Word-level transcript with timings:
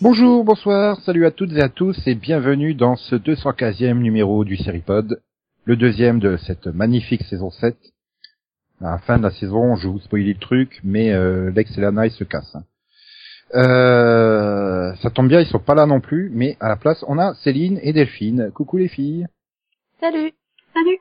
Bonjour, 0.00 0.42
bonsoir, 0.42 1.00
salut 1.02 1.26
à 1.26 1.30
toutes 1.30 1.52
et 1.52 1.60
à 1.60 1.68
tous 1.68 1.96
et 2.06 2.14
bienvenue 2.14 2.74
dans 2.74 2.96
ce 2.96 3.14
215e 3.14 3.98
numéro 3.98 4.44
du 4.44 4.56
Seripod, 4.56 5.20
le 5.68 5.76
deuxième 5.76 6.18
de 6.18 6.38
cette 6.38 6.66
magnifique 6.66 7.24
saison 7.24 7.50
7. 7.50 7.76
À 8.80 8.92
la 8.92 8.98
fin 9.00 9.18
de 9.18 9.22
la 9.22 9.30
saison, 9.30 9.76
je 9.76 9.86
vous 9.86 9.98
spoiler 10.00 10.32
le 10.32 10.40
truc, 10.40 10.80
mais 10.82 11.12
euh, 11.12 11.50
Lex 11.50 11.76
et 11.76 11.82
Lana 11.82 12.06
ils 12.06 12.10
se 12.10 12.24
cassent. 12.24 12.56
hein. 12.56 12.64
Euh, 13.54 14.94
ça 15.02 15.10
tombe 15.10 15.28
bien, 15.28 15.40
ils 15.40 15.46
sont 15.46 15.58
pas 15.58 15.74
là 15.74 15.84
non 15.84 16.00
plus, 16.00 16.30
mais 16.32 16.56
à 16.60 16.68
la 16.70 16.76
place, 16.76 17.04
on 17.06 17.18
a 17.18 17.34
Céline 17.34 17.78
et 17.82 17.92
Delphine. 17.92 18.50
Coucou 18.52 18.78
les 18.78 18.88
filles. 18.88 19.26
Salut. 20.00 20.32
Salut. 20.72 20.98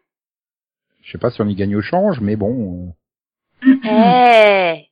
Je 1.01 1.11
sais 1.13 1.17
pas 1.17 1.31
si 1.31 1.41
on 1.41 1.47
y 1.47 1.55
gagne 1.55 1.77
au 1.77 1.81
change, 1.81 2.19
mais 2.19 2.35
bon, 2.35 2.93
euh, 3.63 3.73
Hey. 3.83 4.89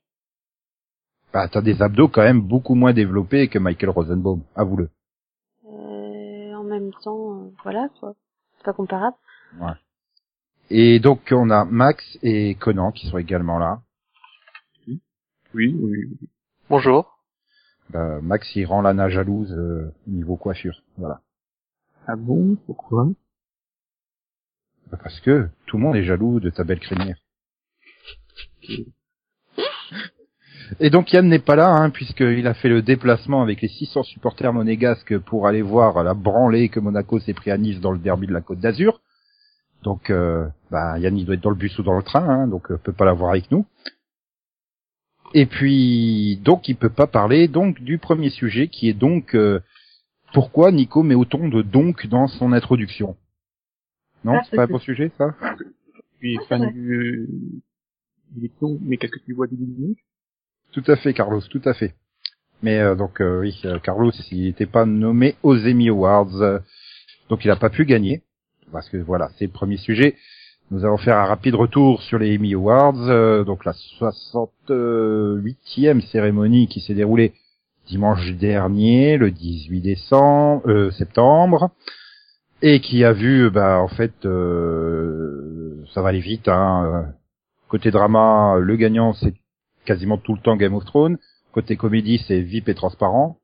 bah, 1.34 1.50
t'as 1.50 1.62
des 1.62 1.82
abdos 1.82 2.08
quand 2.08 2.22
même 2.24 2.42
beaucoup 2.42 2.76
moins 2.76 2.94
développés 2.94 3.50
que 3.50 3.60
Michael 3.60 3.90
Rosenbaum, 3.90 4.42
avoue-le. 4.56 4.90
Euh, 5.66 6.54
en 6.56 6.64
même 6.64 6.92
temps, 7.04 7.42
euh, 7.42 7.50
voilà 7.64 7.90
quoi. 8.00 8.16
C'est 8.58 8.64
pas 8.66 8.74
comparable. 8.74 9.18
Et 10.70 11.00
donc 11.00 11.32
on 11.32 11.50
a 11.50 11.66
Max 11.66 12.18
et 12.24 12.56
Conan 12.56 12.92
qui 12.92 13.08
sont 13.08 13.18
également 13.18 13.60
là. 13.60 13.82
Oui, 14.88 15.02
oui, 15.54 15.76
oui. 15.80 16.30
Bonjour. 16.70 17.20
Bah, 17.90 18.20
Max 18.22 18.56
il 18.56 18.66
rend 18.66 18.82
Lana 18.82 19.10
jalouse 19.10 19.54
euh, 19.54 19.94
niveau 20.08 20.38
coiffure, 20.38 20.82
voilà. 20.98 21.22
Ah 22.08 22.16
bon? 22.16 22.58
Pourquoi? 22.66 23.08
Bah, 24.92 24.98
Parce 25.02 25.20
que 25.22 25.50
tout 25.68 25.78
le 25.78 25.84
monde 25.84 25.96
est 25.96 26.04
jaloux 26.04 26.40
de 26.40 26.50
ta 26.50 26.64
belle 26.64 26.80
crémière. 26.80 27.18
Et 30.80 30.90
donc 30.90 31.14
Yann 31.14 31.28
n'est 31.28 31.40
pas 31.40 31.56
là, 31.56 31.70
hein, 31.70 31.92
puisqu'il 31.92 32.48
a 32.48 32.54
fait 32.56 32.70
le 32.70 32.82
déplacement 32.82 33.44
avec 33.44 33.62
les 33.62 33.68
600 33.68 34.04
supporters 34.04 34.52
monégasques 34.52 35.18
pour 35.20 35.48
aller 35.48 35.62
voir 35.62 36.04
la 36.04 36.16
branlée 36.16 36.70
que 36.70 36.80
Monaco 36.80 37.20
s'est 37.20 37.34
pris 37.34 37.52
à 37.52 37.58
Nice 37.58 37.80
dans 37.80 37.92
le 37.92 38.00
derby 38.00 38.26
de 38.26 38.34
la 38.34 38.42
Côte 38.42 38.60
d'Azur. 38.60 39.00
Donc, 39.86 40.10
euh, 40.10 40.48
bah, 40.72 40.98
Yann 40.98 41.16
il 41.16 41.26
doit 41.26 41.36
être 41.36 41.44
dans 41.44 41.52
le 41.52 41.56
bus 41.56 41.78
ou 41.78 41.84
dans 41.84 41.96
le 41.96 42.02
train, 42.02 42.28
hein, 42.28 42.48
donc 42.48 42.72
euh, 42.72 42.78
peut 42.78 42.92
pas 42.92 43.06
l'avoir 43.06 43.30
avec 43.30 43.52
nous. 43.52 43.68
Et 45.36 45.46
puis, 45.46 46.38
donc, 46.44 46.68
il 46.68 46.76
peut 46.76 46.90
pas 46.90 47.06
parler 47.06 47.48
donc 47.48 47.80
du 47.82 48.00
premier 48.00 48.32
sujet 48.32 48.68
qui 48.68 48.90
est 48.90 48.94
donc 48.94 49.36
euh, 49.36 49.60
pourquoi 50.34 50.72
Nico 50.72 51.04
met 51.04 51.14
autant 51.14 51.48
de 51.48 51.62
donc 51.62 52.08
dans 52.08 52.28
son 52.28 52.52
introduction? 52.52 53.16
Non, 54.24 54.34
Ah, 54.38 54.42
c'est 54.50 54.56
pas 54.56 54.64
un 54.64 54.68
bon 54.68 54.80
sujet, 54.80 55.12
ça? 55.20 55.36
Je 55.40 56.18
suis 56.18 56.40
Ah, 56.42 56.46
fan 56.50 56.72
du... 56.72 57.30
mais 58.82 58.98
qu'est-ce 58.98 59.12
que 59.12 59.24
tu 59.24 59.34
vois 59.34 59.46
du 59.46 59.56
début 59.56 59.96
Tout 60.72 60.84
à 60.88 60.96
fait, 60.96 61.14
Carlos, 61.14 61.42
tout 61.42 61.62
à 61.64 61.76
fait. 61.76 61.94
Mais 62.64 62.80
euh, 62.80 62.96
donc 62.96 63.22
euh, 63.22 63.42
oui, 63.42 63.62
euh, 63.66 63.78
Carlos, 63.78 64.12
il 64.32 64.46
n'était 64.46 64.66
pas 64.66 64.86
nommé 64.86 65.36
aux 65.44 65.58
Emmy 65.58 65.90
Awards, 65.90 66.42
euh, 66.42 66.60
donc 67.30 67.46
il 67.46 67.50
n'a 67.50 67.56
pas 67.56 67.70
pu 67.70 67.86
gagner 67.86 68.24
parce 68.72 68.90
que 68.90 68.98
voilà, 68.98 69.30
c'est 69.38 69.46
le 69.46 69.52
premier 69.52 69.78
sujet. 69.78 70.16
Nous 70.72 70.84
allons 70.84 70.98
faire 70.98 71.18
un 71.18 71.26
rapide 71.26 71.54
retour 71.56 72.02
sur 72.02 72.18
les 72.18 72.36
Emmy 72.36 72.56
Awards, 72.56 73.10
euh, 73.10 73.44
donc 73.44 73.66
la 73.66 73.74
68e 73.74 76.02
cérémonie 76.02 76.68
qui 76.68 76.82
s'est 76.82 76.96
déroulée 76.96 77.34
dimanche 77.88 78.32
dernier, 78.34 79.18
le 79.18 79.32
18 79.32 79.82
décembre, 79.82 80.68
euh, 80.68 80.92
septembre, 80.92 81.72
et 82.62 82.80
qui 82.80 83.04
a 83.04 83.14
vu, 83.14 83.50
bah 83.50 83.80
en 83.80 83.88
fait, 83.88 84.14
euh, 84.26 85.84
ça 85.94 86.02
va 86.02 86.10
aller 86.10 86.20
vite. 86.20 86.48
Hein, 86.48 86.86
euh, 86.86 87.04
côté 87.68 87.92
drama, 87.92 88.58
le 88.60 88.76
gagnant 88.76 89.14
c'est 89.14 89.34
quasiment 89.86 90.18
tout 90.18 90.34
le 90.34 90.42
temps 90.42 90.56
Game 90.56 90.74
of 90.74 90.86
Thrones. 90.86 91.18
Côté 91.52 91.76
comédie, 91.76 92.22
c'est 92.28 92.42
VIP 92.42 92.70
et 92.70 92.76
transparent. 92.76 93.38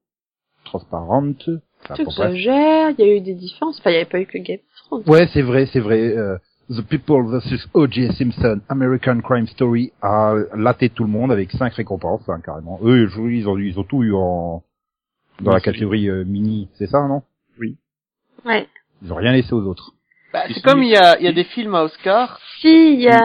Transparente. 0.66 1.50
Enfin, 1.84 1.95
exagères, 1.95 2.91
il 2.97 3.06
y 3.06 3.09
a 3.09 3.16
eu 3.16 3.22
des 3.22 3.34
différences. 3.34 3.79
Enfin, 3.79 3.91
il 3.91 3.94
n'y 3.94 4.00
avait 4.00 4.09
pas 4.09 4.19
eu 4.19 4.25
que 4.25 4.38
Game. 4.38 4.59
Ouais, 4.91 5.28
c'est 5.34 5.41
vrai, 5.41 5.68
c'est 5.72 5.79
vrai. 5.79 6.16
euh, 6.18 6.38
The 6.69 6.81
People 6.81 7.24
vs. 7.28 7.68
O.J. 7.74 8.13
Simpson, 8.13 8.59
American 8.69 9.19
Crime 9.22 9.47
Story 9.47 9.91
a 10.02 10.35
laté 10.56 10.90
tout 10.90 11.03
le 11.03 11.09
monde 11.09 11.31
avec 11.31 11.52
cinq 11.52 11.74
récompenses, 11.74 12.28
hein, 12.29 12.40
carrément. 12.44 12.79
Eux, 12.84 13.07
je- 13.07 13.22
ils 13.22 13.47
ont, 13.50 13.57
ils 13.57 13.78
ont 13.80 13.84
tout 13.84 14.03
eu 14.03 14.13
en 14.13 14.63
dans 15.41 15.51
Oui, 15.51 15.56
la 15.56 15.59
catégorie 15.62 16.07
euh, 16.09 16.24
mini, 16.24 16.69
c'est 16.75 16.88
ça, 16.88 17.07
non? 17.07 17.24
Ouais. 18.46 18.68
Ils 19.03 19.12
ont 19.12 19.16
rien 19.16 19.31
laissé 19.34 19.53
aux 19.53 19.62
autres. 19.63 19.94
Bah, 20.34 20.44
c'est 20.47 20.62
comme 20.63 20.81
il 20.84 20.90
y 20.90 20.96
a, 20.96 21.19
il 21.19 21.25
y 21.25 21.28
a 21.28 21.34
des 21.34 21.44
films 21.44 21.75
à 21.75 21.84
Oscar. 21.84 22.40
Si, 22.59 22.94
il 22.94 23.01
y 23.01 23.09
a 23.09 23.19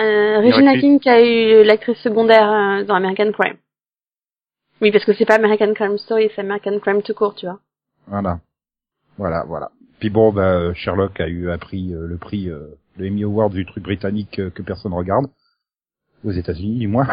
euh, 0.00 0.40
Regina. 0.40 0.72
King 0.78 0.98
qui 0.98 1.08
a 1.08 1.20
eu 1.22 1.62
l'actrice 1.64 1.98
secondaire 1.98 2.50
euh, 2.50 2.84
dans 2.84 2.94
American 2.94 3.30
Crime. 3.32 3.56
Oui, 4.80 4.90
parce 4.90 5.04
que 5.04 5.12
c'est 5.14 5.26
pas 5.26 5.34
American 5.36 5.74
Crime 5.74 5.98
Story, 5.98 6.30
c'est 6.34 6.40
American 6.40 6.78
Crime 6.80 7.02
tout 7.02 7.14
court, 7.14 7.34
tu 7.34 7.46
vois. 7.46 7.60
Voilà, 8.06 8.38
voilà, 9.18 9.44
voilà. 9.46 9.70
Puis 10.02 10.10
bon, 10.10 10.32
bah, 10.32 10.74
Sherlock 10.74 11.20
a 11.20 11.28
eu 11.28 11.48
un 11.48 11.58
prix, 11.58 11.94
euh, 11.94 12.08
le 12.08 12.16
prix, 12.16 12.50
euh, 12.50 12.74
le 12.96 13.06
Emmy 13.06 13.22
Award 13.22 13.52
du 13.52 13.64
truc 13.64 13.84
britannique 13.84 14.40
euh, 14.40 14.50
que 14.50 14.60
personne 14.60 14.92
regarde 14.92 15.26
aux 16.24 16.32
États-Unis, 16.32 16.80
du 16.80 16.88
moins, 16.88 17.06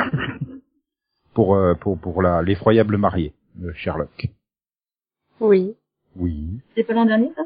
pour 1.35 1.53
euh, 1.53 1.75
pour 1.75 1.99
pour 1.99 2.23
la 2.23 2.41
l'effroyable 2.41 2.97
mariée 2.97 3.35
de 3.57 3.71
Sherlock. 3.73 4.29
Oui. 5.39 5.75
Oui. 6.15 6.61
C'est 6.73 6.83
pas 6.83 6.93
l'an 6.93 7.05
dernier, 7.05 7.31
ça? 7.35 7.43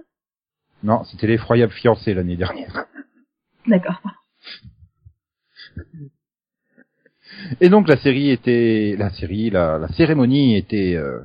Non, 0.81 1.03
c'était 1.03 1.27
l'effroyable 1.27 1.73
fiancée 1.73 2.13
l'année 2.13 2.37
dernière. 2.37 2.85
D'accord. 3.67 3.99
Et 7.59 7.67
donc 7.67 7.89
la 7.89 7.97
série 7.97 8.29
était, 8.29 8.95
la 8.97 9.09
série, 9.09 9.49
la, 9.49 9.77
la 9.77 9.89
cérémonie 9.89 10.55
était 10.55 10.95
euh, 10.95 11.19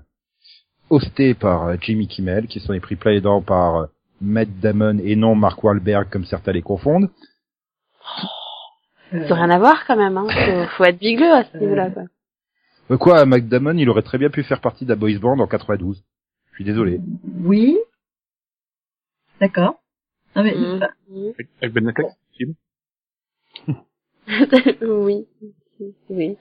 hostée 0.91 1.35
par 1.35 1.81
Jimmy 1.81 2.09
Kimmel, 2.09 2.49
qui 2.49 2.59
s'en 2.59 2.73
est 2.73 2.81
pris 2.81 2.97
plein 2.97 3.13
les 3.13 3.21
dents 3.21 3.43
par 3.43 3.77
euh, 3.77 3.87
Matt 4.21 4.49
Damon 4.61 4.99
et 4.99 5.17
non 5.17 5.35
Mark 5.35 5.63
Wahlberg 5.63 6.09
comme 6.11 6.25
certains 6.25 6.53
les 6.53 6.63
confondent. 6.63 7.11
Euh, 9.15 9.23
Ça 9.29 9.35
n'a 9.35 9.35
rien 9.35 9.51
à 9.51 9.59
voir 9.59 9.87
quand 9.87 9.97
même, 9.97 10.17
hein. 10.17 10.27
Faut, 10.69 10.77
faut 10.77 10.85
être 10.85 10.99
bigleux 10.99 11.33
à 11.33 11.45
ce 11.45 11.57
niveau-là, 11.57 11.91
quoi. 11.91 12.05
Quoi, 12.99 13.25
Matt 13.27 13.47
Damon, 13.49 13.77
il 13.77 13.89
aurait 13.91 14.03
très 14.03 14.19
bien 14.19 14.31
pu 14.31 14.43
faire 14.43 14.61
partie 14.61 14.85
de 14.85 14.91
la 14.91 14.97
boys 14.97 15.19
band 15.19 15.39
en 15.39 15.47
92. 15.47 16.03
Je 16.51 16.55
suis 16.55 16.65
désolé. 16.65 17.01
Oui. 17.45 17.79
D'accord. 19.41 19.81
Non 20.35 20.43
mais 20.43 20.55
bah, 20.79 20.91
Avec, 21.61 21.73
Ben 21.75 21.89
Affleck, 21.89 22.07
c'est 22.37 22.47
bon. 22.47 22.55
oui. 25.05 25.27
Oui. 26.11 26.37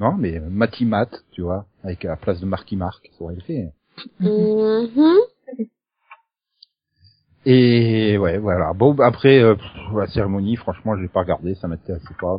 Non, 0.00 0.12
mais 0.14 0.40
Matty 0.40 0.84
Matt, 0.86 1.24
tu 1.32 1.42
vois, 1.42 1.66
avec 1.82 2.04
à 2.04 2.08
la 2.08 2.16
place 2.16 2.40
de 2.40 2.46
Marky 2.46 2.76
Mark, 2.76 3.08
ça 3.16 3.24
aurait 3.24 3.36
le 3.36 3.40
fait. 3.42 3.72
Mhm. 4.20 5.18
Et 7.46 8.16
ouais, 8.18 8.38
voilà. 8.38 8.72
Bon, 8.72 8.98
après 9.00 9.40
euh, 9.42 9.54
pff, 9.54 9.66
la 9.94 10.06
cérémonie, 10.06 10.56
franchement, 10.56 10.96
je 10.96 11.02
l'ai 11.02 11.08
pas 11.08 11.20
regardé, 11.20 11.54
ça 11.54 11.68
m'intéressait 11.68 12.14
pas. 12.18 12.38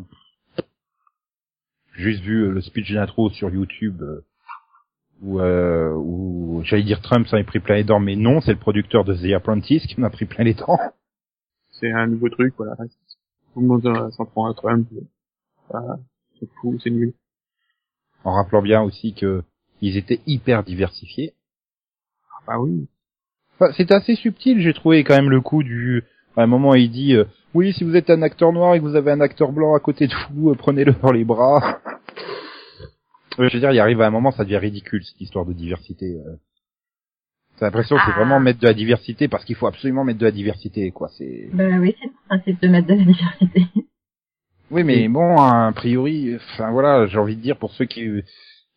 J'ai 1.95 2.03
Juste 2.03 2.23
vu 2.23 2.43
euh, 2.43 2.51
le 2.51 2.61
speech 2.61 2.91
d'intro 2.91 3.29
sur 3.29 3.49
YouTube 3.49 4.01
euh, 4.01 4.25
où, 5.21 5.39
euh, 5.39 5.93
où 5.93 6.61
j'allais 6.63 6.83
dire 6.83 7.01
Trump 7.01 7.27
s'en 7.27 7.37
est 7.37 7.43
pris 7.43 7.59
plein 7.59 7.75
les 7.75 7.83
dents, 7.83 7.99
mais 7.99 8.15
non, 8.15 8.41
c'est 8.41 8.51
le 8.53 8.59
producteur 8.59 9.05
de 9.05 9.15
The 9.15 9.33
Apprentice 9.33 9.85
qui 9.85 9.99
m'en 9.99 10.07
a 10.07 10.09
pris 10.09 10.25
plein 10.25 10.43
les 10.43 10.55
dents. 10.55 10.77
C'est 11.71 11.91
un 11.91 12.07
nouveau 12.07 12.29
truc, 12.29 12.53
voilà. 12.57 12.75
Tout 13.53 13.61
le 13.61 13.67
monde 13.67 13.85
euh, 13.85 14.09
s'en 14.11 14.25
prend 14.25 14.49
à 14.49 14.53
Trump. 14.53 14.87
Voilà. 15.69 15.97
C'est 16.39 16.49
fou, 16.59 16.77
c'est 16.83 16.89
nul. 16.89 17.13
En 18.23 18.33
rappelant 18.33 18.61
bien 18.61 18.81
aussi 18.81 19.13
que 19.13 19.43
ils 19.81 19.97
étaient 19.97 20.21
hyper 20.25 20.63
diversifiés. 20.63 21.33
Ah 22.47 22.59
oui. 22.59 22.87
Enfin, 23.59 23.71
c'était 23.77 23.93
assez 23.93 24.15
subtil, 24.15 24.59
j'ai 24.61 24.73
trouvé 24.73 25.03
quand 25.03 25.15
même 25.15 25.29
le 25.29 25.41
coup 25.41 25.63
du. 25.63 26.03
À 26.37 26.43
un 26.43 26.47
moment, 26.47 26.73
il 26.75 26.91
dit 26.91 27.15
euh, 27.15 27.23
oui, 27.53 27.71
si 27.73 27.83
vous 27.85 27.95
êtes 27.95 28.09
un 28.09 28.21
acteur 28.21 28.51
noir 28.51 28.75
et 28.75 28.79
que 28.79 28.83
vous 28.83 28.95
avez 28.97 29.11
un 29.11 29.21
acteur 29.21 29.51
blanc 29.53 29.73
à 29.75 29.79
côté 29.79 30.07
de 30.07 30.13
vous, 30.33 30.49
euh, 30.51 30.55
prenez-le 30.55 30.93
dans 31.01 31.11
les 31.11 31.23
bras. 31.23 31.79
Ouais, 33.37 33.49
je 33.49 33.53
veux 33.53 33.59
dire, 33.59 33.71
il 33.71 33.79
arrive 33.79 34.01
à 34.01 34.07
un 34.07 34.11
moment, 34.11 34.31
ça 34.31 34.43
devient 34.43 34.57
ridicule 34.57 35.03
cette 35.03 35.19
histoire 35.21 35.45
de 35.45 35.53
diversité. 35.53 36.05
euh. 36.05 36.35
T'as 37.57 37.67
l'impression 37.67 37.95
que 37.95 38.01
c'est 38.05 38.11
Ah. 38.13 38.19
vraiment 38.19 38.39
mettre 38.41 38.59
de 38.59 38.67
la 38.67 38.73
diversité 38.73 39.27
parce 39.29 39.45
qu'il 39.45 39.55
faut 39.55 39.67
absolument 39.67 40.03
mettre 40.03 40.19
de 40.19 40.25
la 40.25 40.31
diversité, 40.31 40.91
quoi. 40.91 41.09
C'est. 41.17 41.49
bah 41.53 41.63
oui, 41.79 41.95
c'est 41.99 42.07
le 42.07 42.11
principe 42.27 42.61
de 42.61 42.67
mettre 42.67 42.87
de 42.87 42.93
la 42.93 43.03
diversité. 43.03 43.65
Oui, 44.71 44.83
mais 44.83 45.07
bon, 45.07 45.37
a 45.37 45.71
priori, 45.73 46.35
enfin 46.35 46.71
voilà, 46.71 47.05
j'ai 47.07 47.17
envie 47.17 47.35
de 47.37 47.41
dire 47.41 47.57
pour 47.57 47.71
ceux 47.71 47.85
qui 47.85 48.09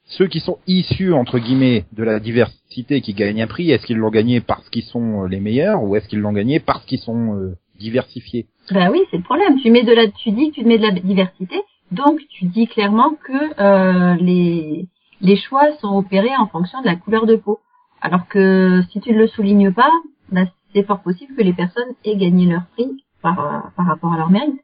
ceux 0.08 0.26
qui 0.26 0.40
sont 0.40 0.58
issus 0.66 1.12
entre 1.12 1.38
guillemets 1.38 1.84
de 1.93 2.02
la 2.02 2.19
diversité 2.19 3.00
qui 3.00 3.14
gagnent 3.14 3.43
un 3.43 3.46
prix, 3.46 3.70
est-ce 3.70 3.87
qu'ils 3.87 3.99
l'ont 3.99 4.10
gagné 4.10 4.40
parce 4.40 4.69
qu'ils 4.70 4.84
sont 4.84 5.25
euh, 5.25 5.28
les 5.28 5.40
meilleurs 5.40 5.82
ou 5.82 5.96
est-ce 5.96 6.08
qu'ils 6.08 6.20
l'ont 6.20 6.32
gagné 6.32 6.60
parce 6.60 6.84
qu'ils 6.87 6.99
sont 6.99 7.34
euh, 7.34 7.56
diversifiés? 7.78 8.46
Ben 8.70 8.90
oui, 8.90 9.00
c'est 9.10 9.19
le 9.19 9.22
problème. 9.22 9.60
Tu 9.62 9.70
mets 9.70 9.82
de 9.84 9.93
la, 9.93 10.08
tu 10.08 10.31
dis 10.31 10.50
que 10.50 10.56
tu 10.56 10.64
mets 10.64 10.78
de 10.78 10.82
la 10.82 10.93
diversité, 10.93 11.56
donc 11.93 12.20
tu 12.31 12.46
dis 12.46 12.66
clairement 12.66 13.14
que 13.25 13.60
euh, 13.60 14.16
les 14.20 14.88
les 15.20 15.37
choix 15.37 15.72
sont 15.81 15.96
opérés 15.96 16.37
en 16.38 16.46
fonction 16.46 16.81
de 16.81 16.87
la 16.87 16.96
couleur 16.96 17.26
de 17.26 17.37
peau. 17.37 17.60
Alors 18.00 18.28
que 18.28 18.82
si 18.90 19.00
tu 19.00 19.12
ne 19.12 19.19
le 19.19 19.26
soulignes 19.26 19.72
pas, 19.72 19.90
ben, 20.31 20.49
c'est 20.72 20.84
fort 20.84 21.00
possible 21.00 21.34
que 21.34 21.43
les 21.43 21.52
personnes 21.52 21.94
aient 22.05 22.16
gagné 22.16 22.46
leur 22.46 22.66
prix 22.72 23.05
par 23.22 23.40
euh, 23.40 23.69
par 23.76 23.87
rapport 23.87 24.12
à 24.12 24.16
leur 24.16 24.31
mérite. 24.31 24.60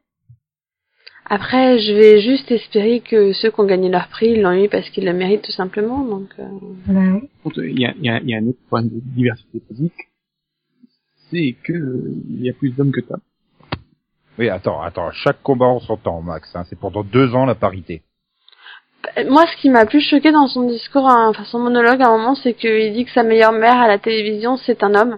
Après, 1.27 1.79
je 1.79 1.93
vais 1.93 2.21
juste 2.21 2.51
espérer 2.51 2.99
que 2.99 3.33
ceux 3.33 3.49
qui 3.49 3.59
ont 3.59 3.65
gagné 3.65 3.89
leur 3.89 4.09
prix 4.09 4.27
ils 4.27 4.41
l'ont 4.41 4.53
eu 4.63 4.69
parce 4.69 4.87
qu'ils 4.91 5.05
le 5.05 5.13
méritent 5.13 5.41
tout 5.41 5.51
simplement. 5.51 6.03
Donc, 6.03 6.29
euh. 6.37 7.19
Contre, 7.43 7.63
Il 7.63 7.79
y 7.79 7.85
a, 7.85 7.93
il 7.97 8.05
y, 8.05 8.09
a, 8.09 8.19
il 8.19 8.29
y 8.29 8.35
a 8.35 8.37
un 8.37 8.47
autre 8.47 8.59
problème 8.67 8.89
de 8.89 9.01
diversité 9.03 9.59
physique, 9.67 9.93
c'est 11.31 11.55
que 11.63 11.73
euh, 11.73 12.13
il 12.29 12.45
y 12.45 12.49
a 12.49 12.53
plus 12.53 12.69
d'hommes 12.71 12.91
que 12.91 13.01
de 13.01 13.07
femmes. 13.07 13.21
Oui, 14.37 14.49
attends, 14.49 14.81
attends, 14.81 15.11
chaque 15.11 15.41
combat 15.41 15.65
en 15.65 15.79
son 15.79 15.97
temps, 15.97 16.21
Max. 16.21 16.55
Hein, 16.55 16.63
c'est 16.69 16.77
pendant 16.77 17.03
deux 17.03 17.33
ans 17.33 17.45
la 17.45 17.55
parité. 17.55 18.03
moi, 19.27 19.45
ce 19.47 19.61
qui 19.61 19.69
m'a 19.69 19.87
plus 19.87 20.01
choqué 20.01 20.31
dans 20.31 20.47
son 20.47 20.67
discours, 20.67 21.09
hein, 21.09 21.29
enfin 21.29 21.45
son 21.45 21.59
monologue 21.59 22.01
à 22.03 22.07
un 22.07 22.17
moment, 22.17 22.35
c'est 22.35 22.53
qu'il 22.53 22.93
dit 22.93 23.05
que 23.05 23.11
sa 23.11 23.23
meilleure 23.23 23.53
mère 23.53 23.77
à 23.77 23.87
la 23.87 23.97
télévision, 23.97 24.57
c'est 24.57 24.83
un 24.83 24.93
homme. 24.93 25.17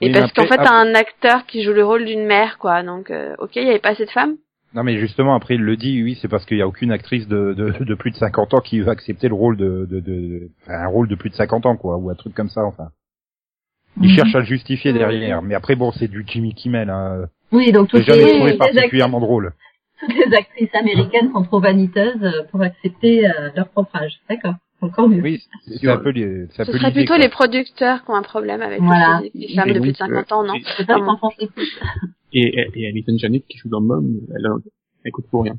Et 0.00 0.06
Oui, 0.06 0.12
parce 0.12 0.32
qu'en 0.32 0.46
fait, 0.46 0.56
t'as 0.56 0.72
un 0.74 0.94
acteur 0.94 1.44
qui 1.46 1.62
joue 1.62 1.72
le 1.72 1.84
rôle 1.84 2.04
d'une 2.04 2.24
mère, 2.24 2.58
quoi. 2.58 2.82
Donc, 2.82 3.10
euh, 3.10 3.34
ok, 3.38 3.56
il 3.56 3.64
y 3.64 3.70
avait 3.70 3.78
pas 3.80 3.90
assez 3.90 4.04
de 4.06 4.10
femmes. 4.10 4.36
Non 4.74 4.84
mais 4.84 4.98
justement 4.98 5.34
après 5.34 5.54
il 5.54 5.62
le 5.62 5.76
dit 5.78 6.02
oui 6.02 6.18
c'est 6.20 6.28
parce 6.28 6.44
qu'il 6.44 6.58
y 6.58 6.60
a 6.62 6.68
aucune 6.68 6.92
actrice 6.92 7.26
de, 7.26 7.54
de, 7.54 7.70
de 7.82 7.94
plus 7.94 8.10
de 8.10 8.16
50 8.16 8.52
ans 8.52 8.60
qui 8.60 8.80
va 8.80 8.92
accepter 8.92 9.26
le 9.26 9.34
rôle 9.34 9.56
de, 9.56 9.86
de, 9.90 9.98
de 10.00 10.50
enfin, 10.60 10.74
un 10.84 10.86
rôle 10.88 11.08
de 11.08 11.14
plus 11.14 11.30
de 11.30 11.34
50 11.36 11.64
ans 11.64 11.76
quoi 11.78 11.96
ou 11.96 12.10
un 12.10 12.14
truc 12.14 12.34
comme 12.34 12.50
ça 12.50 12.60
enfin. 12.66 12.88
Il 13.98 14.10
Mhm. 14.10 14.14
cherche 14.16 14.34
à 14.34 14.40
le 14.40 14.44
justifier 14.44 14.92
derrière 14.92 15.40
mais 15.40 15.54
après 15.54 15.74
bon 15.74 15.90
c'est 15.92 16.08
du 16.08 16.22
Jimmy 16.26 16.52
Kimmel 16.54 16.90
hein. 16.90 17.28
Oui, 17.50 17.72
donc 17.72 17.88
toutes 17.88 18.02
jamais 18.02 18.24
les, 18.24 18.32
trouvé 18.34 18.52
les 18.52 18.60
actrices, 18.60 18.74
particulièrement 18.74 19.20
drôle. 19.20 19.54
toutes 20.00 20.14
les 20.14 20.36
actrices 20.36 20.74
américaines 20.74 21.32
sont 21.32 21.44
trop 21.44 21.60
vaniteuses 21.60 22.46
pour 22.50 22.60
accepter 22.60 23.26
euh, 23.26 23.48
leur 23.56 23.70
propre 23.70 23.96
âge. 23.96 24.20
D'accord. 24.28 24.52
Encore 24.80 25.08
mieux. 25.08 25.20
Oui 25.22 25.42
c'est 25.80 25.88
un 25.88 25.96
peu 25.98 26.10
les- 26.10 26.46
c'est 26.52 26.64
Ce 26.64 26.72
serait 26.72 26.92
plutôt 26.92 27.14
quoi. 27.14 27.18
les 27.18 27.28
producteurs 27.28 28.04
qui 28.04 28.10
ont 28.10 28.14
un 28.14 28.22
problème 28.22 28.62
avec 28.62 28.80
Voilà. 28.80 29.20
les, 29.22 29.32
les 29.34 29.54
femmes 29.54 29.68
Et 29.70 29.74
de 29.74 29.80
plus 29.80 29.92
de 29.92 29.98
donc, 29.98 30.08
50 30.26 30.32
ans, 30.32 30.42
non? 30.44 30.54
Et-. 32.32 32.40
Et, 32.40 32.68
et 32.74 32.88
Alison 32.88 33.16
Janet 33.18 33.44
qui 33.48 33.58
joue 33.58 33.68
dans 33.68 33.80
Mom, 33.80 34.20
elle, 34.36 34.46
elle 35.04 35.12
coûte 35.12 35.26
pour 35.30 35.44
rien. 35.44 35.56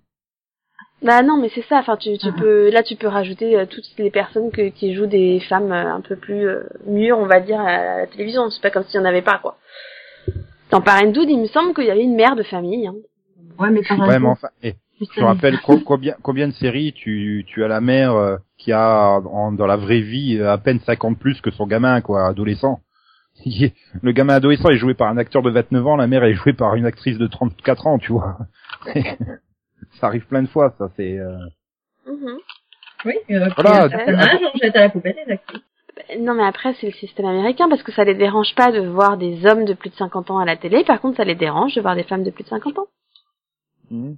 Bah 1.02 1.22
non, 1.24 1.38
mais 1.42 1.50
c'est 1.56 1.64
ça. 1.64 1.78
Enfin, 1.80 1.96
tu, 1.98 2.18
tu 2.18 2.28
Ah. 2.28 2.36
peux, 2.38 2.70
là, 2.72 2.84
tu 2.84 2.96
peux 2.96 3.08
rajouter 3.08 3.58
euh, 3.58 3.66
toutes 3.66 3.86
les 3.98 4.12
personnes 4.12 4.52
que, 4.52 4.70
qui 4.70 4.94
jouent 4.94 5.06
des 5.06 5.40
femmes 5.40 5.72
euh, 5.72 5.94
un 5.94 6.02
peu 6.02 6.16
plus 6.18 6.48
euh, 6.48 6.64
mûres, 6.86 7.18
on 7.18 7.26
va 7.26 7.40
dire, 7.40 7.60
à 7.60 8.00
la 8.00 8.08
télévision. 8.08 8.50
C'est 8.50 8.62
pas 8.62 8.70
comme 8.70 8.84
s'il 8.84 9.00
y 9.00 9.02
en 9.02 9.06
avait 9.06 9.22
pas, 9.22 9.40
quoi. 9.42 9.58
Dans 10.72 10.82
Parenthood, 10.82 11.30
il 11.30 11.40
me 11.40 11.48
semble 11.48 11.74
qu'il 11.74 11.86
y 11.86 11.90
avait 11.92 12.04
une 12.04 12.16
mère 12.16 12.36
de 12.36 12.44
famille. 12.44 12.86
Hein. 12.88 12.96
Ouais, 13.58 13.70
mais 13.72 13.80
Ouais, 13.90 14.20
mais 14.20 14.28
enfin 14.28 14.50
eh, 14.62 14.68
juste 14.70 14.80
je 15.00 15.06
te 15.20 15.24
rappelle 15.24 15.60
co- 15.62 15.80
combien 15.86 16.16
combien 16.22 16.48
de 16.48 16.54
séries 16.54 16.94
tu 16.94 17.44
tu 17.48 17.64
as 17.64 17.68
la 17.68 17.82
mère 17.82 18.14
euh, 18.14 18.38
qui 18.58 18.72
a 18.72 19.20
en- 19.20 19.52
dans 19.52 19.66
la 19.68 19.78
vraie 19.78 20.02
vie 20.02 20.38
euh, 20.38 20.52
à 20.52 20.58
peine 20.58 20.80
50 20.82 21.18
plus 21.20 21.40
que 21.42 21.52
son 21.52 21.68
gamin 21.68 22.02
quoi 22.02 22.28
adolescent. 22.28 22.80
Le 23.46 24.12
gamin 24.12 24.34
adolescent 24.36 24.70
est 24.70 24.78
joué 24.78 24.94
par 24.94 25.08
un 25.10 25.18
acteur 25.18 25.42
de 25.42 25.50
29 25.50 25.88
ans, 25.88 25.96
la 25.96 26.08
mère 26.08 26.24
est 26.26 26.34
jouée 26.34 26.54
par 26.54 26.76
une 26.76 26.86
actrice 26.86 27.18
de 27.18 27.28
34 27.28 27.88
ans, 27.88 27.98
tu 27.98 28.12
vois. 28.12 28.38
ça 30.00 30.08
arrive 30.08 30.26
plein 30.28 30.44
de 30.44 30.48
fois, 30.48 30.74
ça 30.78 30.90
c'est. 30.98 31.18
euh, 31.18 31.38
Mhm. 32.08 32.38
Oui, 33.06 33.14
euh, 33.32 33.48
Voilà, 33.56 33.56
voilà, 33.56 33.84
un 33.86 33.90
certain 33.90 34.14
âge, 34.16 34.40
on 34.54 34.58
jette 34.58 34.76
à 34.76 34.80
la 34.82 34.90
poubelle 34.90 35.16
les 35.26 35.34
actrices. 35.34 35.62
Bah, 35.96 36.04
Non, 36.20 36.34
mais 36.34 36.44
après, 36.44 36.74
c'est 36.82 36.88
le 36.88 36.94
système 36.94 37.26
américain 37.28 37.70
parce 37.70 37.84
que 37.84 37.92
ça 37.94 38.04
les 38.04 38.16
dérange 38.16 38.54
pas 38.56 38.72
de 38.74 38.82
voir 38.82 39.16
des 39.18 39.46
hommes 39.46 39.64
de 39.64 39.74
plus 39.74 39.90
de 39.90 39.96
50 39.96 40.30
ans 40.32 40.40
à 40.40 40.46
la 40.46 40.58
télé. 40.58 40.84
Par 40.84 41.00
contre, 41.00 41.16
ça 41.18 41.24
les 41.24 41.36
dérange 41.36 41.76
de 41.76 41.82
voir 41.82 41.96
des 41.96 42.04
femmes 42.04 42.24
de 42.24 42.32
plus 42.32 42.44
de 42.44 42.50
50 42.50 42.78
ans. 42.78 42.88
Mhm. 43.92 44.18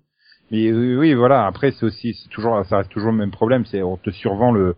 Mais 0.52 0.72
oui, 0.72 0.96
oui, 0.96 1.14
voilà. 1.14 1.46
Après, 1.48 1.72
c'est 1.72 1.86
aussi, 1.86 2.14
c'est 2.14 2.30
toujours, 2.30 2.64
ça 2.66 2.78
reste 2.78 2.92
toujours 2.92 3.12
le 3.12 3.18
même 3.18 3.32
problème. 3.32 3.66
C'est 3.66 3.82
on 3.82 3.96
te 3.98 4.10
survend 4.12 4.52
le, 4.52 4.76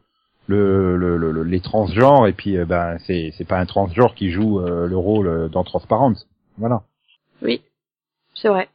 le, 0.48 0.96
le, 0.98 1.18
le- 1.18 1.32
le- 1.32 1.44
les 1.44 1.60
transgenres 1.62 2.28
et 2.28 2.34
puis 2.34 2.58
euh, 2.58 2.66
ben 2.66 2.98
c'est 3.08 3.32
c'est 3.38 3.48
pas 3.48 3.58
un 3.60 3.66
transgenre 3.66 4.14
qui 4.14 4.30
joue 4.30 4.60
euh, 4.60 4.88
le 4.88 4.98
rôle 4.98 5.28
euh, 5.28 5.48
dans 5.50 5.64
Transparence. 5.64 6.28
Voilà. 6.58 6.84
Oui, 7.42 7.62
c'est 8.36 8.50
vrai. 8.50 8.70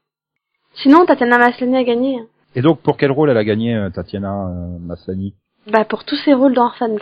Sinon, 0.75 1.07
Tatiana 1.07 1.39
Maslany 1.39 1.77
a 1.77 1.85
gagné. 1.85 2.19
hein. 2.19 2.27
Et 2.55 2.63
donc, 2.63 2.81
pour 2.81 2.97
quel 2.97 3.13
rôle 3.13 3.31
elle 3.31 3.37
a 3.37 3.45
gagné 3.45 3.75
euh, 3.77 3.91
Tatiana 3.91 4.49
euh, 4.49 4.79
Maslany? 4.81 5.35
Bah, 5.71 5.85
pour 5.85 6.05
tous 6.05 6.17
ses 6.17 6.35
rôles 6.35 6.55
dans 6.55 6.65
Orphan. 6.67 6.97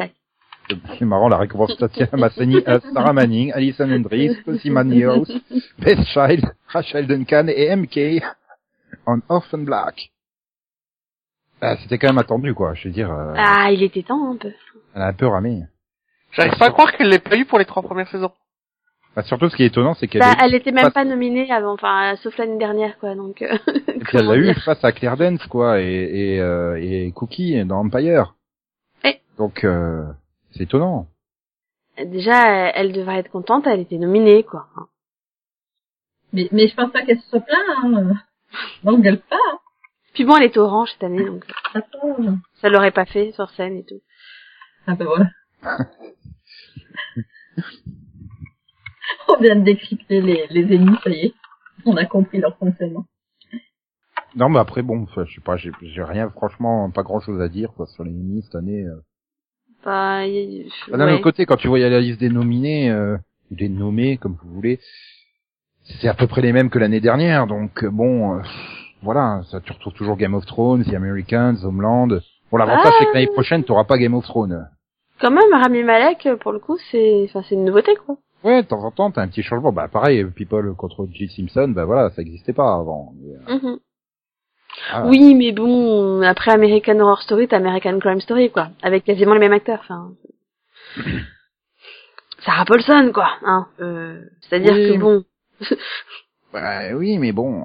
C'est 0.99 1.05
marrant 1.05 1.29
la 1.29 1.37
récompense 1.39 1.77
Tatiana 1.77 2.11
Maslany 2.17 2.57
à 2.67 2.81
Sarah 2.81 3.13
Manning, 3.13 3.53
Alison 3.53 3.91
Hendricks, 3.91 4.43
Pussy 4.45 4.69
Manios, 4.71 5.27
Beth 5.79 6.03
Child, 6.07 6.45
Rachel 6.69 7.07
Duncan 7.07 7.47
et 7.49 7.75
MK 7.77 8.23
en 9.07 9.19
Orphan 9.29 9.59
Black. 9.59 10.11
Ah, 11.61 11.77
C'était 11.83 11.99
quand 11.99 12.09
même 12.09 12.19
attendu, 12.19 12.55
quoi. 12.55 12.75
Je 12.75 12.89
veux 12.89 12.95
dire, 12.95 13.11
euh, 13.13 13.35
Ah, 13.37 13.71
il 13.73 13.83
était 13.83 14.03
temps, 14.03 14.31
un 14.33 14.37
peu. 14.37 14.53
elle 14.95 15.03
a 15.03 15.07
un 15.07 15.13
peu 15.13 15.27
ramé. 15.27 15.63
J'arrive 16.33 16.59
pas 16.59 16.67
à 16.67 16.71
croire 16.71 16.93
qu'elle 16.93 17.09
l'ait 17.09 17.19
pas 17.19 17.37
eu 17.37 17.45
pour 17.47 17.59
les 17.59 17.65
trois 17.65 17.83
premières 17.83 18.09
saisons. 18.09 18.33
Bah, 19.15 19.23
surtout, 19.23 19.49
ce 19.49 19.57
qui 19.57 19.63
est 19.63 19.67
étonnant, 19.67 19.95
c'est 19.95 20.07
qu'elle 20.09 20.21
Bah, 20.21 20.37
elle 20.43 20.55
était 20.55 20.73
même 20.73 20.85
pas- 20.85 20.91
pas 20.91 21.05
nominée 21.07 21.51
avant, 21.51 21.73
enfin, 21.73 22.15
sauf 22.17 22.37
l'année 22.37 22.59
dernière, 22.59 22.99
quoi, 22.99 23.15
donc, 23.15 23.41
euh, 23.41 23.57
Et 23.89 23.99
puis 24.01 24.19
elle 24.19 24.27
l'a 24.27 24.37
eu 24.37 24.53
face 24.61 24.85
à 24.85 24.93
Claire 24.93 25.17
Dance, 25.17 25.47
quoi, 25.47 25.81
et, 25.81 25.87
et, 26.35 26.41
euh, 26.41 26.79
et 26.79 27.11
Cookie 27.13 27.65
dans 27.65 27.79
Empire. 27.79 28.35
Eh. 29.05 29.19
Donc, 29.39 29.65
euh, 29.65 30.05
c'est 30.51 30.65
étonnant. 30.65 31.07
Déjà, 31.97 32.47
elle, 32.47 32.73
elle 32.75 32.93
devrait 32.93 33.21
être 33.21 33.31
contente, 33.31 33.67
elle 33.67 33.81
était 33.81 33.97
nominée, 33.97 34.43
quoi. 34.43 34.67
Mais, 36.35 36.49
mais 36.53 36.69
je 36.69 36.75
pense 36.75 36.93
pas 36.93 37.03
qu'elle 37.03 37.19
se 37.21 37.29
soit 37.31 37.41
plainte, 37.41 37.61
hein. 37.83 38.23
Donc, 38.85 39.03
gueule 39.03 39.21
pas, 39.21 39.37
hein. 39.37 39.59
Puis 40.15 40.25
bon, 40.25 40.37
elle 40.37 40.45
est 40.45 40.57
orange 40.57 40.91
cette 40.93 41.05
année, 41.05 41.25
donc 41.25 41.45
Ça 41.73 41.83
tombe. 41.83 42.39
ça 42.55 42.69
l'aurait 42.71 42.91
pas 42.91 43.05
fait 43.05 43.33
sur 43.33 43.51
scène 43.51 43.77
et 43.77 43.85
tout. 43.85 44.01
Ah 44.87 44.95
ben 44.95 45.05
voilà. 45.05 45.31
On 49.29 49.41
vient 49.41 49.57
de 49.57 49.63
décrypter 49.65 50.21
les, 50.21 50.47
les 50.51 50.75
ennemis, 50.75 50.97
ça 51.03 51.11
y 51.11 51.27
est. 51.27 51.35
On 51.85 51.97
a 51.97 52.05
compris 52.07 52.39
leur 52.39 52.57
fonctionnement. 52.59 53.05
Non, 54.35 54.49
mais 54.49 54.59
après, 54.59 54.83
bon, 54.83 55.03
enfin, 55.03 55.25
je 55.27 55.35
sais 55.35 55.41
pas, 55.41 55.57
j'ai 55.57 55.71
j'ai 55.83 56.03
rien, 56.03 56.29
franchement, 56.31 56.91
pas 56.91 57.03
grand 57.03 57.21
chose 57.21 57.41
à 57.41 57.49
dire, 57.49 57.73
quoi, 57.75 57.87
sur 57.87 58.05
les 58.05 58.11
Emmys 58.11 58.43
cette 58.43 58.55
année. 58.57 58.83
euh. 58.85 59.01
Bah, 59.85 60.27
y- 60.27 60.69
Bah, 60.89 60.99
D'un 60.99 61.07
ouais. 61.07 61.13
autre 61.15 61.23
côté, 61.23 61.47
quand 61.47 61.57
tu 61.57 61.69
voyais 61.69 61.89
la 61.89 62.01
liste 62.01 62.21
des 62.21 62.29
nominés, 62.29 62.91
euh, 62.91 63.17
des 63.51 63.69
nommés, 63.69 64.17
comme 64.19 64.37
vous 64.43 64.53
voulez, 64.55 64.81
c'est 66.01 66.09
à 66.09 66.15
peu 66.15 66.27
près 66.27 66.41
les 66.43 66.53
mêmes 66.53 66.71
que 66.71 66.79
l'année 66.79 67.01
dernière, 67.01 67.47
donc, 67.47 67.85
euh, 67.85 67.91
bon, 67.91 68.39
euh, 68.39 68.43
voilà, 69.03 69.43
ça, 69.51 69.61
tu 69.61 69.73
retrouves 69.73 69.95
toujours 69.95 70.17
Game 70.17 70.35
of 70.35 70.45
Thrones, 70.47 70.85
The 70.85 70.95
Americans, 70.95 71.57
Homeland. 71.65 72.09
Bon, 72.51 72.57
l'avantage, 72.59 72.93
Ah. 72.93 72.97
c'est 72.99 73.07
que 73.07 73.15
l'année 73.15 73.27
prochaine, 73.29 73.65
t'auras 73.65 73.85
pas 73.85 73.99
Game 73.99 74.15
of 74.15 74.25
Thrones. 74.25 74.69
Quand 75.21 75.31
même, 75.31 75.53
Rami 75.53 75.83
Malek, 75.83 76.29
pour 76.41 76.53
le 76.53 76.59
coup, 76.59 76.77
c'est, 76.91 77.25
enfin, 77.29 77.43
c'est 77.49 77.55
une 77.55 77.65
nouveauté, 77.65 77.95
quoi. 78.05 78.17
Ouais, 78.45 78.63
de 78.63 78.69
temps 78.69 78.85
en 78.85 78.91
temps, 78.91 79.11
t'as 79.11 79.23
un 79.23 79.29
petit 79.29 79.43
changement. 79.43 79.73
Bah, 79.73 79.89
pareil, 79.89 80.25
People 80.27 80.75
contre 80.77 81.07
J. 81.11 81.29
Simpson, 81.29 81.69
bah 81.69 81.85
voilà, 81.87 82.11
ça 82.11 82.23
existait 82.23 82.53
pas 82.53 82.75
avant. 82.75 83.13
Mais, 83.19 83.35
euh, 83.35 83.59
Mhm. 83.59 83.79
ah, 84.93 85.07
Oui, 85.07 85.35
mais 85.35 85.53
bon, 85.53 86.23
après 86.23 86.53
American 86.53 87.01
Horror 87.01 87.23
Story, 87.23 87.49
t'as 87.49 87.57
American 87.57 87.99
Crime 87.99 88.21
Story, 88.21 88.51
quoi. 88.51 88.69
Avec 88.83 89.05
quasiment 89.05 89.33
les 89.35 89.41
mêmes 89.41 89.55
acteurs, 89.55 89.81
enfin. 89.83 90.11
Sarah 92.45 92.65
Paulson, 92.67 93.11
quoi, 93.15 93.29
hein. 93.45 93.67
Euh, 93.81 94.21
c'est-à-dire 94.43 94.75
Oui. 94.75 94.93
que 94.95 94.99
bon. 95.01 95.25
bah, 96.53 96.95
oui, 96.95 97.19
mais 97.19 97.33
bon. 97.33 97.63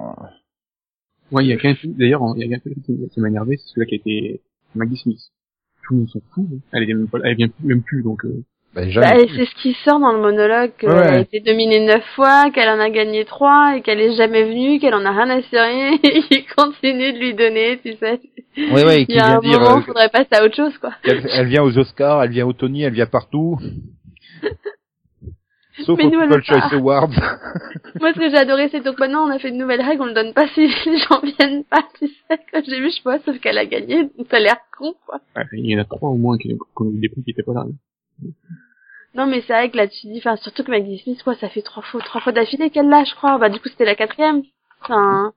Ouais, 1.30 1.44
il 1.44 1.48
y 1.48 1.52
a 1.52 1.56
qu'un 1.56 1.74
film, 1.74 1.94
d'ailleurs, 1.96 2.22
il 2.36 2.46
y 2.46 2.54
a 2.54 2.58
qu'un 2.58 2.62
film 2.62 2.76
qui 2.84 3.08
qui 3.12 3.20
m'a 3.20 3.28
énervé, 3.28 3.56
c'est 3.56 3.68
celui-là 3.68 3.86
qui 3.86 3.94
a 3.94 3.96
été 3.96 4.40
Maggie 4.74 4.96
Smith. 4.96 5.20
Tout 5.84 5.94
le 5.94 6.00
monde 6.00 6.08
s'en 6.10 6.20
fout. 6.34 6.44
hein. 6.52 6.58
Elle 6.72 6.82
est 6.90 6.94
même 6.94 7.08
pas, 7.08 7.18
elle 7.24 7.36
vient 7.36 7.48
plus- 7.48 7.66
même 7.66 7.82
plus, 7.82 8.02
donc, 8.02 8.24
euh, 8.24 8.44
bah, 8.74 8.88
jamais. 8.88 9.06
Bah, 9.26 9.32
c'est 9.34 9.46
ce 9.46 9.54
qui 9.62 9.72
sort 9.84 9.98
dans 9.98 10.12
le 10.12 10.20
monologue 10.20 10.72
qu'elle 10.78 10.90
Ouais. 10.90 10.96
a 11.08 11.18
été 11.20 11.40
dominée 11.40 11.80
neuf 11.86 12.04
fois, 12.14 12.50
qu'elle 12.50 12.68
en 12.68 12.78
a 12.78 12.90
gagné 12.90 13.24
trois, 13.24 13.76
et 13.76 13.82
qu'elle 13.82 14.00
est 14.00 14.14
jamais 14.14 14.44
venue, 14.44 14.78
qu'elle 14.78 14.94
en 14.94 15.04
a 15.04 15.10
rien 15.10 15.30
à 15.30 15.42
cirer, 15.42 15.94
et 16.02 16.22
qu'il 16.22 16.46
continue 16.54 17.12
de 17.14 17.18
lui 17.18 17.34
donner, 17.34 17.80
tu 17.82 17.94
sais. 17.94 18.20
ouais, 18.58 18.84
ouais, 18.84 18.98
et 18.98 19.00
Il 19.02 19.06
qui 19.06 19.14
y 19.14 19.18
a 19.18 19.24
vient 19.26 19.36
un 19.38 19.40
dire, 19.40 19.58
moment, 19.60 19.78
euh, 19.78 19.82
faudrait 19.82 20.10
passer 20.10 20.28
à 20.32 20.44
autre 20.44 20.54
chose, 20.56 20.76
quoi. 20.78 20.92
elle, 21.04 21.26
elle 21.32 21.46
vient 21.48 21.62
aux 21.64 21.76
Oscars, 21.78 22.22
elle 22.22 22.30
vient 22.30 22.46
au 22.46 22.52
Tony, 22.52 22.82
elle 22.82 22.92
vient 22.92 23.06
partout. 23.06 23.58
Sauf 25.80 25.98
Mais 25.98 26.10
People 26.10 26.28
pas. 26.28 26.40
Choice 26.42 26.74
Awards. 26.74 27.08
Moi, 28.00 28.12
ce 28.12 28.18
que 28.18 28.30
j'ai 28.30 28.36
adoré, 28.36 28.68
c'est 28.70 28.80
donc 28.80 28.98
maintenant, 28.98 29.26
on 29.26 29.30
a 29.30 29.38
fait 29.38 29.48
une 29.48 29.58
nouvelle 29.58 29.80
règle, 29.80 30.02
on 30.02 30.06
ne 30.06 30.12
donne 30.12 30.34
pas 30.34 30.46
si 30.48 30.66
les 30.66 30.98
gens 30.98 31.20
viennent 31.38 31.64
pas, 31.64 31.82
tu 31.98 32.08
sais. 32.08 32.38
Quand 32.52 32.62
j'ai 32.64 32.80
vu, 32.80 32.90
je 32.90 32.96
sais 32.96 33.02
pas, 33.02 33.18
sauf 33.20 33.38
qu'elle 33.40 33.58
a 33.58 33.66
gagné, 33.66 34.04
donc 34.16 34.26
ça 34.30 34.36
a 34.36 34.40
l'air 34.40 34.56
con, 34.76 34.94
quoi. 35.06 35.20
ouais, 35.36 35.44
il 35.52 35.70
y 35.70 35.76
en 35.76 35.80
a 35.80 35.84
trois 35.84 36.10
au 36.10 36.16
moins 36.16 36.36
qui, 36.36 36.48
qui 36.48 36.58
ont 36.76 36.90
eu 36.90 36.98
des 36.98 37.08
prix 37.08 37.22
qui 37.24 37.30
étaient 37.30 37.42
pas 37.42 37.54
là. 37.54 37.64
Non, 39.14 39.26
mais 39.26 39.42
c'est 39.42 39.52
vrai 39.52 39.70
que 39.70 39.76
là, 39.76 39.88
tu 39.88 40.06
dis, 40.06 40.18
enfin, 40.18 40.36
surtout 40.36 40.64
que 40.64 40.70
Maggie 40.70 40.98
Smith, 40.98 41.22
quoi, 41.22 41.34
ça 41.36 41.48
fait 41.48 41.62
trois 41.62 41.82
fois, 41.82 42.00
trois 42.00 42.20
fois 42.20 42.32
d'affilée 42.32 42.70
qu'elle 42.70 42.88
l'a, 42.88 43.04
je 43.04 43.14
crois. 43.14 43.38
Bah, 43.38 43.50
du 43.50 43.60
coup, 43.60 43.68
c'était 43.68 43.84
la 43.84 43.94
quatrième. 43.94 44.42
Enfin, 44.82 45.32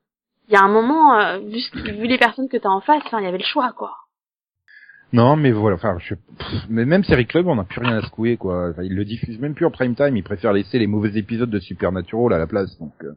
il 0.48 0.54
y 0.54 0.58
a 0.58 0.62
un 0.62 0.70
moment, 0.70 1.18
euh, 1.20 1.40
vu, 1.40 2.08
les 2.08 2.18
personnes 2.18 2.48
que 2.48 2.58
t'as 2.58 2.70
en 2.70 2.82
face, 2.82 3.04
enfin, 3.06 3.20
il 3.20 3.26
y 3.26 3.28
avait 3.28 3.38
le 3.38 3.44
choix, 3.44 3.74
quoi. 3.74 3.92
Non, 5.14 5.36
mais 5.38 5.52
voilà, 5.52 5.76
enfin, 5.76 5.98
je, 6.00 6.16
pff, 6.16 6.66
mais 6.70 6.84
même 6.86 7.04
Série 7.04 7.26
Club, 7.26 7.48
on 7.48 7.56
n'a 7.56 7.64
plus 7.64 7.80
rien 7.80 7.98
à 7.98 8.02
secouer, 8.02 8.38
quoi. 8.38 8.70
Enfin, 8.72 8.84
ils 8.84 8.94
le 8.96 9.06
diffusent 9.06 9.40
même 9.40 9.54
plus 9.54 9.66
en 9.66 9.72
prime 9.72 9.96
time, 9.96 10.18
ils 10.18 10.24
préfèrent 10.24 10.52
laisser 10.54 10.78
les 10.80 10.88
mauvais 10.88 11.18
épisodes 11.18 11.50
de 11.50 11.60
Supernatural 11.60 12.34
à 12.34 12.38
la 12.38 12.48
place, 12.48 12.78
donc. 12.80 12.92
euh. 13.04 13.14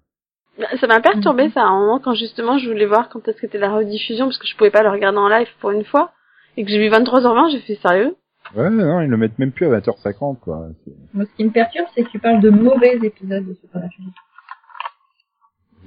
Bah, 0.59 0.67
Ça 0.81 0.87
m'a 0.87 1.01
perturbé 1.01 1.51
ça 1.51 1.63
à 1.63 1.67
un 1.67 1.79
moment 1.81 1.99
quand 2.01 2.15
justement 2.15 2.59
je 2.59 2.69
voulais 2.69 2.87
voir 2.87 3.09
quand 3.09 3.21
est-ce 3.29 3.37
que 3.37 3.41
c'était 3.43 3.59
la 3.59 3.73
rediffusion 3.75 4.27
parce 4.27 4.39
que 4.39 4.47
je 4.47 4.57
pouvais 4.57 4.71
pas 4.71 4.83
le 4.83 4.91
regarder 4.91 5.19
en 5.19 5.29
live 5.29 5.49
pour 5.61 5.71
une 5.71 5.85
fois 5.85 6.13
et 6.57 6.65
que 6.65 6.71
j'ai 6.71 6.79
vu 6.79 6.89
23h20, 6.93 7.53
j'ai 7.53 7.61
fait 7.61 7.77
sérieux? 7.81 8.17
Ouais, 8.57 8.71
non, 8.71 9.01
ils 9.01 9.09
le 9.11 9.17
mettent 9.17 9.39
même 9.39 9.53
plus 9.53 9.67
à 9.67 9.79
20h50, 9.79 10.39
quoi. 10.41 10.69
Moi, 11.15 11.25
ce 11.27 11.37
qui 11.37 11.45
me 11.45 11.51
perturbe, 11.51 11.87
c'est 11.95 12.03
que 12.05 12.09
tu 12.11 12.19
parles 12.19 12.41
de 12.41 12.51
mauvais 12.51 12.97
épisodes 13.03 13.47
de 13.47 13.55
Supernatural. 13.55 14.09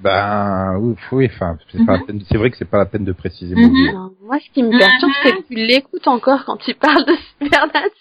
Ben, 0.03 0.77
oui, 0.79 0.95
oui, 1.11 1.29
enfin, 1.31 1.57
c'est 1.71 1.85
pas 1.85 1.97
la 1.97 2.03
peine- 2.03 2.21
c'est 2.29 2.37
vrai 2.37 2.49
que 2.49 2.57
c'est 2.57 2.65
pas 2.69 2.77
la 2.77 2.85
peine 2.85 3.03
de 3.03 3.11
préciser 3.11 3.55
Mhm. 3.55 3.61
mauvais. 3.67 3.89
Alors, 3.89 4.11
moi 4.21 4.39
ce 4.39 4.49
qui 4.51 4.63
me 4.63 4.71
perturbe 4.77 5.11
c'est 5.23 5.31
que 5.43 5.47
tu 5.47 5.53
l'écoutes 5.55 6.07
encore 6.07 6.43
quand 6.45 6.57
tu 6.57 6.73
parles 6.73 7.05
de 7.05 7.13
Supernatural. 7.39 7.91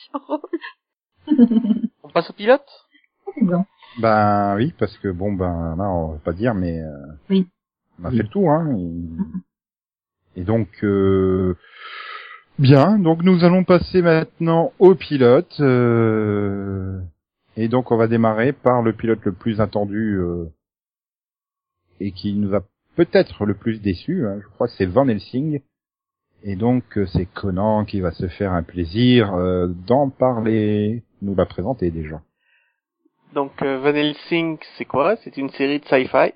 On 2.03 2.09
passe 2.09 2.31
au 2.31 2.33
pilote? 2.33 2.65
Bon. 3.43 3.65
Ben 4.01 4.57
oui, 4.57 4.73
parce 4.79 4.97
que 4.99 5.09
bon 5.09 5.33
ben 5.33 5.75
là 5.77 5.85
on 5.91 6.13
va 6.13 6.19
pas 6.19 6.33
dire 6.33 6.55
mais 6.55 6.81
euh, 6.81 6.91
Oui. 7.29 7.47
on 8.01 8.05
a 8.07 8.11
Oui. 8.11 8.17
fait 8.17 8.23
le 8.23 8.29
tour 8.29 8.51
hein. 8.51 8.75
Et, 10.37 10.41
et 10.41 10.45
donc 10.45 10.69
euh, 10.85 11.57
bien, 12.59 12.99
donc 12.99 13.23
nous 13.23 13.45
allons 13.45 13.65
passer 13.65 14.01
maintenant 14.01 14.73
au 14.79 14.95
pilote 14.95 15.55
euh, 15.61 16.99
et 17.57 17.69
donc 17.69 17.91
on 17.91 17.97
va 17.97 18.07
démarrer 18.07 18.53
par 18.53 18.81
le 18.83 18.93
pilote 18.93 19.21
le 19.25 19.33
plus 19.33 19.61
attendu 19.61 20.17
euh, 20.19 20.47
et 22.01 22.13
qui 22.13 22.33
nous 22.35 22.55
a 22.55 22.63
peut-être 22.97 23.45
le 23.45 23.55
plus 23.55 23.81
déçu. 23.81 24.27
hein. 24.27 24.41
Je 24.43 24.49
crois 24.49 24.67
que 24.67 24.75
c'est 24.75 24.87
Van 24.87 25.09
Helsing. 25.09 25.61
Et 26.43 26.57
donc 26.57 26.97
euh, 26.97 27.07
c'est 27.07 27.27
Conan 27.27 27.85
qui 27.85 28.01
va 28.01 28.13
se 28.13 28.27
faire 28.29 28.53
un 28.53 28.63
plaisir 28.63 29.35
euh, 29.35 29.69
d'en 29.69 30.09
parler, 30.09 31.03
nous 31.21 31.35
la 31.35 31.45
présenter 31.45 31.91
déjà. 31.91 32.23
Donc 33.35 33.63
euh, 33.63 33.79
Van 33.79 33.95
Helsing, 33.95 34.59
c'est 34.77 34.87
quoi? 34.87 35.17
C'est 35.17 35.37
une 35.37 35.51
série 35.51 35.81
de 35.81 35.85
sci-fi. 35.85 36.33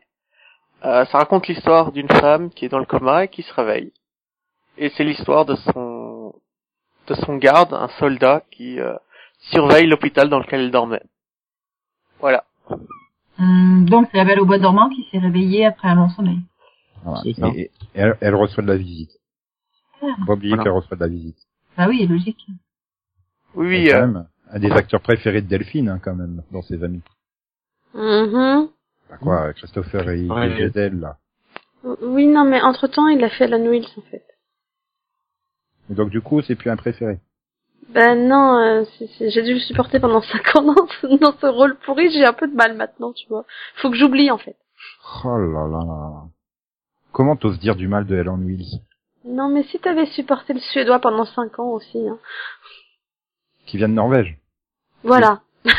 Euh, 0.84 1.06
ça 1.06 1.18
raconte 1.18 1.48
l'histoire 1.48 1.90
d'une 1.90 2.08
femme 2.08 2.50
qui 2.50 2.66
est 2.66 2.68
dans 2.68 2.78
le 2.78 2.84
coma 2.84 3.24
et 3.24 3.28
qui 3.28 3.42
se 3.42 3.54
réveille. 3.54 3.92
Et 4.76 4.90
c'est 4.90 5.04
l'histoire 5.04 5.46
de 5.46 5.54
son 5.56 6.34
de 7.06 7.14
son 7.14 7.36
garde, 7.36 7.72
un 7.72 7.88
soldat 7.98 8.42
qui 8.50 8.80
euh, 8.80 8.94
surveille 9.50 9.86
l'hôpital 9.86 10.28
dans 10.28 10.38
lequel 10.38 10.60
elle 10.60 10.70
dormait. 10.70 11.02
Voilà. 12.20 12.44
Hum, 13.38 13.84
donc, 13.88 14.08
c'est 14.10 14.16
la 14.18 14.24
belle 14.24 14.40
au 14.40 14.46
bois 14.46 14.58
dormant 14.58 14.88
qui 14.90 15.06
s'est 15.10 15.18
réveillée 15.18 15.66
après 15.66 15.88
un 15.88 15.94
long 15.96 16.08
sommeil. 16.10 16.38
Voilà. 17.02 17.20
C'est 17.24 17.34
ça. 17.34 17.48
Et, 17.48 17.60
et 17.62 17.70
elle, 17.94 18.16
elle 18.20 18.34
reçoit 18.34 18.62
de 18.62 18.68
la 18.68 18.76
visite. 18.76 19.10
Ah. 20.02 20.06
Faut 20.20 20.26
Pas 20.26 20.32
oublier 20.34 20.50
Voilà. 20.54 20.62
qu'elle 20.64 20.72
reçoit 20.72 20.96
de 20.96 21.02
la 21.02 21.08
visite. 21.08 21.36
Bah 21.76 21.86
oui, 21.88 22.06
logique. 22.06 22.46
Oui, 23.54 23.66
Et 23.66 23.68
oui. 23.68 23.88
quand 23.90 23.96
euh, 23.96 24.06
même, 24.06 24.26
un 24.50 24.58
des 24.58 24.70
acteurs 24.70 25.00
préférés 25.00 25.42
de 25.42 25.48
Delphine, 25.48 25.88
hein, 25.88 25.98
quand 26.02 26.14
même, 26.14 26.42
dans 26.52 26.62
ses 26.62 26.82
amis. 26.84 27.02
Mhm. 27.94 28.68
Bah 29.10 29.16
quoi, 29.20 29.52
Christopher 29.54 30.08
et 30.10 30.26
Ouais. 30.28 30.70
et 30.74 30.90
là. 30.90 31.18
Oui 32.00 32.26
non 32.26 32.44
mais 32.44 32.62
entre 32.62 32.86
temps 32.86 33.08
il 33.08 33.22
a 33.22 33.28
fait 33.28 33.44
Alan 33.44 33.64
Wills 33.66 33.86
en 33.98 34.00
fait. 34.10 34.24
Et 35.90 35.94
donc 35.94 36.08
du 36.10 36.22
coup, 36.22 36.40
c'est 36.40 36.54
plus 36.54 36.70
un 36.70 36.76
préféré. 36.76 37.20
Ben 37.90 38.26
non, 38.28 38.58
euh, 38.58 38.84
c'est- 38.98 39.08
c'est- 39.18 39.30
j'ai 39.30 39.42
dû 39.42 39.54
le 39.54 39.60
supporter 39.60 40.00
pendant 40.00 40.20
5 40.32 40.56
ans 40.56 40.62
dans 40.62 40.86
ce, 41.00 41.06
dans 41.18 41.36
ce 41.38 41.46
rôle 41.46 41.76
pourri, 41.78 42.10
j'ai 42.10 42.24
un 42.24 42.32
peu 42.32 42.48
de 42.48 42.54
mal 42.54 42.76
maintenant, 42.76 43.12
tu 43.12 43.28
vois. 43.28 43.44
Faut 43.76 43.90
que 43.90 43.96
j'oublie 43.96 44.30
en 44.30 44.38
fait. 44.38 44.56
Oh 45.24 45.36
là 45.36 45.68
là. 45.68 46.22
Comment 47.12 47.36
t'oses 47.36 47.58
dire 47.60 47.76
du 47.76 47.86
mal 47.88 48.06
de 48.06 48.16
Helen 48.16 48.44
Wills? 48.44 48.80
Non 49.24 49.48
mais 49.48 49.62
si 49.64 49.78
t'avais 49.78 50.06
supporté 50.06 50.52
le 50.52 50.60
suédois 50.60 50.98
pendant 50.98 51.24
5 51.24 51.58
ans 51.58 51.68
aussi, 51.70 51.98
hein. 52.08 52.18
Qui 53.66 53.76
vient 53.78 53.88
de 53.88 53.94
Norvège. 53.94 54.38
Voilà. 55.02 55.40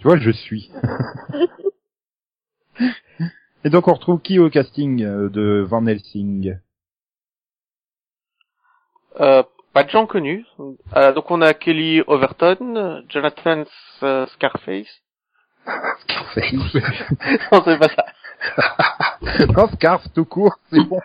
Tu 0.00 0.04
vois, 0.06 0.16
je 0.16 0.30
suis. 0.30 0.70
et 3.64 3.70
donc 3.70 3.88
on 3.88 3.94
retrouve 3.94 4.20
qui 4.20 4.38
au 4.38 4.48
casting 4.48 5.02
euh, 5.02 5.28
de 5.28 5.64
Van 5.68 5.84
Helsing? 5.84 6.56
Euh, 9.20 9.42
pas 9.78 9.84
de 9.84 9.90
gens 9.90 10.06
connus. 10.08 10.44
Euh, 10.96 11.12
donc 11.12 11.30
on 11.30 11.40
a 11.40 11.54
Kelly 11.54 12.02
Overton, 12.08 13.04
Jonathan 13.08 13.62
euh, 14.02 14.26
Scarface. 14.26 14.88
Scarface. 16.00 16.52
non, 17.52 17.62
c'est 17.64 17.78
pas 17.78 17.88
ça. 17.88 18.06
non, 19.46 19.68
Scarf 19.68 20.02
tout 20.12 20.24
court, 20.24 20.58
c'est 20.72 20.82
bon. 20.82 20.98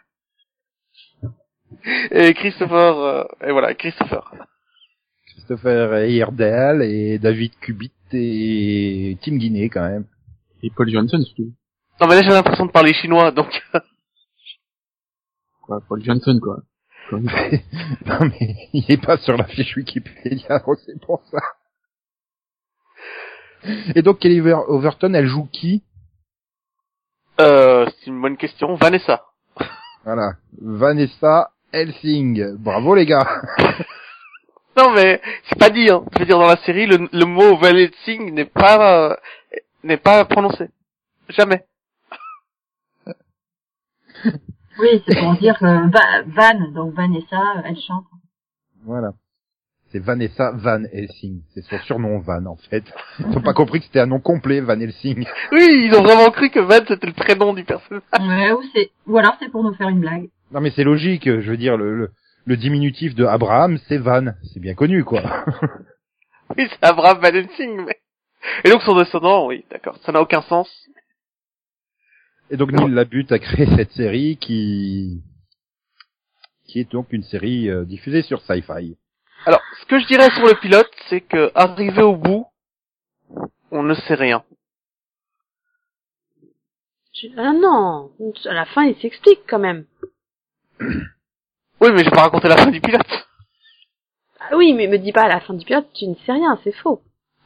Et 2.09 2.33
Christopher, 2.33 2.97
euh, 2.97 3.23
et 3.45 3.51
voilà, 3.51 3.75
Christopher. 3.75 4.33
Christopher 5.27 5.93
Heyerdahl 5.93 6.81
et 6.81 7.19
David 7.19 7.51
Kubit 7.59 7.91
et 8.11 9.19
Tim 9.21 9.37
Guinée 9.37 9.69
quand 9.69 9.87
même. 9.87 10.05
Et 10.63 10.71
Paul 10.75 10.89
Johnson, 10.89 11.21
surtout. 11.23 11.53
Non 12.01 12.07
mais 12.07 12.15
là 12.15 12.23
j'ai 12.23 12.29
l'impression 12.29 12.65
de 12.65 12.71
parler 12.71 12.95
chinois, 12.95 13.29
donc 13.29 13.61
Quoi, 15.61 15.79
Paul 15.87 16.03
Johnson, 16.03 16.39
quoi. 16.41 16.63
Non 18.05 18.19
mais 18.21 18.55
il 18.73 18.85
est 18.89 19.03
pas 19.03 19.17
sur 19.17 19.37
la 19.37 19.45
fiche 19.45 19.75
Wikipédia, 19.75 20.59
donc 20.59 20.77
c'est 20.85 20.99
pour 21.01 21.21
ça. 21.29 21.39
Et 23.95 24.01
donc 24.01 24.19
Kelly 24.19 24.41
Over- 24.41 24.65
Overton, 24.67 25.13
elle 25.13 25.27
joue 25.27 25.45
qui? 25.51 25.83
Euh, 27.39 27.85
c'est 27.99 28.07
une 28.07 28.21
bonne 28.21 28.37
question. 28.37 28.75
Vanessa. 28.75 29.25
Voilà, 30.03 30.33
Vanessa 30.61 31.51
Helsing. 31.71 32.55
Bravo 32.57 32.95
les 32.95 33.05
gars. 33.05 33.41
Non 34.75 34.89
mais 34.91 35.21
c'est 35.47 35.59
pas 35.59 35.69
dit. 35.69 35.87
Hein. 35.91 36.03
Je 36.13 36.19
veux 36.19 36.25
dire 36.25 36.39
dans 36.39 36.47
la 36.47 36.57
série, 36.57 36.87
le, 36.87 37.07
le 37.11 37.25
mot 37.25 37.55
Valetsing 37.57 38.33
n'est 38.33 38.45
pas 38.45 39.11
euh, 39.11 39.15
n'est 39.83 39.97
pas 39.97 40.25
prononcé. 40.25 40.67
Jamais. 41.29 41.63
Oui, 44.79 45.03
c'est 45.07 45.19
pour 45.19 45.33
dire 45.35 45.57
que 45.59 45.65
Va- 45.65 46.23
Van, 46.27 46.71
donc 46.71 46.93
Vanessa, 46.95 47.41
elle 47.65 47.77
chante. 47.77 48.05
Voilà. 48.85 49.11
C'est 49.91 49.99
Vanessa 49.99 50.51
Van 50.55 50.83
Helsing. 50.91 51.41
C'est 51.53 51.61
son 51.61 51.77
surnom 51.79 52.19
Van 52.19 52.43
en 52.47 52.55
fait. 52.55 52.83
Ils 53.19 53.37
ont 53.37 53.41
pas 53.41 53.53
compris 53.53 53.79
que 53.79 53.85
c'était 53.85 53.99
un 53.99 54.07
nom 54.07 54.19
complet, 54.19 54.59
Van 54.61 54.79
Helsing. 54.79 55.25
Oui, 55.51 55.85
ils 55.87 55.95
ont 55.95 56.01
vraiment 56.01 56.31
cru 56.31 56.49
que 56.49 56.59
Van 56.59 56.83
c'était 56.87 57.05
le 57.05 57.13
prénom 57.13 57.53
du 57.53 57.63
personnage. 57.63 58.01
Ouais, 58.19 58.51
ou 58.53 58.61
c'est, 58.73 58.89
ou 59.05 59.17
alors 59.17 59.35
c'est 59.39 59.49
pour 59.49 59.63
nous 59.63 59.73
faire 59.75 59.89
une 59.89 59.99
blague. 59.99 60.29
Non 60.51 60.61
mais 60.61 60.71
c'est 60.71 60.83
logique, 60.83 61.25
je 61.25 61.49
veux 61.49 61.57
dire 61.57 61.77
le, 61.77 61.95
le, 61.95 62.11
le 62.45 62.57
diminutif 62.57 63.13
de 63.13 63.25
Abraham, 63.25 63.77
c'est 63.87 63.99
Van. 63.99 64.33
C'est 64.51 64.59
bien 64.59 64.73
connu 64.73 65.03
quoi. 65.03 65.21
Oui, 66.57 66.67
c'est 66.69 66.83
Abraham 66.83 67.19
Van 67.19 67.27
Helsing, 67.29 67.85
mais... 67.85 67.97
Et 68.65 68.69
donc 68.71 68.81
son 68.81 68.97
descendant, 68.97 69.45
oui, 69.47 69.63
d'accord. 69.71 69.97
Ça 70.05 70.11
n'a 70.11 70.21
aucun 70.21 70.41
sens. 70.41 70.69
Et 72.49 72.57
donc 72.57 72.71
Neil 72.71 72.91
Labute 72.91 73.31
a 73.31 73.39
créé 73.39 73.65
cette 73.75 73.91
série 73.93 74.37
qui 74.37 75.21
qui 76.67 76.79
est 76.79 76.91
donc 76.91 77.11
une 77.11 77.23
série 77.23 77.69
euh, 77.69 77.85
diffusée 77.85 78.23
sur 78.23 78.41
Sci-Fi. 78.41 78.97
Alors, 79.45 79.61
ce 79.81 79.85
que 79.85 79.99
je 79.99 80.07
dirais 80.07 80.29
sur 80.31 80.45
le 80.47 80.59
pilote, 80.59 80.89
c'est 81.09 81.21
que 81.21 81.51
arrivé 81.55 82.01
au 82.01 82.15
bout, 82.15 82.47
on 83.71 83.83
ne 83.83 83.93
sait 83.93 84.15
rien. 84.15 84.43
Ah 87.37 87.53
non, 87.53 88.11
à 88.45 88.53
la 88.53 88.65
fin 88.65 88.83
il 88.85 88.95
s'explique 88.97 89.41
quand 89.47 89.59
même. 89.59 89.85
Oui, 91.81 91.89
mais 91.91 91.99
je 91.99 92.05
vais 92.05 92.11
pas 92.11 92.21
raconter 92.21 92.47
la 92.47 92.55
fin 92.55 92.71
du 92.71 92.79
pilote. 92.79 93.27
Ah 94.39 94.55
oui, 94.55 94.71
mais 94.71 94.87
me 94.87 94.97
dis 94.97 95.11
pas 95.11 95.23
à 95.23 95.27
la 95.27 95.41
fin 95.41 95.53
du 95.53 95.65
pilote, 95.65 95.87
tu 95.93 96.07
ne 96.07 96.15
sais 96.15 96.31
rien, 96.31 96.57
c'est 96.63 96.71
faux. 96.71 97.01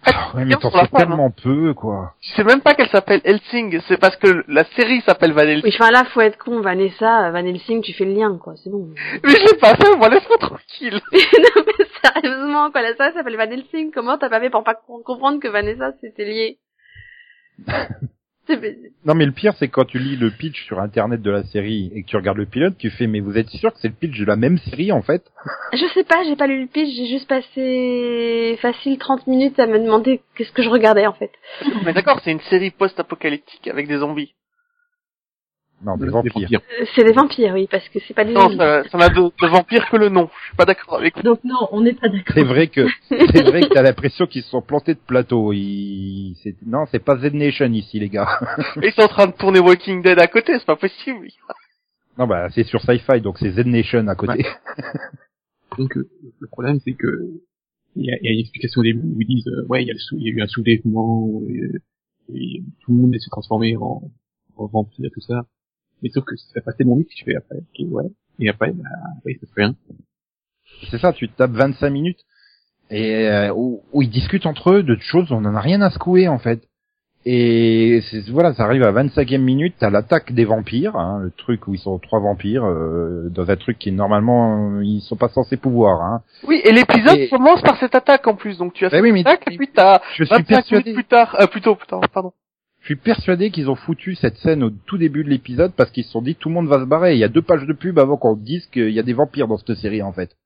Ah, 0.08 0.36
ouais, 0.36 0.46
mais 0.46 0.56
t'en 0.56 0.70
la 0.70 0.84
sais 0.84 0.88
femme, 0.90 1.00
tellement 1.10 1.32
peu 1.32 1.74
quoi. 1.74 2.14
Je 2.22 2.32
sais 2.36 2.44
même 2.44 2.62
pas 2.62 2.74
qu'elle 2.76 2.90
s'appelle 2.90 3.22
Helsing, 3.24 3.80
c'est 3.88 3.98
parce 4.00 4.16
que 4.16 4.44
la 4.48 4.64
série 4.76 5.02
s'appelle 5.02 5.34
Van 5.34 5.42
Helsing. 5.42 5.64
Oui, 5.66 5.76
enfin 5.80 5.92
là, 5.92 6.04
faut 6.06 6.22
être 6.22 6.38
con, 6.38 6.62
Vanessa, 6.62 7.30
Van 7.32 7.46
Helsing, 7.46 7.82
tu 7.82 7.94
fais 7.94 8.06
le 8.06 8.14
lien, 8.14 8.38
quoi, 8.38 8.54
c'est 8.64 8.70
bon. 8.70 8.90
Mais 9.24 9.30
je 9.30 9.46
l'ai 9.46 9.58
pas 9.60 9.76
fait, 9.76 9.96
moi, 9.96 10.10
laisse-moi 10.10 10.38
tranquille. 10.38 11.00
non 11.12 11.64
mais 11.66 11.86
sérieusement, 12.22 12.72
quoi, 12.72 12.82
là, 12.82 12.94
ça 12.98 13.12
s'appelle 13.14 13.38
Van 13.38 13.44
Helsing, 13.52 13.92
comment 13.92 14.18
t'as 14.18 14.30
pas 14.30 14.40
fait 14.40 14.50
pour 14.50 14.64
pas 14.64 14.76
com- 14.76 15.04
comprendre 15.04 15.40
que 15.40 15.48
Vanessa 15.48 15.92
c'était 16.02 16.26
lié? 16.26 16.58
Non 19.06 19.16
mais 19.16 19.26
le 19.26 19.32
pire 19.32 19.54
c'est 19.58 19.68
quand 19.68 19.86
tu 19.86 20.00
lis 20.00 20.16
le 20.16 20.32
pitch 20.32 20.66
sur 20.66 20.80
internet 20.80 21.22
de 21.22 21.32
la 21.32 21.44
série 21.44 21.92
et 21.94 22.04
que 22.04 22.08
tu 22.08 22.16
regardes 22.16 22.38
le 22.38 22.46
pilote, 22.46 22.78
tu 22.78 22.90
fais 22.90 23.08
mais 23.08 23.20
vous 23.20 23.38
êtes 23.38 23.50
sûr 23.50 23.72
que 23.74 23.80
c'est 23.80 23.88
le 23.88 23.94
pitch 23.94 24.20
de 24.20 24.26
la 24.26 24.36
même 24.36 24.58
série 24.58 24.92
en 24.92 25.02
fait? 25.02 25.24
Je 25.74 25.86
sais 25.94 26.04
pas, 26.04 26.24
j'ai 26.26 26.36
pas 26.36 26.48
lu 26.48 26.62
le 26.62 26.68
pitch, 26.68 26.96
j'ai 26.96 27.08
juste 27.08 27.28
passé 27.28 28.58
facile 28.62 28.98
30 28.98 29.28
minutes 29.28 29.60
à 29.60 29.68
me 29.68 29.80
demander 29.80 30.22
qu'est-ce 30.36 30.52
que 30.52 30.64
je 30.64 30.70
regardais 30.70 31.08
en 31.08 31.14
fait. 31.14 31.32
Mais 31.86 31.94
d'accord, 31.94 32.20
c'est 32.24 32.32
une 32.32 32.42
série 32.42 32.72
post-apocalyptique 32.72 33.68
avec 33.68 33.88
des 33.88 33.98
zombies. 33.98 34.34
Non, 35.84 35.96
des 35.96 36.08
vampires. 36.08 36.32
vampires. 36.34 36.60
Euh, 36.82 36.86
C'est 36.96 37.04
des 37.04 37.14
vampires, 37.14 37.54
oui, 37.54 37.68
parce 37.70 37.88
que 37.90 38.00
c'est 38.08 38.14
pas 38.16 38.26
des 38.26 38.34
Non, 38.34 38.50
ça 38.58 38.84
ça 38.90 38.98
n'a 38.98 39.10
de, 39.10 39.16
de 39.22 39.48
vampire 39.48 39.88
que 39.90 39.98
le 39.98 40.10
nom. 40.10 40.28
Je 40.42 40.48
suis 40.48 40.56
pas 40.56 40.66
d'accord 40.66 40.96
avec 40.98 41.16
vous. 41.16 41.22
Donc 41.22 41.44
non, 41.44 41.68
on 41.72 41.82
n'est 41.82 41.94
pas 41.94 42.10
d'accord. 42.10 42.34
C'est 42.34 42.44
vrai 42.44 42.68
que 42.68 42.88
c'est 43.10 43.44
vrai 43.44 43.62
que 43.62 43.74
t'as 43.74 43.82
l'impression 43.90 44.26
qu'ils 44.26 44.42
se 44.42 44.50
sont 44.50 44.62
plantés 44.64 44.96
de 44.96 45.00
plateau. 45.00 45.54
Ils... 45.54 46.36
c'est- 46.42 46.56
Non, 46.66 46.86
c'est 46.92 46.98
pas 47.04 47.18
Z 47.18 47.32
Nation 47.34 47.72
ici 47.74 48.00
les 48.00 48.10
gars. 48.10 48.28
Ils 48.82 48.92
sont 48.94 49.04
en 49.04 49.08
train 49.08 49.28
de 49.28 49.34
tourner 49.34 49.60
Walking 49.60 50.02
Dead 50.02 50.20
à 50.20 50.26
côté, 50.28 50.54
c'est 50.58 50.66
pas 50.66 50.76
possible. 50.78 51.28
Non 52.18 52.26
bah 52.26 52.48
c'est 52.50 52.64
sur 52.64 52.82
Sci-Fi 52.82 53.22
donc 53.22 53.38
c'est 53.38 53.52
Z 53.52 53.60
Nation 53.68 54.08
à 54.08 54.16
côté. 54.16 54.44
Donc 55.78 55.96
euh, 55.98 56.10
le 56.40 56.48
problème 56.48 56.80
c'est 56.84 56.94
que 56.94 57.30
il 57.96 58.06
y 58.06 58.12
a, 58.12 58.16
il 58.22 58.26
y 58.26 58.30
a 58.30 58.34
une 58.34 58.40
explication 58.40 58.80
au 58.80 58.84
début 58.84 59.02
où 59.08 59.22
ils 59.22 59.28
disent 59.28 59.48
euh, 59.48 59.66
ouais 59.68 59.84
il 59.84 59.88
y 59.88 59.92
a, 59.92 59.94
le 59.94 60.00
sou- 60.00 60.16
il 60.18 60.24
y 60.24 60.30
a 60.30 60.32
eu 60.34 60.42
un 60.42 60.48
soulèvement, 60.48 61.30
euh, 61.48 61.78
et 62.34 62.64
tout 62.82 62.92
le 62.94 62.98
monde 62.98 63.14
s'est 63.20 63.30
transformé 63.30 63.76
en, 63.78 64.02
en 64.56 64.66
vampire 64.66 65.10
tout 65.14 65.22
ça. 65.22 65.46
Mais 66.04 66.10
sauf 66.10 66.24
que 66.26 66.36
ça 66.36 66.62
passe 66.62 66.76
tellement 66.78 66.96
vite 66.96 67.10
que 67.10 67.16
tu 67.16 67.26
fais 67.26 67.36
après 67.36 67.58
ok 67.58 67.88
ouais 67.92 68.04
et 68.40 68.50
après 68.50 68.72
bah 68.72 68.84
ça 69.26 69.48
se 69.48 69.54
fait 69.54 69.64
rien. 69.64 69.76
C'est 70.92 71.00
ça, 71.00 71.14
tu 71.14 71.28
te 71.30 71.36
tapes 71.38 71.52
25 71.52 71.90
minutes 71.90 72.20
et 72.90 73.28
euh, 73.28 73.54
où, 73.54 73.82
où 73.94 74.02
ils 74.02 74.10
discutent 74.10 74.46
entre 74.46 74.72
eux 74.72 74.84
de 74.84 74.96
choses, 75.00 75.32
on 75.32 75.44
en 75.46 75.56
a 75.56 75.60
rien 75.62 75.82
à 75.82 75.90
secouer 75.90 76.28
en 76.28 76.38
fait. 76.40 76.62
Et 77.30 78.02
c'est- 78.10 78.30
voilà, 78.30 78.54
ça 78.54 78.64
arrive 78.64 78.84
à 78.84 78.92
25e 78.92 79.42
minute, 79.42 79.76
t'as 79.80 79.90
l'attaque 79.90 80.32
des 80.32 80.46
vampires, 80.46 80.96
hein, 80.96 81.20
le 81.24 81.32
truc 81.32 81.68
où 81.68 81.74
ils 81.74 81.80
sont 81.80 81.98
trois 82.00 82.20
vampires 82.22 82.64
euh, 82.66 83.28
dans 83.30 83.50
un 83.50 83.56
truc 83.58 83.78
qui 83.80 83.92
normalement 83.92 84.80
ils 84.82 85.02
sont 85.02 85.18
pas 85.18 85.28
censés 85.30 85.58
pouvoir. 85.58 86.02
Hein. 86.02 86.22
Oui, 86.48 86.62
et 86.64 86.72
l'épisode 86.72 87.18
Et- 87.18 87.28
commence 87.28 87.62
par 87.64 87.78
cette 87.80 87.96
attaque 87.96 88.26
en 88.28 88.36
plus, 88.36 88.58
donc 88.58 88.74
tu 88.74 88.86
as 88.86 88.90
Eh 88.90 88.92
cette 88.92 89.02
oui, 89.02 89.12
mais- 89.12 89.22
attaque, 89.22 89.44
et 89.52 89.58
puis 89.58 89.68
t'as 89.74 90.00
Je 90.16 90.24
suis 90.24 90.30
25 90.30 90.46
persuadé, 90.48 90.84
minutes 90.92 90.96
plus 90.96 91.06
tard, 91.06 91.36
euh, 91.42 91.48
plutôt, 91.48 91.76
putain, 91.76 92.00
pardon. 92.14 92.32
Je 92.88 92.94
suis 92.94 93.02
persuadé 93.04 93.52
qu'ils 93.52 93.70
ont 93.70 93.76
foutu 93.76 94.16
cette 94.16 94.38
scène 94.38 94.64
au 94.64 94.70
tout 94.70 94.98
début 94.98 95.26
de 95.26 95.30
l'épisode 95.30 95.74
parce 95.76 95.92
qu'ils 95.92 96.06
se 96.06 96.12
sont 96.12 96.22
dit 96.22 96.36
tout 96.36 96.48
le 96.48 96.56
monde 96.56 96.70
va 96.70 96.80
se 96.80 96.86
barrer. 96.86 97.16
Il 97.16 97.20
y 97.20 97.26
a 97.26 97.28
deux 97.28 97.42
pages 97.42 97.68
de 97.68 97.74
pub 97.74 98.00
avant 98.00 98.16
qu'on 98.16 98.38
dise 98.38 98.66
qu'il 98.68 98.92
y 98.92 99.00
a 99.00 99.04
des 99.04 99.12
vampires 99.12 99.50
dans 99.50 99.58
cette 99.58 99.74
série 99.76 100.02
en 100.02 100.14
fait. 100.14 100.38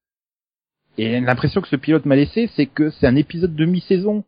Et 0.97 1.19
l'impression 1.21 1.61
que 1.61 1.67
ce 1.67 1.75
pilote 1.75 2.07
m'a 2.07 2.15
laissé, 2.15 2.49
c'est 2.55 2.65
que 2.65 2.89
c'est 2.89 3.05
un 3.05 3.15
épisode 3.15 3.53
de 3.53 3.65
mi-saison. 3.65 4.23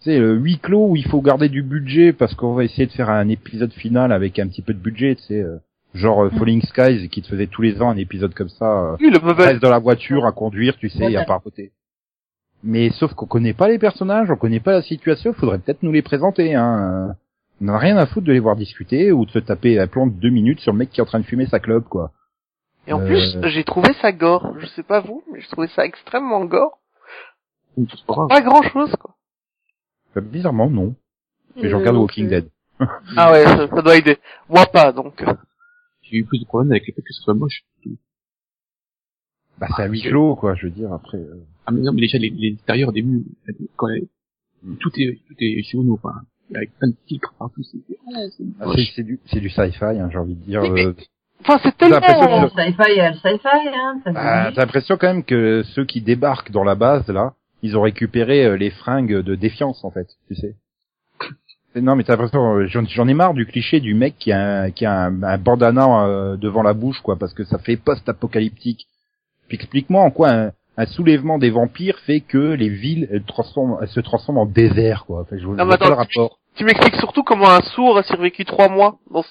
C'est 0.00 0.18
le 0.18 0.34
huis 0.34 0.58
clos 0.58 0.88
où 0.88 0.96
il 0.96 1.06
faut 1.06 1.20
garder 1.20 1.48
du 1.48 1.62
budget 1.62 2.12
parce 2.12 2.34
qu'on 2.34 2.52
va 2.54 2.64
essayer 2.64 2.86
de 2.86 2.90
faire 2.90 3.10
un 3.10 3.28
épisode 3.28 3.72
final 3.72 4.10
avec 4.10 4.40
un 4.40 4.48
petit 4.48 4.62
peu 4.62 4.74
de 4.74 4.80
budget, 4.80 5.14
tu 5.14 5.22
sais, 5.22 5.40
euh, 5.40 5.58
genre 5.94 6.24
euh, 6.24 6.30
Falling 6.30 6.62
Skies 6.62 7.08
qui 7.10 7.22
te 7.22 7.28
faisait 7.28 7.46
tous 7.46 7.62
les 7.62 7.80
ans 7.80 7.90
un 7.90 7.96
épisode 7.96 8.34
comme 8.34 8.48
ça. 8.48 8.94
euh, 8.94 8.96
Oui, 8.98 9.08
le 9.08 9.18
reste 9.18 9.62
dans 9.62 9.70
la 9.70 9.78
voiture 9.78 10.26
à 10.26 10.32
conduire, 10.32 10.76
tu 10.78 10.88
sais, 10.88 11.12
et 11.12 11.16
à 11.16 11.24
papoter. 11.24 11.70
Mais 12.64 12.90
sauf 12.90 13.14
qu'on 13.14 13.26
connaît 13.26 13.54
pas 13.54 13.68
les 13.68 13.78
personnages, 13.78 14.32
on 14.32 14.36
connaît 14.36 14.58
pas 14.58 14.72
la 14.72 14.82
situation, 14.82 15.32
faudrait 15.32 15.60
peut-être 15.60 15.84
nous 15.84 15.92
les 15.92 16.02
présenter. 16.02 16.56
Hein. 16.56 17.14
On 17.62 17.66
n'a 17.66 17.78
rien 17.78 17.96
à 17.96 18.06
foutre 18.06 18.26
de 18.26 18.32
les 18.32 18.40
voir 18.40 18.56
discuter 18.56 19.12
ou 19.12 19.24
de 19.24 19.30
se 19.30 19.38
taper 19.38 19.76
la 19.76 19.86
plante 19.86 20.18
deux 20.18 20.30
minutes 20.30 20.58
sur 20.58 20.72
le 20.72 20.78
mec 20.78 20.90
qui 20.90 20.98
est 20.98 21.02
en 21.02 21.06
train 21.06 21.20
de 21.20 21.24
fumer 21.24 21.46
sa 21.46 21.60
clope, 21.60 21.88
quoi. 21.88 22.10
Et 22.88 22.92
en 22.92 23.00
Euh. 23.00 23.06
plus, 23.06 23.48
j'ai 23.50 23.62
trouvé 23.62 23.92
ça 24.02 24.10
gore. 24.10 24.52
Je 24.58 24.66
sais 24.66 24.82
pas 24.82 24.98
vous, 25.00 25.22
mais 25.32 25.40
j'ai 25.40 25.46
trouvé 25.46 25.68
ça 25.68 25.84
extrêmement 25.86 26.44
gore. 26.44 26.80
Pas 28.28 28.40
grand 28.40 28.62
chose, 28.62 28.90
quoi. 28.96 29.14
Bah, 30.14 30.20
bizarrement, 30.22 30.68
non. 30.68 30.96
Mais 31.54 31.68
je 31.68 31.74
Euh, 31.74 31.78
regarde 31.78 31.96
Walking. 31.98 32.28
Dead. 32.28 32.50
Ah 33.16 33.30
ouais, 33.30 33.44
ça, 33.44 33.68
ça 33.68 33.80
doit 33.82 33.96
aider. 33.96 34.18
Moi 34.48 34.66
pas, 34.66 34.90
donc. 34.90 35.22
euh. 35.22 35.32
J'ai 36.02 36.16
eu 36.16 36.24
plus 36.24 36.40
de 36.40 36.44
problèmes 36.44 36.72
avec 36.72 36.86
le 36.88 36.92
fait 36.94 37.02
que 37.02 37.12
ce 37.12 37.22
soit 37.22 37.34
moche. 37.34 37.62
Bah, 39.58 39.68
c'est 39.76 39.82
à 39.82 39.86
huis 39.86 40.02
clos, 40.02 40.34
quoi, 40.34 40.56
je 40.56 40.66
veux 40.66 40.72
dire, 40.72 40.92
après. 40.92 41.18
euh. 41.18 41.44
Ah 41.66 41.70
mais 41.70 41.82
non, 41.82 41.92
mais 41.92 42.00
déjà 42.00 42.18
les, 42.18 42.30
les 42.30 42.54
extérieurs 42.54 42.88
au 42.88 42.92
début, 42.92 43.22
quand 43.76 43.86
les- 43.86 44.08
tout 44.80 44.90
est 44.96 45.20
tout 45.28 45.34
est 45.38 45.62
chiono, 45.62 45.94
enfin, 45.94 46.22
avec 46.54 46.76
plein 46.78 46.88
de 46.88 46.96
filtres 47.06 47.34
partout, 47.38 47.62
c'est 47.62 47.78
ah, 48.14 48.20
Ah, 48.60 49.02
du, 49.02 49.20
c'est 49.26 49.40
du 49.40 49.50
sci-fi, 49.50 49.84
hein, 49.84 50.08
j'ai 50.10 50.18
envie 50.18 50.34
de 50.34 50.44
dire. 50.44 50.62
Euh. 50.62 50.94
Enfin, 51.40 51.58
c'est 51.62 51.76
tellement... 51.76 52.00
que- 52.00 52.48
sci-fi, 52.50 53.18
sci-fi, 53.18 53.68
hein. 53.74 54.00
Bah, 54.06 54.50
t'as 54.54 54.60
l'impression 54.62 54.96
quand 54.96 55.08
même 55.08 55.24
que 55.24 55.62
ceux 55.74 55.84
qui 55.84 56.00
débarquent 56.00 56.50
dans 56.52 56.64
la 56.64 56.74
base, 56.74 57.08
là, 57.08 57.34
ils 57.62 57.76
ont 57.76 57.82
récupéré 57.82 58.44
euh, 58.44 58.56
les 58.56 58.70
fringues 58.70 59.18
de 59.20 59.34
défiance, 59.34 59.84
en 59.84 59.90
fait, 59.90 60.08
tu 60.28 60.34
sais. 60.34 60.54
Non, 61.74 61.96
mais 61.96 62.04
t'as 62.04 62.12
l'impression, 62.12 62.56
euh, 62.58 62.66
j'en 62.66 63.08
ai 63.08 63.14
marre 63.14 63.32
du 63.32 63.46
cliché 63.46 63.80
du 63.80 63.94
mec 63.94 64.16
qui 64.18 64.30
a 64.30 64.64
un, 64.64 64.70
qui 64.70 64.84
a 64.84 65.04
un, 65.06 65.22
un 65.22 65.38
bandana 65.38 66.04
euh, 66.06 66.36
devant 66.36 66.62
la 66.62 66.74
bouche, 66.74 67.00
quoi, 67.00 67.16
parce 67.16 67.32
que 67.32 67.44
ça 67.44 67.58
fait 67.58 67.78
post-apocalyptique. 67.78 68.86
Puis 69.48 69.56
explique-moi 69.56 70.02
en 70.02 70.10
quoi 70.10 70.30
un, 70.32 70.52
un 70.76 70.84
soulèvement 70.86 71.38
des 71.38 71.48
vampires 71.48 71.98
fait 72.00 72.20
que 72.20 72.52
les 72.52 72.68
villes 72.68 73.08
elles, 73.10 73.24
transforment, 73.24 73.78
elles 73.80 73.88
se 73.88 74.00
transforment 74.00 74.38
en 74.38 74.46
désert, 74.46 75.06
quoi. 75.06 75.22
Enfin, 75.22 75.38
je 75.38 75.46
vois 75.46 75.54
Ah, 75.58 75.62
je 75.62 75.64
mais 75.64 75.68
vois 75.68 75.78
pas 75.78 75.86
le 75.86 75.92
attends, 75.92 76.00
rapport. 76.02 76.38
Tu 76.56 76.64
m'expliques 76.64 76.96
surtout 76.96 77.22
comment 77.22 77.48
un 77.50 77.62
sourd 77.62 77.98
a 77.98 78.02
survécu 78.02 78.44
trois 78.44 78.68
mois 78.68 78.98
dans 79.10 79.22
ce- 79.22 79.28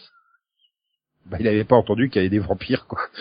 Bah, 1.28 1.38
il 1.40 1.48
avait 1.48 1.64
pas 1.64 1.76
entendu 1.76 2.10
qu'il 2.10 2.22
y 2.22 2.26
avait 2.26 2.30
des 2.30 2.40
vampires, 2.40 2.88
quoi. 2.88 3.00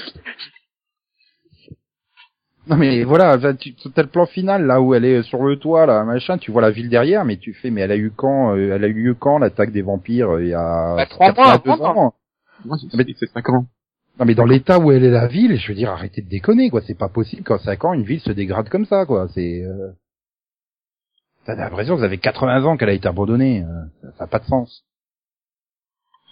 Non 2.67 2.77
mais 2.77 3.05
voilà, 3.05 3.35
enfin, 3.37 3.55
tu 3.57 3.75
as 3.97 4.03
le 4.03 4.09
plan 4.09 4.27
final 4.27 4.67
là 4.67 4.81
où 4.83 4.95
elle 4.95 5.05
est 5.05 5.23
sur 5.23 5.43
le 5.43 5.57
toit 5.57 5.87
là, 5.87 6.05
machin, 6.05 6.37
tu 6.39 6.53
vois 6.53 6.61
la 6.63 6.71
ville 6.71 6.89
derrière, 6.91 7.25
mais 7.25 7.37
tu 7.39 7.53
fais, 7.55 7.71
mais 7.71 7.81
elle 7.81 7.91
a 7.91 7.97
eu 7.97 8.13
quand, 8.15 8.55
euh, 8.55 8.75
elle 8.77 8.85
a 8.85 8.87
eu 8.87 8.93
lieu 8.93 9.15
quand 9.15 9.39
l'attaque 9.39 9.73
des 9.73 9.81
vampires 9.83 10.31
euh, 10.37 10.43
il 10.45 10.51
y 10.51 10.55
a 10.55 10.95
Bah, 10.95 11.07
trois 11.07 11.33
mois 11.33 11.45
82 11.59 11.71
avant, 11.73 12.07
ans. 12.09 12.15
Moi, 12.67 12.77
c'est 12.79 12.95
Mais- 12.97 13.05
c'est- 13.09 13.15
c'est 13.21 13.31
cinq 13.33 13.49
ans. 13.49 13.67
Non 14.19 14.27
mais 14.27 14.35
dans 14.35 14.45
l'état 14.45 14.79
où 14.79 14.93
elle 14.93 15.05
est 15.05 15.11
la 15.11 15.27
ville, 15.27 15.59
je 15.59 15.69
veux 15.69 15.75
dire, 15.75 15.91
arrêtez 15.91 16.21
de 16.21 16.29
déconner 16.29 16.69
quoi, 16.71 16.83
c'est 16.87 16.95
pas 16.99 17.09
possible 17.09 17.43
qu'en 17.43 17.59
5 17.59 17.83
ans 17.87 17.95
une 17.95 18.05
ville 18.05 18.21
se 18.21 18.31
dégrade 18.31 18.69
comme 18.69 18.85
ça 18.85 19.07
quoi, 19.07 19.27
c'est. 19.35 19.63
Euh... 19.65 19.91
T'as 21.45 21.55
l'impression 21.55 21.97
que 21.97 22.03
ça 22.03 22.09
fait 22.09 22.19
80 22.19 22.65
ans 22.65 22.77
qu'elle 22.77 22.91
a 22.91 22.93
été 22.95 23.09
abandonnée, 23.09 23.63
euh, 23.63 23.85
ça, 24.03 24.13
ça 24.19 24.25
a 24.25 24.27
pas 24.27 24.39
de 24.39 24.45
sens. 24.45 24.85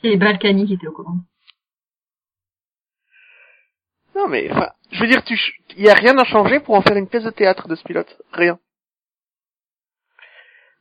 C'est 0.02 0.16
Balkany 0.16 0.66
qui 0.66 0.74
était 0.74 0.86
au 0.86 0.92
courant. 0.92 1.16
Non 4.14 4.28
mais, 4.28 4.50
enfin, 4.50 4.70
je 4.90 5.00
veux 5.00 5.08
dire, 5.08 5.22
tu, 5.24 5.38
il 5.76 5.84
y 5.84 5.90
a 5.90 5.94
rien 5.94 6.16
à 6.18 6.24
changer 6.24 6.60
pour 6.60 6.74
en 6.74 6.82
faire 6.82 6.96
une 6.96 7.08
pièce 7.08 7.24
de 7.24 7.30
théâtre 7.30 7.68
de 7.68 7.74
ce 7.74 7.82
pilote. 7.84 8.20
Rien. 8.32 8.58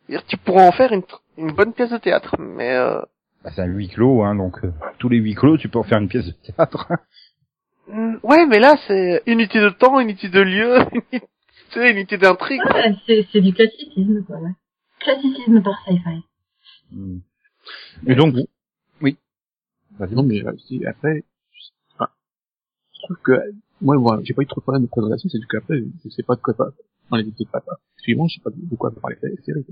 Je 0.07 0.13
veux 0.13 0.17
dire, 0.19 0.27
tu 0.27 0.37
pourras 0.37 0.67
en 0.67 0.71
faire 0.71 0.91
une, 0.91 1.03
une 1.37 1.51
bonne 1.51 1.73
pièce 1.73 1.89
de 1.91 1.97
théâtre, 1.97 2.35
mais 2.39 2.73
euh, 2.75 2.99
Bah, 3.43 3.51
c'est 3.55 3.61
un 3.61 3.65
huis 3.65 3.89
clos, 3.89 4.23
hein, 4.23 4.35
donc 4.35 4.63
euh, 4.63 4.71
tous 4.99 5.09
les 5.09 5.17
huis 5.17 5.35
clos, 5.35 5.57
tu 5.57 5.69
peux 5.69 5.79
en 5.79 5.83
faire 5.83 5.99
une 5.99 6.09
pièce 6.09 6.25
de 6.25 6.31
théâtre. 6.31 6.87
hmm, 7.87 8.15
ouais, 8.23 8.45
mais 8.47 8.59
là 8.59 8.75
c'est 8.87 9.23
unité 9.27 9.59
de 9.59 9.69
temps, 9.69 9.99
unité 9.99 10.29
de 10.29 10.41
lieu, 10.41 10.77
tu 11.71 11.79
sais, 11.79 11.91
unité 11.91 12.17
d'intrigue. 12.17 12.61
Ouais, 12.73 12.95
c'est, 13.05 13.27
c'est 13.31 13.41
du 13.41 13.53
classicisme, 13.53 14.23
quoi, 14.25 14.37
ouais. 14.37 14.51
Classicisme 14.99 15.61
par 15.61 15.79
sci-fi. 15.83 16.23
Hmm. 16.91 17.19
Et 18.07 18.15
donc, 18.15 18.35
oui. 19.01 19.17
Vas-y. 19.99 20.13
Non, 20.15 20.23
mais 20.23 20.43
euh, 20.45 20.53
si, 20.67 20.85
après, 20.85 21.23
je- 21.51 21.69
enfin, 21.95 22.09
je 22.93 23.01
trouve 23.03 23.17
que, 23.23 23.31
moi, 23.81 23.95
moi, 23.97 24.19
j'ai 24.23 24.33
pas 24.33 24.41
eu 24.41 24.47
trop 24.47 24.59
de 24.61 24.63
problèmes 24.63 24.83
de 24.83 24.89
présentation, 24.89 25.29
c'est 25.29 25.37
juste 25.37 25.49
qu'après, 25.51 25.79
je 26.03 26.09
sais 26.09 26.23
pas 26.23 26.35
de 26.35 26.41
quoi 26.41 26.53
parler. 26.55 26.73
Dans 27.09 27.17
les 27.17 27.27
épisodes 27.27 27.49
pas 27.51 27.61
suivants, 27.97 28.27
je 28.27 28.35
sais 28.35 28.41
pas 28.41 28.49
de 28.49 28.75
quoi 28.75 28.91
parler 28.91 29.17
de 29.23 29.27
la 29.29 29.41
série. 29.43 29.65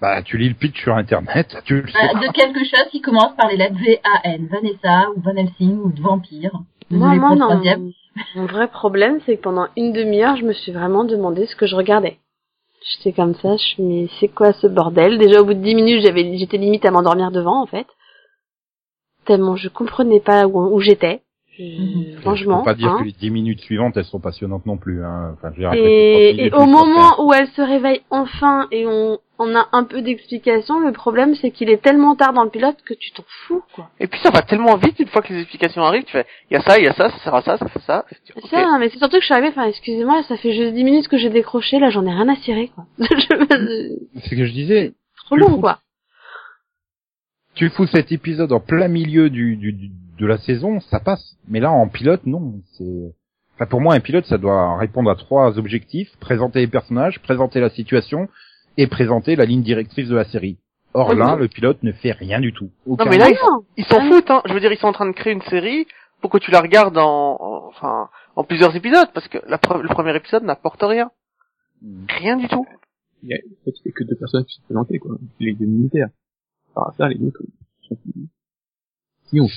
Bah, 0.00 0.22
tu 0.22 0.36
lis 0.36 0.48
le 0.48 0.54
pitch 0.54 0.82
sur 0.82 0.94
internet, 0.96 1.56
tu 1.64 1.80
le 1.80 1.86
sais. 1.86 1.92
Bah, 1.94 2.20
de 2.20 2.32
quelque 2.32 2.58
chose 2.64 2.88
qui 2.90 3.00
commence 3.00 3.34
par 3.36 3.48
les 3.48 3.56
lettres 3.56 3.78
V-A-N. 3.78 4.48
Vanessa, 4.48 5.10
ou 5.14 5.20
Van 5.20 5.34
Helsing, 5.36 5.78
ou 5.78 5.92
de 5.92 6.02
vampire. 6.02 6.50
Pour 6.88 6.98
le 6.98 7.38
non. 7.38 7.92
Mon 8.34 8.46
vrai 8.46 8.68
problème, 8.68 9.20
c'est 9.24 9.36
que 9.36 9.42
pendant 9.42 9.68
une 9.76 9.92
demi-heure, 9.92 10.36
je 10.36 10.44
me 10.44 10.52
suis 10.52 10.72
vraiment 10.72 11.04
demandé 11.04 11.46
ce 11.46 11.56
que 11.56 11.66
je 11.66 11.76
regardais. 11.76 12.18
J'étais 12.84 13.12
comme 13.12 13.34
ça, 13.36 13.56
je 13.56 13.80
me 13.82 13.88
mais 13.88 14.08
c'est 14.18 14.28
quoi 14.28 14.52
ce 14.52 14.66
bordel? 14.66 15.18
Déjà 15.18 15.40
au 15.40 15.44
bout 15.44 15.54
de 15.54 15.62
dix 15.62 15.74
minutes, 15.74 16.02
j'avais, 16.02 16.36
j'étais 16.36 16.58
limite 16.58 16.84
à 16.84 16.90
m'endormir 16.90 17.30
devant, 17.30 17.62
en 17.62 17.66
fait. 17.66 17.86
Tellement 19.24 19.54
je 19.54 19.68
comprenais 19.68 20.20
pas 20.20 20.46
où, 20.46 20.58
où 20.58 20.80
j'étais. 20.80 21.22
Je- 21.56 21.62
Mhm. 21.62 22.20
Franchement. 22.22 22.58
Faut 22.58 22.64
pas 22.64 22.74
dire 22.74 22.90
hein. 22.92 22.98
que 22.98 23.04
les 23.04 23.12
10 23.12 23.30
minutes 23.30 23.60
suivantes, 23.60 23.96
elles 23.96 24.04
sont 24.04 24.20
passionnantes 24.20 24.66
non 24.66 24.78
plus, 24.78 25.04
hein. 25.04 25.34
Enfin, 25.34 25.52
je 25.54 25.62
Et, 25.76 26.46
et 26.46 26.52
au 26.54 26.64
moment 26.66 27.22
où 27.24 27.32
elle 27.32 27.48
se 27.48 27.62
réveille 27.62 28.00
enfin 28.10 28.68
et 28.70 28.86
on, 28.86 29.18
on 29.42 29.54
a 29.56 29.68
un 29.72 29.84
peu 29.84 30.02
d'explication, 30.02 30.80
le 30.80 30.92
problème 30.92 31.34
c'est 31.34 31.50
qu'il 31.50 31.68
est 31.70 31.82
tellement 31.82 32.14
tard 32.16 32.32
dans 32.32 32.44
le 32.44 32.50
pilote 32.50 32.76
que 32.84 32.94
tu 32.94 33.12
t'en 33.12 33.24
fous, 33.46 33.62
quoi. 33.74 33.90
Et 34.00 34.06
puis 34.06 34.18
ça 34.20 34.30
va 34.30 34.42
tellement 34.42 34.76
vite 34.76 34.98
une 34.98 35.08
fois 35.08 35.22
que 35.22 35.32
les 35.32 35.40
explications 35.40 35.82
arrivent, 35.82 36.04
tu 36.04 36.12
fais, 36.12 36.26
il 36.50 36.54
y 36.54 36.56
a 36.56 36.62
ça, 36.62 36.78
il 36.78 36.84
y 36.84 36.88
a 36.88 36.94
ça, 36.94 37.10
ça 37.10 37.18
sert 37.18 37.34
à 37.34 37.42
ça, 37.42 37.58
ça 37.58 37.68
fait 37.68 37.80
ça. 37.82 38.04
C'est. 38.24 38.46
Ça, 38.48 38.76
mais 38.78 38.88
c'est 38.90 38.98
surtout 38.98 39.16
que 39.16 39.20
je 39.20 39.26
suis 39.26 39.34
arrivée, 39.34 39.48
enfin, 39.50 39.64
excusez-moi, 39.66 40.22
ça 40.24 40.36
fait 40.36 40.52
juste 40.52 40.74
10 40.74 40.84
minutes 40.84 41.08
que 41.08 41.18
j'ai 41.18 41.30
décroché, 41.30 41.78
là, 41.78 41.90
j'en 41.90 42.06
ai 42.06 42.10
rien 42.12 42.28
à 42.28 42.36
cirer, 42.36 42.70
quoi. 42.74 42.86
Je- 42.98 43.96
C'est 44.20 44.28
ce 44.30 44.34
que 44.34 44.44
je 44.46 44.52
disais. 44.52 44.92
trop 45.26 45.36
long, 45.36 45.48
fous. 45.50 45.60
quoi. 45.60 45.78
Tu 47.54 47.68
fous 47.70 47.86
cet 47.86 48.12
épisode 48.12 48.52
en 48.52 48.60
plein 48.60 48.88
milieu 48.88 49.28
du, 49.28 49.56
du, 49.56 49.72
du- 49.72 49.90
de 50.18 50.26
la 50.26 50.38
saison, 50.38 50.80
ça 50.80 51.00
passe. 51.00 51.36
Mais 51.48 51.60
là, 51.60 51.70
en 51.70 51.88
pilote, 51.88 52.24
non. 52.24 52.54
C'est, 52.78 53.12
enfin, 53.56 53.66
pour 53.66 53.80
moi, 53.80 53.94
un 53.94 54.00
pilote, 54.00 54.24
ça 54.26 54.38
doit 54.38 54.76
répondre 54.78 55.10
à 55.10 55.16
trois 55.16 55.58
objectifs. 55.58 56.10
Présenter 56.18 56.60
les 56.60 56.66
personnages, 56.66 57.18
présenter 57.20 57.60
la 57.60 57.68
situation 57.70 58.28
et 58.76 58.86
présenter 58.86 59.36
la 59.36 59.44
ligne 59.44 59.62
directrice 59.62 60.08
de 60.08 60.14
la 60.16 60.24
série. 60.24 60.58
Or 60.94 61.10
Oui, 61.10 61.16
là, 61.18 61.36
le 61.36 61.48
pilote 61.48 61.82
ne 61.82 61.92
fait 61.92 62.12
rien 62.12 62.40
du 62.40 62.52
tout. 62.52 62.70
Aucun- 62.86 63.04
Non 63.04 63.10
mais 63.10 63.18
là, 63.18 63.28
ils, 63.76 63.84
s'en 63.84 63.98
Ah. 64.00 64.08
foutent, 64.10 64.30
hein. 64.30 64.42
Je 64.46 64.52
veux 64.52 64.60
dire, 64.60 64.72
ils 64.72 64.78
sont 64.78 64.88
en 64.88 64.92
train 64.92 65.06
de 65.08 65.12
créer 65.14 65.32
une 65.32 65.42
série 65.42 65.86
pour 66.20 66.30
que 66.30 66.38
tu 66.38 66.50
la 66.50 66.60
regardes 66.60 66.98
en, 66.98 67.36
en- 67.40 67.66
enfin, 67.68 68.08
en 68.36 68.44
plusieurs 68.44 68.74
épisodes, 68.76 69.08
parce 69.14 69.26
que 69.28 69.38
la 69.48 69.56
pre- 69.56 69.80
le 69.80 69.88
premier 69.88 70.14
épisode 70.14 70.44
n'apporte 70.44 70.82
rien. 70.82 71.10
Rien 72.08 72.36
du 72.36 72.46
tout. 72.48 72.66
Il 73.22 73.30
y 73.30 73.34
a, 73.34 73.36
en 73.36 73.64
fait, 73.64 73.70
il 73.84 73.86
y 73.86 73.88
a 73.88 73.92
que 73.92 74.04
deux 74.04 74.16
personnes 74.16 74.44
qui 74.44 74.56
sont 74.56 74.62
présentées, 74.64 74.98
quoi. 74.98 75.16
Les 75.40 75.52
deux 75.54 75.66
militaires. 75.66 76.08
Par 76.74 76.92
ça, 76.96 77.08
les 77.08 77.16
autres, 77.26 77.40
ils 77.82 77.88
sont 77.88 77.96
plus... 77.96 78.28
Si, 79.30 79.40
on. 79.40 79.48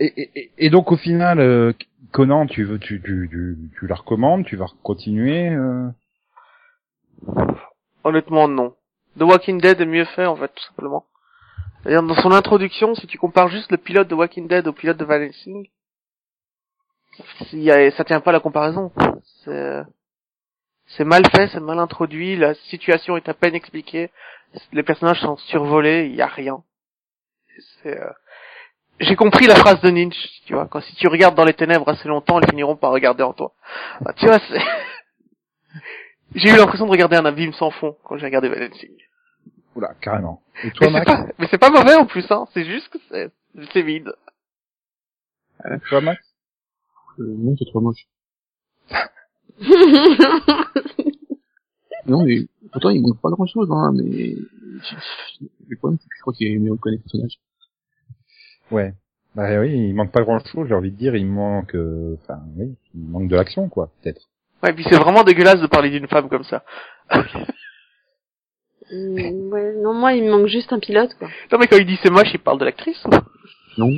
Et, 0.00 0.06
et- 0.16 0.30
et, 0.36 0.50
et 0.58 0.70
donc 0.70 0.92
au 0.92 0.96
final, 0.96 1.40
euh, 1.40 1.72
Conan, 2.12 2.46
tu 2.46 2.64
veux, 2.64 2.78
tu, 2.78 3.00
tu, 3.02 3.28
tu, 3.30 3.56
tu 3.78 3.86
la 3.86 3.94
recommandes, 3.96 4.44
tu 4.44 4.56
vas 4.56 4.66
continuer. 4.82 5.48
euh 5.50 5.88
Honnêtement, 8.04 8.48
non. 8.48 8.74
The 9.18 9.22
Walking 9.22 9.60
Dead 9.60 9.80
est 9.80 9.86
mieux 9.86 10.04
fait, 10.04 10.26
en 10.26 10.36
fait, 10.36 10.48
tout 10.48 10.64
simplement. 10.64 11.04
C'est-à-dire, 11.82 12.02
dans 12.02 12.14
son 12.16 12.32
introduction, 12.32 12.94
si 12.94 13.06
tu 13.06 13.18
compares 13.18 13.48
juste 13.48 13.70
le 13.70 13.78
pilote 13.78 14.08
de 14.08 14.14
Walking 14.14 14.48
Dead 14.48 14.66
au 14.66 14.72
pilote 14.72 14.96
de 14.96 15.04
Van 15.04 15.28
ça 17.96 18.04
tient 18.04 18.20
pas 18.20 18.32
la 18.32 18.40
comparaison. 18.40 18.90
C'est, 19.44 21.04
mal 21.04 21.22
fait, 21.30 21.48
c'est 21.48 21.60
mal 21.60 21.78
introduit, 21.78 22.36
la 22.36 22.54
situation 22.54 23.16
est 23.16 23.28
à 23.28 23.34
peine 23.34 23.54
expliquée, 23.54 24.10
les 24.72 24.82
personnages 24.82 25.20
sont 25.20 25.36
survolés, 25.36 26.06
il 26.06 26.14
y 26.14 26.22
a 26.22 26.26
rien. 26.26 26.62
Euh, 27.86 28.10
j'ai 29.00 29.16
compris 29.16 29.46
la 29.46 29.56
phrase 29.56 29.80
de 29.80 29.90
Ninja, 29.90 30.16
tu 30.46 30.54
vois, 30.54 30.66
quand 30.66 30.80
si 30.80 30.94
tu 30.96 31.08
regardes 31.08 31.34
dans 31.34 31.44
les 31.44 31.54
ténèbres 31.54 31.88
assez 31.88 32.08
longtemps, 32.08 32.40
ils 32.40 32.48
finiront 32.48 32.76
par 32.76 32.90
regarder 32.90 33.22
en 33.22 33.32
toi. 33.32 33.52
Bah, 34.00 34.12
tu 34.16 34.26
vois, 34.26 34.38
c'est, 34.38 34.58
j'ai 36.34 36.50
eu 36.50 36.56
l'impression 36.56 36.86
de 36.86 36.90
regarder 36.90 37.16
un 37.16 37.24
abîme 37.24 37.52
sans 37.52 37.70
fond 37.70 37.96
quand 38.04 38.16
j'ai 38.16 38.26
regardé 38.26 38.48
Helsing. 38.48 38.96
Oula, 39.76 39.94
carrément. 40.00 40.42
Et 40.62 40.70
toi, 40.70 40.86
Mais 40.86 40.86
c'est 40.86 40.92
Max 40.92 41.04
pas, 41.06 41.26
mais 41.38 41.46
c'est 41.50 41.58
pas 41.58 41.70
mauvais 41.70 41.94
en 41.96 42.06
plus, 42.06 42.24
hein, 42.30 42.46
c'est 42.54 42.64
juste 42.64 42.88
que 42.90 42.98
c'est, 43.10 43.30
c'est 43.72 43.82
vide. 43.82 44.12
Toi, 45.88 46.00
Max 46.00 46.22
Euh, 47.18 47.34
non, 47.38 47.54
c'est 47.56 47.66
trop 47.66 47.80
moche. 47.80 48.06
Non, 52.06 52.24
mais 52.24 52.46
pourtant 52.70 52.90
il 52.90 53.00
manque 53.00 53.20
pas 53.20 53.30
grand 53.30 53.46
chose, 53.46 53.68
hein, 53.70 53.92
mais 53.94 54.36
le 55.68 55.76
problème 55.78 55.98
c'est 56.00 56.08
que 56.08 56.16
je 56.16 56.20
crois 56.20 56.34
qu'il 56.34 56.48
est 56.48 56.58
mieux 56.58 56.72
reconnaître 56.72 57.02
le 57.02 57.10
personnage. 57.10 57.38
Ouais. 58.70 58.94
Bah 59.34 59.58
oui, 59.60 59.88
il 59.88 59.94
manque 59.94 60.12
pas 60.12 60.22
grand 60.22 60.38
chose, 60.44 60.68
j'ai 60.68 60.74
envie 60.74 60.92
de 60.92 60.96
dire, 60.96 61.16
il 61.16 61.26
manque, 61.26 61.74
euh, 61.74 62.16
enfin, 62.22 62.40
oui, 62.56 62.76
il 62.94 63.08
manque 63.08 63.28
de 63.28 63.34
l'action, 63.34 63.68
quoi, 63.68 63.90
peut-être. 64.00 64.28
Ouais, 64.64 64.72
puis 64.72 64.84
c'est 64.88 64.96
vraiment 64.96 65.22
dégueulasse 65.24 65.60
de 65.60 65.66
parler 65.66 65.90
d'une 65.90 66.08
femme 66.08 66.28
comme 66.28 66.42
ça. 66.44 66.64
Mm, 68.90 69.52
ouais, 69.52 69.74
non, 69.76 69.94
moi, 69.94 70.14
il 70.14 70.24
me 70.24 70.30
manque 70.30 70.46
juste 70.46 70.72
un 70.72 70.78
pilote, 70.78 71.14
quoi. 71.18 71.28
Non 71.52 71.58
mais 71.58 71.66
quand 71.66 71.76
il 71.76 71.86
dit 71.86 71.98
c'est 72.02 72.10
moche, 72.10 72.32
il 72.32 72.40
parle 72.40 72.58
de 72.58 72.64
l'actrice 72.64 73.02
Non, 73.78 73.90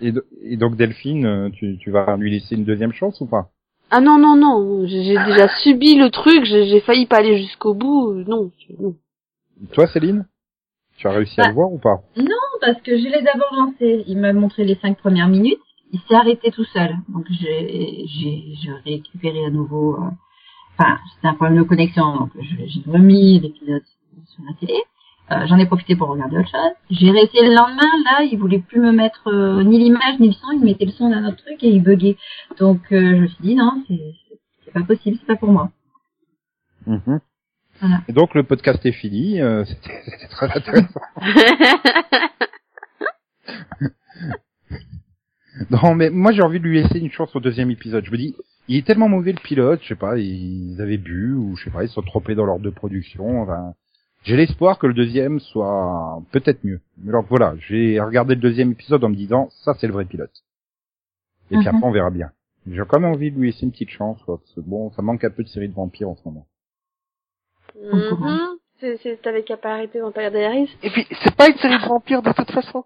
Et, 0.00 0.12
do- 0.12 0.22
et 0.42 0.56
donc 0.56 0.76
Delphine, 0.76 1.26
euh, 1.26 1.50
tu, 1.50 1.78
tu 1.78 1.90
vas 1.90 2.16
lui 2.16 2.30
laisser 2.30 2.54
une 2.54 2.64
deuxième 2.64 2.92
chance 2.92 3.20
ou 3.20 3.26
pas? 3.26 3.48
Ah 3.90 4.00
non, 4.00 4.18
non, 4.18 4.36
non, 4.36 4.86
j'ai 4.86 5.16
déjà 5.24 5.48
subi 5.62 5.96
le 5.96 6.10
truc, 6.10 6.44
j'ai 6.44 6.80
failli 6.80 7.06
pas 7.06 7.16
aller 7.18 7.38
jusqu'au 7.38 7.74
bout, 7.74 8.12
non, 8.26 8.50
non. 8.78 8.94
Toi, 9.72 9.86
Céline? 9.88 10.26
Tu 10.96 11.06
as 11.08 11.12
réussi 11.12 11.40
à 11.40 11.44
Bah. 11.44 11.48
le 11.48 11.54
voir 11.54 11.72
ou 11.72 11.78
pas? 11.78 12.02
Parce 12.60 12.80
que 12.82 12.96
je 12.96 13.04
l'ai 13.04 13.22
d'abord 13.22 13.52
lancé. 13.56 14.04
Il 14.06 14.18
m'a 14.18 14.32
montré 14.34 14.64
les 14.64 14.74
cinq 14.76 14.98
premières 14.98 15.28
minutes. 15.28 15.58
Il 15.92 16.00
s'est 16.08 16.14
arrêté 16.14 16.50
tout 16.50 16.64
seul. 16.64 16.96
Donc 17.08 17.26
j'ai 17.30 18.04
j'ai 18.06 18.54
j'ai 18.60 18.72
récupéré 18.84 19.44
à 19.44 19.50
nouveau. 19.50 19.96
euh, 19.96 20.10
Enfin, 20.78 20.98
c'était 21.14 21.28
un 21.28 21.34
problème 21.34 21.58
de 21.58 21.62
connexion. 21.68 22.16
Donc 22.16 22.30
j'ai 22.40 22.82
remis 22.90 23.38
l'épisode 23.40 23.82
sur 24.26 24.42
la 24.48 24.54
télé. 24.58 24.74
Euh, 25.32 25.46
J'en 25.46 25.58
ai 25.58 25.66
profité 25.66 25.94
pour 25.94 26.08
regarder 26.08 26.38
autre 26.38 26.50
chose. 26.50 26.72
J'ai 26.90 27.10
réessayé 27.10 27.46
le 27.46 27.54
lendemain. 27.54 27.86
Là, 28.04 28.22
il 28.24 28.36
voulait 28.38 28.58
plus 28.60 28.80
me 28.80 28.90
mettre 28.90 29.28
euh, 29.28 29.62
ni 29.62 29.78
l'image 29.78 30.18
ni 30.18 30.28
le 30.28 30.32
son. 30.32 30.50
Il 30.52 30.64
mettait 30.64 30.86
le 30.86 30.90
son 30.92 31.10
d'un 31.10 31.24
autre 31.26 31.36
truc 31.36 31.62
et 31.62 31.68
il 31.68 31.82
buguait. 31.82 32.16
Donc 32.58 32.80
euh, 32.92 33.16
je 33.16 33.20
me 33.22 33.26
suis 33.28 33.42
dit 33.42 33.54
non, 33.54 33.84
c'est 33.86 34.00
c'est 34.64 34.72
pas 34.72 34.82
possible, 34.82 35.18
c'est 35.20 35.26
pas 35.26 35.36
pour 35.36 35.50
moi. 35.52 35.70
Mhm. 36.86 37.20
Voilà. 37.80 38.00
Et 38.08 38.12
donc 38.12 38.34
le 38.34 38.42
podcast 38.44 38.84
est 38.86 38.92
fini, 38.92 39.40
euh, 39.40 39.64
c'était 39.64 40.02
c'était 40.06 40.28
très 40.28 40.50
intéressant. 40.56 41.00
Non, 45.70 45.94
mais 45.94 46.10
moi 46.10 46.32
j'ai 46.32 46.42
envie 46.42 46.58
de 46.60 46.64
lui 46.64 46.82
laisser 46.82 46.98
une 46.98 47.10
chance 47.10 47.34
au 47.36 47.40
deuxième 47.40 47.70
épisode. 47.70 48.04
Je 48.04 48.10
me 48.10 48.16
dis, 48.16 48.34
il 48.68 48.76
est 48.78 48.86
tellement 48.86 49.08
mauvais 49.08 49.32
le 49.32 49.40
pilote, 49.40 49.80
je 49.82 49.88
sais 49.88 49.94
pas, 49.94 50.16
ils 50.16 50.80
avaient 50.80 50.96
bu 50.96 51.34
ou 51.34 51.56
je 51.56 51.64
sais 51.64 51.70
pas, 51.70 51.82
ils 51.84 51.88
se 51.88 51.94
sont 51.94 52.02
trompés 52.02 52.34
dans 52.34 52.46
l'ordre 52.46 52.64
de 52.64 52.70
production. 52.70 53.42
Enfin, 53.42 53.74
j'ai 54.22 54.36
l'espoir 54.36 54.78
que 54.78 54.86
le 54.86 54.94
deuxième 54.94 55.38
soit 55.40 56.22
peut-être 56.32 56.64
mieux. 56.64 56.80
Mais 56.98 57.10
alors 57.10 57.24
voilà, 57.28 57.54
j'ai 57.58 58.00
regardé 58.00 58.34
le 58.34 58.40
deuxième 58.40 58.72
épisode 58.72 59.04
en 59.04 59.08
me 59.10 59.16
disant, 59.16 59.48
ça 59.64 59.74
c'est 59.78 59.86
le 59.86 59.92
vrai 59.92 60.04
pilote. 60.06 60.32
Et 61.50 61.58
puis 61.58 61.68
Mhm. 61.68 61.74
après 61.74 61.86
on 61.86 61.92
verra 61.92 62.10
bien. 62.10 62.30
J'ai 62.70 62.82
quand 62.86 63.00
même 63.00 63.10
envie 63.12 63.30
de 63.30 63.38
lui 63.38 63.50
laisser 63.50 63.64
une 63.64 63.72
petite 63.72 63.90
chance, 63.90 64.22
quoi, 64.24 64.38
parce 64.38 64.52
que 64.52 64.60
bon, 64.60 64.90
ça 64.92 65.02
manque 65.02 65.24
un 65.24 65.30
peu 65.30 65.42
de 65.42 65.48
série 65.48 65.68
de 65.68 65.74
vampires 65.74 66.08
en 66.10 66.16
ce 66.16 66.22
moment. 66.26 66.46
Mhm. 67.92 68.38
C'est, 68.78 68.96
c'est, 69.02 69.20
t'avais 69.20 69.42
qu'à 69.42 69.56
pas 69.56 69.74
arrêter 69.74 70.00
Vampire 70.00 70.30
Diaries. 70.30 70.74
Et 70.82 70.90
puis 70.90 71.06
c'est 71.22 71.34
pas 71.34 71.48
une 71.48 71.56
série 71.58 71.78
de 71.82 71.86
vampires 71.88 72.22
de 72.22 72.32
toute 72.32 72.50
façon. 72.50 72.84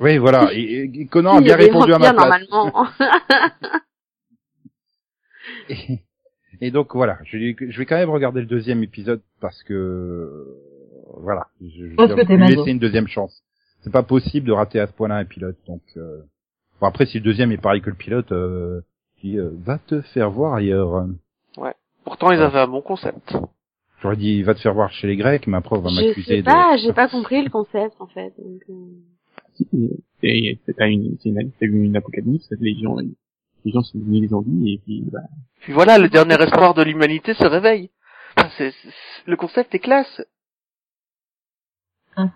Oui, 0.00 0.18
voilà. 0.18 0.52
Et, 0.52 0.60
et- 0.60 1.00
et 1.00 1.06
Conan 1.06 1.36
a 1.36 1.40
bien 1.40 1.56
répondu 1.56 1.92
à 1.92 1.98
ma 1.98 2.12
place. 2.12 2.48
normalement. 2.50 2.86
Et, 5.68 5.98
et 6.60 6.70
donc 6.70 6.94
voilà, 6.94 7.18
je, 7.24 7.36
je 7.58 7.78
vais 7.78 7.86
quand 7.86 7.96
même 7.96 8.10
regarder 8.10 8.40
le 8.40 8.46
deuxième 8.46 8.82
épisode 8.82 9.20
parce 9.40 9.62
que 9.62 9.74
euh, 9.74 10.58
voilà, 11.20 11.48
je, 11.60 11.88
je 11.90 11.94
Parce 11.96 12.14
que 12.14 12.32
lui 12.32 12.46
laisser 12.56 12.70
une 12.70 12.78
deuxième 12.78 13.08
chance. 13.08 13.42
C'est 13.82 13.92
pas 13.92 14.02
possible 14.02 14.46
de 14.46 14.52
rater 14.52 14.80
à 14.80 14.86
ce 14.86 14.92
point-là 14.92 15.16
un 15.16 15.24
pilote. 15.24 15.56
Donc 15.66 15.82
euh, 15.96 16.22
bon, 16.80 16.86
après, 16.86 17.06
si 17.06 17.18
le 17.18 17.24
deuxième 17.24 17.52
est 17.52 17.58
pareil 17.60 17.82
que 17.82 17.90
le 17.90 17.96
pilote, 17.96 18.32
euh, 18.32 18.80
qui 19.20 19.38
euh, 19.38 19.50
va 19.64 19.78
te 19.78 20.00
faire 20.00 20.30
voir 20.30 20.54
ailleurs. 20.54 21.06
Pourtant 22.04 22.30
ils 22.30 22.40
avaient 22.40 22.60
un 22.60 22.68
bon 22.68 22.82
concept. 22.82 23.34
J'aurais 24.02 24.16
dit 24.16 24.42
va 24.42 24.54
te 24.54 24.60
faire 24.60 24.74
voir 24.74 24.90
chez 24.92 25.06
les 25.06 25.16
Grecs, 25.16 25.46
mais 25.46 25.56
après 25.56 25.76
on 25.76 25.80
va 25.80 25.88
je 25.90 25.94
m'accuser 26.08 26.36
sais 26.36 26.42
de. 26.42 26.44
pas, 26.46 26.76
j'ai 26.76 26.92
pas 26.92 27.08
compris 27.08 27.42
le 27.42 27.48
concept, 27.50 27.94
en 28.00 28.06
fait. 28.06 28.32
Donc, 28.38 28.62
euh, 28.68 28.74
et- 30.22 30.58
t'as 30.76 30.86
une, 30.88 31.16
c'est 31.22 31.28
une, 31.28 31.50
t'as 31.58 31.66
une 31.66 31.96
apocalypse, 31.96 32.48
les 32.60 32.74
gens, 32.80 32.96
les 33.64 33.72
gens 33.72 33.82
sont 33.82 33.98
mis 33.98 34.20
les 34.20 34.28
zombies 34.28 34.74
et 34.74 34.78
puis 34.78 35.02
bah, 35.10 35.20
Puis 35.60 35.72
voilà, 35.72 35.98
le 35.98 36.08
dernier 36.08 36.34
espoir 36.42 36.74
de 36.74 36.82
l'humanité 36.82 37.34
se 37.34 37.44
réveille. 37.44 37.90
Enfin, 38.36 38.70
le 39.26 39.36
concept 39.36 39.74
est 39.74 39.78
classe. 39.78 40.22
Mhm. 42.16 42.30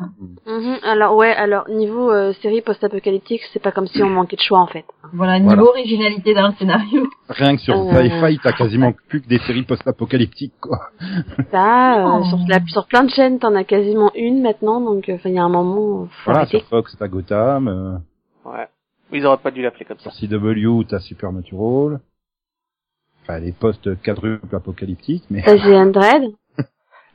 mhm. 0.46 0.76
Alors, 0.82 1.14
ouais, 1.16 1.30
alors, 1.32 1.68
niveau 1.68 2.10
euh, 2.10 2.32
série 2.42 2.60
post-apocalyptique, 2.62 3.42
c'est 3.52 3.62
pas 3.62 3.72
comme 3.72 3.86
si 3.86 4.02
on 4.02 4.08
manquait 4.10 4.36
de 4.36 4.40
choix, 4.42 4.58
en 4.60 4.66
fait. 4.66 4.84
Voilà, 5.12 5.38
niveau 5.38 5.54
Voilà. 5.54 5.70
originalité 5.70 6.34
dans 6.34 6.48
le 6.48 6.54
scénario. 6.54 7.06
Rien 7.28 7.56
que 7.56 7.62
sur 7.62 7.74
Euh. 7.76 7.92
Sci-Fi, 7.92 8.38
t'as 8.42 8.52
quasiment 8.52 8.92
plus 9.08 9.20
que 9.22 9.28
des 9.28 9.38
séries 9.38 9.62
post-apocalyptiques. 9.62 10.54
Quoi. 10.60 10.78
Ça, 11.50 11.98
euh, 12.06 12.20
Oh. 12.20 12.24
sur, 12.24 12.38
la, 12.48 12.58
sur 12.66 12.86
plein 12.86 13.04
de 13.04 13.10
chaînes, 13.10 13.38
t'en 13.38 13.54
as 13.54 13.64
quasiment 13.64 14.10
une 14.14 14.42
maintenant, 14.42 14.80
donc, 14.80 15.08
euh, 15.08 15.18
il 15.24 15.32
y 15.32 15.38
a 15.38 15.44
un 15.44 15.48
moment, 15.48 16.02
euh, 16.02 16.06
Voilà, 16.24 16.40
arrêter. 16.40 16.58
sur 16.58 16.68
Fox 16.68 16.96
t'as 16.98 17.08
Gotham, 17.08 17.68
euh, 17.68 17.98
Ouais. 18.50 18.66
Ils 19.12 19.24
auraient 19.26 19.38
pas 19.38 19.50
dû 19.50 19.62
l'appeler 19.62 19.84
comme 19.86 19.98
ça. 19.98 20.10
sur 20.10 20.28
CW 20.28 20.84
t'as 20.88 20.98
Supernatural. 21.00 22.00
Enfin, 23.22 23.38
les 23.40 23.52
postes 23.52 24.00
quadruples 24.02 24.54
apocalyptiques, 24.54 25.24
mais 25.30 25.42
T'as 25.42 25.56
The 25.56 25.66
Undread. 25.66 26.22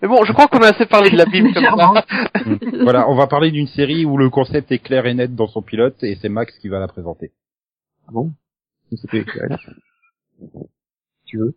Mais 0.04 0.10
bon, 0.10 0.26
je 0.26 0.34
crois 0.34 0.50
qu'on 0.50 0.62
a 0.62 0.68
assez 0.68 0.86
parlé 0.86 1.10
de 1.12 1.16
la 1.16 1.24
Bible 1.26 1.54
comme 1.54 1.64
ça. 1.64 2.06
voilà, 2.84 3.10
on 3.10 3.16
va 3.16 3.26
parler 3.28 3.52
d'une 3.52 3.68
série 3.68 4.04
où 4.04 4.18
le 4.18 4.30
concept 4.30 4.70
est 4.74 4.80
clair 4.80 5.06
et 5.06 5.14
net 5.14 5.34
dans 5.34 5.48
son 5.48 5.62
pilote 5.62 6.04
et 6.04 6.16
c'est 6.16 6.28
Max 6.28 6.60
qui 6.60 6.68
va 6.68 6.82
la 6.82 6.90
présenter. 6.90 7.32
ah 8.10 8.12
bon, 8.12 8.34
c'était 8.92 9.24
tu 11.24 11.38
veux? 11.38 11.56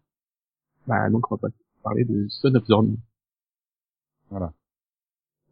Bah 0.86 1.10
donc 1.10 1.28
on 1.32 1.34
va 1.34 1.48
pas 1.48 1.54
parler 1.82 2.04
de 2.04 2.28
Son 2.28 2.54
of 2.54 2.64
Zorn. 2.66 2.96
Voilà. 4.30 4.52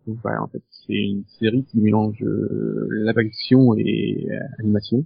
Donc 0.07 0.18
voilà, 0.22 0.44
en 0.44 0.46
fait, 0.46 0.62
c'est 0.87 0.92
une 0.92 1.24
série 1.40 1.64
qui 1.64 1.80
mélange 1.80 2.22
euh, 2.22 2.87
l'action 2.90 3.74
et 3.76 4.28
euh, 4.30 4.38
animation. 4.61 5.04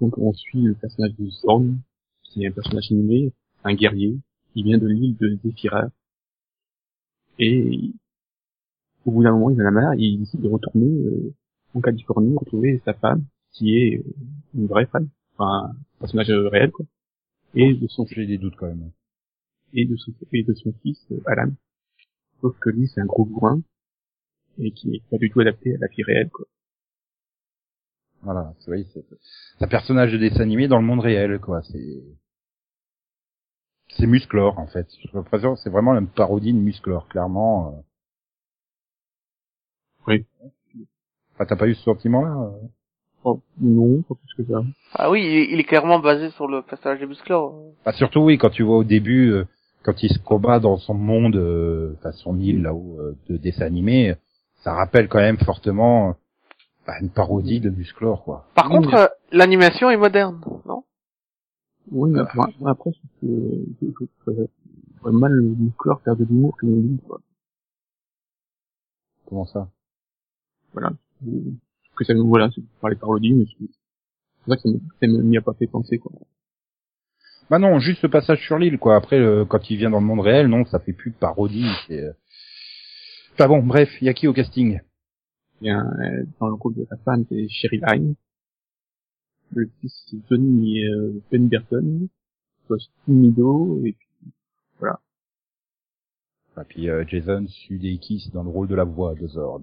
Donc 0.00 0.16
on 0.16 0.32
suit 0.32 0.62
le 0.62 0.74
personnage 0.74 1.16
de 1.18 1.28
Zorn, 1.28 1.80
qui 2.22 2.44
est 2.44 2.48
un 2.48 2.52
personnage 2.52 2.90
animé, 2.90 3.34
un 3.62 3.74
guerrier, 3.74 4.16
qui 4.54 4.62
vient 4.62 4.78
de 4.78 4.86
l'île 4.86 5.18
de 5.18 5.38
Zephyra. 5.44 5.90
Et 7.38 7.92
au 9.04 9.10
bout 9.12 9.22
d'un 9.22 9.32
moment, 9.32 9.50
il 9.50 9.60
en 9.62 9.66
a 9.66 9.70
marre, 9.70 9.94
il 9.94 10.18
décide 10.18 10.40
de 10.40 10.48
retourner 10.48 10.86
euh, 10.86 11.34
en 11.74 11.80
Californie, 11.80 12.36
retrouver 12.36 12.80
sa 12.84 12.94
femme, 12.94 13.24
qui 13.52 13.76
est 13.76 13.98
euh, 13.98 14.14
une 14.54 14.66
vraie 14.66 14.86
femme, 14.86 15.08
enfin 15.36 15.70
un 15.70 15.76
personnage 16.00 16.30
euh, 16.30 16.48
réel 16.48 16.70
quoi, 16.70 16.86
et 17.54 17.74
de 17.74 17.86
son 17.88 18.06
J'ai 18.06 18.26
des 18.26 18.38
doutes 18.38 18.56
quand 18.56 18.66
même. 18.66 18.90
et 19.72 19.84
de 19.86 19.96
son, 19.96 20.12
et 20.32 20.42
de 20.42 20.54
son 20.54 20.72
fils, 20.82 21.04
euh, 21.10 21.20
Alan. 21.26 21.52
Sauf 22.40 22.58
que 22.58 22.70
lui, 22.70 22.88
c'est 22.88 23.00
un 23.00 23.06
gros 23.06 23.24
bourrin, 23.24 23.60
et 24.58 24.70
qui 24.72 24.96
est 24.96 25.02
pas 25.10 25.18
du 25.18 25.30
tout 25.30 25.40
adapté 25.40 25.74
à 25.74 25.78
la 25.78 25.88
vie 25.88 26.02
réelle, 26.02 26.30
quoi. 26.30 26.46
Voilà, 28.22 28.54
c'est 28.60 28.84
c'est 28.92 29.04
c'est 29.58 29.64
un 29.64 29.68
personnage 29.68 30.12
de 30.12 30.18
dessin 30.18 30.40
animé 30.40 30.66
dans 30.66 30.78
le 30.78 30.86
monde 30.86 31.00
réel, 31.00 31.38
quoi. 31.40 31.62
C'est 31.62 32.02
c'est 33.96 34.06
Musclor 34.06 34.58
en 34.58 34.66
fait. 34.66 34.86
L'impression 35.12 35.56
c'est 35.56 35.70
vraiment 35.70 35.94
une 35.94 36.08
parodie 36.08 36.52
de 36.52 36.58
Musclor, 36.58 37.08
clairement. 37.08 37.68
euh. 37.68 37.80
Oui. 40.06 40.26
Ah, 41.38 41.46
t'as 41.46 41.56
pas 41.56 41.66
eu 41.66 41.74
ce 41.74 41.82
sentiment-là 41.82 42.36
euh? 42.36 42.66
Oh, 43.24 43.40
non, 43.58 44.02
pas 44.02 44.14
plus 44.14 44.44
que 44.44 44.52
ça. 44.52 44.62
Ah 44.92 45.10
oui, 45.10 45.48
il 45.50 45.58
est, 45.58 45.64
clairement 45.64 45.98
basé 45.98 46.28
sur 46.30 46.46
le 46.46 46.60
personnage 46.60 47.00
de 47.00 47.06
Musclor. 47.06 47.54
Bah, 47.84 47.92
surtout 47.94 48.20
oui, 48.20 48.36
quand 48.36 48.50
tu 48.50 48.62
vois 48.62 48.76
au 48.76 48.84
début, 48.84 49.30
euh, 49.32 49.46
quand 49.82 50.02
il 50.02 50.10
se 50.12 50.18
combat 50.18 50.60
dans 50.60 50.76
son 50.76 50.92
monde, 50.92 51.36
euh, 51.36 51.94
enfin 51.98 52.12
son 52.12 52.38
île 52.38 52.60
là-haut 52.62 52.98
euh, 53.00 53.16
de 53.30 53.38
dessin 53.38 53.64
animé, 53.64 54.14
ça 54.62 54.74
rappelle 54.74 55.08
quand 55.08 55.20
même 55.20 55.38
fortement 55.38 56.16
bah, 56.86 56.94
une 57.00 57.08
parodie 57.08 57.60
de 57.60 57.70
Musclor, 57.70 58.22
quoi. 58.24 58.44
Par 58.54 58.68
contre, 58.68 58.94
euh, 58.94 59.06
l'animation 59.32 59.88
est 59.88 59.96
moderne, 59.96 60.40
Oui, 61.90 62.10
mais 62.10 62.20
après, 62.20 62.38
après 62.66 62.90
c'est 62.92 63.26
que, 63.26 63.64
je 63.82 63.86
je- 64.26 64.32
je 65.04 65.10
mal 65.10 65.32
le 65.32 65.54
chlore 65.78 66.00
faire 66.02 66.16
de 66.16 66.24
l'humour 66.24 66.56
que 66.56 66.66
lui, 66.66 66.98
quoi. 67.06 67.20
Comment 69.26 69.46
ça? 69.46 69.70
Voilà. 70.72 70.92
Euh, 71.26 71.52
Que 71.96 72.04
ça, 72.04 72.14
voilà, 72.16 72.50
c'est 72.54 72.62
pour 72.80 72.88
les 72.88 72.96
parodies, 72.96 73.32
mais 73.34 73.44
c'est- 73.46 73.66
C'est 74.40 74.46
vrai 74.50 74.56
que 74.58 74.62
ça 74.68 74.78
ça 75.00 75.06
m'y 75.06 75.36
a 75.38 75.40
pas 75.42 75.54
fait 75.54 75.66
penser, 75.66 75.98
quoi. 75.98 76.12
Bah 77.50 77.58
non, 77.58 77.78
juste 77.78 78.02
le 78.02 78.10
passage 78.10 78.44
sur 78.44 78.58
l'île, 78.58 78.78
quoi. 78.78 78.96
Après, 78.96 79.18
euh, 79.18 79.44
quand 79.44 79.70
il 79.70 79.76
vient 79.76 79.90
dans 79.90 80.00
le 80.00 80.06
monde 80.06 80.20
réel, 80.20 80.48
non, 80.48 80.64
ça 80.66 80.78
fait 80.80 80.92
plus 80.92 81.10
de 81.12 81.16
parodie. 81.16 81.66
C'est... 81.86 82.00
euh. 82.00 82.12
Enfin 83.34 83.48
bon, 83.48 83.62
bref, 83.62 83.90
y 84.02 84.08
a 84.08 84.14
qui 84.14 84.26
au 84.28 84.32
casting? 84.32 84.80
Il 85.60 85.68
y 85.68 85.70
a 85.70 85.80
euh, 85.80 86.24
dans 86.40 86.48
le 86.48 86.54
rôle 86.54 86.74
de 86.74 86.86
la 86.90 86.96
femme, 86.98 87.24
c'est 87.28 87.48
Sherry 87.48 87.80
Lyne. 87.86 88.14
Le 89.52 89.70
fils, 89.80 90.04
c'est 90.10 90.18
Johnny 90.28 90.84
euh, 90.86 91.20
Ben 91.30 91.48
Burton. 91.48 92.08
Mido, 93.06 93.84
et 93.84 93.92
puis, 93.92 94.08
Et 96.56 96.64
puis 96.68 96.88
euh, 96.88 97.04
Jason 97.06 97.46
Sudeikis 97.46 98.30
dans 98.32 98.42
le 98.42 98.48
rôle 98.48 98.68
de 98.68 98.74
la 98.74 98.84
voix 98.84 99.14
de 99.14 99.26
Zord. 99.26 99.62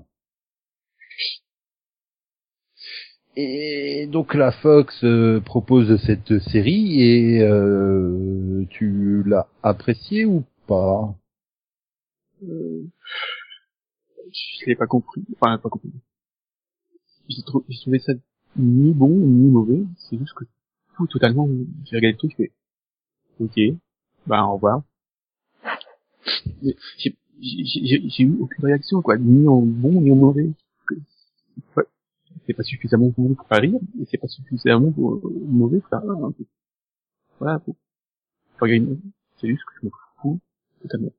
Et 3.36 4.08
donc 4.12 4.34
la 4.34 4.52
Fox 4.52 5.04
euh, 5.04 5.40
propose 5.40 5.96
cette 6.06 6.38
série 6.40 7.02
et 7.02 7.42
euh, 7.42 8.66
tu 8.70 9.24
l'as 9.26 9.48
appréciée 9.64 10.26
ou 10.26 10.44
pas? 10.68 11.16
Euh, 12.44 12.84
je 14.32 14.66
l'ai 14.66 14.76
pas 14.76 14.88
compris. 14.88 15.24
Enfin, 15.40 15.58
pas 15.58 15.70
compris. 15.70 15.92
J'ai 17.30 17.42
trouvé 17.44 18.00
ça 18.00 18.14
ni 18.58 18.94
bon, 18.94 19.10
ni 19.10 19.50
mauvais. 19.50 19.84
C'est 19.98 20.18
juste 20.18 20.34
que 20.34 20.46
tout 20.96 21.08
totalement, 21.08 21.48
j'ai 21.86 21.96
regardé 21.98 22.14
le 22.14 22.18
truc, 22.18 22.32
je 22.32 22.38
fais, 22.38 22.52
ok, 23.40 23.78
bah, 24.28 24.46
au 24.46 24.54
revoir. 24.56 24.84
Mais 26.64 26.76
J'ai 27.40 28.24
eu 28.24 28.38
aucune 28.40 28.66
réaction, 28.66 29.02
quoi, 29.02 29.18
ni 29.18 29.48
en 29.48 29.62
bon, 29.62 30.02
ni 30.02 30.12
en 30.12 30.16
mauvais. 30.16 30.52
C'est 30.90 31.74
pas- 31.76 31.84
pas 32.58 32.64
suffisamment 32.64 33.14
bon 33.18 33.34
pour 33.36 33.48
faire 33.48 33.62
rire, 33.62 33.80
et 34.02 34.06
c'est 34.12 34.18
pas 34.18 34.28
suffisamment 34.28 34.92
pour- 34.92 35.22
mauvais 35.48 35.80
pour 35.80 35.90
faire 35.90 36.02
rire, 36.04 36.32
peu. 36.38 36.46
Voilà, 37.40 37.60
c'est 39.40 39.48
juste 39.48 39.64
que 39.66 39.74
je 39.82 39.86
me 39.88 39.92
fous 40.22 40.40
totalement. 40.82 41.12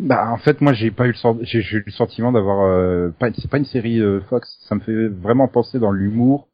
Bah 0.00 0.30
en 0.32 0.38
fait 0.38 0.60
moi 0.62 0.72
j'ai 0.72 0.90
pas 0.90 1.06
eu 1.06 1.12
le 1.12 1.44
j'ai 1.44 1.60
eu 1.60 1.82
le 1.84 1.92
sentiment 1.92 2.32
d'avoir 2.32 2.62
euh, 2.66 3.10
pas 3.18 3.28
c'est 3.34 3.50
pas 3.50 3.58
une 3.58 3.64
série 3.66 4.00
euh, 4.00 4.20
Fox, 4.30 4.58
ça 4.68 4.74
me 4.74 4.80
fait 4.80 5.08
vraiment 5.08 5.48
penser 5.48 5.78
dans 5.78 5.92
l'humour 5.92 6.48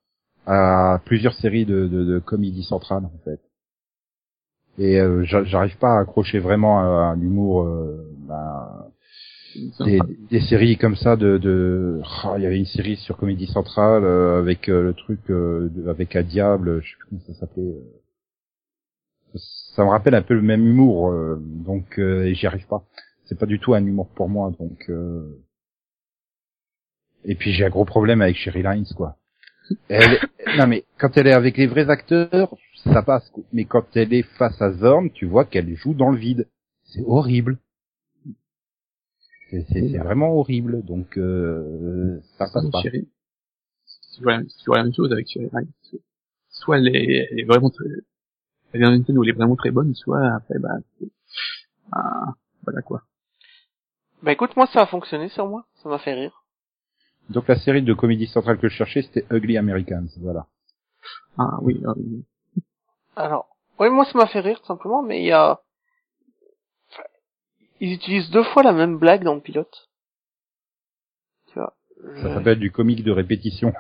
à 0.47 1.01
plusieurs 1.07 1.35
séries 1.35 1.67
de, 1.67 1.87
de, 1.87 2.05
de 2.05 2.19
comédie 2.19 2.65
centrale 2.65 3.05
en 3.05 3.19
fait. 3.25 3.41
Et 4.79 5.01
euh, 5.01 5.25
j'a- 5.25 5.45
j'arrive 5.45 5.77
pas 5.79 5.97
à 5.97 6.01
accrocher 6.01 6.39
vraiment 6.39 6.81
à, 6.81 7.11
à 7.13 7.17
l'humour 7.17 7.63
euh, 7.65 7.97
bah, 8.29 8.89
des, 9.87 10.01
des 10.31 10.41
séries 10.41 10.77
comme 10.77 10.97
ça 10.97 11.17
de 11.17 11.39
de 11.39 12.01
oh, 12.25 12.35
il 12.37 12.43
y 12.43 12.47
avait 12.47 12.59
une 12.59 12.67
série 12.67 12.97
sur 12.97 13.17
comédie 13.17 13.47
centrale 13.47 14.05
euh, 14.05 14.39
avec 14.41 14.69
euh, 14.69 14.83
le 14.83 14.95
truc 14.95 15.21
euh, 15.31 15.69
de- 15.75 15.89
avec 15.89 16.17
un 16.17 16.23
diable 16.23 16.83
je 16.83 16.91
sais 16.91 16.97
plus 16.99 17.09
comment 17.11 17.23
ça 17.27 17.35
s'appelait 17.41 17.63
euh. 17.63 19.39
ça 19.75 19.85
me 19.85 19.91
rappelle 19.91 20.15
un 20.15 20.23
peu 20.23 20.35
le 20.35 20.43
même 20.43 20.67
humour 20.67 21.11
euh, 21.11 21.37
donc 21.41 21.99
euh, 21.99 22.25
et 22.25 22.35
j'y 22.35 22.47
arrive 22.47 22.67
pas 22.67 22.85
c'est 23.27 23.39
pas 23.39 23.47
du 23.47 23.59
tout 23.59 23.75
un 23.75 23.85
humour 23.85 24.09
pour 24.15 24.29
moi 24.29 24.53
donc 24.59 24.89
euh. 24.89 25.43
et 27.25 27.35
puis 27.35 27.53
j'ai 27.53 27.65
un 27.65 27.71
gros 27.71 27.85
problème 27.85 28.23
avec 28.23 28.37
Sherry 28.37 28.63
Lines 28.63 28.87
quoi 28.97 29.17
elle 29.89 30.19
non 30.59 30.67
mais 30.67 30.85
quand 30.99 31.17
elle 31.17 31.27
est 31.27 31.33
avec 31.33 31.57
les 31.57 31.67
vrais 31.67 31.91
acteurs 31.91 32.57
ça 32.85 33.03
passe 33.03 33.29
quoi. 33.31 33.45
mais 33.53 33.65
quand 33.65 33.97
elle 33.97 34.13
est 34.13 34.23
face 34.39 34.61
à 34.61 34.73
Zorn 34.73 35.11
tu 35.11 35.27
vois 35.27 35.45
qu'elle 35.45 35.75
joue 35.77 35.95
dans 35.95 36.11
le 36.11 36.19
vide 36.19 36.49
c'est 36.85 37.03
horrible 37.05 37.59
c'est 39.51 39.99
vraiment 39.99 40.35
horrible, 40.39 40.83
donc 40.85 41.17
euh, 41.19 42.21
ça 42.37 42.47
passe 42.53 42.69
pas. 42.71 42.83
Chérie. 42.83 43.09
Toujours 44.17 44.31
la 44.31 44.43
c'est 44.43 44.59
toujours 44.59 44.75
la 44.77 44.83
même 44.83 44.95
chose 44.95 45.13
avec 45.13 45.29
Chérie 45.29 45.49
Ryan. 45.53 45.69
Soit 46.49 46.79
elle 46.79 46.89
est, 46.89 47.29
elle 47.31 47.41
est 47.41 47.45
vraiment 47.45 47.71
très, 47.71 47.85
elle 48.73 48.83
est 48.83 48.85
dans 48.85 48.93
une 48.93 49.05
scène 49.05 49.19
où 49.19 49.23
elle 49.23 49.31
est 49.31 49.35
vraiment 49.35 49.57
très 49.57 49.71
bonne, 49.71 49.95
soit 49.95 50.35
après, 50.35 50.59
bah, 50.59 50.79
ah, 51.93 52.35
voilà 52.65 52.83
quoi. 52.83 53.03
Bah 54.27 54.33
écoute, 54.33 54.57
moi 54.57 54.67
ça 54.67 54.83
a 54.83 54.87
fonctionné 54.87 55.29
sur 55.29 55.47
moi, 55.47 55.65
ça 55.81 55.89
m'a 55.89 56.01
fait 56.01 56.13
rire. 56.13 56.43
Donc 57.31 57.47
la 57.47 57.55
série 57.55 57.83
de 57.83 57.95
comédie 57.95 58.27
centrale 58.27 58.59
que 58.59 58.69
je 58.69 58.75
cherchais, 58.75 59.03
c'était 59.03 59.25
Ugly 59.31 59.57
Americans, 59.57 60.09
voilà. 60.21 60.49
Ah 61.39 61.59
oui, 61.63 61.81
ah, 61.87 61.93
oui. 61.97 62.25
Alors, 63.15 63.47
oui, 63.79 63.89
moi 63.89 64.05
ça 64.05 64.19
m'a 64.19 64.27
fait 64.27 64.41
rire 64.41 64.59
tout 64.59 64.67
simplement, 64.67 65.01
mais 65.01 65.21
il 65.21 65.27
y 65.27 65.33
a... 65.33 65.61
enfin, 66.91 67.05
Ils 67.79 67.93
utilisent 67.93 68.29
deux 68.33 68.43
fois 68.43 68.65
la 68.65 68.73
même 68.73 68.99
blague 68.99 69.23
dans 69.23 69.37
le 69.37 69.41
pilote. 69.41 69.91
Tu 71.53 71.61
vois. 71.61 71.75
Ça 72.17 72.35
s'appelle 72.35 72.59
du 72.59 72.73
comique 72.73 73.05
de 73.05 73.13
répétition. 73.13 73.73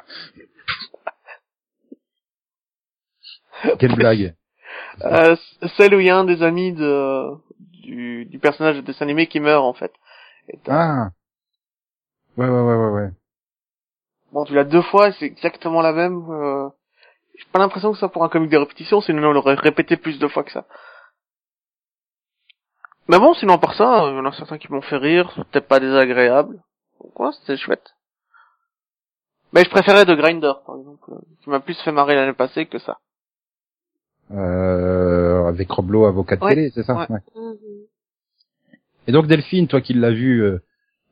Quelle 3.80 3.96
blague 3.96 4.36
Euh, 5.02 5.34
celle 5.76 5.96
où 5.96 5.98
il 5.98 6.06
y 6.06 6.10
a 6.10 6.16
un 6.16 6.24
des 6.24 6.44
amis 6.44 6.72
de 6.72 7.34
du, 7.58 8.26
du 8.26 8.38
personnage 8.38 8.76
de 8.76 8.82
dessin 8.82 9.06
animé 9.06 9.26
qui 9.26 9.40
meurt 9.40 9.64
en 9.64 9.72
fait. 9.72 9.92
Et 10.48 10.58
Ah 10.68 11.10
Ouais, 12.36 12.46
ouais, 12.46 12.60
ouais, 12.60 12.76
ouais, 12.76 12.90
ouais. 12.90 13.10
Bon, 14.32 14.44
tu 14.44 14.54
l'as 14.54 14.64
deux 14.64 14.82
fois, 14.82 15.12
c'est 15.12 15.26
exactement 15.26 15.80
la 15.80 15.92
même. 15.92 16.28
Euh... 16.30 16.68
J'ai 17.36 17.46
pas 17.52 17.58
l'impression 17.58 17.92
que 17.92 17.98
ça 17.98 18.08
pour 18.08 18.24
un 18.24 18.28
comique 18.28 18.50
de 18.50 18.56
répétition, 18.56 19.00
sinon 19.00 19.28
on 19.28 19.32
l'aurait 19.32 19.54
répété 19.54 19.96
plus 19.96 20.18
de 20.18 20.28
fois 20.28 20.42
que 20.44 20.52
ça. 20.52 20.64
Mais 23.08 23.18
bon, 23.18 23.34
sinon 23.34 23.58
par 23.58 23.74
ça, 23.74 24.08
il 24.08 24.16
y 24.16 24.18
en 24.18 24.24
a 24.24 24.32
certains 24.32 24.58
qui 24.58 24.72
m'ont 24.72 24.82
fait 24.82 24.96
rire, 24.96 25.30
c'est 25.34 25.44
peut-être 25.44 25.68
pas 25.68 25.80
désagréable. 25.80 26.58
Donc 27.00 27.18
ouais, 27.20 27.30
c'était 27.40 27.56
chouette. 27.56 27.94
Mais 29.52 29.64
je 29.64 29.70
préférais 29.70 30.04
The 30.04 30.16
Grinder, 30.16 30.52
par 30.66 30.76
exemple, 30.76 31.10
euh, 31.12 31.18
qui 31.42 31.50
m'a 31.50 31.60
plus 31.60 31.80
fait 31.82 31.92
marrer 31.92 32.14
l'année 32.14 32.32
passée 32.32 32.66
que 32.66 32.78
ça. 32.78 32.98
Euh, 34.32 35.46
avec 35.46 35.70
Roblo, 35.70 36.04
avocat 36.06 36.36
de 36.36 36.42
Ouais, 36.42 36.54
télé, 36.54 36.70
c'est 36.74 36.82
ça? 36.82 36.94
Ouais. 36.94 37.06
Ouais. 37.10 37.20
Et 39.06 39.12
donc 39.12 39.26
Delphine, 39.26 39.68
toi 39.68 39.80
qui 39.80 39.94
l'as 39.94 40.10
vu 40.10 40.42
euh, 40.42 40.58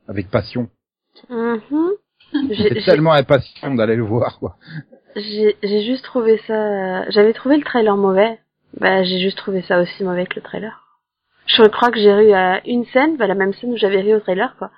avec 0.07 0.29
passion, 0.29 0.69
Mhm. 1.29 1.91
J'ai- 2.33 2.53
j'étais 2.55 2.79
j'ai- 2.81 2.85
tellement 2.91 3.13
impatient 3.13 3.73
d'aller 3.75 3.95
le 3.95 4.03
voir, 4.03 4.39
quoi. 4.39 4.57
J'ai 5.15 5.55
juste 5.85 6.03
trouvé 6.03 6.37
ça. 6.45 7.09
J'avais 7.09 7.31
trouvé 7.33 7.55
le 7.57 7.63
trailer 7.63 7.95
mauvais. 7.95 8.39
Bah, 8.79 9.03
j'ai 9.03 9.19
juste 9.19 9.37
trouvé 9.37 9.61
ça 9.61 9.79
aussi 9.79 10.03
mauvais 10.03 10.25
que 10.25 10.35
le 10.35 10.41
trailer. 10.41 10.81
Je 11.45 11.63
crois 11.63 11.91
que 11.91 11.99
j'ai 11.99 12.13
ri 12.13 12.33
à 12.33 12.61
une 12.67 12.83
scène, 12.85 13.15
bah, 13.15 13.27
la 13.27 13.35
même 13.35 13.53
scène 13.53 13.71
où 13.71 13.77
j'avais 13.77 14.01
ri 14.01 14.13
au 14.13 14.19
trailer, 14.19 14.55
quoi. 14.57 14.71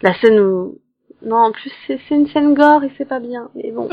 La 0.00 0.14
scène 0.14 0.40
où. 0.40 0.78
Non, 1.24 1.36
en 1.36 1.52
plus, 1.52 1.72
c'est 1.86 1.98
c'est 2.08 2.14
une 2.14 2.28
scène 2.28 2.54
gore 2.54 2.84
et 2.84 2.90
c'est 2.96 3.08
pas 3.08 3.20
bien. 3.20 3.50
Mais 3.54 3.70
bon. 3.70 3.88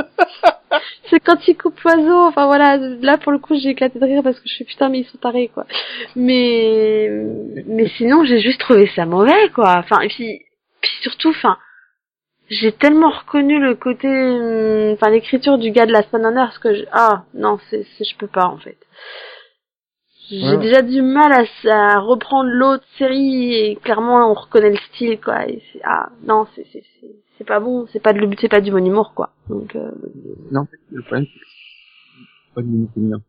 c'est 1.10 1.20
quand 1.20 1.48
il 1.48 1.58
coupe 1.58 1.80
l'oiseau. 1.82 2.28
Enfin 2.28 2.46
voilà, 2.46 2.78
là 2.78 3.17
pour 3.17 3.32
le 3.32 3.39
coup, 3.39 3.56
j'ai 3.56 3.70
éclaté 3.70 4.00
de 4.00 4.06
rire 4.06 4.24
parce 4.24 4.39
que 4.39 4.48
je 4.48 4.54
suis 4.54 4.65
putain, 4.65 4.89
mais 4.89 5.00
ils 5.00 5.06
sont 5.06 5.17
tarés, 5.17 5.50
quoi. 5.54 5.65
Mais. 6.15 7.10
Mais 7.67 7.88
sinon, 7.98 8.24
j'ai 8.26 8.39
juste 8.39 8.60
trouvé 8.60 8.89
ça 8.96 9.06
mauvais, 9.06 9.50
quoi. 9.54 9.78
Enfin, 9.78 10.00
et 10.02 10.08
puis. 10.08 10.41
Puis 10.82 10.91
surtout, 11.04 11.30
enfin 11.30 11.58
j'ai 12.52 12.74
tellement 12.74 13.10
reconnu 13.10 13.60
le 13.60 13.76
côté, 13.76 14.08
hum, 14.08 14.94
enfin 14.94 15.10
l'écriture 15.10 15.58
du 15.58 15.72
gars 15.72 15.86
de 15.86 15.94
la 15.94 16.04
Span 16.04 16.24
Honors 16.24 16.60
que 16.60 16.76
je, 16.76 16.84
ah 16.91 17.24
non, 17.34 17.58
c'est, 17.70 17.86
c'est, 17.98 18.04
je 18.04 18.15
peux 18.17 18.28
pas 18.28 18.46
en 18.46 18.58
fait. 18.58 18.78
J'ai 20.32 20.56
Ouais. 20.56 20.58
déjà 20.60 20.82
du 20.82 21.02
mal 21.02 21.34
à, 21.34 21.44
à 21.96 22.00
reprendre 22.00 22.50
l'autre 22.50 22.86
série 22.98 23.54
et 23.54 23.76
clairement 23.76 24.32
on 24.32 24.34
reconnaît 24.34 24.70
le 24.72 24.78
style 24.78 25.20
quoi. 25.20 25.46
Et 25.48 25.62
c'est, 25.74 25.82
ah 25.84 26.10
non, 26.24 26.48
c'est, 26.56 26.65
c'est, 26.72 26.84
c'est, 27.02 27.12
c'est 27.38 27.44
pas 27.44 27.60
bon, 27.60 27.86
c'est 27.91 28.00
pas 28.02 28.13
de, 28.13 28.20
le- 28.20 28.30
c'est 28.39 28.48
pas 28.48 28.62
du 28.62 28.72
bon 28.72 28.86
humour 28.86 29.13
quoi. 29.13 29.32
Donc 29.50 29.76
euh, 29.76 29.91
Non, 30.52 30.67
le 30.89 31.02
problème, 31.02 31.26
c'est 31.34 32.54
pas 32.56 32.62
du 32.62 32.70
monde 32.70 32.89
féminin. 32.94 33.22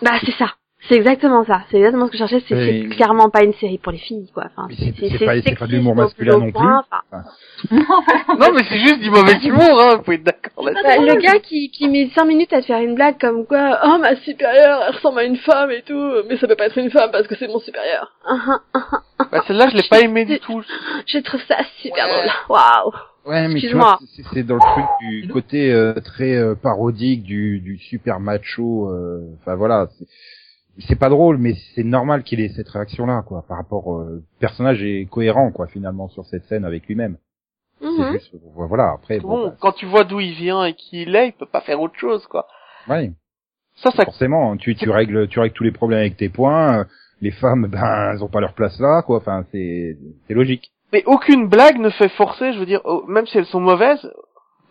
bah 0.00 0.18
c'est 0.24 0.32
ça. 0.32 0.54
C'est 0.88 0.94
exactement 0.96 1.44
ça. 1.44 1.62
C'est 1.70 1.76
exactement 1.76 2.06
ce 2.06 2.10
que 2.12 2.16
je 2.18 2.26
cherchais. 2.26 2.44
C'est, 2.48 2.88
clairement 2.96 3.28
pas 3.28 3.44
une 3.44 3.52
série 3.54 3.78
pour 3.78 3.92
les 3.92 3.98
filles, 3.98 4.30
quoi. 4.32 4.44
Enfin, 4.56 4.66
c'est- 4.76 5.18
pas- 5.24 5.54
pas 5.58 5.66
de 5.66 5.72
l'humour 5.72 5.94
masculin 5.94 6.38
non 6.38 6.50
plus. 6.50 6.66
enfin, 6.66 7.24
Non, 8.38 8.48
mais 8.54 8.62
c'est 8.68 8.78
juste 8.78 9.00
du 9.00 9.10
mauvais 9.10 9.36
humour, 9.44 9.78
hein, 9.80 9.96
vous 9.96 10.02
pouvez 10.02 10.16
être 10.16 10.24
d'accord 10.24 10.64
là-dessus. 10.64 10.82
Bah, 10.82 10.96
le 10.98 11.20
gars 11.20 11.38
qui, 11.38 11.70
qui 11.70 11.88
met 11.88 12.08
5 12.14 12.24
minutes 12.24 12.52
à 12.52 12.60
te 12.62 12.66
faire 12.66 12.80
une 12.80 12.94
blague 12.94 13.20
comme 13.20 13.46
quoi, 13.46 13.78
oh 13.84 13.98
ma 14.00 14.16
supérieure, 14.16 14.80
elle 14.88 14.94
ressemble 14.94 15.18
à 15.20 15.24
une 15.24 15.36
femme 15.36 15.70
et 15.70 15.82
tout, 15.82 16.12
mais 16.28 16.36
ça 16.38 16.48
peut 16.48 16.56
pas 16.56 16.66
être 16.66 16.78
une 16.78 16.90
femme 16.90 17.10
parce 17.12 17.26
que 17.26 17.36
c'est 17.36 17.48
mon 17.48 17.58
supérieur. 17.60 18.12
Ah, 18.26 18.60
ah, 18.74 19.26
Bah, 19.30 19.42
celle-là, 19.46 19.68
je 19.70 19.76
l'ai 19.76 19.88
pas 19.88 20.00
aimé 20.00 20.24
du 20.24 20.40
tout. 20.40 20.62
Je 21.06 21.18
trouve 21.18 21.40
ça 21.46 21.56
super 21.82 22.06
Ouais. 22.06 22.12
drôle. 22.12 22.30
Waouh. 22.48 22.92
Ouais, 23.26 23.42
mais 23.48 23.60
tu 23.60 23.66
Excuse-moi. 23.66 23.98
vois, 24.00 24.24
c'est 24.32 24.42
dans 24.44 24.54
le 24.54 24.60
truc 24.60 24.86
du 25.02 25.28
côté 25.28 25.70
euh, 25.70 25.92
très 26.02 26.34
euh, 26.36 26.54
parodique 26.54 27.22
du, 27.22 27.60
du 27.60 27.76
super 27.76 28.18
macho. 28.18 28.88
euh, 28.88 29.20
Enfin 29.40 29.56
voilà, 29.56 29.88
c'est- 30.86 30.96
pas 30.96 31.08
drôle, 31.08 31.38
mais 31.38 31.54
c'est 31.74 31.84
normal 31.84 32.22
qu'il 32.22 32.40
ait 32.40 32.48
cette 32.50 32.68
réaction-là, 32.68 33.22
quoi, 33.26 33.42
par 33.48 33.56
rapport. 33.58 33.98
euh, 33.98 34.16
le 34.16 34.22
personnage 34.40 34.82
est 34.82 35.06
cohérent, 35.10 35.50
quoi, 35.52 35.66
finalement, 35.66 36.08
sur 36.08 36.24
cette 36.26 36.44
scène 36.44 36.64
avec 36.64 36.86
lui-même. 36.86 37.16
C'est 37.80 38.12
juste, 38.12 38.34
voilà. 38.54 38.92
Après, 38.92 39.20
bon, 39.20 39.46
Bon, 39.46 39.54
quand 39.58 39.72
tu 39.72 39.86
vois 39.86 40.04
d'où 40.04 40.20
il 40.20 40.34
vient 40.34 40.64
et 40.64 40.74
qui 40.74 41.02
il 41.02 41.16
est, 41.16 41.28
il 41.28 41.32
peut 41.32 41.46
pas 41.46 41.62
faire 41.62 41.80
autre 41.80 41.96
chose, 41.98 42.26
quoi. 42.26 42.46
bah, 42.86 42.96
ouais, 42.96 43.12
Ça, 43.76 43.90
ça, 43.92 44.04
forcément, 44.04 44.56
tu, 44.58 44.74
tu 44.74 44.90
règles, 44.90 45.28
tu 45.28 45.40
règles 45.40 45.54
tous 45.54 45.64
les 45.64 45.72
problèmes 45.72 46.00
avec 46.00 46.16
tes 46.18 46.28
points. 46.28 46.80
euh, 46.80 46.84
Les 47.22 47.30
femmes, 47.30 47.66
ben, 47.70 48.12
elles 48.12 48.22
ont 48.22 48.28
pas 48.28 48.40
leur 48.40 48.52
place 48.52 48.78
là, 48.80 49.02
quoi. 49.02 49.16
Enfin, 49.18 49.44
c'est, 49.52 49.96
c'est 50.28 50.34
logique. 50.34 50.70
mais 50.92 51.02
aucune 51.06 51.48
blague 51.48 51.78
ne 51.78 51.88
fait 51.90 52.08
forcer, 52.10 52.52
je 52.52 52.58
veux 52.58 52.66
dire, 52.66 52.80
oh, 52.84 53.04
même 53.08 53.26
si 53.26 53.38
elles 53.38 53.46
sont 53.46 53.60
mauvaises, 53.60 54.10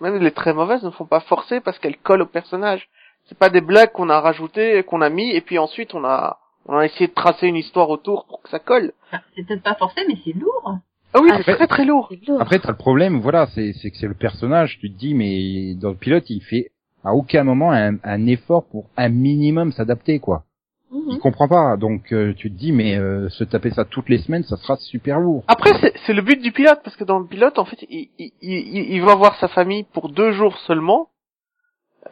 même 0.01 0.17
les 0.17 0.31
très 0.31 0.53
mauvaises 0.53 0.83
ne 0.83 0.91
font 0.91 1.05
pas 1.05 1.19
forcer 1.21 1.61
parce 1.61 1.79
qu'elles 1.79 1.97
collent 1.97 2.21
au 2.21 2.27
personnage. 2.27 2.89
C'est 3.29 3.37
pas 3.37 3.49
des 3.49 3.61
blagues 3.61 3.91
qu'on 3.91 4.09
a 4.09 4.19
rajoutées, 4.19 4.83
qu'on 4.83 5.01
a 5.01 5.09
mis, 5.09 5.31
et 5.31 5.41
puis 5.41 5.57
ensuite 5.59 5.93
on 5.93 6.03
a, 6.03 6.39
on 6.65 6.77
a 6.77 6.85
essayé 6.85 7.07
de 7.07 7.13
tracer 7.13 7.47
une 7.47 7.55
histoire 7.55 7.89
autour 7.89 8.25
pour 8.25 8.41
que 8.41 8.49
ça 8.49 8.59
colle. 8.59 8.91
C'est 9.35 9.45
peut-être 9.47 9.63
pas 9.63 9.75
forcé, 9.75 10.01
mais 10.07 10.15
c'est 10.25 10.33
lourd. 10.33 10.75
Ah 11.13 11.19
oui, 11.21 11.29
c'est 11.45 11.55
très 11.55 11.67
très 11.67 11.85
lourd. 11.85 12.11
Après, 12.39 12.59
t'as 12.59 12.69
le 12.69 12.77
problème, 12.77 13.19
voilà, 13.19 13.47
c'est 13.55 13.73
c'est 13.73 13.89
que 13.91 13.97
c'est 13.97 14.07
le 14.07 14.13
personnage. 14.13 14.77
Tu 14.79 14.91
te 14.91 14.97
dis, 14.97 15.13
mais 15.15 15.73
dans 15.75 15.89
le 15.89 15.95
pilote, 15.95 16.29
il 16.29 16.41
fait 16.41 16.71
à 17.03 17.13
aucun 17.13 17.43
moment 17.43 17.71
un, 17.71 17.95
un 18.03 18.25
effort 18.27 18.65
pour 18.65 18.89
un 18.97 19.09
minimum 19.09 19.71
s'adapter, 19.71 20.19
quoi. 20.19 20.43
Mhm. 20.91 21.03
Il 21.11 21.19
comprend 21.19 21.47
pas. 21.47 21.77
Donc 21.77 22.11
euh, 22.13 22.33
tu 22.35 22.51
te 22.51 22.57
dis, 22.57 22.71
mais 22.71 22.95
euh, 22.97 23.29
se 23.29 23.43
taper 23.43 23.69
ça 23.71 23.85
toutes 23.85 24.09
les 24.09 24.17
semaines, 24.19 24.43
ça 24.43 24.57
sera 24.57 24.75
super 24.77 25.19
lourd. 25.19 25.43
Après, 25.47 25.71
c'est- 25.81 25.93
c'est 26.05 26.13
le 26.13 26.21
but 26.23 26.41
du 26.41 26.51
pilote, 26.51 26.79
parce 26.83 26.95
que 26.95 27.03
dans 27.03 27.19
le 27.19 27.25
pilote, 27.27 27.59
en 27.59 27.65
fait, 27.65 27.77
il, 27.89 28.09
il, 28.17 28.31
il, 28.41 28.91
il 28.93 29.01
va 29.03 29.13
voir 29.15 29.35
sa 29.39 29.47
famille 29.47 29.83
pour 29.93 30.09
deux 30.09 30.31
jours 30.31 30.57
seulement. 30.65 31.08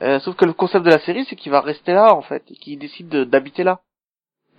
Euh, 0.01 0.19
sauf 0.19 0.35
que 0.35 0.45
le 0.45 0.53
concept 0.53 0.85
de 0.85 0.91
la 0.91 0.99
série, 0.99 1.25
c'est 1.29 1.35
qu'il 1.35 1.51
va 1.51 1.61
rester 1.61 1.93
là, 1.93 2.13
en 2.13 2.21
fait, 2.21 2.43
et 2.49 2.55
qu'il 2.55 2.77
décide 2.77 3.09
de- 3.09 3.23
d'habiter 3.23 3.63
là. 3.63 3.79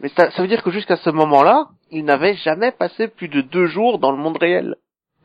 Mais 0.01 0.09
ça, 0.11 0.31
ça 0.31 0.43
veut 0.43 0.49
dire 0.49 0.63
que 0.63 0.71
jusqu'à 0.71 0.97
ce 0.97 1.11
moment-là, 1.11 1.69
il 1.91 2.05
n'avait 2.05 2.35
jamais 2.35 2.73
passé 2.73 3.09
plus 3.09 3.29
de 3.29 3.41
deux 3.41 3.67
jours 3.67 3.99
dans 3.99 4.11
le 4.13 4.19
monde 4.19 4.37
réel. 4.39 4.77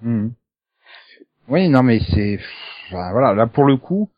Mhm. 0.02 0.32
Oui, 1.50 1.68
non, 1.70 1.84
mais 1.84 2.00
c'est, 2.12 2.40
enfin, 2.88 3.12
voilà, 3.12 3.34
là 3.34 3.48
pour 3.48 3.66
le 3.66 3.78
coup, 3.78 4.10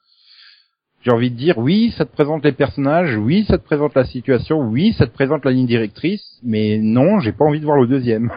j'ai 1.01 1.12
envie 1.12 1.31
de 1.31 1.36
dire, 1.36 1.58
oui, 1.58 1.93
ça 1.97 2.05
te 2.05 2.12
présente 2.13 2.43
les 2.43 2.51
personnages, 2.51 3.15
oui, 3.17 3.45
ça 3.47 3.58
te 3.58 3.63
présente 3.63 3.95
la 3.95 4.05
situation, 4.05 4.60
oui, 4.60 4.93
ça 4.97 5.08
te 5.08 5.13
présente 5.13 5.43
la 5.45 5.51
ligne 5.51 5.65
directrice, 5.67 6.39
mais 6.43 6.77
non, 6.77 7.19
j'ai 7.19 7.31
pas 7.31 7.45
envie 7.45 7.60
de 7.60 7.65
voir 7.65 7.77
le 7.77 7.88
deuxième. 7.88 8.31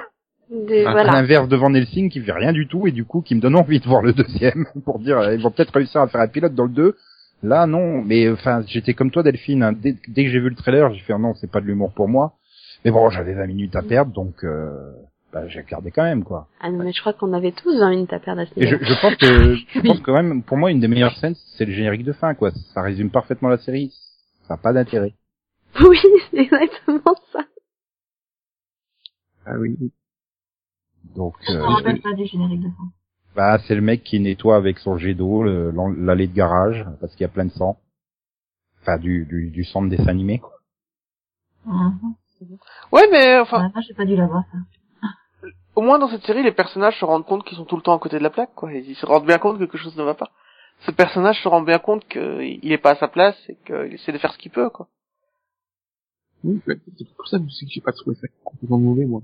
Ah, 0.51 0.89
À 0.89 0.93
voilà. 0.93 1.13
l'inverse 1.13 1.49
de 1.49 1.57
Van 1.57 1.73
Helsing 1.75 2.09
qui 2.11 2.21
fait 2.21 2.33
rien 2.33 2.53
du 2.55 2.67
tout 2.67 2.87
et 2.87 2.91
du 2.93 3.05
coup 3.05 3.21
qui 3.21 3.35
me 3.35 3.41
donne 3.41 3.55
envie 3.57 3.81
de 3.81 3.87
voir 3.87 4.01
le 4.03 4.15
deuxième 4.15 4.65
pour 4.85 4.99
dire 4.99 5.33
ils 5.33 5.43
vont 5.43 5.51
peut-être 5.51 5.75
réussir 5.75 6.01
à 6.01 6.09
faire 6.09 6.23
un 6.23 6.29
pilote 6.29 6.55
dans 6.55 6.65
le 6.65 6.71
2. 6.71 6.97
Là 7.43 7.67
non, 7.67 8.03
mais 8.03 8.29
enfin 8.31 8.63
j'étais 8.67 8.95
comme 8.95 9.11
toi 9.11 9.23
Delphine, 9.23 9.63
hein. 9.63 9.73
dès, 9.73 9.97
dès 10.09 10.25
que 10.25 10.31
j'ai 10.31 10.41
vu 10.41 10.49
le 10.49 10.57
trailer, 10.57 10.93
j'ai 10.93 11.01
fait 11.01 11.17
non 11.17 11.35
c'est 11.35 11.51
pas 11.51 11.61
de 11.61 11.67
l'humour 11.67 11.93
pour 11.93 12.09
moi. 12.09 12.35
Mais 12.85 12.91
bon 12.91 13.11
j'avais 13.11 13.35
20 13.35 13.47
minutes 13.47 13.77
à 13.77 13.83
perdre 13.83 14.13
donc 14.13 14.43
euh, 14.45 14.93
bah, 15.33 15.47
j'ai 15.47 15.61
regardé 15.61 15.91
quand 15.91 16.03
même 16.03 16.25
quoi. 16.25 16.49
Ah 16.61 16.71
non, 16.71 16.83
mais 16.83 16.93
je 16.93 17.01
crois 17.01 17.13
qu'on 17.13 17.33
avait 17.33 17.53
tous 17.53 17.79
20 17.79 17.91
minutes 17.91 18.13
à 18.13 18.19
perdre 18.19 18.41
à 18.41 18.47
ce 18.47 18.53
je, 18.57 18.77
je 18.77 19.01
pense 19.01 19.15
que 19.17 19.55
je 19.75 19.81
pense 19.81 20.01
quand 20.01 20.15
même 20.15 20.43
pour 20.43 20.57
moi 20.57 20.71
une 20.73 20.81
des 20.81 20.89
meilleures 20.89 21.17
scènes 21.17 21.37
c'est 21.57 21.65
le 21.65 21.73
générique 21.73 22.05
de 22.05 22.13
fin 22.13 22.35
quoi. 22.35 22.51
Ça 22.75 22.83
résume 22.83 23.11
parfaitement 23.11 23.49
la 23.49 23.59
série. 23.59 23.93
Ça 24.49 24.55
n'a 24.55 24.59
pas 24.59 24.73
d'intérêt. 24.73 25.15
Oui, 25.81 25.99
c'est 26.31 26.39
exactement 26.39 27.15
ça. 27.33 27.41
Ah 29.47 29.59
oui. 29.59 29.77
Donc 31.15 31.35
Je 31.47 31.53
euh, 31.53 31.59
me 31.59 31.63
rappelle 31.75 32.01
pas 32.01 32.13
du 32.15 32.27
générique 32.27 32.61
de 32.61 32.69
fin? 32.69 32.91
Bah 33.39 33.57
c'est 33.67 33.77
le 33.77 33.81
mec 33.81 34.03
qui 34.03 34.19
nettoie 34.19 34.57
avec 34.57 34.79
son 34.81 34.99
jet 34.99 35.15
d'eau 35.15 35.45
l'allée 35.45 36.27
de 36.27 36.35
garage 36.35 36.85
parce 37.01 37.13
qu'il 37.13 37.23
y 37.23 37.31
a 37.31 37.33
plein 37.33 37.45
de 37.45 37.53
sang. 37.53 37.79
Enfin 38.83 38.99
du 38.99 39.25
du, 39.27 39.51
du 39.51 39.63
sang 39.63 39.83
de 39.83 39.91
dessin 39.91 40.09
animé 40.09 40.41
quoi. 40.41 40.55
Mhm. 41.65 42.15
Ouais, 42.93 43.07
mais 43.13 43.39
enfin, 43.39 43.63
Ouais, 43.63 43.71
moi, 43.75 43.83
j'ai 43.87 43.95
pas 43.95 44.05
dû 44.05 44.17
la 44.17 44.27
voir, 44.27 44.45
ça. 44.51 44.59
au 45.77 45.83
moins 45.83 45.99
dans 46.01 46.09
cette 46.09 46.25
série, 46.25 46.43
les 46.43 46.53
personnages 46.53 46.99
se 46.99 47.05
rendent 47.05 47.27
compte 47.27 47.45
qu'ils 47.45 47.57
sont 47.57 47.65
tout 47.65 47.77
le 47.77 47.83
temps 47.83 47.95
à 47.97 47.99
côté 48.01 48.19
de 48.19 48.23
la 48.25 48.31
plaque, 48.31 48.55
quoi. 48.57 48.73
Ils 48.73 48.95
se 48.97 49.07
rendent 49.07 49.27
bien 49.27 49.39
compte 49.39 49.59
que 49.59 49.65
quelque 49.65 49.79
chose 49.79 49.97
ne 49.97 50.03
va 50.05 50.15
pas. 50.15 50.31
Ce 50.87 50.91
personnage 50.93 51.41
se 51.43 51.49
rend 51.49 51.63
bien 51.63 51.79
compte 51.81 52.07
qu'il 52.09 52.73
est 52.73 52.79
pas 52.79 52.93
à 52.93 52.97
sa 52.97 53.09
place 53.09 53.37
et 53.49 53.57
qu'il 53.67 53.93
essaie 53.95 54.13
de 54.13 54.19
faire 54.19 54.33
ce 54.33 54.39
qu'il 54.39 54.53
peut, 54.53 54.71
quoi. 54.71 54.89
Oui, 56.45 56.61
c'est 56.67 57.15
pour 57.17 57.27
ça 57.29 57.39
que 57.39 57.45
je 57.45 57.51
sais 57.55 57.67
que 57.67 57.73
j'ai 57.73 57.81
pas 57.81 57.93
trouvé 57.93 58.15
ça 58.17 58.29
complètement 58.45 58.79
mauvais, 58.79 59.05
moi. 59.05 59.23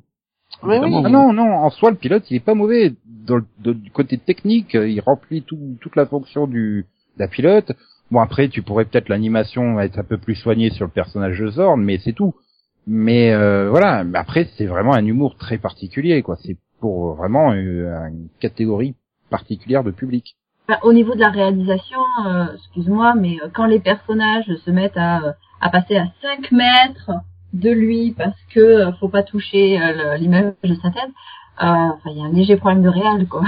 Mais 0.62 0.79
oui. 0.79 0.93
Ah 1.05 1.09
non, 1.09 1.33
non, 1.33 1.53
en 1.55 1.71
soi, 1.71 1.90
le 1.90 1.97
pilote, 1.97 2.31
il 2.31 2.37
est 2.37 2.40
pas 2.40 2.55
mauvais. 2.55 2.93
Dans 3.07 3.37
le, 3.37 3.45
de- 3.61 3.73
du 3.73 3.90
côté 3.90 4.19
technique, 4.19 4.75
il 4.75 5.01
remplit 5.01 5.43
tout, 5.43 5.59
toute 5.81 5.97
la 5.97 6.07
fonction 6.07 6.47
du 6.47 6.87
d'un 7.19 7.29
pilote. 7.29 7.73
Bon, 8.11 8.21
après, 8.21 8.49
tu 8.49 8.62
pourrais 8.62 8.85
peut-être 8.85 9.09
l'animation 9.09 9.81
être 9.81 9.99
un 9.99 10.05
peu 10.05 10.19
plus 10.19 10.35
soignée 10.35 10.71
sur 10.71 10.85
le 10.85 10.90
personnage 10.90 11.38
de 11.38 11.49
Zorn, 11.49 11.81
mais 11.83 11.99
c'est 11.99 12.12
tout. 12.12 12.35
Mais 12.87 13.33
euh, 13.33 13.71
voilà, 13.71 14.05
mais 14.05 14.19
après, 14.19 14.49
c'est 14.57 14.67
vraiment 14.67 14.95
un 14.95 15.05
humour 15.07 15.37
très 15.37 15.57
particulier, 15.59 16.23
quoi. 16.23 16.37
C'est 16.45 16.57
pour 16.81 17.14
vraiment 17.14 17.53
euh, 17.53 18.09
une 18.09 18.29
catégorie 18.40 18.95
particulière 19.31 19.85
de 19.85 19.90
public. 19.90 20.37
Enfin, 20.69 20.79
au 20.83 20.93
niveau 20.93 21.14
de 21.14 21.21
la 21.21 21.31
réalisation, 21.31 22.01
euh, 22.27 22.47
excuse-moi, 22.55 23.14
mais 23.14 23.37
euh, 23.43 23.49
quand 23.55 23.67
les 23.67 23.81
personnages 23.81 24.51
se 24.64 24.71
mettent 24.71 24.97
à, 24.97 25.23
euh, 25.25 25.33
à 25.61 25.71
passer 25.71 25.97
à 25.97 26.07
5 26.21 26.53
mètres 26.53 27.11
de 27.55 27.71
lui 27.71 28.12
parce 28.17 28.37
que 28.53 28.61
euh, 28.61 28.93
faut 29.01 29.09
pas 29.09 29.23
toucher 29.23 29.81
euh, 29.81 30.17
l'image 30.17 30.53
de 30.62 30.75
sa 30.75 30.90
tête, 30.90 31.11
euh, 31.62 31.64
enfin, 31.64 32.11
il 32.11 32.19
y 32.19 32.21
a 32.21 32.25
un 32.25 32.33
léger 32.33 32.57
problème 32.57 32.83
de 32.83 32.88
réal, 32.88 33.27
quoi. 33.27 33.43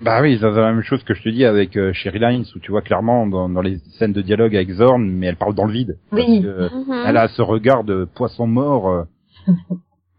Bah 0.00 0.20
oui, 0.20 0.36
c'est 0.40 0.50
la 0.50 0.72
même 0.72 0.82
chose 0.82 1.02
que 1.04 1.14
je 1.14 1.22
te 1.22 1.28
dis 1.28 1.44
avec 1.44 1.76
euh, 1.76 1.92
Sherry 1.92 2.18
Lines, 2.18 2.44
où 2.56 2.58
tu 2.58 2.72
vois 2.72 2.82
clairement 2.82 3.24
dans, 3.26 3.48
dans 3.48 3.62
les 3.62 3.78
scènes 3.98 4.12
de 4.12 4.20
dialogue 4.20 4.56
avec 4.56 4.70
Zorn, 4.72 5.00
mais 5.08 5.28
elle 5.28 5.36
parle 5.36 5.54
dans 5.54 5.64
le 5.64 5.72
vide. 5.72 5.96
Oui. 6.10 6.42
Parce 6.42 6.54
que, 6.56 6.74
Mhm. 6.74 7.02
elle 7.06 7.16
a 7.16 7.28
ce 7.28 7.40
regard 7.40 7.84
de 7.84 8.04
poisson 8.12 8.46
mort. 8.48 8.88
euh, 8.90 9.04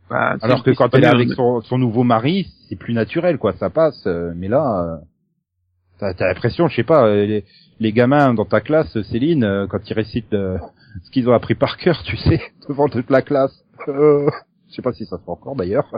Bah, 0.10 0.36
c'est- 0.40 0.46
Alors 0.46 0.64
que 0.64 0.72
quand 0.72 0.94
elle 0.96 1.04
est 1.04 1.08
avec 1.08 1.30
son, 1.32 1.62
son 1.62 1.78
nouveau 1.78 2.04
mari, 2.04 2.48
c'est 2.70 2.76
plus 2.78 2.94
naturel, 2.94 3.38
quoi, 3.38 3.54
ça 3.54 3.70
passe. 3.70 4.06
euh, 4.08 4.32
Mais 4.36 4.48
là, 4.48 4.84
euh, 4.86 4.98
t'as 6.00 6.14
t'as 6.14 6.28
l'impression, 6.28 6.68
je 6.68 6.76
sais 6.76 6.84
pas, 6.84 7.06
euh, 7.08 7.26
les, 7.26 7.46
les 7.80 7.92
gamins 7.94 8.34
dans 8.34 8.46
ta 8.46 8.62
classe, 8.62 9.02
Céline, 9.04 9.44
euh, 9.44 9.68
quand 9.68 9.80
ils 9.90 9.94
récitent 9.94 10.34
euh, 10.34 10.58
ce 11.02 11.12
qu'ils 11.12 11.28
ont 11.30 11.34
appris 11.34 11.56
par 11.56 11.78
cœur, 11.78 12.02
tu 12.04 12.18
sais, 12.18 12.42
devant 12.68 12.88
toute 12.88 13.10
la 13.10 13.22
classe. 13.22 13.64
Euh, 13.88 14.30
je 14.70 14.76
sais 14.76 14.82
pas 14.82 14.94
si 14.94 15.06
ça 15.06 15.18
se 15.18 15.24
fait 15.24 15.32
encore 15.32 15.56
d'ailleurs. 15.56 15.90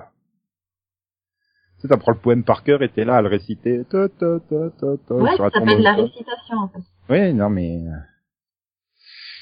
Tu 1.75 1.81
sais, 1.81 1.87
t'apprends 1.89 2.13
le 2.13 2.19
poème 2.19 2.43
par 2.43 2.63
cœur 2.63 2.81
et 2.81 2.89
t'es 2.89 3.05
là 3.05 3.17
à 3.17 3.21
le 3.21 3.27
réciter. 3.27 3.83
Ta, 3.89 4.07
ta, 4.09 4.39
ta, 4.39 4.69
ta, 4.71 4.97
ta, 4.97 5.15
Ouais, 5.15 5.35
sur 5.35 5.43
ça 5.45 5.59
s'appelle 5.59 5.81
la 5.81 5.93
récitation, 5.95 6.57
en 6.57 6.67
fait. 6.69 6.79
Oui, 7.09 7.33
non 7.33 7.49
mais 7.49 7.83
euh, 7.85 7.97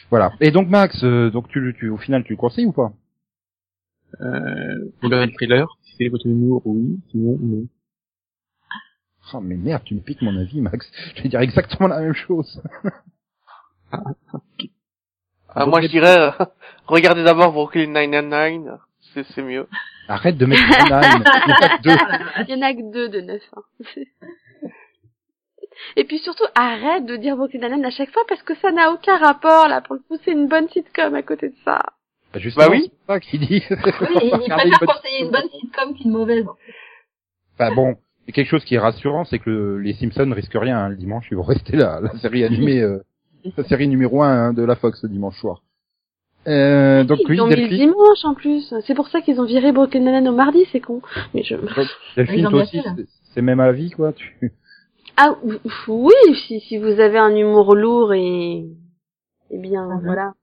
voilà. 0.10 0.34
Et 0.42 0.52
donc 0.52 0.68
Max, 0.70 1.04
euh, 1.04 1.30
donc 1.30 1.48
tu, 1.50 1.76
tu, 1.80 1.89
au 1.89 1.98
final, 1.98 2.24
tu 2.24 2.34
le 2.34 2.38
conseilles 2.38 2.66
ou 2.66 2.74
pas? 2.74 2.92
Euh, 4.22 4.92
le 5.02 5.34
trailer, 5.34 5.68
si 5.82 5.96
c'est 5.98 6.08
votre 6.10 6.28
humour, 6.28 6.62
oui, 6.66 7.00
sinon, 7.10 7.38
non. 7.42 7.68
Oh 9.34 9.39
mais 9.39 9.56
merde, 9.56 9.84
tu 9.86 9.96
me 9.96 10.02
piques 10.02 10.22
mon 10.22 10.38
avis, 10.38 10.62
Max. 10.62 10.92
Je 11.16 11.24
vais 11.24 11.30
dire 11.30 11.39
exactement 11.39 11.88
la 11.88 12.02
même 12.02 12.13
chose. 12.13 12.62
Ah, 15.56 15.66
moi, 15.66 15.82
je 15.82 15.88
dirais, 15.88 16.18
euh, 16.18 16.32
regardez 16.88 17.24
d'abord 17.24 17.52
Brooklyn 17.52 17.88
Nine-Nine, 17.88 18.78
c'est 19.13 19.24
c'est 19.36 19.42
mieux. 19.44 19.68
Arrête 20.08 20.38
de 20.38 20.46
mettre 20.46 20.63
un 20.63 20.92
âne. 20.92 21.24
Il 21.26 21.50
y 21.50 21.54
en 21.54 21.62
a 21.62 21.78
que 21.78 21.82
deux. 21.82 22.44
Il 22.48 22.50
y 22.50 22.58
en 22.58 22.62
a 22.62 22.74
que 22.74 22.92
deux 22.92 23.10
de 23.10 23.22
neuf. 23.22 23.42
hein. 23.56 23.62
Et 25.96 26.04
puis 26.06 26.20
surtout, 26.20 26.44
arrête 26.56 27.06
de 27.06 27.16
dire 27.16 27.36
Brooklyn 27.36 27.60
Nine-Nine 27.68 27.86
à 27.86 27.89
chaque 27.92 28.12
fois 28.12 28.24
parce 28.30 28.42
que 28.44 28.56
ça 28.56 28.72
n'a 28.72 28.92
aucun 28.92 29.18
rapport, 29.18 29.68
là. 29.68 29.82
Pour 29.82 29.96
le 29.96 30.02
coup, 30.02 30.18
c'est 30.24 30.32
une 30.32 30.48
bonne 30.48 30.68
sitcom 30.70 31.13
à 31.16 31.22
côté 31.24 31.50
de 31.50 31.56
ça. 31.66 31.80
Bah, 32.34 32.39
justement, 32.39 32.66
Bah 32.68 32.72
oui. 32.72 32.92
c'est 33.08 33.20
qu'il 33.22 33.39
dit. 33.42 33.63
Oui, 33.70 33.78
il 34.24 34.30
préfère 34.39 34.66
une 34.66 34.72
bonne- 34.72 34.88
conseiller 34.88 35.22
une 35.26 35.32
bonne 35.32 35.50
sitcom 35.50 35.96
qu'une 35.96 36.12
mauvaise. 36.12 36.46
Enfin 37.56 37.74
bon, 37.74 37.96
quelque 38.34 38.48
chose 38.50 38.63
qui 38.66 38.76
est 38.76 38.80
rassurant, 38.80 39.26
c'est 39.26 39.39
que 39.39 39.50
le- 39.50 39.80
les 39.80 39.94
Simpsons 39.94 40.32
risquent 40.34 40.58
rien 40.60 40.78
hein, 40.78 40.89
le 40.89 40.96
dimanche. 40.96 41.28
Ils 41.32 41.38
vont 41.38 41.44
rester 41.44 41.76
là, 41.76 42.00
la 42.02 42.12
série 42.20 42.44
animée, 42.44 42.80
euh, 42.82 43.04
la 43.58 43.63
série 43.65 43.88
numéro 43.88 44.21
un 44.23 44.29
hein, 44.49 44.53
de 44.53 44.63
la 44.63 44.75
Fox 44.75 45.01
ce 45.01 45.08
dimanche 45.08 45.39
soir. 45.39 45.62
Euh, 46.47 47.03
donc 47.06 47.19
Ils 47.21 47.29
oui, 47.32 47.38
l'ont 47.38 47.45
mis 47.47 47.56
le 47.56 47.62
Delphine, 47.62 47.77
dimanche 47.91 48.25
en 48.25 48.34
plus. 48.34 48.73
C'est 48.86 48.93
pour 48.95 49.08
ça 49.08 49.21
qu'ils 49.21 49.39
ont 49.39 49.45
viré 49.45 49.71
Brooklyn 49.71 50.01
Nine-Nine 50.01 50.27
au 50.27 50.36
mardi, 50.36 50.65
c'est 50.71 50.82
con. 50.82 51.01
Mais 51.34 51.43
je... 51.43 51.56
Delphine, 52.17 52.39
Ils 52.39 52.47
ont 52.47 52.49
toi 52.51 52.62
aussi, 52.63 52.77
là. 52.77 52.95
c'est- 53.34 53.41
même 53.41 53.60
avis 53.62 53.91
quoi. 53.91 54.12
Tu... 54.13 54.51
Ah 55.15 55.38
ou- 55.43 55.53
oui, 55.88 56.36
si, 56.47 56.60
si 56.62 56.77
vous 56.79 56.99
avez 56.99 57.19
un 57.19 57.36
humour 57.36 57.75
lourd 57.75 58.13
et... 58.13 58.65
Eh 59.51 59.58
bien, 59.60 59.86
Mhm. 59.88 60.01
voilà. 60.06 60.34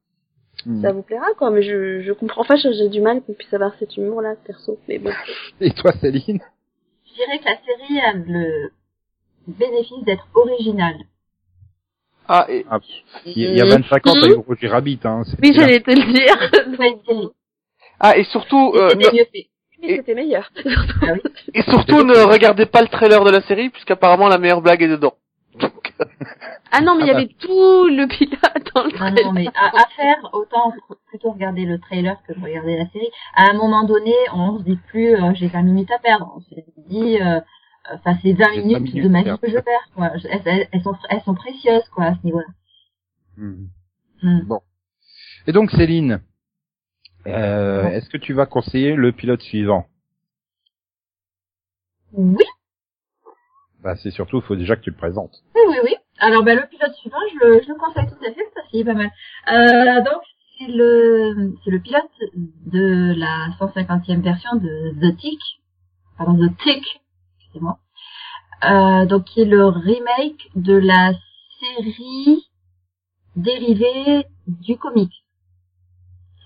Hmm. 0.65 0.81
Ça 0.83 0.93
vous 0.93 1.03
plaira, 1.03 1.27
quoi. 1.39 1.51
Mais 1.51 1.63
je, 1.63 2.01
je 2.03 2.13
comprends. 2.13 2.43
Enfin, 2.43 2.55
j'ai 2.57 2.73
j'ai 2.75 2.89
du 2.89 3.01
mal 3.01 3.21
qu'on 3.23 3.33
puisse 3.33 3.53
avoir 3.53 3.75
cet 3.81 3.97
humour-là, 3.97 4.35
perso. 4.45 4.79
Mais 4.89 4.99
bon. 4.99 5.11
Et 5.61 5.71
toi, 5.73 5.91
Céline? 6.01 6.41
Je 7.07 7.15
dirais 7.15 7.39
que 7.41 7.45
la 7.47 7.57
série 7.57 7.99
a 8.01 8.13
le 8.13 8.71
bénéfice 9.49 10.05
d'être 10.05 10.29
originale. 10.35 10.99
Ah, 12.33 12.47
et, 12.49 12.65
Ah, 12.71 12.79
Il 13.27 13.39
y 13.43 13.47
a- 13.47 13.51
il 13.51 13.57
y 13.57 13.61
a 13.61 13.65
25 13.65 14.07
ans, 14.07 14.13
t'as 14.13 14.29
eu 14.29 14.35
Roger 14.35 14.69
Rabbit. 14.69 15.01
Hein, 15.05 15.23
Oui, 15.43 15.53
j'allais 15.53 15.81
te 15.81 15.91
le 15.91 16.13
dire. 16.13 16.37
C'est 16.53 16.77
pas 16.77 16.87
une 16.87 17.03
série. 17.05 17.29
ah, 17.99 18.17
et 18.17 18.23
surtout, 18.25 18.73
euh, 18.77 18.95
ne- 18.95 19.13
mieux 19.17 19.25
fait. 19.33 19.49
Mais 19.83 19.97
c'était 19.97 20.15
meilleur. 20.15 20.49
Ah 21.03 21.13
oui. 21.15 21.21
et 21.55 21.63
surtout, 21.63 22.05
ne 22.05 22.19
regardez 22.31 22.67
pas 22.67 22.83
le 22.83 22.89
trailer 22.89 23.25
de 23.25 23.31
la 23.31 23.41
série, 23.43 23.71
puisqu'apparemment 23.71 24.29
la 24.29 24.39
meilleure 24.39 24.61
blague 24.63 24.83
est 24.83 24.89
dedans. 24.89 25.15
Donc, 25.59 25.93
Ah 26.71 26.81
non, 26.83 26.95
mais 26.95 27.03
il 27.03 27.07
y 27.09 27.11
Ah 27.11 27.15
bah. 27.15 27.19
avait 27.21 27.35
tout 27.41 27.87
le 27.89 28.07
pilote 28.07 28.73
dans 28.77 28.85
le 28.85 28.93
trailer. 28.93 29.25
non, 29.27 29.33
mais 29.33 29.49
à, 29.49 29.67
à 29.83 29.87
faire, 29.97 30.17
autant 30.33 30.73
plutôt 31.09 31.33
regarder 31.33 31.65
le 31.65 31.81
trailer 31.81 32.17
que 32.29 32.33
de 32.33 32.41
regarder 32.45 32.77
la 32.77 32.87
série. 32.91 33.09
À 33.35 33.51
un 33.51 33.55
moment 33.55 33.83
donné, 33.83 34.15
on 34.33 34.59
se 34.59 34.63
dit 34.63 34.79
plus, 34.89 35.15
euh, 35.17 35.33
j'ai 35.35 35.49
20 35.49 35.63
minutes 35.63 35.91
à 35.91 35.99
perdre. 35.99 36.33
On 36.37 36.41
se 36.41 36.55
dit, 36.89 37.19
euh, 37.21 37.41
enfin, 37.93 38.17
c'est 38.23 38.33
20 38.33 38.45
J'ai 38.55 38.63
minutes, 38.63 38.79
20 38.79 38.81
minutes 38.85 39.05
de 39.05 39.09
ma 39.09 39.23
vie 39.23 39.39
que 39.41 39.49
je 39.51 39.59
perds, 39.59 39.91
quoi. 39.95 40.13
Elles, 40.73 40.83
sont, 40.83 40.97
elles 41.09 41.23
sont 41.23 41.35
précieuses, 41.35 41.89
quoi, 41.95 42.05
à 42.07 42.15
ce 42.15 42.25
niveau-là. 42.25 42.47
Hmm. 43.37 43.67
Hmm. 44.23 44.41
Et 45.47 45.53
donc 45.53 45.71
Céline, 45.71 46.21
euh, 47.27 47.89
est-ce 47.89 48.09
que 48.11 48.19
tu 48.19 48.33
vas 48.35 48.47
conseiller 48.47 48.95
le 48.95 49.13
pilote 49.13 49.41
suivant? 49.41 49.87
Oui, 52.13 52.45
Bah 53.83 53.97
c'est 53.97 54.11
surtout, 54.11 54.39
il 54.39 54.43
faut 54.43 54.57
déjà 54.57 54.77
que 54.77 54.83
tu 54.83 54.91
le 54.91 54.97
présentes. 54.97 55.43
oui, 55.55 55.61
oui, 55.69 55.77
oui. 55.85 55.95
Alors, 56.19 56.43
ben, 56.43 56.59
le 56.59 56.67
pilote 56.67 56.93
suivant, 56.97 57.17
je 57.33 57.47
le, 57.47 57.63
je 57.63 57.69
le 57.69 57.75
conseille 57.77 58.07
tout 58.07 58.23
à 58.25 58.33
fait 58.33 58.45
parce 58.55 58.69
qu'il 58.69 58.81
est 58.81 58.85
pas 58.85 58.93
mal. 58.95 59.11
Euh, 59.53 60.03
donc, 60.03 60.21
c'est 60.59 60.67
le, 60.71 61.55
c'est 61.65 61.71
le 61.71 61.79
pilote 61.81 62.11
de 62.67 63.15
la 63.17 63.49
150e 63.59 64.21
version 64.21 64.55
de 64.57 64.91
The 65.01 65.17
Tick. 65.17 65.41
Pardon, 66.19 66.37
The 66.37 66.55
Tick. 66.63 66.85
Excusez-moi. 67.51 67.79
Euh, 68.65 69.07
donc, 69.07 69.25
qui 69.25 69.41
est 69.41 69.45
le 69.45 69.67
remake 69.67 70.51
de 70.55 70.75
la 70.75 71.13
série 71.59 72.49
dérivée 73.35 74.27
du 74.47 74.77
comic. 74.77 75.11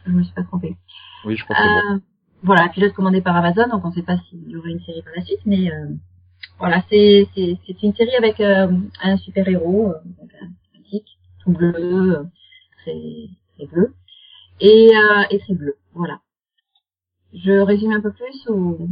Je 0.07 0.12
me 0.12 0.22
suis 0.22 0.32
pas 0.34 0.44
trompée. 0.44 0.76
Oui, 1.24 1.36
je 1.36 1.44
crois 1.44 1.57
que 1.57 1.62
c'est 1.62 1.68
bon. 1.88 1.94
Euh, 1.94 1.98
voilà, 2.42 2.68
pilote 2.68 2.92
commandé 2.94 3.20
par 3.20 3.36
Amazon, 3.36 3.68
donc 3.68 3.84
on 3.84 3.88
ne 3.88 3.94
sait 3.94 4.02
pas 4.02 4.18
s'il 4.28 4.48
y 4.48 4.57
aurait 4.57 4.70
une 4.70 4.80
série 4.80 5.02
par 5.02 5.12
la 5.16 5.22
suite, 5.24 5.40
mais 5.46 5.72
euh, 5.72 5.88
voilà, 6.59 6.82
c'est 6.90 7.26
c'est 7.34 7.59
c'est 7.66 7.82
une 7.82 7.94
série 7.94 8.14
avec 8.16 8.38
euh, 8.40 8.70
un 9.02 9.16
super 9.16 9.48
héros, 9.48 9.88
euh, 9.90 9.98
donc 10.05 10.30
un 10.42 10.46
un 10.46 10.82
tic, 10.82 11.05
tout 11.42 11.52
bleu, 11.52 12.18
euh, 12.18 12.24
très 12.82 13.28
très 13.57 13.66
bleu, 13.66 13.94
et 14.61 14.90
euh, 14.94 15.24
et 15.30 15.38
très 15.38 15.55
bleu, 15.55 15.74
voilà. 15.94 16.20
Je 17.32 17.52
résume 17.52 17.92
un 17.92 18.02
peu 18.02 18.12
plus 18.12 18.46
ou? 18.50 18.90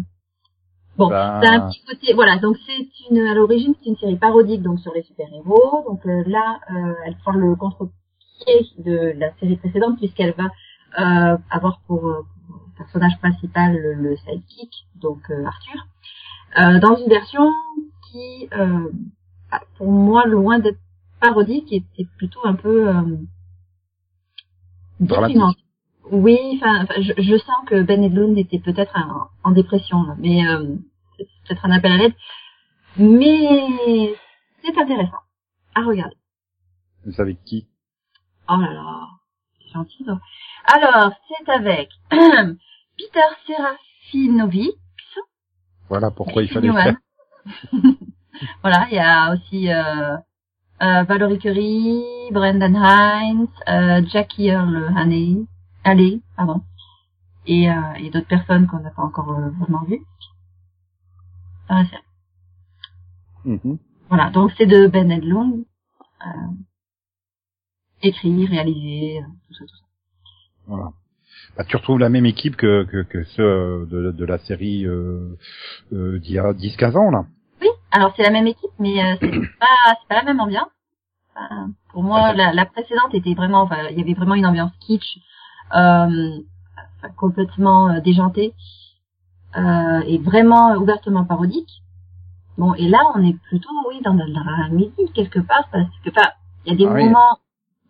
Bon, 0.97 1.09
Ben- 1.09 1.41
c'est 1.43 1.49
un 1.49 1.69
petit 1.69 1.83
côté, 1.85 2.13
voilà, 2.15 2.39
donc 2.39 2.57
c'est 2.67 2.87
une 3.11 3.19
à 3.27 3.35
l'origine 3.35 3.75
c'est 3.83 3.91
une 3.91 3.97
série 3.97 4.17
parodique 4.17 4.63
donc 4.63 4.79
sur 4.81 4.93
les 4.93 5.03
super 5.03 5.27
héros, 5.33 5.85
donc 5.89 6.05
euh, 6.07 6.23
là 6.27 6.61
euh, 6.71 6.95
elle 7.07 7.17
prend 7.17 7.33
le 7.33 7.55
contre-pied 7.57 7.93
de 8.79 9.13
la 9.19 9.33
série 9.39 9.57
précédente 9.57 9.99
puisqu'elle 9.99 10.35
va 10.35 10.49
euh, 11.01 11.39
avoir 11.51 11.81
pour, 11.87 12.07
euh, 12.09 12.23
pour 12.47 12.61
personnage 12.77 13.19
principal 13.21 13.75
le, 13.75 13.95
le 13.95 14.17
sidekick, 14.17 14.87
donc 14.97 15.21
euh, 15.31 15.45
Arthur, 15.47 15.87
euh, 16.59 16.79
dans 16.81 16.97
une 16.97 17.09
version 17.09 17.51
qui, 18.11 18.49
euh, 18.53 18.91
ah, 19.51 19.61
pour 19.79 19.91
moi, 19.91 20.27
loin 20.27 20.59
d'être 20.59 20.79
parodique, 21.21 21.73
était 21.73 22.07
plutôt 22.19 22.41
un 22.45 22.55
peu 22.55 22.89
euh. 22.89 23.03
Oui, 26.11 26.39
enfin, 26.57 26.87
je, 27.01 27.13
je 27.23 27.37
sens 27.39 27.57
que 27.67 27.83
Ben 27.83 28.03
Edlund 28.03 28.37
était 28.37 28.59
peut-être 28.59 28.93
en, 28.97 29.29
en 29.49 29.53
dépression, 29.53 30.05
mais 30.19 30.47
euh, 30.47 30.77
c'est 31.17 31.27
peut-être 31.47 31.65
un 31.65 31.71
appel 31.71 31.93
à 31.93 31.97
l'aide. 31.97 32.15
Mais 32.97 34.15
c'est 34.63 34.77
intéressant 34.79 35.23
à 35.75 35.83
regarder. 35.83 36.17
Vous 37.07 37.13
savez 37.13 37.37
qui? 37.45 37.67
Oh 38.49 38.57
là 38.57 38.73
là, 38.73 39.07
c'est 39.61 39.73
gentil. 39.73 40.05
donc. 40.05 40.21
Alors, 40.73 41.13
c'est 41.29 41.51
avec 41.51 41.89
Peter 42.11 43.21
Serafinovic. 43.47 44.77
Voilà 45.89 46.11
pourquoi 46.11 46.43
il 46.43 46.49
fallait 46.49 46.69
le 46.69 46.75
faire. 46.75 46.97
voilà, 48.63 48.87
il 48.91 48.95
y 48.95 48.99
a 48.99 49.33
aussi 49.33 49.71
euh, 49.73 50.17
euh, 50.83 51.03
Valerie 51.05 51.39
Curie, 51.39 52.03
Brendan 52.31 52.75
Hines, 52.75 53.47
euh, 53.69 54.03
Jackie 54.07 54.49
Earl 54.49 54.93
Haley, 54.97 55.45
Haley, 55.85 56.21
pardon, 56.37 56.63
et, 57.47 57.71
euh, 57.71 57.93
et 57.99 58.11
d'autres 58.11 58.29
personnes 58.29 58.67
qu'on 58.67 58.81
n'a 58.81 58.91
pas 58.91 59.03
encore 59.03 59.31
euh, 59.31 59.51
vraiment 59.61 59.85
vues. 59.85 60.03
dans 61.69 61.77
la 61.77 61.85
série. 61.87 62.03
Mhm. 63.45 63.79
Voilà, 64.09 64.31
donc 64.31 64.53
c'est 64.57 64.67
de 64.67 64.87
Ben 64.87 65.11
Edlund, 65.11 65.65
euh, 66.27 66.31
écrit, 68.03 68.47
réalisé, 68.47 69.19
euh, 69.21 69.27
tout 69.49 69.55
ça, 69.55 69.65
tout 69.65 69.77
ça. 69.77 69.85
Voilà. 70.67 70.91
Bah, 71.57 71.65
tu 71.65 71.77
retrouves 71.77 71.99
la 71.99 72.09
même 72.09 72.27
équipe 72.27 72.57
que, 72.57 72.85
que, 72.85 73.03
que 73.03 73.25
ceux 73.25 73.43
euh, 73.43 73.87
de, 73.87 74.13
de 74.13 74.25
la 74.25 74.39
série 74.39 74.87
euh, 74.87 75.37
euh, 75.93 76.19
d'il 76.21 76.33
y 76.33 76.39
a 76.39 76.53
10-15 76.53 76.97
ans, 76.97 77.11
là. 77.11 77.27
Oui, 77.61 77.69
alors 77.91 78.13
c'est 78.17 78.23
la 78.23 78.31
même 78.31 78.47
équipe, 78.47 78.71
mais 78.79 79.03
euh, 79.05 79.17
c'est 79.21 79.31
pas, 79.59 79.97
pas 80.09 80.15
la 80.17 80.23
même 80.23 80.41
ambiance. 80.41 80.69
Enfin, 81.35 81.71
pour 81.91 82.03
moi, 82.03 82.33
la, 82.35 82.53
la 82.53 82.67
précédente 82.67 83.15
était 83.15 83.35
vraiment, 83.35 83.63
enfin, 83.63 83.89
il 83.91 83.99
y 83.99 84.03
avait 84.03 84.15
vraiment 84.15 84.35
une 84.35 84.47
ambiance 84.47 84.73
kitsch, 84.81 85.17
euh, 85.17 85.21
complètement 87.17 87.89
euh, 87.91 88.01
déjantée 88.01 88.55
euh, 89.57 90.01
et 90.07 90.19
vraiment 90.19 90.75
ouvertement 90.77 91.25
parodique. 91.25 91.83
Bon, 92.59 92.75
et 92.75 92.89
là, 92.89 93.01
on 93.15 93.23
est 93.25 93.37
plutôt, 93.49 93.71
oui, 93.89 94.01
dans, 94.03 94.13
la- 94.15 94.27
dans 94.27 94.45
la 94.45 94.69
musique 94.69 95.13
quelque 95.15 95.41
part, 95.41 95.69
parce 95.73 95.89
que, 96.05 96.11
enfin, 96.11 96.31
il 96.65 96.73
y 96.73 96.75
a 96.75 96.79
des 96.79 96.87
Ah 96.87 96.93
oui. 96.95 97.05
moments 97.05 97.39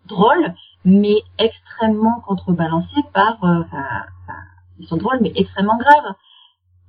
drôles, 0.06 0.54
mais 0.84 1.16
extrêmement 1.38 2.20
contrebalancés 2.20 3.02
par, 3.12 3.42
euh, 3.44 3.60
enfin, 3.62 3.84
enfin, 4.22 4.38
ils 4.78 4.86
sont 4.86 4.96
drôles, 4.96 5.18
mais 5.20 5.32
extrêmement 5.34 5.76
graves. 5.78 6.14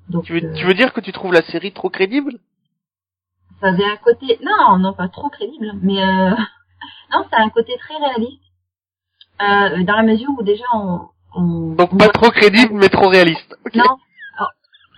Donc, 0.09 0.23
Tu 0.25 0.33
veux, 0.39 0.43
euh, 0.45 0.53
tu 0.53 0.65
veux 0.65 0.73
dire 0.73 0.93
que 0.93 1.01
tu 1.01 1.11
trouves 1.11 1.33
la 1.33 1.41
série 1.43 1.71
trop 1.73 1.89
crédible? 1.89 2.39
Ça 3.61 3.67
avait 3.69 3.85
un 3.89 3.95
côté 3.97 4.39
non 4.43 4.77
non 4.77 4.93
pas 4.93 5.07
trop 5.07 5.29
crédible 5.29 5.71
mais 5.81 6.03
euh... 6.03 6.31
non 7.11 7.25
c'est 7.29 7.37
un 7.37 7.49
côté 7.49 7.77
très 7.77 7.95
réaliste 7.95 8.41
euh, 9.41 9.83
dans 9.83 9.95
la 9.95 10.03
mesure 10.03 10.29
où 10.37 10.43
déjà 10.43 10.63
on, 10.73 11.01
on 11.35 11.75
Donc 11.75 11.93
on 11.93 11.97
pas 11.97 12.09
trop 12.09 12.29
crédible, 12.29 12.73
mais 12.73 12.89
trop 12.89 13.07
réaliste. 13.07 13.55
Non 13.75 13.97
alors, 14.37 14.51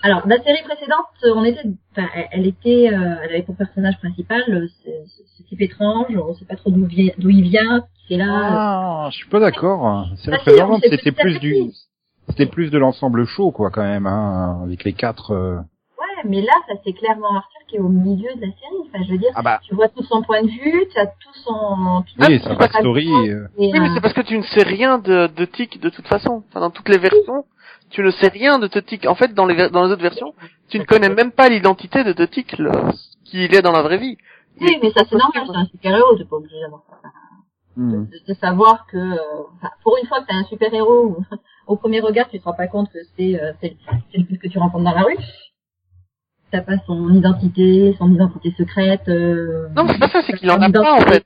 alors, 0.03 0.27
la 0.27 0.37
série 0.43 0.63
précédente 0.63 1.05
on 1.23 1.43
était 1.43 1.67
enfin, 1.91 2.07
elle, 2.31 2.45
était 2.45 2.89
euh, 2.91 3.15
elle 3.23 3.29
avait 3.29 3.43
pour 3.43 3.55
personnage 3.55 3.97
principal 3.99 4.43
euh, 4.49 4.67
ce, 4.83 5.43
type 5.43 5.61
étrange 5.61 6.07
on 6.15 6.33
sait 6.33 6.45
pas 6.45 6.55
trop 6.55 6.71
d'où 6.71 6.85
vient 6.85 7.11
d'où 7.17 7.29
il 7.29 7.43
vient 7.43 7.83
qui 8.07 8.15
est 8.15 8.17
là 8.17 8.25
Ah, 8.27 9.07
je 9.11 9.17
suis 9.17 9.29
pas 9.29 9.39
d'accord. 9.39 10.07
C'est 10.17 10.31
la 10.31 10.39
précédente, 10.39 10.83
c'était 10.83 11.11
plus 11.11 11.39
du, 11.39 11.55
c'était 12.29 12.45
plus 12.45 12.69
de 12.71 12.77
l'ensemble 12.77 13.25
chaud, 13.25 13.51
quoi, 13.51 13.69
quand 13.71 13.83
même, 13.83 14.07
hein, 14.07 14.61
avec 14.63 14.83
les 14.83 14.93
quatre. 14.93 15.63
Mais 16.27 16.41
là 16.41 16.53
ça 16.67 16.73
c'est 16.83 16.93
clairement 16.93 17.35
Arthur 17.35 17.59
qui 17.67 17.75
est 17.77 17.79
au 17.79 17.89
milieu 17.89 18.33
de 18.35 18.41
la 18.41 18.47
série 18.47 18.81
enfin 18.89 19.03
je 19.05 19.11
veux 19.11 19.17
dire 19.17 19.31
Ah 19.35 19.41
bah, 19.41 19.59
tu 19.63 19.73
vois 19.75 19.89
tout 19.89 20.03
son 20.03 20.21
point 20.23 20.41
de 20.43 20.47
vue 20.49 20.85
tu 20.91 20.99
as 20.99 21.07
tout 21.07 21.33
son 21.43 22.03
tout 22.03 22.25
oui, 22.27 22.39
son 22.39 22.49
sa 22.49 22.55
backstory. 22.55 23.07
euh, 23.29 23.47
Oui, 23.57 23.71
mais 23.73 23.79
euh, 23.79 23.91
c'est 23.95 24.01
parce 24.01 24.13
que 24.13 24.21
tu 24.21 24.37
ne 24.37 24.43
sais 24.43 24.63
rien 24.63 24.97
de, 24.99 25.27
de 25.27 25.45
Tic 25.45 25.79
de 25.79 25.89
toute 25.89 26.07
façon. 26.07 26.43
Enfin, 26.49 26.59
dans 26.59 26.69
toutes 26.71 26.89
les 26.89 26.97
versions, 26.97 27.45
tu 27.89 28.01
ne 28.03 28.11
sais 28.11 28.27
rien 28.29 28.59
de 28.59 28.67
Tic. 28.67 29.05
En 29.07 29.15
fait, 29.15 29.33
dans 29.33 29.45
les, 29.45 29.69
dans 29.69 29.85
les 29.85 29.91
autres 29.91 30.01
versions, 30.01 30.33
tu 30.69 30.79
ne 30.79 30.83
connais 30.83 31.09
même 31.09 31.31
pas 31.31 31.49
l'identité 31.49 32.03
de 32.03 32.25
Tic, 32.25 32.57
le, 32.57 32.71
qui 33.23 33.45
il 33.45 33.55
est 33.55 33.61
dans 33.61 33.71
la 33.71 33.81
vraie 33.83 33.97
vie. 33.97 34.17
Oui, 34.61 34.77
mais 34.81 34.91
ça 34.91 35.03
c'est 35.09 35.17
normal, 35.17 35.43
c'est 35.47 35.57
un 35.57 35.65
super-héros, 35.65 36.15
t'es 36.17 36.25
pas 36.25 36.37
obligé 36.37 36.59
d'avoir 36.61 36.81
ça. 36.89 37.09
hmm. 37.75 38.05
De, 38.05 38.19
de 38.27 38.33
savoir 38.39 38.85
que, 38.87 38.97
euh, 38.97 39.17
pour 39.83 39.97
une 40.01 40.07
fois 40.07 40.21
que 40.21 40.27
t'es 40.27 40.33
un 40.33 40.43
super-héros, 40.45 41.17
au 41.67 41.75
premier 41.75 41.99
regard 41.99 42.29
tu 42.29 42.39
te 42.39 42.43
rends 42.45 42.53
pas 42.53 42.67
compte 42.67 42.89
que 42.91 42.99
c'est 43.17 43.41
euh, 43.41 43.51
c'est 43.61 43.75
c'est 44.11 44.17
le 44.19 44.25
plus 44.25 44.37
que 44.37 44.47
tu 44.47 44.57
rencontres 44.59 44.83
dans 44.85 44.93
la 44.93 45.01
rue. 45.01 45.17
T'as 46.55 46.61
pas 46.61 46.77
son 46.87 47.09
identité, 47.13 47.93
son 47.97 48.13
identité 48.13 48.53
secrète. 48.57 49.09
Euh, 49.09 49.67
Non, 49.75 49.85
c'est 49.89 49.99
pas 49.99 50.07
ça, 50.07 50.21
c'est 50.25 50.31
qu'il 50.37 50.49
en 50.49 50.61
a 50.61 50.71
pas, 50.71 50.93
en 50.93 51.01
fait. 51.01 51.25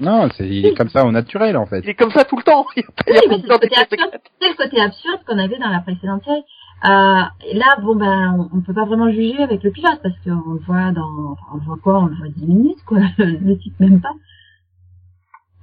Non, 0.00 0.30
c'est, 0.34 0.48
il 0.48 0.64
est 0.64 0.74
comme 0.74 0.88
ça 0.88 1.04
au 1.04 1.12
naturel, 1.12 1.58
en 1.58 1.66
fait. 1.66 1.80
Il 1.80 1.90
est 1.90 1.94
comme 1.94 2.12
ça 2.12 2.24
tout 2.24 2.38
le 2.38 2.42
temps. 2.42 2.64
Oui, 2.76 2.82
c'est 3.06 4.48
le 4.48 4.56
côté 4.56 4.80
absurde, 4.80 5.20
qu'on 5.26 5.36
avait 5.38 5.58
dans 5.58 5.68
la 5.68 5.80
précédente 5.80 6.24
série. 6.24 6.44
Euh, 6.86 7.22
et 7.46 7.58
là, 7.58 7.76
bon 7.82 7.94
ben, 7.94 8.36
on, 8.38 8.56
on 8.56 8.60
peut 8.62 8.72
pas 8.72 8.86
vraiment 8.86 9.10
juger 9.10 9.42
avec 9.42 9.62
le 9.62 9.70
pilote 9.70 10.00
parce 10.02 10.14
qu'on 10.24 10.52
le 10.54 10.60
voit 10.60 10.92
dans, 10.92 11.32
enfin, 11.32 11.44
on 11.52 11.56
le 11.58 11.64
voit 11.64 11.76
quoi, 11.82 11.98
on 12.00 12.06
le 12.06 12.16
voit 12.16 12.28
10 12.28 12.46
minutes 12.46 12.82
quoi, 12.86 13.00
le, 13.18 13.36
le 13.36 13.58
type 13.58 13.78
même 13.80 14.00
pas. 14.00 14.14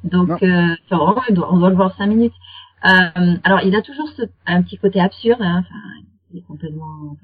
Donc, 0.03 0.29
euh, 0.43 0.75
enfin, 0.91 0.97
vraiment, 1.03 1.21
on 1.29 1.33
doit, 1.33 1.53
on 1.53 1.57
doit 1.59 1.69
le 1.69 1.75
voir 1.75 1.95
5 1.97 2.05
minutes. 2.05 2.33
Euh, 2.85 3.35
alors, 3.43 3.61
il 3.63 3.75
a 3.75 3.81
toujours 3.81 4.07
ce, 4.17 4.23
un 4.45 4.61
petit 4.61 4.77
côté 4.77 4.99
absurde, 4.99 5.41
hein, 5.41 5.59
enfin, 5.65 5.79
il 6.31 6.39
est 6.39 6.43
complètement, 6.43 7.17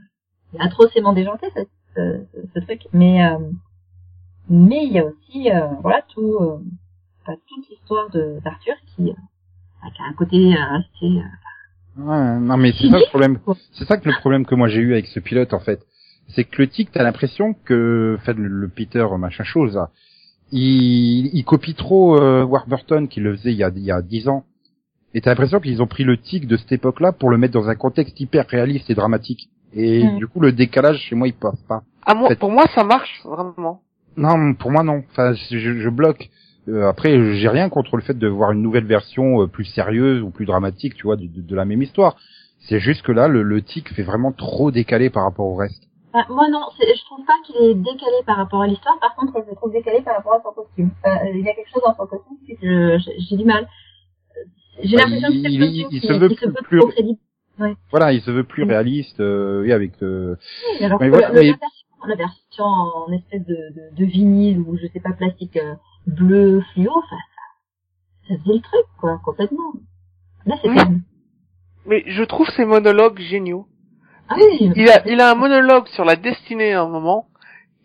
atrocement 0.59 1.13
déjanté 1.13 1.47
ce, 1.55 1.61
ce, 1.95 2.25
ce 2.53 2.59
truc, 2.59 2.87
mais 2.93 3.23
euh, 3.25 3.37
mais 4.49 4.85
il 4.85 4.93
y 4.93 4.99
a 4.99 5.05
aussi, 5.05 5.51
euh, 5.51 5.67
voilà, 5.81 6.03
tout, 6.13 6.35
euh, 6.35 6.59
enfin, 7.21 7.37
toute 7.47 7.69
l'histoire 7.69 8.09
de 8.11 8.39
d'Arthur 8.43 8.75
qui, 8.95 9.09
euh, 9.09 9.89
qui 9.93 10.01
a 10.01 10.05
un 10.09 10.13
côté 10.13 10.37
euh, 10.55 10.77
assez 10.77 11.21
Ouais, 11.97 12.39
non, 12.39 12.57
mais 12.57 12.73
c'est 12.73 12.89
ça 12.89 12.99
le 12.99 13.09
problème. 13.09 13.39
C'est 13.73 13.85
ça 13.85 13.97
que 13.97 14.07
le 14.07 14.15
problème 14.19 14.45
que 14.45 14.53
moi 14.53 14.67
j'ai 14.67 14.81
eu 14.81 14.93
avec 14.93 15.07
ce 15.07 15.19
pilote, 15.19 15.53
en 15.53 15.59
fait. 15.59 15.81
C'est 16.29 16.43
que 16.43 16.61
le 16.61 16.67
tic, 16.67 16.91
t'as 16.91 17.03
l'impression 17.03 17.53
que, 17.53 18.17
en 18.19 18.23
fait, 18.23 18.33
le, 18.33 18.47
le 18.47 18.67
Peter 18.67 19.05
machin 19.17 19.43
chose, 19.43 19.75
là, 19.75 19.89
il, 20.51 21.27
il 21.33 21.43
copie 21.43 21.73
trop 21.73 22.17
euh, 22.21 22.43
Warburton 22.43 23.07
qui 23.07 23.19
le 23.19 23.35
faisait 23.35 23.51
il 23.51 23.57
y 23.57 23.63
a, 23.63 23.69
il 23.69 23.83
y 23.83 23.91
a 23.91 24.01
10 24.01 24.27
ans. 24.27 24.45
Et 25.13 25.21
t'as 25.21 25.31
l'impression 25.31 25.59
qu'ils 25.59 25.81
ont 25.81 25.87
pris 25.87 26.03
le 26.03 26.17
tic 26.17 26.47
de 26.47 26.57
cette 26.57 26.71
époque-là 26.71 27.13
pour 27.13 27.29
le 27.29 27.37
mettre 27.37 27.53
dans 27.53 27.69
un 27.69 27.75
contexte 27.75 28.19
hyper 28.19 28.45
réaliste 28.47 28.89
et 28.89 28.95
dramatique. 28.95 29.49
Et 29.73 30.03
Mm. 30.03 30.17
du 30.17 30.27
coup, 30.27 30.39
le 30.39 30.51
décalage 30.51 30.97
chez 30.99 31.15
moi, 31.15 31.27
il 31.27 31.33
passe 31.33 31.61
pas. 31.67 31.81
Ah, 32.05 32.15
moi, 32.15 32.29
Fait- 32.29 32.35
pour 32.39 32.51
moi, 32.51 32.65
ça 32.73 32.83
marche, 32.83 33.21
vraiment. 33.25 33.81
Non, 34.15 34.53
pour 34.55 34.71
moi 34.71 34.83
non. 34.83 35.03
Enfin, 35.11 35.33
je, 35.33 35.57
je 35.57 35.89
bloque. 35.89 36.29
Euh, 36.69 36.87
après, 36.89 37.35
j'ai 37.35 37.47
rien 37.49 37.69
contre 37.69 37.95
le 37.97 38.01
fait 38.01 38.17
de 38.17 38.27
voir 38.27 38.51
une 38.51 38.61
nouvelle 38.61 38.85
version 38.85 39.41
euh, 39.41 39.47
plus 39.47 39.65
sérieuse 39.65 40.21
ou 40.21 40.29
plus 40.31 40.45
dramatique, 40.45 40.95
tu 40.95 41.03
vois, 41.03 41.15
de, 41.15 41.27
de- 41.27 41.41
de 41.41 41.55
la 41.55 41.65
même 41.65 41.81
histoire. 41.81 42.15
C'est 42.59 42.79
juste 42.79 43.03
que 43.03 43.11
là, 43.11 43.27
le, 43.27 43.43
le 43.43 43.61
tic 43.61 43.93
fait 43.93 44.03
vraiment 44.03 44.31
trop 44.31 44.71
décalé 44.71 45.09
par 45.09 45.23
rapport 45.23 45.45
au 45.45 45.55
reste. 45.55 45.83
Enfin, 46.13 46.25
moi 46.33 46.49
non, 46.49 46.61
c'est- 46.77 46.87
je 46.95 47.03
trouve 47.05 47.23
pas 47.25 47.33
qu'il 47.45 47.55
est 47.57 47.75
décalé 47.75 48.17
par 48.25 48.37
rapport 48.37 48.61
à 48.63 48.67
l'histoire. 48.67 48.97
Par 48.99 49.15
contre, 49.15 49.33
je 49.45 49.49
le 49.49 49.55
trouve 49.55 49.71
décalé 49.71 50.01
par 50.01 50.15
rapport 50.15 50.33
à 50.33 50.41
son 50.43 50.51
costume. 50.51 50.89
Enfin, 51.03 51.19
il 51.33 51.41
y 51.45 51.49
a 51.49 51.53
quelque 51.53 51.69
chose 51.71 51.83
dans 51.85 51.95
son 51.95 52.07
costume 52.07 52.37
que 52.59 52.97
j'ai 53.29 53.37
du 53.37 53.45
mal. 53.45 53.63
Euh, 53.63 54.41
J'ai 54.83 54.95
Bah, 54.97 55.03
l'impression 55.03 55.27
que 55.29 55.33
c'est 55.41 55.49
le 55.49 55.65
costume 55.65 55.87
il 55.91 56.01
qui, 56.01 56.07
se 56.07 56.13
veut 56.13 56.27
qui 56.29 56.35
se 56.35 56.39
plus- 56.39 56.47
veut 56.49 56.53
plus- 56.63 56.79
trop 56.79 56.91
Voilà, 57.91 58.13
il 58.13 58.21
se 58.21 58.31
veut 58.31 58.43
plus 58.43 58.65
Mm. 58.65 58.69
réaliste, 58.69 59.19
euh, 59.19 59.61
oui, 59.63 59.71
avec. 59.71 60.01
euh, 60.03 60.35
Oui, 60.79 60.85
alors 60.85 60.99
Mais 61.01 61.07
que 61.07 61.11
voilà, 61.13 61.29
le, 61.29 61.33
mais- 61.41 61.45
la 61.51 61.57
version 61.57 61.87
la 62.07 62.15
version 62.15 62.63
en 62.63 63.11
espèce 63.11 63.45
de, 63.45 63.55
de, 63.55 63.95
de 63.95 64.05
vinyle 64.05 64.59
ou 64.59 64.77
je 64.77 64.85
sais 64.87 64.99
pas 64.99 65.13
plastique 65.13 65.57
euh, 65.57 65.73
bleu 66.05 66.61
fluo, 66.73 66.91
enfin 66.95 67.15
ça, 68.27 68.35
ça 68.35 68.39
faisait 68.43 68.53
le 68.55 68.61
truc 68.61 68.85
quoi, 68.99 69.19
complètement. 69.25 69.73
Là 70.45 70.55
c'est 70.61 70.69
Oui. 70.69 70.77
Mais 71.87 72.03
je 72.05 72.23
trouve 72.23 72.47
ces 72.49 72.65
monologues 72.65 73.19
géniaux. 73.19 73.67
ah 74.29 74.35
oui, 74.37 74.71
Il 74.75 74.89
a, 74.89 75.07
il 75.07 75.19
a 75.21 75.31
un 75.31 75.35
monologue 75.35 75.87
sur 75.87 76.05
la 76.05 76.15
destinée 76.15 76.73
à 76.73 76.83
un 76.83 76.87
moment 76.89 77.27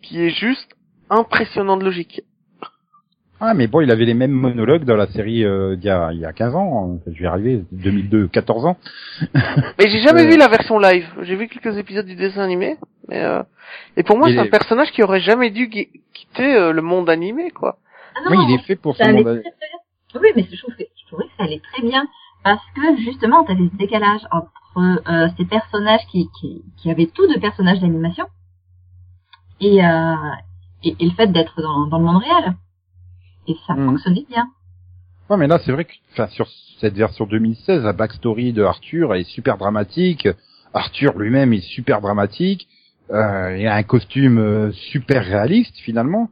qui 0.03 0.21
est 0.21 0.29
juste 0.29 0.75
impressionnant 1.09 1.77
de 1.77 1.83
logique. 1.85 2.21
Ah, 3.45 3.53
mais 3.53 3.67
bon, 3.67 3.81
il 3.81 3.91
avait 3.91 4.05
les 4.05 4.13
mêmes 4.13 4.31
monologues 4.31 4.85
dans 4.85 4.95
la 4.95 5.07
série 5.07 5.43
euh, 5.43 5.75
d'il 5.75 5.87
y, 5.87 5.89
a, 5.89 6.13
il 6.13 6.19
y 6.19 6.25
a 6.25 6.31
15 6.31 6.55
ans. 6.55 6.97
Je 7.07 7.19
vais 7.19 7.27
arriver, 7.27 7.63
2002, 7.73 8.27
14 8.29 8.65
ans. 8.65 8.77
Mais 9.33 9.87
j'ai 9.89 9.99
jamais 9.99 10.23
Euh. 10.23 10.29
vu 10.29 10.37
la 10.37 10.47
version 10.47 10.79
live. 10.79 11.05
J'ai 11.23 11.35
vu 11.35 11.49
quelques 11.49 11.77
épisodes 11.77 12.05
du 12.05 12.15
dessin 12.15 12.41
animé. 12.41 12.77
Mais 13.09 13.21
euh... 13.21 13.43
Et 13.97 14.03
pour 14.03 14.17
moi, 14.17 14.29
Il 14.29 14.35
c'est 14.35 14.39
un 14.41 14.47
personnage 14.49 14.91
qui 14.93 15.03
aurait 15.03 15.19
jamais 15.19 15.49
dû 15.49 15.69
quitter 15.69 16.55
euh, 16.55 16.71
le 16.71 16.81
monde 16.81 17.09
animé, 17.09 17.51
quoi. 17.51 17.79
Ah 18.15 18.19
non, 18.29 18.37
Oui, 18.37 18.45
il 18.47 18.55
est 18.55 18.63
fait 18.63 18.77
pour 18.77 18.95
ça 18.95 19.05
ce 19.05 19.09
monde. 19.11 19.23
très, 19.25 19.41
très 19.41 19.41
bien. 19.41 20.21
Oui, 20.21 20.27
mais 20.37 20.45
je 20.49 20.57
trouve 20.61 20.75
que 20.75 20.83
je 20.83 21.05
trouvais 21.07 21.25
que 21.25 21.31
ça 21.37 21.43
allait 21.43 21.61
très 21.73 21.81
bien 21.85 22.05
parce 22.45 22.63
que 22.75 23.01
justement, 23.03 23.43
tu 23.43 23.51
avais 23.51 23.67
ce 23.73 23.77
décalage 23.77 24.21
entre 24.31 24.51
euh, 25.09 25.27
ces 25.37 25.43
personnages 25.45 26.05
qui, 26.11 26.29
qui, 26.39 26.61
qui 26.77 26.89
avaient 26.91 27.07
tout 27.07 27.27
de 27.27 27.37
personnages 27.41 27.79
d'animation 27.81 28.25
et, 29.59 29.83
euh, 29.83 30.15
et, 30.83 30.95
et 30.99 31.05
le 31.05 31.11
fait 31.11 31.27
d'être 31.27 31.61
dans, 31.61 31.87
dans 31.87 31.97
le 31.97 32.05
monde 32.05 32.21
réel. 32.23 32.53
Et 33.47 33.55
ça 33.67 33.73
Mhm. 33.73 33.85
fonctionnait 33.87 34.25
bien. 34.29 34.47
Ouais, 35.29 35.37
mais 35.37 35.47
là, 35.47 35.59
c'est 35.65 35.71
vrai 35.71 35.85
que, 35.85 35.93
enfin, 36.11 36.27
sur 36.27 36.47
cette 36.79 36.95
version 36.95 37.25
2016, 37.25 37.83
la 37.83 37.93
backstory 37.93 38.53
de 38.53 38.63
Arthur 38.63 39.15
est 39.15 39.23
super 39.23 39.57
dramatique. 39.57 40.27
Arthur 40.73 41.17
lui-même 41.17 41.53
est 41.53 41.61
super 41.61 42.01
dramatique. 42.01 42.67
Euh, 43.11 43.57
il 43.57 43.67
a 43.67 43.75
un 43.75 43.83
costume 43.83 44.37
euh, 44.39 44.71
super 44.71 45.23
réaliste 45.23 45.75
finalement. 45.77 46.29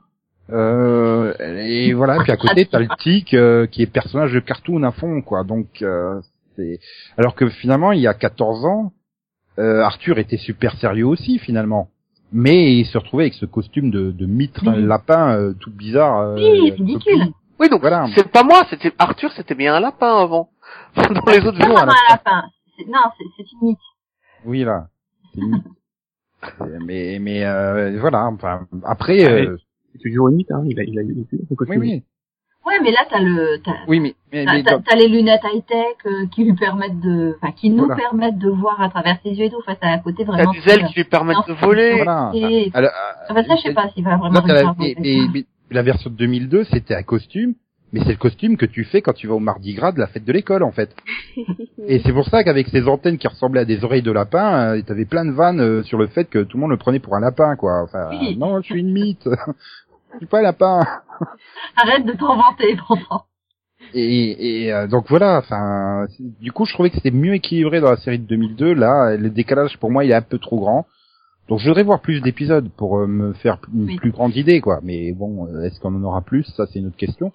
Euh, 0.50 1.34
et 1.40 1.94
voilà. 1.94 2.22
Puis 2.24 2.32
à 2.32 2.38
côté, 2.38 2.66
t'as 2.66 2.80
le 2.80 2.88
tic 3.00 3.34
euh, 3.34 3.68
qui 3.68 3.82
est 3.82 3.88
personnage 3.88 4.34
de 4.34 4.40
cartoon 4.40 4.84
à 4.84 4.92
fond, 4.92 5.22
quoi. 5.22 5.44
Donc, 5.44 5.82
euh, 5.82 6.20
c'est 6.56 6.80
alors 7.18 7.36
que 7.36 7.50
finalement, 7.50 7.92
il 7.94 8.02
y 8.02 8.08
a 8.08 8.14
14 8.14 8.66
ans, 8.66 8.92
euh, 9.60 9.82
Arthur 9.82 10.18
était 10.18 10.38
super 10.38 10.76
sérieux 10.78 11.06
aussi 11.06 11.40
finalement. 11.40 11.90
Mais 12.32 12.76
il 12.76 12.86
se 12.86 12.98
retrouvait 12.98 13.24
avec 13.26 13.34
ce 13.34 13.46
costume 13.46 13.92
de, 13.92 14.12
de 14.12 14.26
mitre 14.26 14.64
Oui. 14.66 14.82
lapin 14.84 15.36
euh, 15.38 15.54
tout 15.54 15.72
bizarre. 15.72 16.20
euh, 16.22 16.36
Oui, 16.36 16.72
ridicule. 16.72 17.26
Oui, 17.60 17.70
donc 17.70 17.82
Voilà. 17.82 18.08
c'est 18.16 18.30
pas 18.32 18.44
moi, 18.44 18.64
c'était 18.70 18.94
Arthur, 18.98 19.32
c'était 19.34 19.54
bien 19.56 19.76
un 19.76 19.80
lapin 19.80 20.18
avant. 20.18 20.50
Dans 20.96 21.32
les 21.32 21.46
autres 21.46 21.58
vraiment 21.58 21.80
un 21.82 21.94
lapin. 22.10 22.44
C'est- 22.78 22.86
Non, 22.88 23.00
c'est 23.18 23.26
c'est 23.38 23.44
une 23.52 23.68
mythe. 23.70 23.78
Oui, 24.46 24.64
là. 24.64 24.88
C'est 25.34 25.42
une 25.42 25.52
mythe. 25.52 25.64
Mais 26.88 27.20
mais 27.20 27.44
euh, 27.46 28.00
voilà. 28.00 28.26
Enfin, 28.28 28.66
après, 28.84 29.26
euh, 29.26 29.58
C'est 29.94 30.10
toujours 30.10 30.30
une 30.30 30.38
mythe, 30.38 30.52
hein. 30.52 30.64
Il 30.66 30.80
a, 30.80 30.84
il 30.84 30.98
a, 30.98 31.02
il 31.04 31.10
a, 31.10 31.14
il 31.14 31.22
a 31.22 31.26
son 31.30 31.38
oui, 31.52 31.56
costume. 31.56 31.80
oui, 31.82 32.04
Ouais, 32.66 32.76
mais 32.84 32.92
là, 32.92 33.00
t'as 33.10 33.20
le, 33.20 33.60
t'as, 33.64 33.72
oui, 33.88 34.00
mais 34.00 34.14
mais, 34.32 34.46
t'as, 34.46 34.54
mais 34.54 34.64
t'as- 34.64 34.80
t'as 34.80 34.96
les 34.96 35.08
lunettes 35.08 35.42
high-tech 35.44 35.96
euh, 36.06 36.28
qui 36.32 36.44
lui 36.44 36.54
permettent 36.54 37.00
de, 37.00 37.36
enfin, 37.42 37.52
qui 37.54 37.70
nous 37.72 37.86
Voilà. 37.86 37.96
permettent 37.96 38.38
de 38.38 38.50
voir 38.50 38.80
à 38.82 38.90
travers 38.90 39.18
ses 39.24 39.32
yeux 39.32 39.46
et 39.46 39.50
tout. 39.50 39.58
Enfin, 39.60 39.76
t'as 39.82 39.90
un 39.90 39.98
côté 40.00 40.24
T'as 40.26 40.32
vraiment. 40.34 40.52
des 40.52 40.72
ailes 40.72 40.86
qui 40.86 40.94
lui 40.96 41.04
permettent 41.06 41.48
de 41.48 41.54
voler. 41.54 41.96
voilà. 41.96 42.32
Et, 42.36 42.70
Alors, 42.74 42.92
enfin, 43.30 43.44
ça, 43.44 43.56
je 43.56 43.62
sais 43.64 43.74
pas 43.74 43.90
s'il 43.90 44.04
va 44.04 44.18
vraiment 44.18 44.34
Là, 44.34 44.42
t'as 44.46 44.54
réussir 44.54 44.66
la, 44.66 45.24
à 45.26 45.28
mais, 45.34 45.46
la 45.72 45.82
version 45.82 46.10
de 46.12 46.16
2002, 46.16 46.66
c'était 46.66 46.94
un 46.96 47.04
costume, 47.04 47.56
mais 47.94 48.00
c'est 48.02 48.12
le 48.12 48.18
costume 48.18 48.56
que 48.58 48.66
tu 48.66 48.84
fais 48.86 49.02
quand 49.02 49.14
tu 49.14 49.28
vas 49.28 49.34
au 49.34 49.40
Mardi 49.40 49.74
Gras 49.74 49.92
de 49.92 50.00
la 50.00 50.08
fête 50.08 50.24
de 50.24 50.32
l'école, 50.32 50.64
en 50.64 50.72
fait. 50.72 50.96
Et 51.88 52.00
c'est 52.06 52.14
pour 52.14 52.26
ça 52.30 52.44
qu'avec 52.44 52.68
ces 52.68 52.88
antennes 52.88 53.18
qui 53.18 53.28
ressemblaient 53.28 53.62
à 53.62 53.66
des 53.66 53.84
oreilles 53.84 54.02
de 54.04 54.12
lapin, 54.12 54.76
euh, 54.78 54.82
t'avais 54.82 55.06
plein 55.06 55.26
de 55.26 55.32
vannes 55.32 55.60
euh, 55.60 55.84
sur 55.84 55.98
le 55.98 56.08
fait 56.08 56.26
que 56.30 56.40
tout 56.44 56.58
le 56.58 56.62
monde 56.62 56.70
le 56.72 56.78
prenait 56.78 57.00
pour 57.00 57.16
un 57.16 57.20
lapin, 57.20 57.56
quoi. 57.56 57.82
Enfin, 57.84 58.08
Oui. 58.12 58.38
non, 58.38 58.62
je 58.62 58.66
suis 58.68 58.80
une 58.80 58.94
mythe. 58.94 59.28
je 60.14 60.18
suis 60.18 60.26
pas 60.28 60.40
un 60.40 60.44
lapin. 60.44 60.82
Arrête 61.76 62.06
de 62.06 62.14
t'en 62.14 62.36
vanter, 62.36 62.76
Vincent. 62.76 63.26
Et, 63.94 64.64
et 64.66 64.74
euh, 64.74 64.88
donc 64.88 65.06
voilà, 65.10 65.38
enfin, 65.40 66.06
du 66.40 66.52
coup, 66.52 66.66
je 66.66 66.74
trouvais 66.74 66.90
que 66.90 66.96
c'était 66.96 67.12
mieux 67.12 67.34
équilibré 67.34 67.82
dans 67.82 67.90
la 67.90 67.98
série 67.98 68.20
de 68.20 68.26
2002. 68.26 68.74
Là, 68.74 69.18
le 69.18 69.30
décalage 69.30 69.78
pour 69.80 69.92
moi, 69.92 70.06
il 70.06 70.12
est 70.12 70.16
un 70.16 70.22
peu 70.22 70.38
trop 70.40 70.60
grand. 70.60 70.86
Donc, 71.50 71.60
je 71.60 71.68
voudrais 71.68 71.84
voir 71.84 72.00
plus 72.00 72.22
d'épisodes 72.22 72.70
pour 72.78 73.00
euh, 73.00 73.08
me 73.08 73.34
faire 73.34 73.58
une 73.74 73.86
Oui. 73.86 73.96
plus 73.98 74.12
grande 74.12 74.36
idée, 74.36 74.62
quoi. 74.62 74.80
Mais 74.84 75.12
bon, 75.12 75.48
euh, 75.48 75.64
est-ce 75.64 75.80
qu'on 75.80 75.94
en 75.96 76.04
aura 76.04 76.22
plus? 76.22 76.44
Ça, 76.56 76.66
c'est 76.68 76.80
une 76.80 76.88
autre 76.88 76.96
question. 76.98 77.32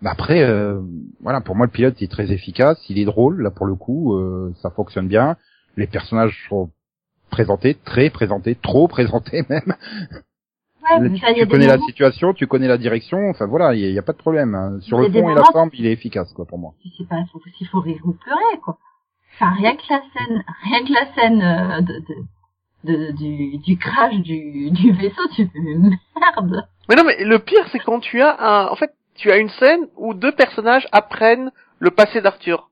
Mais 0.00 0.08
après, 0.08 0.42
euh, 0.42 0.80
voilà, 1.20 1.42
pour 1.42 1.56
moi, 1.56 1.66
le 1.66 1.72
pilote 1.72 2.00
est 2.00 2.10
très 2.10 2.32
efficace. 2.32 2.78
Il 2.88 2.98
est 2.98 3.04
drôle, 3.04 3.42
là, 3.42 3.50
pour 3.50 3.66
le 3.66 3.74
coup, 3.74 4.14
euh, 4.16 4.54
ça 4.62 4.70
fonctionne 4.70 5.08
bien. 5.08 5.36
Les 5.76 5.86
personnages 5.86 6.46
sont 6.48 6.70
présentés, 7.30 7.74
très 7.84 8.08
présentés, 8.08 8.54
trop 8.54 8.88
présentés 8.88 9.44
même. 9.50 9.74
Ouais, 10.82 11.08
tu 11.10 11.20
tu 11.20 11.46
connais 11.46 11.66
la 11.66 11.74
moments- 11.76 11.86
situation, 11.86 12.32
tu 12.34 12.46
connais 12.46 12.68
la 12.68 12.78
direction. 12.78 13.28
Enfin 13.30 13.46
voilà, 13.46 13.74
il 13.74 13.80
y, 13.80 13.96
a- 13.96 14.00
a 14.00 14.02
pas 14.02 14.12
de 14.12 14.18
problème. 14.18 14.54
hein. 14.54 14.78
Sur 14.80 14.98
le 14.98 15.10
fond 15.10 15.30
et 15.30 15.34
la 15.34 15.44
forme, 15.44 15.70
il 15.74 15.86
est 15.86 15.92
efficace, 15.92 16.32
quoi, 16.32 16.46
pour 16.46 16.58
moi. 16.58 16.72
je 16.84 16.90
sais 16.96 17.08
pas 17.08 17.16
faut- 17.32 17.40
s'il 17.58 17.66
faut 17.68 17.80
rire 17.80 18.00
ou 18.04 18.12
pleurer 18.12 18.58
quoi. 18.64 18.78
Enfin 19.34 19.52
rien 19.54 19.74
que 19.76 19.82
la 19.90 20.00
scène, 20.12 20.44
rien 20.64 20.84
que 20.84 20.92
la 20.92 21.14
scène 21.14 21.42
euh, 21.42 21.80
de, 21.82 22.02
de, 22.84 22.96
de- 23.06 23.12
du, 23.12 23.58
du 23.58 23.76
crash 23.78 24.14
du, 24.16 24.70
du 24.70 24.92
vaisseau, 24.92 25.26
tu 25.34 25.46
fais 25.46 25.58
merde. 25.60 26.66
Mais 26.88 26.96
non, 26.96 27.04
mais 27.04 27.22
le 27.24 27.38
pire, 27.38 27.66
c'est 27.72 27.78
quand 27.78 28.00
tu 28.00 28.20
as 28.22 28.36
un, 28.40 28.66
en 28.68 28.74
fait, 28.76 28.92
tu 29.14 29.30
as 29.30 29.36
une 29.36 29.50
scène 29.50 29.86
où 29.96 30.14
deux 30.14 30.32
personnages 30.32 30.86
apprennent 30.92 31.52
le 31.78 31.90
passé 31.90 32.20
d'Arthur. 32.22 32.70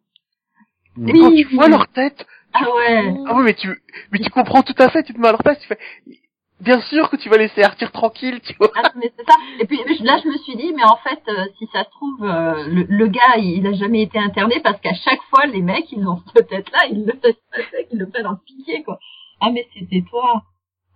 Et 1.07 1.13
Oui, 1.13 1.21
quand 1.21 1.31
tu 1.31 1.47
oui. 1.47 1.55
vois 1.55 1.69
leur 1.69 1.87
tête, 1.89 2.27
Ah 2.55 2.63
ouais. 2.63 3.15
ah 3.27 3.35
oui, 3.37 3.43
mais 3.45 3.55
tu, 3.55 3.69
mais 4.11 4.19
tu 4.19 4.31
comprends 4.31 4.63
tout 4.63 4.75
à 4.79 4.89
fait, 4.89 5.03
tu 5.05 5.13
te 5.15 5.21
mets 5.21 5.29
à 5.29 5.33
leur 5.33 5.43
place, 5.43 5.59
tu 5.61 5.69
fais, 5.69 5.79
bien 6.61 6.81
sûr 6.83 7.09
que 7.11 7.17
tu 7.17 7.29
vas 7.29 7.37
laisser 7.37 7.63
Arthur 7.63 7.91
tranquille, 7.93 8.41
tu 8.43 8.55
vois. 8.59 8.71
Ah, 8.77 8.91
mais 8.97 9.13
c'est 9.17 9.25
ça. 9.27 9.35
Et 9.61 9.67
puis 9.67 9.79
là, 10.01 10.19
je 10.23 10.29
me 10.29 10.37
suis 10.39 10.57
dit, 10.57 10.73
mais 10.75 10.85
en 10.85 10.97
fait, 10.97 11.21
euh, 11.29 11.47
si 11.59 11.67
ça 11.73 11.85
se 11.85 11.91
trouve, 11.91 12.25
euh, 12.25 12.65
le, 12.69 12.87
le 12.89 13.07
gars, 13.09 13.37
il 13.39 13.67
a 13.67 13.73
jamais 13.73 14.03
été 14.03 14.19
interné 14.19 14.61
parce 14.61 14.81
qu'à 14.81 14.95
chaque 14.95 15.23
fois, 15.31 15.47
les 15.47 15.63
mecs, 15.63 15.91
ils 15.93 16.07
ont 16.07 16.23
cette 16.35 16.49
tête-là, 16.49 16.87
ils 16.91 17.05
le 17.05 17.15
ils 17.93 17.99
le 17.99 18.09
prennent 18.09 18.27
en 18.27 18.37
piqué, 18.37 18.83
quoi. 18.83 18.99
Ah, 19.41 19.51
mais 19.53 19.67
c'était 19.75 20.05
toi. 20.09 20.43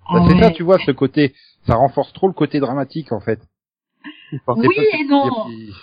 Ah 0.07 0.15
Bah, 0.15 0.25
c'est 0.29 0.39
ça, 0.41 0.51
tu 0.51 0.63
vois, 0.65 0.79
ce 0.79 0.91
côté, 0.91 1.35
ça 1.67 1.77
renforce 1.77 2.13
trop 2.13 2.27
le 2.27 2.33
côté 2.35 2.59
dramatique, 2.61 3.13
en 3.13 3.21
fait. 3.21 3.39
Oui 4.57 4.77
et 4.79 5.05
non. 5.05 5.29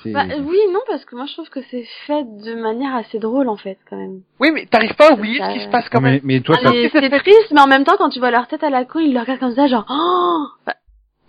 Bah, 0.08 0.24
oui, 0.42 0.58
non, 0.72 0.80
parce 0.88 1.06
que 1.06 1.16
moi 1.16 1.26
je 1.28 1.34
trouve 1.34 1.50
que 1.50 1.60
c'est 1.70 1.86
fait 2.08 2.24
de 2.44 2.56
manière 2.56 2.96
assez 2.96 3.20
drôle 3.20 3.48
en 3.50 3.58
fait, 3.58 3.78
quand 3.90 3.98
même. 3.98 4.22
Oui, 4.40 4.50
mais 4.54 4.66
t'arrives 4.66 4.96
pas 4.96 5.10
à 5.10 5.14
oublier 5.14 5.38
Ça- 5.40 5.50
ce 5.50 5.54
qui 5.58 5.64
se 5.66 5.70
passe 5.70 5.88
quand 5.90 6.02
mais, 6.02 6.12
même. 6.14 6.22
mais 6.24 6.40
toi, 6.42 6.56
Ah, 6.60 6.64
ça, 6.66 6.72
mais 6.72 6.90
c'est 6.92 7.10
triste, 7.20 7.52
mais 7.52 7.62
en 7.62 7.68
même 7.68 7.84
temps, 7.84 7.96
quand 7.98 8.10
tu 8.10 8.20
vois 8.20 8.32
leur 8.32 8.48
tête 8.48 8.64
à 8.64 8.70
la 8.70 8.86
con, 8.86 9.00
ils 9.00 9.14
le 9.14 9.20
regardent 9.20 9.40
comme 9.40 9.56
ça, 9.56 9.68
genre, 9.68 9.86
oh 9.90 10.46
Enfin, 10.66 10.78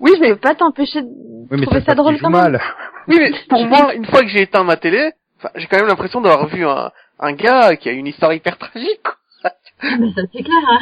Oui, 0.00 0.12
mais, 0.20 0.30
peux 0.30 0.36
pas 0.36 0.54
t'empêcher 0.54 1.02
de 1.02 1.08
oui, 1.08 1.58
mais 1.58 1.66
trouver 1.66 1.80
ça, 1.80 1.86
ça 1.86 1.94
drôle 1.94 2.18
quand 2.20 2.30
même. 2.30 2.40
mal. 2.52 2.60
oui, 3.08 3.16
mais 3.18 3.32
pour 3.48 3.64
moi, 3.66 3.94
une 3.94 4.06
fois 4.06 4.22
que 4.22 4.28
j'ai 4.28 4.42
éteint 4.42 4.64
ma 4.64 4.76
télé, 4.76 5.12
j'ai 5.56 5.66
quand 5.66 5.76
même 5.78 5.86
l'impression 5.88 6.20
d'avoir 6.20 6.46
vu 6.48 6.66
un, 6.66 6.90
un 7.18 7.32
gars 7.32 7.76
qui 7.76 7.88
a 7.88 7.92
une 7.92 8.06
histoire 8.06 8.32
hyper 8.32 8.56
tragique. 8.58 9.00
quoi. 9.02 9.14
Mais 9.98 10.12
ça, 10.12 10.20
c'est 10.32 10.42
clair, 10.42 10.56
hein. 10.68 10.78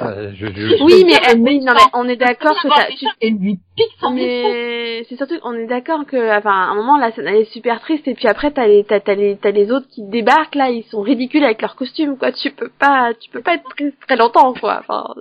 Euh, 0.00 0.32
je, 0.34 0.46
je- 0.46 0.82
Oui, 0.82 1.04
mais, 1.04 1.34
non, 1.60 1.72
mais 1.74 1.80
on 1.92 2.08
est 2.08 2.16
d'accord 2.16 2.54
que 2.62 2.68
des 2.68 2.94
tu 2.96 3.04
choses 3.04 3.14
et 3.20 3.30
lui 3.30 3.58
pique 3.78 3.96
son 4.00 4.10
micro. 4.10 4.48
Mais 4.48 5.04
c'est 5.08 5.16
surtout, 5.16 5.36
on 5.44 5.54
est 5.54 5.66
d'accord 5.66 6.04
que, 6.06 6.36
enfin, 6.36 6.50
à 6.50 6.70
un 6.70 6.74
moment, 6.74 6.96
la 6.98 7.12
scène 7.12 7.26
elle 7.28 7.36
est 7.36 7.52
super 7.52 7.80
triste, 7.80 8.08
et 8.08 8.14
puis 8.14 8.26
après, 8.26 8.50
t'as 8.50 8.66
les, 8.66 8.84
t'as, 8.84 9.00
t'as 9.00 9.14
les, 9.14 9.36
t'as 9.36 9.50
les 9.52 9.70
autres 9.70 9.86
qui 9.88 10.02
débarquent, 10.02 10.56
là, 10.56 10.70
ils 10.70 10.84
sont 10.84 11.00
ridicules 11.00 11.44
avec 11.44 11.62
leurs 11.62 11.76
costumes, 11.76 12.18
quoi. 12.18 12.32
Tu 12.32 12.50
peux 12.50 12.70
pas, 12.78 13.12
tu 13.20 13.30
peux 13.30 13.40
pas 13.40 13.54
être 13.54 13.68
triste 13.70 13.96
très 14.06 14.16
longtemps, 14.16 14.52
quoi. 14.54 14.80
Enfin, 14.80 15.14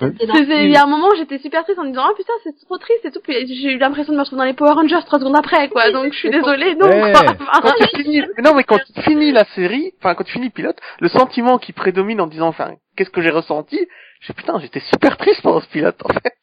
il 0.00 0.70
y 0.70 0.76
a 0.76 0.84
un 0.84 0.86
moment, 0.86 1.08
j'étais 1.16 1.38
super 1.38 1.64
triste 1.64 1.78
en 1.78 1.84
me 1.84 1.90
disant, 1.90 2.04
ah 2.08 2.14
putain, 2.16 2.32
c'est 2.44 2.54
trop 2.64 2.78
triste 2.78 3.04
et 3.04 3.10
tout, 3.10 3.20
puis 3.22 3.34
j'ai 3.46 3.72
eu 3.72 3.78
l'impression 3.78 4.12
de 4.12 4.18
me 4.18 4.22
retrouver 4.22 4.40
dans 4.40 4.46
les 4.46 4.54
Power 4.54 4.72
Rangers 4.72 5.04
trois 5.06 5.18
secondes 5.18 5.36
après, 5.36 5.68
quoi. 5.68 5.90
Donc, 5.90 6.12
je 6.12 6.18
suis 6.18 6.30
désolée, 6.30 6.74
non, 6.76 6.88
quoi. 6.88 7.10
Enfin, 7.10 7.60
Quand 7.62 7.72
tu 7.78 8.02
finis, 8.02 8.22
mais 8.36 8.42
non, 8.42 8.54
mais 8.54 8.64
quand 8.64 8.78
tu 8.78 9.02
finis 9.02 9.32
la 9.32 9.44
série, 9.56 9.92
enfin, 9.98 10.14
quand 10.14 10.24
tu 10.24 10.32
finis 10.32 10.46
le 10.46 10.52
pilote, 10.52 10.78
le 11.00 11.08
sentiment 11.08 11.58
qui 11.58 11.72
prédomine 11.72 12.20
en 12.20 12.26
disant, 12.26 12.48
enfin, 12.48 12.74
qu'est-ce 12.96 13.10
que 13.10 13.22
j'ai 13.22 13.30
ressenti? 13.30 13.78
Je 14.20 14.26
sais, 14.26 14.34
putain, 14.34 14.58
j'étais 14.60 14.80
super 14.80 15.16
triste 15.16 15.42
pendant 15.42 15.60
ce 15.60 15.68
pilote, 15.68 15.96
en 16.04 16.12
fait. 16.12 16.34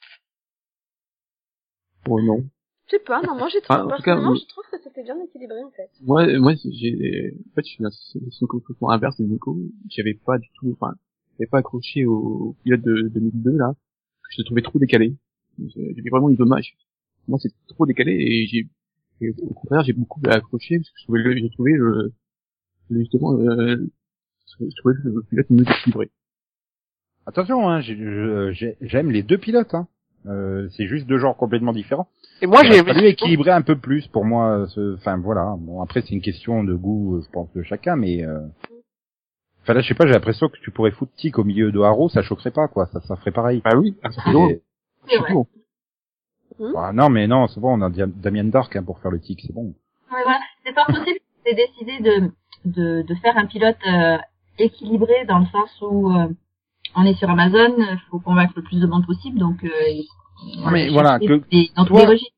Bon, 2.07 2.21
non. 2.23 2.43
je 2.87 2.91
sais 2.95 3.03
pas, 3.03 3.21
non, 3.21 3.35
moi, 3.35 3.47
j'ai 3.49 3.59
Ah, 3.69 3.77
trouvé, 3.79 3.79
en 3.81 3.83
tout 3.83 3.89
cas, 3.89 3.95
personnellement, 3.97 4.29
moi- 4.31 4.37
je 4.41 4.47
trouve 4.47 4.63
que 4.71 4.77
c'était 4.83 5.03
bien 5.03 5.19
équilibré, 5.21 5.63
en 5.63 5.71
fait. 5.71 5.89
Moi, 6.01 6.39
moi, 6.39 6.53
j'ai, 6.55 7.33
en 7.51 7.53
fait, 7.55 7.61
je 7.65 7.69
suis 7.69 7.83
dans 7.83 7.89
une 7.89 7.95
situation 8.21 8.47
complètement 8.47 8.89
inverse 8.91 9.17
de 9.19 9.25
Nico. 9.25 9.57
J'avais 9.89 10.13
pas 10.13 10.37
du 10.37 10.47
tout, 10.55 10.71
enfin, 10.79 10.93
j'avais 11.37 11.47
pas 11.49 11.59
accroché 11.59 12.05
au 12.05 12.55
pilote 12.63 12.81
de 12.81 13.09
2002, 13.09 13.51
là. 13.57 13.73
Je 14.31 14.41
le 14.41 14.45
trouvais 14.45 14.61
trop 14.61 14.79
décalé. 14.79 15.15
J'avais 15.59 16.09
vraiment 16.09 16.29
une 16.29 16.35
dommage. 16.35 16.75
Moi, 17.27 17.39
c'est 17.41 17.51
trop 17.67 17.85
décalé 17.85 18.13
et 18.13 18.47
j'ai, 18.47 18.67
et 19.21 19.29
au 19.41 19.53
contraire, 19.53 19.83
j'ai 19.83 19.93
beaucoup 19.93 20.21
accroché 20.27 20.77
parce 20.77 20.89
que 20.89 20.95
je 20.99 21.03
trouvais 21.05 21.23
le, 21.23 21.37
j'ai 21.37 21.49
trouvé 21.49 21.73
le, 21.73 22.13
justement, 22.91 23.33
euh, 23.39 23.77
je 24.59 24.75
trouvais 24.79 24.95
le 25.03 25.21
pilote 25.29 25.49
mieux 25.49 25.63
équilibré. 25.63 26.11
Attention, 27.25 27.67
hein, 27.69 27.81
j'ai- 27.81 28.77
j'aime 28.81 29.11
les 29.11 29.23
deux 29.23 29.37
pilotes. 29.37 29.73
Hein. 29.73 29.87
Euh, 30.27 30.67
c'est 30.75 30.87
juste 30.87 31.07
deux 31.07 31.17
genres 31.19 31.37
complètement 31.37 31.71
différents. 31.73 32.07
Et 32.41 32.47
moi, 32.47 32.61
j'ai 32.63 32.83
fallu 32.83 33.05
équilibrer 33.07 33.51
un 33.51 33.61
peu 33.61 33.77
plus 33.77 34.07
pour 34.07 34.25
moi. 34.25 34.65
ce- 34.69 34.95
Enfin 34.95 35.17
voilà. 35.17 35.55
Bon 35.57 35.81
après 35.81 36.01
c'est 36.01 36.11
une 36.11 36.21
question 36.21 36.63
de 36.63 36.73
goût, 36.73 37.15
euh, 37.17 37.21
je 37.25 37.29
pense 37.31 37.51
de 37.53 37.63
chacun, 37.63 37.95
mais. 37.95 38.23
euh, 38.25 38.41
Enfin 39.63 39.73
là, 39.73 39.81
je 39.81 39.87
sais 39.89 39.95
pas, 39.95 40.05
j'ai 40.07 40.13
l'impression 40.13 40.47
que 40.47 40.57
tu 40.61 40.71
pourrais 40.71 40.91
foutre 40.91 41.11
Tic 41.17 41.37
au 41.39 41.43
milieu 41.43 41.73
de 41.73 41.79
Haro, 41.81 42.07
ça 42.07 42.21
choquerait 42.21 42.51
pas, 42.51 42.69
quoi. 42.69 42.85
Ça, 42.93 43.01
ça 43.01 43.17
ferait 43.17 43.31
pareil. 43.31 43.61
Bah 43.65 43.75
oui, 43.77 43.95
ah, 44.01 44.11
ça 44.11 44.21
fait 44.21 44.29
Et- 44.29 44.33
drôle. 44.33 44.59
C'est 45.09 45.17
vrai. 45.17 45.27
Surtout. 45.29 45.47
Ah, 46.77 46.91
non, 46.93 47.09
mais 47.09 47.27
non, 47.27 47.47
c'est 47.47 47.59
bon, 47.59 47.77
on 47.77 47.81
a 47.81 47.89
Damien 47.89 48.45
Dark 48.45 48.75
hein, 48.77 48.83
pour 48.83 48.99
faire 48.99 49.11
le 49.11 49.19
Tic, 49.19 49.41
c'est 49.45 49.53
bon. 49.53 49.73
Ouais, 50.11 50.23
voilà. 50.23 50.39
C'est 50.65 50.73
pas 50.73 50.85
possible. 50.85 51.19
C'est 51.45 51.53
décidé 51.53 51.99
de, 51.99 52.31
de, 52.65 53.01
de 53.01 53.15
faire 53.15 53.37
un 53.37 53.45
pilote 53.45 53.75
euh, 53.87 54.17
équilibré 54.57 55.25
dans 55.27 55.39
le 55.39 55.45
sens 55.47 55.69
où 55.81 56.11
euh, 56.11 56.27
on 56.97 57.05
est 57.05 57.13
sur 57.15 57.29
Amazon, 57.29 57.75
il 57.77 57.99
faut 58.11 58.19
convaincre 58.19 58.53
le 58.57 58.63
plus 58.63 58.79
de 58.81 58.87
monde 58.87 59.05
possible, 59.05 59.39
donc 59.39 59.63
euh, 59.63 59.69
on 60.65 60.71
Mais 60.71 60.89
voilà, 60.89 61.19
chercher 61.19 61.27
que 61.27 61.49
des- 61.49 61.71
dans 61.75 61.85
tous 61.85 61.93
toi- 61.93 62.01
les 62.01 62.07
registres. 62.07 62.33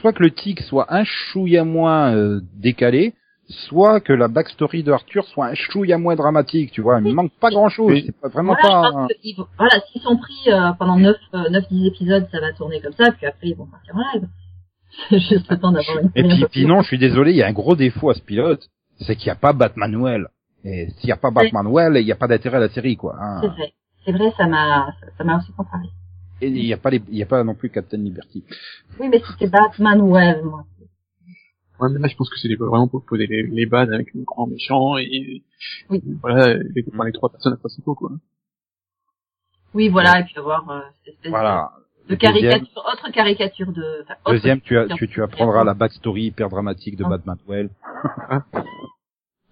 Soit 0.00 0.12
que 0.12 0.22
le 0.22 0.30
Tic 0.30 0.60
soit 0.62 0.86
un 0.94 1.02
chouïa 1.04 1.64
moins 1.64 2.14
euh, 2.14 2.40
décalé, 2.54 3.12
soit 3.48 4.00
que 4.00 4.12
la 4.12 4.28
backstory 4.28 4.84
de 4.84 4.92
Arthur 4.92 5.24
soit 5.24 5.46
un 5.48 5.54
chouïa 5.54 5.98
moins 5.98 6.14
dramatique, 6.14 6.70
tu 6.70 6.80
vois. 6.80 6.98
Il 7.00 7.04
me 7.06 7.12
manque 7.12 7.32
pas 7.40 7.50
grand 7.50 7.68
chose, 7.68 7.90
Oui. 7.90 8.02
c'est 8.06 8.16
pas 8.20 8.28
vraiment 8.28 8.54
Voilà, 8.62 8.90
pas... 8.92 9.06
ils 9.24 9.34
vont- 9.36 9.46
voilà, 9.58 9.80
s'ils 9.90 10.00
sont 10.02 10.16
pris 10.16 10.44
euh, 10.52 10.72
pendant 10.78 10.96
9, 10.96 11.16
euh, 11.34 11.48
9, 11.50 11.64
10 11.70 11.86
épisodes, 11.88 12.28
ça 12.30 12.40
va 12.40 12.52
tourner 12.52 12.80
comme 12.80 12.92
ça, 12.92 13.10
puis 13.10 13.26
après 13.26 13.48
ils 13.48 13.56
vont 13.56 13.66
partir 13.66 13.96
en 13.96 13.98
live. 14.14 14.28
Juste 15.10 15.50
le 15.50 15.56
temps 15.58 15.72
d'avoir 15.72 15.98
une 15.98 16.10
Et 16.14 16.22
puis, 16.22 16.44
puis 16.50 16.66
non, 16.66 16.82
je 16.82 16.86
suis 16.88 16.98
désolé, 16.98 17.32
il 17.32 17.36
y 17.38 17.42
a 17.42 17.46
un 17.48 17.52
gros 17.52 17.74
défaut 17.76 18.10
à 18.10 18.14
ce 18.14 18.20
pilote, 18.22 18.68
c'est 19.00 19.16
qu'il 19.16 19.26
n'y 19.26 19.32
a 19.32 19.36
pas 19.36 19.52
Batmanuel. 19.52 20.28
Et 20.62 20.88
s'il 20.98 21.06
n'y 21.06 21.12
a 21.12 21.16
pas 21.16 21.30
Batmanuel, 21.30 21.96
il 21.96 22.04
n'y 22.04 22.12
a 22.12 22.16
pas 22.16 22.28
d'intérêt 22.28 22.58
à 22.58 22.60
la 22.60 22.68
série, 22.68 22.96
quoi. 22.96 23.16
hein. 23.20 23.40
C'est 23.40 23.48
vrai. 23.48 23.72
C'est 24.04 24.12
vrai, 24.12 24.32
ça 24.36 24.46
m'a, 24.46 24.94
ça 25.18 25.24
m'a 25.24 25.38
aussi 25.38 25.52
contrarié. 25.52 25.90
Et 26.40 26.48
il 26.48 26.64
n'y 26.64 26.72
a 26.72 26.78
pas 26.78 26.90
les, 26.90 27.02
il 27.08 27.16
y 27.18 27.22
a 27.22 27.26
pas 27.26 27.44
non 27.44 27.54
plus 27.54 27.68
Captain 27.70 27.98
Liberty. 27.98 28.42
Oui, 28.98 29.08
mais 29.10 29.20
c'était 29.30 29.48
Batman, 29.48 30.00
ouais, 30.00 30.40
moi. 30.42 30.64
Ouais, 31.78 31.88
mais 31.92 31.98
là, 32.00 32.08
je 32.08 32.16
pense 32.16 32.28
que 32.30 32.36
c'est 32.38 32.54
vraiment 32.56 32.88
pour 32.88 33.04
poser 33.04 33.26
les, 33.26 33.42
les 33.42 33.66
bases 33.66 33.90
avec 33.92 34.12
le 34.14 34.22
grand 34.22 34.46
méchant 34.46 34.96
et, 34.98 35.42
Oui. 35.90 36.02
voilà, 36.22 36.54
les, 36.56 36.84
enfin, 36.92 37.04
les 37.04 37.12
trois 37.12 37.30
personnages 37.30 37.58
principaux, 37.58 37.94
quoi. 37.94 38.10
Oui, 39.74 39.88
voilà, 39.88 40.20
et 40.20 40.24
puis 40.24 40.34
avoir 40.38 40.68
euh, 40.70 40.80
cette 41.04 41.14
espèce 41.14 41.30
Voilà. 41.30 41.70
de 42.08 42.14
caricature, 42.16 42.84
autre 42.92 43.10
caricature 43.12 43.72
de... 43.72 44.02
enfin, 44.02 44.14
autre 44.24 44.32
deuxième, 44.32 44.60
tu, 44.60 44.76
as, 44.76 44.80
caricature 44.88 45.08
tu, 45.08 45.14
tu 45.14 45.20
de- 45.20 45.24
apprendras 45.24 45.64
la 45.64 45.74
backstory 45.74 46.24
hyper 46.24 46.48
dramatique 46.48 46.96
de 46.96 47.02
Non. 47.04 47.10
Batmanuel. 47.10 47.70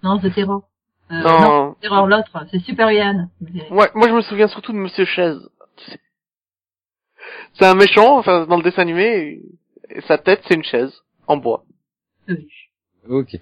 Non, 0.03 0.19
The 0.19 0.33
Terror. 0.35 0.63
Euh, 1.11 1.23
Non. 1.23 1.41
non, 1.41 1.75
Terror 1.81 2.07
l'autre, 2.07 2.45
c'est 2.51 2.59
Super 2.61 2.91
Yann. 2.93 3.31
Ouais, 3.71 3.91
moi 3.95 4.09
je 4.09 4.13
me 4.15 4.21
souviens 4.21 4.49
surtout 4.49 4.73
de 4.73 4.79
Monsieur 4.79 5.05
Chaise. 5.07 5.41
C'est 7.55 7.65
un 7.67 7.75
méchant, 7.75 8.19
enfin 8.19 8.47
dans 8.47 8.57
le 8.57 8.63
dessin 8.63 8.83
animé, 8.83 9.41
et 9.91 10.01
sa 10.03 10.19
tête 10.19 10.43
c'est 10.47 10.55
une 10.55 10.65
chaise 10.65 10.93
en 11.27 11.37
bois. 11.37 11.65
Ok. 13.09 13.37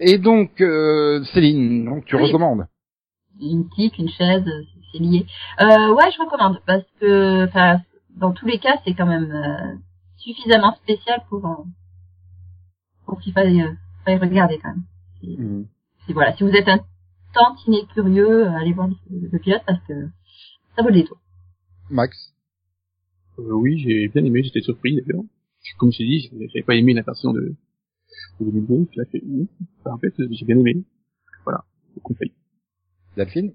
Et 0.00 0.18
donc, 0.18 0.60
euh, 0.60 1.22
Céline, 1.34 1.84
donc 1.84 2.04
tu 2.06 2.16
Oui. 2.16 2.22
recommandes 2.22 2.66
Une 3.40 3.68
tique, 3.68 3.98
une 3.98 4.08
chaise, 4.08 4.44
c'est 4.92 4.98
lié. 4.98 5.26
Euh, 5.60 5.92
ouais, 5.94 6.10
je 6.10 6.22
recommande, 6.22 6.60
parce 6.66 6.84
que, 7.00 7.44
enfin, 7.46 7.80
dans 8.16 8.32
tous 8.32 8.46
les 8.46 8.58
cas, 8.58 8.78
c'est 8.84 8.94
quand 8.94 9.06
même 9.06 9.30
euh, 9.30 9.76
suffisamment 10.16 10.74
spécial 10.76 11.22
pour, 11.28 11.46
euh, 11.46 11.64
pour 13.06 13.20
qu'il 13.20 13.32
faille, 13.34 13.60
euh, 13.62 13.72
faille 14.04 14.16
regarder 14.18 14.58
quand 14.58 14.70
même. 14.70 14.84
Mhm. 15.38 15.66
Et 16.08 16.12
voilà, 16.12 16.34
si 16.36 16.42
vous 16.42 16.50
êtes 16.50 16.68
un 16.68 16.78
tantinet 17.34 17.86
curieux, 17.92 18.46
euh, 18.46 18.56
allez 18.56 18.72
voir 18.72 18.88
le, 18.88 18.94
le 19.30 19.38
pilote 19.38 19.62
parce 19.66 19.82
que 19.86 20.08
ça 20.76 20.82
vaut 20.82 20.88
le 20.88 20.94
détour. 20.94 21.18
Max 21.90 22.34
Euh, 23.38 23.52
oui, 23.52 23.78
j'ai 23.78 24.08
bien 24.08 24.24
aimé, 24.24 24.42
j'étais 24.42 24.62
surpris 24.62 24.96
d'ailleurs. 24.96 25.24
Comme 25.78 25.92
je 25.92 25.98
t'ai 25.98 26.04
dit, 26.04 26.30
j'avais 26.32 26.62
pas 26.62 26.74
aimé 26.74 26.92
la 26.94 27.02
version 27.02 27.32
de, 27.32 27.54
de 28.40 28.44
2012, 28.50 28.88
puis 28.88 28.98
là, 28.98 29.04
j'ai 29.12 29.22
en 29.86 29.98
fait, 29.98 30.14
j'ai 30.30 30.44
bien 30.44 30.58
aimé. 30.58 30.84
Voilà, 31.44 31.64
je 31.94 32.00
conseille. 32.00 32.32
Delphine? 33.16 33.54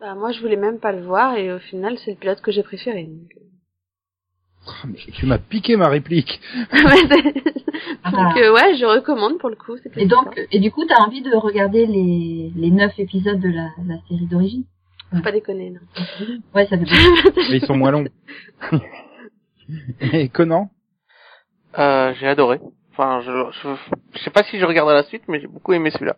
Bah, 0.00 0.14
moi, 0.14 0.32
je 0.32 0.40
voulais 0.40 0.56
même 0.56 0.80
pas 0.80 0.92
le 0.92 1.04
voir 1.04 1.36
et 1.36 1.52
au 1.52 1.58
final, 1.58 1.98
c'est 1.98 2.12
le 2.12 2.18
pilote 2.18 2.40
que 2.40 2.52
j'ai 2.52 2.62
préféré. 2.62 3.04
donc. 3.06 3.32
Ah, 4.66 4.86
mais 4.86 4.98
Tu 5.12 5.26
m'as 5.26 5.38
piqué 5.38 5.76
ma 5.76 5.88
réplique. 5.88 6.40
Ouais, 6.72 7.06
c'est- 7.10 7.42
Ah. 8.02 8.10
donc, 8.10 8.36
euh, 8.38 8.52
ouais, 8.52 8.76
je 8.76 8.84
recommande 8.86 9.38
pour 9.38 9.50
le 9.50 9.56
coup. 9.56 9.76
c'est 9.82 9.94
Et 9.96 10.06
donc, 10.06 10.40
et 10.50 10.58
du 10.58 10.70
coup, 10.70 10.84
t'as 10.86 11.02
envie 11.02 11.22
de 11.22 11.34
regarder 11.36 11.86
les, 11.86 12.50
les 12.56 12.70
neuf 12.70 12.92
épisodes 12.98 13.40
de 13.40 13.48
la, 13.48 13.68
la 13.86 13.96
série 14.08 14.26
d'origine? 14.26 14.64
Faut 15.14 15.22
pas 15.22 15.32
déconner. 15.32 15.70
Non. 15.70 15.80
Ouais, 16.54 16.66
ça. 16.66 16.76
Mais 17.50 17.56
ils 17.58 17.66
sont 17.66 17.76
moins 17.76 17.90
longs. 17.90 18.04
Et 20.12 20.28
Conan? 20.28 20.70
Euh, 21.78 22.12
j'ai 22.20 22.26
adoré. 22.28 22.60
Enfin, 22.92 23.20
je, 23.22 23.30
je, 23.62 23.68
je 24.14 24.18
sais 24.22 24.30
pas 24.30 24.42
si 24.44 24.58
je 24.58 24.64
regarderai 24.64 24.94
la 24.94 25.02
suite, 25.04 25.22
mais 25.26 25.40
j'ai 25.40 25.46
beaucoup 25.48 25.72
aimé 25.72 25.90
celui-là. 25.90 26.16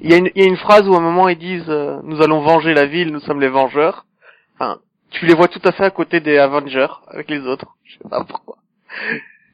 Il 0.00 0.10
y, 0.10 0.14
a 0.14 0.18
une, 0.18 0.30
il 0.34 0.42
y 0.42 0.44
a 0.44 0.48
une 0.48 0.56
phrase 0.56 0.88
où 0.88 0.94
à 0.94 0.98
un 0.98 1.00
moment 1.00 1.28
ils 1.28 1.38
disent 1.38 1.68
euh, 1.68 1.98
nous 2.04 2.22
allons 2.22 2.40
venger 2.40 2.72
la 2.74 2.86
ville, 2.86 3.10
nous 3.12 3.20
sommes 3.20 3.40
les 3.40 3.48
vengeurs. 3.48 4.06
Enfin, 4.54 4.78
tu 5.14 5.26
les 5.26 5.34
vois 5.34 5.48
tout 5.48 5.60
à 5.64 5.72
fait 5.72 5.84
à 5.84 5.90
côté 5.90 6.20
des 6.20 6.38
Avengers 6.38 6.88
avec 7.08 7.28
les 7.30 7.40
autres. 7.40 7.76
Je 7.84 7.98
sais 7.98 8.08
pas 8.08 8.24
pourquoi. 8.24 8.58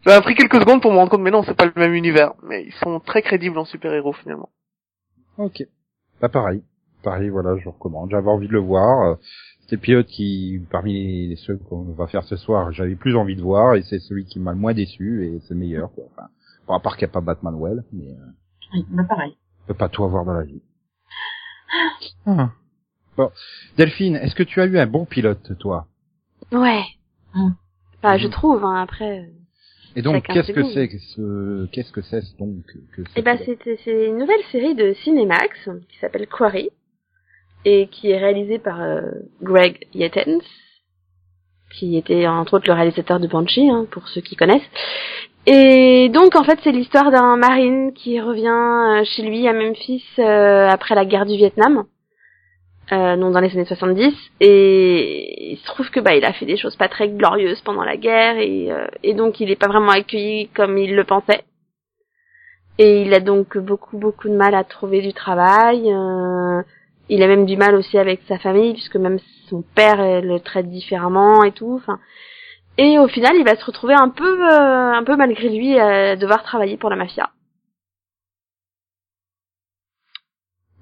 Ça 0.07 0.15
m'a 0.17 0.21
pris 0.23 0.35
quelques 0.35 0.57
secondes 0.61 0.81
pour 0.83 0.93
me 0.93 0.97
rendre 0.97 1.11
compte, 1.11 1.21
mais 1.21 1.31
non, 1.31 1.43
c'est 1.43 1.55
pas 1.57 1.67
le 1.67 1.73
même 1.77 1.95
univers. 1.95 2.33
Mais 2.43 2.65
ils 2.65 2.73
sont 2.75 3.01
très 3.01 3.23
crédibles 3.23 3.59
en 3.59 3.65
super-héros 3.65 4.13
finalement. 4.15 4.49
Ok. 5.39 5.63
Bah 6.21 6.29
pareil. 6.29 6.63
Pareil, 7.03 7.29
voilà, 7.31 7.57
je 7.59 7.69
recommande. 7.69 8.11
J'avais 8.11 8.29
envie 8.29 8.49
de 8.49 8.53
le 8.53 8.59
voir. 8.61 9.03
Euh, 9.13 9.15
C'est 9.69 9.77
le 9.77 9.81
pilote 9.83 10.07
qui, 10.09 10.61
parmi 10.71 11.29
les- 11.29 11.37
ceux 11.37 11.57
qu'on 11.57 11.83
va 11.95 12.07
faire 12.09 12.25
ce 12.25 12.35
soir, 12.37 12.73
j'avais 12.73 12.97
plus 12.97 13.15
envie 13.17 13.37
de 13.37 13.41
voir 13.43 13.77
et 13.77 13.83
c'est 13.83 14.01
celui 14.01 14.25
qui 14.25 14.41
m'a 14.41 14.51
le 14.53 14.59
moins 14.59 14.75
déçu 14.75 15.25
et 15.27 15.39
c'est 15.47 15.55
le 15.55 15.61
meilleur. 15.61 15.93
Quoi. 15.95 16.05
Enfin, 16.17 16.29
bon, 16.67 16.75
à 16.75 16.81
part 16.81 16.97
qu'il 16.97 17.07
n'y 17.07 17.11
a 17.11 17.15
pas 17.15 17.21
Batman 17.21 17.55
Well, 17.57 17.85
mais 17.93 18.09
euh, 18.11 18.17
Oui, 18.75 18.85
bah 18.91 19.05
pareil. 19.09 19.37
on 19.65 19.67
peut 19.69 19.75
pas 19.75 19.89
tout 19.89 20.03
avoir 20.05 20.25
dans 20.25 20.33
la 20.33 20.43
vie. 20.43 20.61
Ah. 22.27 22.51
Bon, 23.17 23.31
Delphine, 23.77 24.17
est-ce 24.17 24.35
que 24.35 24.43
tu 24.43 24.61
as 24.61 24.67
eu 24.67 24.79
un 24.79 24.87
bon 24.87 25.05
pilote, 25.05 25.59
toi? 25.59 25.87
Ouais. 26.53 26.83
Hum. 27.35 27.55
Bah, 28.03 28.17
je 28.19 28.27
Mhm. 28.27 28.33
trouve. 28.33 28.65
Hein, 28.65 28.83
après. 28.83 29.21
euh. 29.21 29.25
Et 29.97 30.03
donc, 30.03 30.25
qu'est-ce 30.27 30.53
que 30.53 30.63
c'est 30.73 30.89
que 30.89 30.99
ce, 30.99 31.67
qu'est-ce 31.67 31.91
que 31.93 32.01
c'est 32.03 32.23
donc 32.39 32.65
que 32.95 33.03
Eh 33.17 33.23
ben, 33.23 33.37
c'est 33.45 33.59
c'est 33.85 34.07
une 34.07 34.19
nouvelle 34.19 34.43
série 34.53 34.75
de 34.77 34.93
Cinemax 35.03 35.69
qui 35.89 35.99
s'appelle 35.99 36.29
Quarry 36.29 36.71
et 37.65 37.89
qui 37.89 38.11
est 38.11 38.19
réalisée 38.19 38.59
par 38.61 38.81
euh, 38.81 39.01
Greg 39.43 39.87
Yettens, 39.93 40.41
qui 41.77 41.97
était 41.97 42.27
entre 42.29 42.55
autres 42.55 42.69
le 42.69 42.75
réalisateur 42.75 43.19
de 43.19 43.27
Banshee, 43.27 43.69
hein, 43.69 43.87
pour 43.91 44.09
ceux 44.09 44.21
qui 44.21 44.37
connaissent. 44.37 44.63
Et 45.47 46.09
donc, 46.11 46.37
en 46.37 46.45
fait, 46.45 46.59
c'est 46.63 46.71
l'histoire 46.73 47.11
d'un 47.11 47.37
marine 47.37 47.93
qui 47.93 48.21
revient 48.21 48.47
euh, 49.01 49.05
chez 49.05 49.23
lui 49.23 49.49
à 49.49 49.53
Memphis 49.53 50.05
euh, 50.21 50.69
après 50.69 50.95
la 50.95 51.05
guerre 51.05 51.27
du 51.27 51.37
Vietnam, 51.37 51.85
euh, 52.93 53.17
donc 53.17 53.33
dans 53.33 53.41
les 53.41 53.53
années 53.53 53.65
70. 53.65 54.15
Et 54.41 55.53
il 55.53 55.59
se 55.59 55.65
trouve 55.67 55.91
que 55.91 56.01
bah 56.01 56.15
il 56.17 56.25
a 56.25 56.33
fait 56.33 56.47
des 56.47 56.57
choses 56.57 56.77
pas 56.77 56.89
très 56.89 57.09
glorieuses 57.09 57.61
pendant 57.63 57.85
la 57.85 57.97
guerre 57.97 58.39
et, 58.39 58.71
euh, 58.73 58.87
et 59.03 59.15
donc 59.15 59.41
il 59.41 59.51
est 59.51 59.57
pas 59.57 59.69
vraiment 59.69 59.91
accueilli 59.93 60.49
comme 60.49 60.79
il 60.79 60.95
le 60.95 61.05
pensait. 61.05 61.45
Et 62.79 63.03
il 63.03 63.13
a 63.15 63.21
donc 63.21 63.59
beaucoup 63.59 63.99
beaucoup 63.99 64.29
de 64.29 64.37
mal 64.37 64.55
à 64.55 64.65
trouver 64.65 65.03
du 65.03 65.13
travail. 65.13 65.93
euh, 65.93 66.63
il 67.09 67.23
a 67.23 67.27
même 67.27 67.45
du 67.45 67.57
mal 67.57 67.75
aussi 67.75 67.99
avec 67.99 68.21
sa 68.29 68.39
famille 68.39 68.73
puisque 68.73 68.97
même 68.97 69.19
son 69.49 69.63
père 69.63 70.01
euh, 70.01 70.21
le 70.21 70.41
traite 70.41 70.69
différemment 70.71 71.43
et 71.45 71.53
tout. 71.53 71.75
Enfin, 71.77 71.99
et 72.79 72.99
au 72.99 73.09
final, 73.09 73.37
il 73.37 73.45
va 73.45 73.57
se 73.57 73.65
retrouver 73.65 73.95
un 73.95 74.09
peu 74.09 74.25
euh, 74.49 74.93
un 74.95 75.05
peu 75.05 75.17
malgré 75.17 75.49
lui 75.49 75.79
à 75.79 76.17
devoir 76.17 76.43
travailler 76.43 76.77
pour 76.77 76.89
la 76.91 76.97
mafia. 76.97 77.31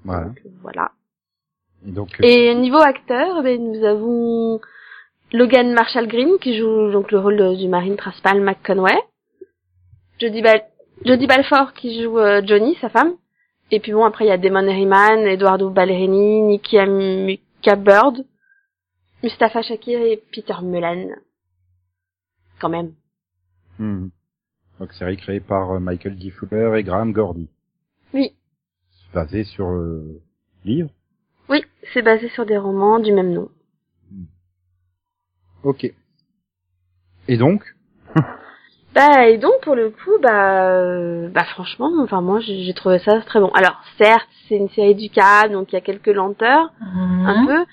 Voilà. 0.03 0.25
Donc, 0.25 0.37
euh, 0.45 0.49
voilà. 0.61 0.91
Et 1.87 1.91
donc, 1.91 2.17
Et 2.21 2.53
niveau 2.55 2.77
acteur, 2.79 3.41
ben, 3.43 3.61
nous 3.61 3.83
avons 3.85 4.59
Logan 5.31 5.73
Marshall 5.73 6.07
Green 6.07 6.37
qui 6.41 6.57
joue 6.57 6.91
donc 6.91 7.11
le 7.11 7.19
rôle 7.19 7.57
du 7.57 7.67
marine 7.67 7.95
principal 7.95 8.41
Mac 8.41 8.61
Conway. 8.65 8.97
Jodie, 10.19 10.41
Bal 10.41 10.63
Jodie 11.05 11.27
Balfour 11.27 11.73
qui 11.73 12.03
joue 12.03 12.19
euh, 12.19 12.41
Johnny, 12.45 12.75
sa 12.81 12.89
femme. 12.89 13.13
Et 13.71 13.79
puis 13.79 13.93
bon, 13.93 14.03
après 14.03 14.25
il 14.25 14.29
y 14.29 14.31
a 14.31 14.37
Damon 14.37 14.67
Herriman, 14.67 15.27
Eduardo 15.27 15.69
Ballerini, 15.69 16.41
Nikki 16.41 16.77
Amuka 16.77 17.75
Bird, 17.77 18.25
Mustafa 19.23 19.61
Shakir 19.61 20.01
et 20.01 20.21
Peter 20.31 20.55
Mullan. 20.63 21.09
Quand 22.59 22.69
même. 22.69 22.93
hmm. 23.77 24.09
donc 24.79 24.91
série 24.93 25.15
créée 25.15 25.39
par 25.39 25.71
euh, 25.71 25.79
Michael 25.79 26.17
D. 26.17 26.31
Fuller 26.31 26.77
et 26.77 26.83
Graham 26.83 27.13
Gordy, 27.13 27.47
Oui, 28.13 28.33
basée 29.13 29.45
sur 29.45 29.69
le 29.69 30.21
livre. 30.65 30.89
Oui, 31.49 31.63
c'est 31.93 32.01
basé 32.01 32.29
sur 32.29 32.45
des 32.45 32.57
romans 32.57 32.99
du 32.99 33.11
même 33.11 33.31
nom. 33.33 33.49
Ok. 35.63 35.91
Et 37.27 37.37
donc, 37.37 37.63
Bah 38.95 39.27
et 39.27 39.37
donc 39.37 39.53
pour 39.61 39.75
le 39.75 39.91
coup 39.91 40.17
bah 40.19 40.63
euh, 40.71 41.29
bah 41.29 41.43
franchement 41.43 41.91
enfin 42.01 42.21
moi 42.21 42.39
j'ai 42.39 42.73
trouvé 42.73 42.97
ça 42.99 43.21
très 43.21 43.39
bon. 43.39 43.49
Alors 43.53 43.79
certes 43.99 44.27
c'est 44.47 44.55
une 44.55 44.69
série 44.69 44.95
du 44.95 45.11
câble 45.11 45.53
donc 45.53 45.71
il 45.71 45.75
y 45.75 45.77
a 45.77 45.81
quelques 45.81 46.07
lenteurs 46.07 46.71
un 46.81 47.41
Hum. 47.41 47.47
peu 47.47 47.65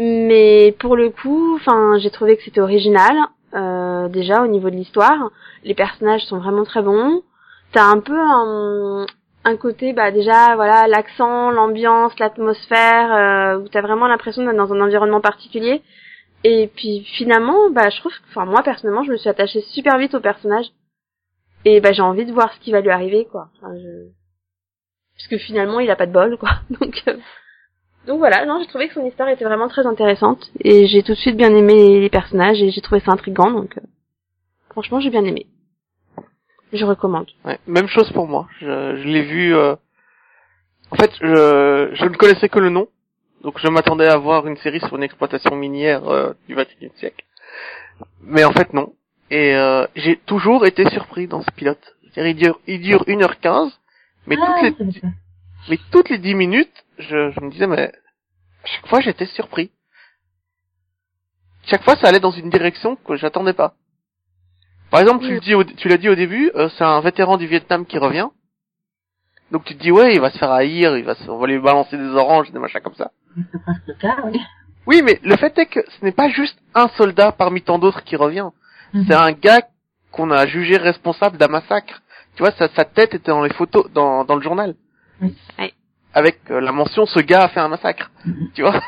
mais 0.00 0.72
pour 0.78 0.94
le 0.96 1.10
coup 1.10 1.56
enfin 1.56 1.98
j'ai 1.98 2.10
trouvé 2.12 2.36
que 2.36 2.44
c'était 2.44 2.60
original 2.60 3.16
euh, 3.54 4.08
déjà 4.08 4.42
au 4.44 4.46
niveau 4.46 4.70
de 4.70 4.76
l'histoire 4.76 5.30
les 5.64 5.74
personnages 5.74 6.24
sont 6.26 6.38
vraiment 6.38 6.64
très 6.64 6.80
bons 6.82 7.22
t'as 7.72 7.84
un 7.86 7.98
peu 7.98 8.16
un, 8.18 9.04
un 9.44 9.56
côté, 9.56 9.92
bah 9.92 10.10
déjà, 10.10 10.54
voilà, 10.54 10.86
l'accent, 10.86 11.50
l'ambiance, 11.50 12.18
l'atmosphère, 12.18 13.12
euh, 13.12 13.58
où 13.58 13.68
t'as 13.68 13.82
vraiment 13.82 14.06
l'impression 14.06 14.44
d'être 14.44 14.56
dans 14.56 14.72
un 14.72 14.80
environnement 14.80 15.20
particulier. 15.20 15.82
Et 16.44 16.68
puis 16.74 17.04
finalement, 17.16 17.70
bah 17.70 17.88
je 17.90 17.98
trouve, 17.98 18.12
enfin 18.30 18.44
moi 18.46 18.62
personnellement, 18.62 19.04
je 19.04 19.12
me 19.12 19.16
suis 19.16 19.28
attachée 19.28 19.60
super 19.60 19.96
vite 19.98 20.14
au 20.14 20.20
personnage. 20.20 20.66
Et 21.64 21.80
bah 21.80 21.92
j'ai 21.92 22.02
envie 22.02 22.26
de 22.26 22.32
voir 22.32 22.52
ce 22.52 22.60
qui 22.60 22.72
va 22.72 22.80
lui 22.80 22.90
arriver, 22.90 23.26
quoi. 23.30 23.48
Enfin. 23.60 23.74
Parce 25.16 25.28
que 25.28 25.38
finalement, 25.38 25.78
il 25.80 25.90
a 25.90 25.96
pas 25.96 26.06
de 26.06 26.12
bol, 26.12 26.36
quoi. 26.36 26.50
Donc, 26.80 27.02
euh, 27.06 27.16
donc 28.06 28.18
voilà, 28.18 28.44
non, 28.46 28.58
j'ai 28.60 28.66
trouvé 28.66 28.88
que 28.88 28.94
son 28.94 29.06
histoire 29.06 29.28
était 29.28 29.44
vraiment 29.44 29.68
très 29.68 29.86
intéressante. 29.86 30.50
Et 30.60 30.88
j'ai 30.88 31.04
tout 31.04 31.12
de 31.12 31.18
suite 31.18 31.36
bien 31.36 31.54
aimé 31.54 32.00
les 32.00 32.10
personnages 32.10 32.60
et 32.60 32.70
j'ai 32.70 32.80
trouvé 32.80 33.00
ça 33.00 33.12
intriguant, 33.12 33.52
donc 33.52 33.78
euh, 33.78 33.86
franchement, 34.70 34.98
j'ai 34.98 35.10
bien 35.10 35.24
aimé. 35.24 35.46
Je 36.72 36.84
recommande. 36.84 37.26
Ouais, 37.44 37.58
même 37.66 37.86
chose 37.88 38.10
pour 38.12 38.26
moi. 38.26 38.48
Je, 38.60 38.66
je 38.96 39.08
l'ai 39.08 39.22
vu. 39.22 39.54
euh, 39.54 39.76
En 40.90 40.96
fait, 40.96 41.10
je, 41.20 41.90
je 41.92 42.04
ne 42.04 42.16
connaissais 42.16 42.48
que 42.48 42.58
le 42.58 42.70
nom, 42.70 42.88
donc 43.42 43.58
je 43.58 43.68
m'attendais 43.68 44.08
à 44.08 44.16
voir 44.16 44.46
une 44.46 44.56
série 44.58 44.80
sur 44.80 44.96
une 44.96 45.02
exploitation 45.02 45.54
minière 45.56 46.08
euh, 46.08 46.32
du 46.48 46.54
XXIe 46.54 46.90
siècle. 46.96 47.24
Mais 48.22 48.44
en 48.44 48.52
fait, 48.52 48.72
non. 48.72 48.94
Et 49.30 49.54
euh, 49.54 49.86
j'ai 49.96 50.16
toujours 50.16 50.66
été 50.66 50.88
surpris 50.90 51.26
dans 51.26 51.42
ce 51.42 51.50
pilote. 51.52 51.94
Il 52.16 52.34
dure, 52.36 52.58
il 52.66 52.80
dure 52.80 53.04
1h15, 53.06 53.70
mais 54.26 54.36
Ah, 54.40 54.46
toutes 54.46 54.78
ça 54.78 54.84
les, 54.84 55.02
mais 55.70 55.78
toutes 55.90 56.08
les 56.10 56.18
10 56.18 56.34
minutes, 56.34 56.84
je, 56.98 57.30
je 57.30 57.40
me 57.40 57.50
disais, 57.50 57.66
mais 57.66 57.88
à 57.88 58.66
chaque 58.66 58.86
fois, 58.88 59.00
j'étais 59.00 59.26
surpris. 59.26 59.70
Chaque 61.66 61.82
fois, 61.84 61.96
ça 61.96 62.08
allait 62.08 62.20
dans 62.20 62.30
une 62.32 62.50
direction 62.50 62.96
que 62.96 63.16
j'attendais 63.16 63.52
pas. 63.54 63.74
Par 64.92 65.00
exemple, 65.00 65.24
tu 65.24 65.32
le 65.32 65.40
dis, 65.40 65.54
au- 65.54 65.64
tu 65.64 65.88
l'as 65.88 65.96
dit 65.96 66.08
au 66.08 66.14
début, 66.14 66.52
euh, 66.54 66.68
c'est 66.78 66.84
un 66.84 67.00
vétéran 67.00 67.36
du 67.38 67.46
Vietnam 67.48 67.84
qui 67.86 67.98
revient. 67.98 68.28
Donc 69.50 69.64
tu 69.64 69.74
te 69.76 69.82
dis 69.82 69.90
ouais, 69.90 70.14
il 70.14 70.20
va 70.20 70.30
se 70.30 70.38
faire 70.38 70.50
haïr, 70.52 70.96
il 70.96 71.04
va 71.04 71.14
se, 71.14 71.28
on 71.28 71.38
va 71.38 71.46
lui 71.46 71.58
balancer 71.58 71.96
des 71.98 72.08
oranges, 72.10 72.50
des 72.52 72.58
machins 72.60 72.80
comme 72.80 72.94
ça. 72.94 73.10
C'est 73.34 73.62
presque 73.62 73.82
le 73.88 73.94
cas, 73.94 74.16
oui. 74.24 74.40
Oui, 74.86 75.02
mais 75.04 75.18
le 75.22 75.36
fait 75.36 75.56
est 75.58 75.66
que 75.66 75.80
ce 75.88 76.04
n'est 76.04 76.12
pas 76.12 76.28
juste 76.28 76.58
un 76.74 76.88
soldat 76.88 77.32
parmi 77.32 77.62
tant 77.62 77.78
d'autres 77.78 78.02
qui 78.04 78.16
revient. 78.16 78.48
Mhm. 78.94 79.04
C'est 79.08 79.14
un 79.14 79.32
gars 79.32 79.62
qu'on 80.10 80.30
a 80.30 80.46
jugé 80.46 80.76
responsable 80.76 81.36
d'un 81.38 81.48
massacre. 81.48 82.02
Tu 82.36 82.42
vois, 82.42 82.52
sa, 82.52 82.68
sa 82.68 82.84
tête 82.84 83.14
était 83.14 83.30
dans 83.30 83.42
les 83.42 83.52
photos, 83.52 83.90
dans, 83.92 84.24
dans 84.24 84.36
le 84.36 84.42
journal. 84.42 84.74
Oui. 85.20 85.34
Avec 86.14 86.38
euh, 86.50 86.60
la 86.60 86.72
mention, 86.72 87.06
ce 87.06 87.20
gars 87.20 87.44
a 87.44 87.48
fait 87.48 87.60
un 87.60 87.68
massacre. 87.68 88.10
Tu 88.54 88.62
vois? 88.62 88.80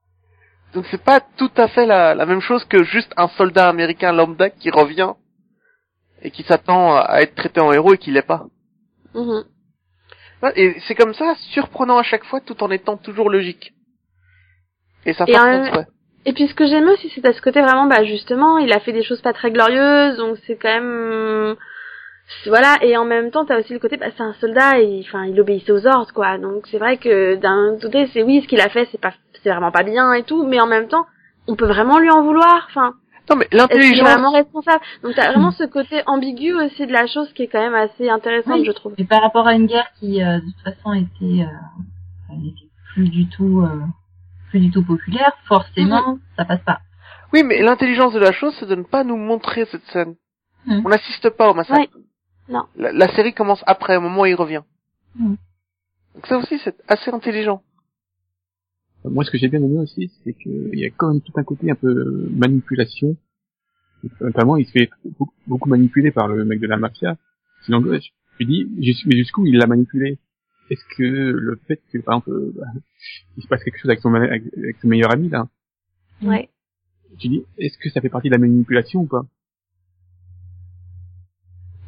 Donc 0.74 0.84
c'est 0.90 1.02
pas 1.02 1.20
tout 1.20 1.50
à 1.56 1.68
fait 1.68 1.86
la, 1.86 2.14
la 2.14 2.26
même 2.26 2.40
chose 2.40 2.64
que 2.64 2.82
juste 2.84 3.12
un 3.16 3.28
soldat 3.28 3.68
américain 3.68 4.12
lambda 4.12 4.50
qui 4.50 4.70
revient 4.70 5.12
et 6.22 6.30
qui 6.30 6.42
s'attend 6.42 6.96
à 6.96 7.20
être 7.20 7.34
traité 7.34 7.60
en 7.60 7.72
héros 7.72 7.94
et 7.94 7.98
qui 7.98 8.10
l'est 8.10 8.22
pas. 8.22 8.46
Mhm. 9.14 9.44
Ouais, 10.42 10.52
Et 10.56 10.76
c'est 10.86 10.94
comme 10.94 11.14
ça, 11.14 11.34
surprenant 11.52 11.98
à 11.98 12.02
chaque 12.02 12.24
fois, 12.24 12.40
tout 12.40 12.62
en 12.62 12.70
étant 12.70 12.96
toujours 12.96 13.30
logique. 13.30 13.72
Et 15.06 15.12
ça 15.14 15.24
par 15.26 15.44
un- 15.44 15.70
ouais. 15.72 15.86
Et 16.26 16.32
puis 16.32 16.48
ce 16.48 16.54
que 16.54 16.66
j'aime 16.66 16.88
aussi, 16.88 17.10
c'est 17.14 17.24
à 17.24 17.32
ce 17.32 17.40
côté 17.40 17.60
vraiment, 17.62 17.86
bah 17.86 18.04
justement, 18.04 18.58
il 18.58 18.72
a 18.72 18.80
fait 18.80 18.92
des 18.92 19.04
choses 19.04 19.20
pas 19.22 19.32
très 19.32 19.52
glorieuses, 19.52 20.16
donc 20.16 20.36
c'est 20.46 20.56
quand 20.56 20.68
même, 20.80 21.54
voilà. 22.46 22.76
Et 22.82 22.96
en 22.96 23.04
même 23.04 23.30
temps, 23.30 23.44
t'as 23.44 23.60
aussi 23.60 23.72
le 23.72 23.78
côté, 23.78 23.96
bah 23.96 24.06
c'est 24.16 24.22
un 24.24 24.34
soldat, 24.34 24.80
et 24.80 25.04
enfin, 25.06 25.24
il 25.26 25.40
obéissait 25.40 25.70
aux 25.70 25.86
ordres, 25.86 26.12
quoi. 26.12 26.36
Donc 26.38 26.66
c'est 26.70 26.78
vrai 26.78 26.96
que 26.96 27.36
d'un 27.36 27.78
côté, 27.80 28.08
c'est 28.12 28.24
oui, 28.24 28.42
ce 28.42 28.48
qu'il 28.48 28.60
a 28.60 28.68
fait, 28.68 28.88
c'est 28.90 29.00
pas, 29.00 29.12
c'est 29.42 29.50
vraiment 29.50 29.70
pas 29.70 29.84
bien 29.84 30.12
et 30.14 30.24
tout, 30.24 30.44
mais 30.44 30.60
en 30.60 30.66
même 30.66 30.88
temps, 30.88 31.06
on 31.46 31.54
peut 31.54 31.66
vraiment 31.68 31.98
lui 32.00 32.10
en 32.10 32.22
vouloir. 32.24 32.66
Enfin, 32.70 32.94
Non 33.28 33.36
mais 33.36 33.48
l'intelligence, 33.50 34.08
vraiment 34.08 34.32
responsable 34.32 34.80
Donc 35.02 35.14
t'as 35.16 35.30
vraiment 35.32 35.50
ce 35.50 35.64
côté 35.64 36.02
ambigu 36.06 36.52
aussi 36.54 36.86
de 36.86 36.92
la 36.92 37.06
chose 37.06 37.32
qui 37.32 37.42
est 37.42 37.48
quand 37.48 37.60
même 37.60 37.74
assez 37.74 38.08
intéressante, 38.08 38.60
Oui. 38.60 38.64
je 38.64 38.72
trouve. 38.72 38.94
Et 38.98 39.04
par 39.04 39.20
rapport 39.22 39.46
à 39.48 39.54
une 39.54 39.66
guerre 39.66 39.90
qui, 39.98 40.22
euh, 40.22 40.38
de 40.38 40.44
toute 40.44 40.60
façon, 40.62 40.92
était, 40.94 41.42
euh, 41.42 42.34
était 42.46 42.68
plus 42.94 43.08
du 43.08 43.28
tout, 43.28 43.62
euh, 43.62 43.80
plus 44.50 44.60
du 44.60 44.70
tout 44.70 44.84
populaire, 44.84 45.32
forcément, 45.46 46.18
ça 46.36 46.44
passe 46.44 46.62
pas. 46.64 46.78
oui 47.32 47.42
mais 47.44 47.60
l'intelligence 47.62 48.12
de 48.12 48.20
la 48.20 48.32
chose, 48.32 48.54
c'est 48.60 48.66
de 48.68 48.76
ne 48.76 48.84
pas 48.84 49.02
nous 49.04 49.16
montrer 49.16 49.64
cette 49.66 49.84
scène. 49.86 50.14
Mhm. 50.66 50.82
On 50.84 50.88
n'assiste 50.88 51.30
pas 51.30 51.50
au 51.50 51.54
massacre. 51.54 51.96
Non. 52.48 52.64
La, 52.76 52.92
la 52.92 53.08
série 53.08 53.34
commence 53.34 53.62
après, 53.66 53.96
au 53.96 54.00
moment 54.00 54.22
où 54.22 54.26
il 54.26 54.34
revient. 54.36 54.62
Mhm. 55.16 55.36
Donc 56.14 56.26
ça 56.28 56.38
aussi, 56.38 56.58
c'est 56.64 56.76
assez 56.88 57.10
intelligent. 57.10 57.60
Moi, 59.10 59.24
ce 59.24 59.30
que 59.30 59.38
j'ai 59.38 59.48
bien 59.48 59.62
aimé 59.62 59.78
aussi, 59.78 60.10
c'est 60.24 60.32
qu'il 60.34 60.70
y 60.78 60.84
a 60.86 60.90
quand 60.90 61.12
même 61.12 61.20
tout 61.22 61.32
un 61.36 61.44
côté 61.44 61.70
un 61.70 61.74
peu 61.74 61.88
euh, 61.88 62.28
manipulation. 62.32 63.16
Notamment, 64.20 64.56
il 64.56 64.66
se 64.66 64.72
fait 64.72 64.90
beaucoup, 65.48 65.68
manipuler 65.68 66.10
par 66.10 66.28
le 66.28 66.44
mec 66.44 66.60
de 66.60 66.66
la 66.66 66.76
mafia. 66.76 67.16
Sinon, 67.64 67.82
je 67.82 67.98
je 68.38 68.44
me 68.44 68.50
dis, 68.50 68.66
mais 69.06 69.16
jusqu'où 69.16 69.46
il 69.46 69.56
l'a 69.56 69.66
manipulé? 69.66 70.18
Est-ce 70.70 70.84
que 70.96 71.02
le 71.02 71.58
fait 71.66 71.80
que, 71.92 71.98
par 71.98 72.16
exemple, 72.16 72.30
euh, 72.32 72.52
bah, 72.56 72.66
il 73.36 73.42
se 73.42 73.48
passe 73.48 73.62
quelque 73.64 73.78
chose 73.78 73.88
avec 73.90 74.00
son, 74.00 74.10
ma- 74.10 74.24
avec, 74.24 74.42
avec 74.56 74.76
son 74.82 74.88
meilleur 74.88 75.10
ami, 75.12 75.28
là, 75.28 75.48
Ouais. 76.22 76.48
tu 77.18 77.28
dis, 77.28 77.44
est-ce 77.58 77.78
que 77.78 77.88
ça 77.90 78.00
fait 78.00 78.08
partie 78.08 78.28
de 78.28 78.34
la 78.34 78.38
manipulation 78.38 79.00
ou 79.02 79.06
pas? 79.06 79.22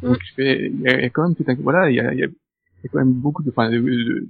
Mm. 0.02 0.06
Donc, 0.06 0.18
je 0.24 0.34
fais, 0.34 0.70
il 0.72 0.80
y, 0.80 0.88
a 0.88 0.96
il 0.98 1.02
y 1.02 1.06
a 1.06 1.10
quand 1.10 1.24
même 1.24 1.34
tout 1.34 1.44
un, 1.48 1.54
voilà, 1.56 1.90
il 1.90 1.96
y 1.96 2.00
a, 2.00 2.12
il 2.14 2.20
y 2.20 2.24
a, 2.24 2.26
il 2.26 2.84
y 2.84 2.86
a 2.86 2.88
quand 2.90 2.98
même 2.98 3.12
beaucoup 3.12 3.42
de, 3.42 3.50
enfin, 3.50 3.70
de, 3.70 3.78
de- 3.78 4.26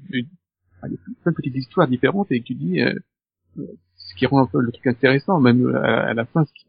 il 0.86 0.92
y 0.92 0.96
a 0.96 0.98
plein 1.22 1.32
de 1.32 1.36
petites 1.36 1.56
histoires 1.56 1.88
différentes 1.88 2.30
et 2.30 2.42
tu 2.42 2.54
dis, 2.54 2.80
euh, 2.80 2.94
euh, 3.58 3.66
ce 3.96 4.14
qui 4.14 4.26
rend 4.26 4.40
un 4.42 4.46
peu 4.46 4.60
le 4.60 4.70
truc 4.72 4.86
intéressant, 4.86 5.40
même 5.40 5.74
à, 5.76 6.08
à 6.08 6.14
la 6.14 6.24
fin, 6.26 6.44
ce 6.44 6.52
qui, 6.52 6.66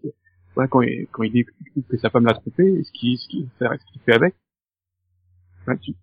voilà, 0.55 0.68
quand 0.68 0.82
il, 0.82 1.07
quand 1.12 1.24
il 1.24 1.32
découvre 1.32 1.88
que 1.88 1.97
sa 1.97 2.10
femme 2.10 2.26
l'a 2.26 2.34
trompé, 2.34 2.84
ce 2.84 2.91
qui, 2.91 3.18
ce 3.18 3.28
qui, 3.28 3.47
ce 3.60 3.91
qu'il 3.91 4.01
fait 4.01 4.14
avec, 4.16 4.36
voilà, 5.66 5.80
tu, 5.80 5.93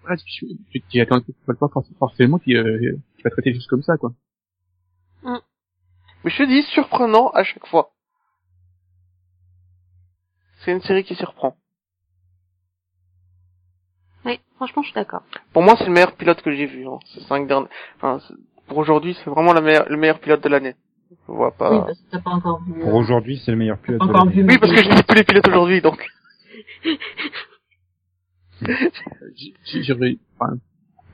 voilà, 0.00 0.16
tu, 0.16 0.46
tu, 0.70 0.80
tu 0.82 1.00
attends 1.00 1.20
pas 1.46 1.68
forc- 1.68 1.96
forcément 1.98 2.38
qu'il 2.38 2.56
euh, 2.56 2.98
qu'il 3.14 3.24
va 3.24 3.30
traiter 3.30 3.54
choses 3.54 3.66
comme 3.68 3.82
ça, 3.82 3.96
quoi. 3.96 4.12
Mais 6.24 6.30
je 6.30 6.38
te 6.38 6.48
dis, 6.48 6.62
surprenant 6.62 7.30
à 7.30 7.42
chaque 7.44 7.66
fois. 7.66 7.92
C'est 10.64 10.72
une 10.72 10.80
série 10.82 11.02
qui 11.02 11.16
surprend. 11.16 11.56
Oui, 14.24 14.38
franchement, 14.56 14.82
je 14.82 14.88
suis 14.88 14.94
d'accord. 14.94 15.22
Pour 15.52 15.62
moi, 15.62 15.74
c'est 15.78 15.86
le 15.86 15.92
meilleur 15.92 16.14
pilote 16.16 16.40
que 16.42 16.52
j'ai 16.54 16.66
vu. 16.66 16.86
Hein. 16.86 16.98
Ces 17.14 17.20
cinq 17.22 17.46
derniers. 17.48 17.66
Enfin, 17.96 18.20
c'est- 18.26 18.34
pour 18.68 18.78
aujourd'hui, 18.78 19.16
c'est 19.22 19.30
vraiment 19.30 19.52
la 19.52 19.60
meilleure, 19.60 19.88
le 19.88 19.96
meilleur 19.96 20.20
pilote 20.20 20.42
de 20.42 20.48
l'année. 20.48 20.74
Je 21.28 21.32
vois 21.32 21.50
pas. 21.50 21.70
Oui, 21.72 21.80
parce 21.86 21.98
que 22.00 22.10
t'as 22.10 22.20
pas 22.20 22.30
encore 22.30 22.62
vu. 22.64 22.72
Pour 22.80 22.94
aujourd'hui, 22.94 23.40
c'est 23.44 23.50
le 23.50 23.56
meilleur 23.58 23.78
pilote 23.78 24.00
de 24.00 24.04
encore 24.06 24.24
l'année. 24.24 24.42
vu. 24.42 24.46
Oui, 24.48 24.58
parce 24.58 24.72
que 24.72 24.82
j'ai 24.82 24.90
vu 24.90 25.02
tous 25.06 25.14
les 25.14 25.24
pilotes 25.24 25.48
aujourd'hui, 25.48 25.80
donc. 25.80 26.06
J- 29.36 29.54
j- 29.64 29.82
J'aurais, 29.82 30.16
enfin, 30.38 30.56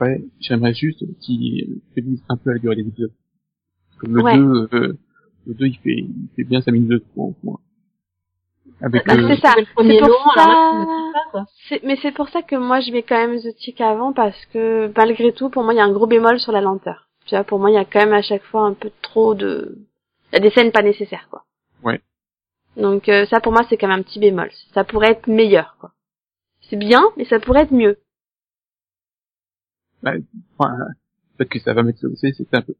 ouais, 0.01 0.23
j'aimerais 0.39 0.73
juste 0.73 1.03
qu'il 1.19 1.81
réduise 1.95 2.23
un 2.29 2.37
peu 2.37 2.51
la 2.53 2.59
durée 2.59 2.75
des 2.75 2.87
épisodes. 2.87 3.13
Comme 3.97 4.15
le 4.15 4.21
Ouais. 4.23 4.35
2, 4.37 4.69
euh, 4.73 4.97
le 5.47 5.53
2, 5.55 5.65
il 5.67 5.77
fait, 5.79 5.95
il 5.97 6.27
fait 6.35 6.43
bien 6.43 6.61
5 6.61 6.71
minutes 6.71 6.89
de 6.89 6.97
trop, 6.99 7.35
moi. 7.43 7.59
Avec, 8.81 9.05
Bah, 9.05 9.13
euh, 9.15 9.27
c'est 9.27 9.41
ça. 9.41 9.53
C'est 9.55 9.67
pour 9.73 9.83
long, 9.83 10.07
ça- 10.35 10.47
là, 10.47 11.11
pas, 11.33 11.45
mais 11.83 11.97
c'est 12.01 12.11
pour 12.13 12.29
ça 12.29 12.41
que 12.41 12.55
moi 12.55 12.79
je 12.79 12.91
mets 12.91 13.03
quand 13.03 13.17
même 13.17 13.39
The 13.39 13.53
Tick 13.57 13.81
avant 13.81 14.13
parce 14.13 14.45
que 14.47 14.91
malgré 14.95 15.33
tout 15.33 15.49
pour 15.49 15.63
moi 15.63 15.73
il 15.73 15.77
y 15.77 15.81
a 15.81 15.83
un 15.83 15.91
gros 15.91 16.07
bémol 16.07 16.39
sur 16.39 16.51
la 16.51 16.61
lenteur. 16.61 17.09
Tu 17.25 17.35
vois 17.35 17.43
pour 17.43 17.59
moi 17.59 17.69
il 17.69 17.73
y 17.73 17.77
a 17.77 17.85
quand 17.85 17.99
même 17.99 18.13
à 18.13 18.21
chaque 18.21 18.43
fois 18.43 18.61
un 18.63 18.73
peu 18.73 18.89
trop 19.01 19.35
de 19.35 19.77
il 20.31 20.35
y 20.35 20.37
a 20.37 20.39
des 20.39 20.49
scènes 20.51 20.71
pas 20.71 20.81
nécessaires 20.81 21.27
quoi. 21.29 21.43
Ouais. 21.83 22.01
Donc 22.77 23.09
euh, 23.09 23.25
ça 23.25 23.41
pour 23.41 23.51
moi 23.51 23.63
c'est 23.69 23.75
quand 23.77 23.87
même 23.87 23.99
un 23.99 24.03
petit 24.03 24.19
bémol. 24.19 24.49
Ça 24.73 24.83
pourrait 24.85 25.11
être 25.11 25.27
meilleur 25.27 25.75
quoi. 25.79 25.91
C'est 26.69 26.77
bien 26.77 27.03
mais 27.17 27.25
ça 27.25 27.39
pourrait 27.39 27.63
être 27.63 27.73
mieux. 27.73 27.97
enfin, 30.05 30.77
peut-être 31.37 31.49
que 31.49 31.59
ça 31.59 31.73
va 31.73 31.83
mettre, 31.83 31.99
c'est, 32.15 32.31
c'est 32.31 32.53
un 32.53 32.61
peu, 32.61 32.75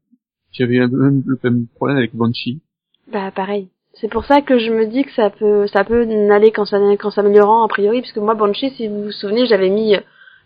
j'avais 0.52 0.80
un 0.80 0.88
peu 0.88 0.96
même 0.96 1.22
le 1.26 1.38
même 1.44 1.66
problème 1.74 1.98
avec 1.98 2.14
Banshee. 2.14 2.62
Bah 3.08 3.30
pareil. 3.30 3.68
C'est 4.00 4.08
pour 4.08 4.24
ça 4.24 4.40
que 4.40 4.58
je 4.58 4.70
me 4.70 4.86
dis 4.86 5.04
que 5.04 5.12
ça 5.12 5.30
peut 5.30 5.66
ça 5.66 5.84
peut 5.84 6.04
n'aller 6.04 6.52
qu'en 6.52 6.64
s'am- 6.64 6.96
qu'en 6.96 7.10
s'améliorant 7.10 7.64
a 7.64 7.68
priori 7.68 8.00
parce 8.00 8.12
que 8.12 8.20
moi 8.20 8.34
Banshee 8.34 8.70
si 8.70 8.88
vous 8.88 9.04
vous 9.04 9.12
souvenez 9.12 9.46
j'avais 9.46 9.68
mis 9.68 9.94
euh, 9.94 10.00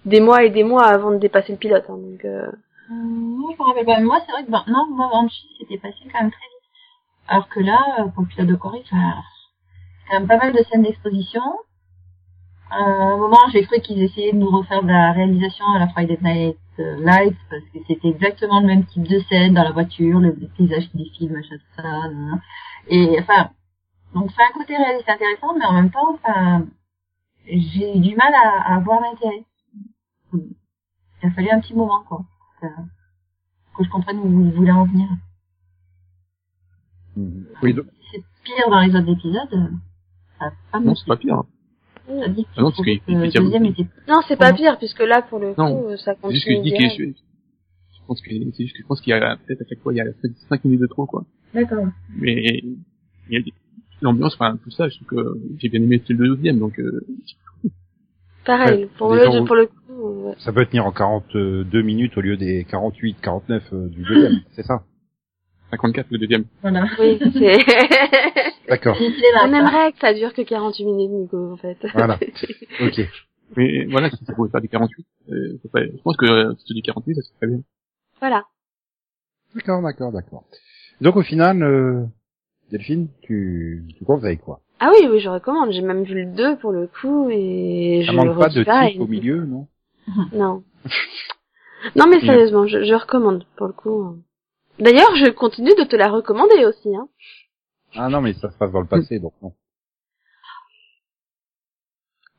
des 0.05 0.21
mois 0.21 0.43
et 0.43 0.51
des 0.51 0.65
mois 0.65 0.85
avant 0.85 1.13
de 1.13 1.19
dépasser 1.19 1.53
le 1.53 1.59
pilote 1.59 1.85
hein, 1.89 1.97
donc 1.97 2.25
euh, 2.25 2.51
moi, 2.91 3.53
je 3.57 3.63
me 3.63 3.69
rappelle 3.69 3.87
pas. 3.87 4.01
Moi, 4.01 4.21
c'est 4.27 4.33
vrai 4.33 4.45
que, 4.45 4.51
ben, 4.51 4.65
non, 4.69 4.87
moi, 4.91 5.09
Banshee, 5.11 5.49
c'était 5.59 5.79
passé 5.79 5.97
quand 6.13 6.21
même 6.21 6.31
très 6.31 6.41
vite. 6.41 6.69
Alors 7.29 7.49
que 7.49 7.61
là, 7.61 7.81
euh, 8.01 8.09
pour 8.09 8.23
le 8.23 8.29
pilote 8.29 8.49
de 8.49 8.55
Corée, 8.57 8.85
ça, 8.91 8.97
quand 10.09 10.21
même 10.21 10.29
pas 10.29 10.37
mal 10.37 10.53
de 10.53 10.63
scènes 10.65 10.83
d'exposition. 10.83 11.43
Euh, 12.73 12.75
à 12.75 12.77
un 12.77 13.17
moment, 13.17 13.39
j'ai 13.53 13.65
cru 13.65 13.81
qu'ils 13.81 14.03
essayaient 14.03 14.33
de 14.33 14.39
nous 14.39 14.51
refaire 14.51 14.83
de 14.83 14.89
la 14.89 15.13
réalisation 15.13 15.65
à 15.75 15.79
la 15.79 15.89
Friday 15.89 16.19
Night 16.23 16.59
Lights, 16.79 17.37
parce 17.49 17.63
que 17.73 17.79
c'était 17.87 18.09
exactement 18.09 18.61
le 18.61 18.67
même 18.67 18.85
type 18.87 19.07
de 19.07 19.21
scène 19.29 19.55
dans 19.55 19.63
la 19.63 19.71
voiture, 19.71 20.19
le, 20.19 20.35
paysage 20.57 20.91
qui 20.91 20.99
défile, 20.99 21.33
machin, 21.33 21.57
tout 21.57 21.83
ça. 21.83 21.83
Et, 22.89 23.19
enfin, 23.21 23.51
donc 24.15 24.31
c'est 24.37 24.43
un 24.43 24.53
côté 24.59 24.77
réaliste 24.77 25.09
intéressant, 25.09 25.55
mais 25.59 25.65
en 25.65 25.73
même 25.73 25.91
temps, 25.91 26.15
enfin, 26.15 26.67
j'ai 27.47 27.97
eu 27.97 28.01
du 28.01 28.15
mal 28.17 28.33
à, 28.35 28.75
à 28.75 28.79
voir 28.81 29.01
l'intérêt. 29.01 29.45
Il 30.33 31.29
a 31.29 31.31
fallu 31.31 31.49
un 31.51 31.61
petit 31.61 31.75
moment, 31.75 32.03
quoi 32.09 32.25
que, 32.61 32.67
que 33.79 33.85
je 33.85 33.91
comprenne 33.91 34.19
où 34.19 34.29
vous 34.29 34.51
voulez 34.53 34.71
en 34.73 34.85
venir. 34.85 35.09
Mhm. 37.17 37.47
Oui, 37.63 37.75
donc, 37.75 37.87
C'est 38.13 38.23
pire 38.45 38.69
dans 38.71 38.81
les 38.81 38.95
autres 38.95 39.11
épisodes. 39.13 39.71
Ça 40.39 40.47
a 40.47 40.51
pas 40.73 40.81
Non, 40.81 40.87
marché. 40.87 41.01
c'est 41.03 41.09
pas 41.09 41.17
pire. 41.17 41.43
Ah 42.07 42.29
non, 42.29 42.71
parce 42.71 42.77
que 42.83 42.91
le 43.11 43.31
deuxième 43.41 43.65
était... 43.65 43.87
Non, 44.09 44.21
c'est 44.29 44.37
pas 44.37 44.51
Non. 44.51 44.57
pire, 44.57 44.79
puisque 44.79 45.01
là, 45.01 45.23
pour 45.23 45.39
le 45.39 45.55
coup, 45.55 45.61
Non. 45.63 45.97
ça 45.97 46.15
C'est 46.23 46.31
juste 46.35 46.47
que 46.47 47.15
je 48.05 48.07
pense 48.07 48.21
que 48.21 48.31
c'est 48.31 48.63
juste 48.63 48.77
que 48.77 48.83
je 48.83 48.87
pense 48.87 49.01
qu'il 49.01 49.11
y 49.11 49.15
a 49.15 49.37
peut-être 49.47 49.63
à 49.63 49.65
chaque 49.69 49.81
fois 49.81 49.93
il 49.93 49.97
y 49.97 50.01
a 50.01 50.05
5 50.49 50.65
minutes 50.65 50.81
de 50.83 50.87
trop 50.87 51.07
quoi. 51.07 51.25
D'accord. 51.55 51.87
Mais 52.17 52.61
il 52.63 52.77
y 53.31 53.37
a 53.37 53.41
des- 53.41 53.53
l'ambiance, 54.03 54.35
enfin 54.35 54.59
tout 54.63 54.71
ça, 54.71 54.89
je 54.89 54.97
trouve 54.97 55.09
que 55.09 55.39
j'ai 55.59 55.69
bien 55.71 55.83
aimé 55.83 56.03
le 56.09 56.15
deuxième, 56.17 56.59
donc 56.59 56.79
euh, 56.79 57.07
Pareil, 58.45 58.81
Ouais, 58.85 58.89
pour, 58.99 59.15
gens- 59.15 59.41
le, 59.41 59.45
pour 59.47 59.57
le 59.57 59.67
coup, 59.67 60.27
ouais. 60.29 60.35
Ça 60.39 60.53
peut 60.53 60.67
tenir 60.67 60.85
en 60.85 60.93
42 60.93 61.65
minutes 61.83 62.17
au 62.19 62.21
lieu 62.21 62.37
des 62.37 62.65
48, 62.65 63.17
49 63.23 63.63
euh, 63.73 63.89
du 63.89 64.03
deuxième, 64.05 64.41
c'est 64.53 64.65
ça? 64.65 64.83
54 65.71 66.07
le 66.11 66.19
deuxième. 66.19 66.45
Voilà. 66.61 66.87
oui, 67.01 67.19
c'est... 67.33 67.57
D'accord. 68.69 68.97
On 69.45 69.53
aimerait 69.53 69.93
que 69.93 69.99
ça 69.99 70.13
dure 70.13 70.33
que 70.35 70.43
48 70.43 70.85
minutes, 70.85 71.11
Nico, 71.11 71.53
en 71.53 71.57
fait. 71.57 71.79
Voilà. 71.95 72.19
Ok. 72.83 73.01
Mais 73.57 73.87
voilà, 73.87 74.11
si 74.11 74.23
ça 74.25 74.35
pouvait 74.35 74.51
faire 74.51 74.61
du 74.61 74.69
48, 74.69 75.07
euh, 75.31 75.59
ça 75.63 75.69
serait- 75.71 75.91
je 75.97 76.03
pense 76.03 76.17
que 76.17 76.27
euh, 76.27 76.55
si 76.59 76.65
tu 76.67 76.75
dis 76.75 76.83
48, 76.83 77.15
ça 77.15 77.23
serait 77.23 77.37
très 77.39 77.47
bien. 77.49 77.61
Voilà. 78.21 78.45
D'accord, 79.55 79.83
d'accord, 79.83 80.13
d'accord. 80.13 80.45
Donc 81.01 81.17
au 81.17 81.23
final, 81.23 81.63
euh, 81.63 82.05
Delphine, 82.71 83.09
tu, 83.23 83.87
tu 83.99 84.05
conseilles 84.05 84.39
quoi? 84.39 84.61
Ah 84.81 84.91
oui, 84.93 85.07
oui, 85.11 85.21
je 85.21 85.29
recommande. 85.29 85.71
J'ai 85.73 85.83
même 85.83 86.03
vu 86.05 86.15
le 86.25 86.33
2 86.33 86.57
pour 86.59 86.73
le 86.73 86.87
coup, 86.89 87.29
et 87.31 88.03
Ça 88.07 88.13
je 88.13 88.17
manque 88.17 88.39
pas 88.39 88.49
de 88.49 88.65
type 88.65 88.67
et- 88.97 88.99
au 89.01 89.07
milieu, 89.07 89.45
non? 89.45 89.69
Non. 90.33 90.65
non, 91.97 92.07
mais 92.09 92.21
sérieusement, 92.21 92.67
je, 92.67 92.83
je 92.85 92.95
recommande, 92.95 93.45
pour 93.57 93.67
le 93.69 93.73
coup. 93.73 94.19
D'ailleurs, 94.79 95.15
je 95.17 95.31
continue 95.31 95.75
de 95.79 95.85
te 95.85 95.95
la 95.97 96.11
recommander 96.11 96.65
aussi, 96.67 96.95
hein. 96.95 97.09
Ah 97.95 98.09
non, 98.09 98.21
mais 98.21 98.33
ça 98.35 98.51
se 98.51 98.57
passe 98.59 98.73
dans 98.73 98.81
le 98.81 98.87
passé, 98.89 99.21
donc 99.21 99.35
non. 99.41 99.55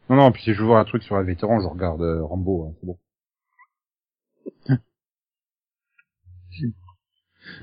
Non, 0.10 0.18
non, 0.18 0.32
puis 0.32 0.44
si 0.44 0.54
je 0.54 0.62
voir 0.62 0.80
un 0.80 0.86
truc 0.86 1.02
sur 1.04 1.16
un 1.16 1.24
vétéran, 1.24 1.62
je 1.62 1.68
regarde 1.68 2.02
euh, 2.02 2.24
Rambo, 2.24 2.66
hein, 2.68 2.74
c'est 2.80 2.86
bon. 2.86 2.98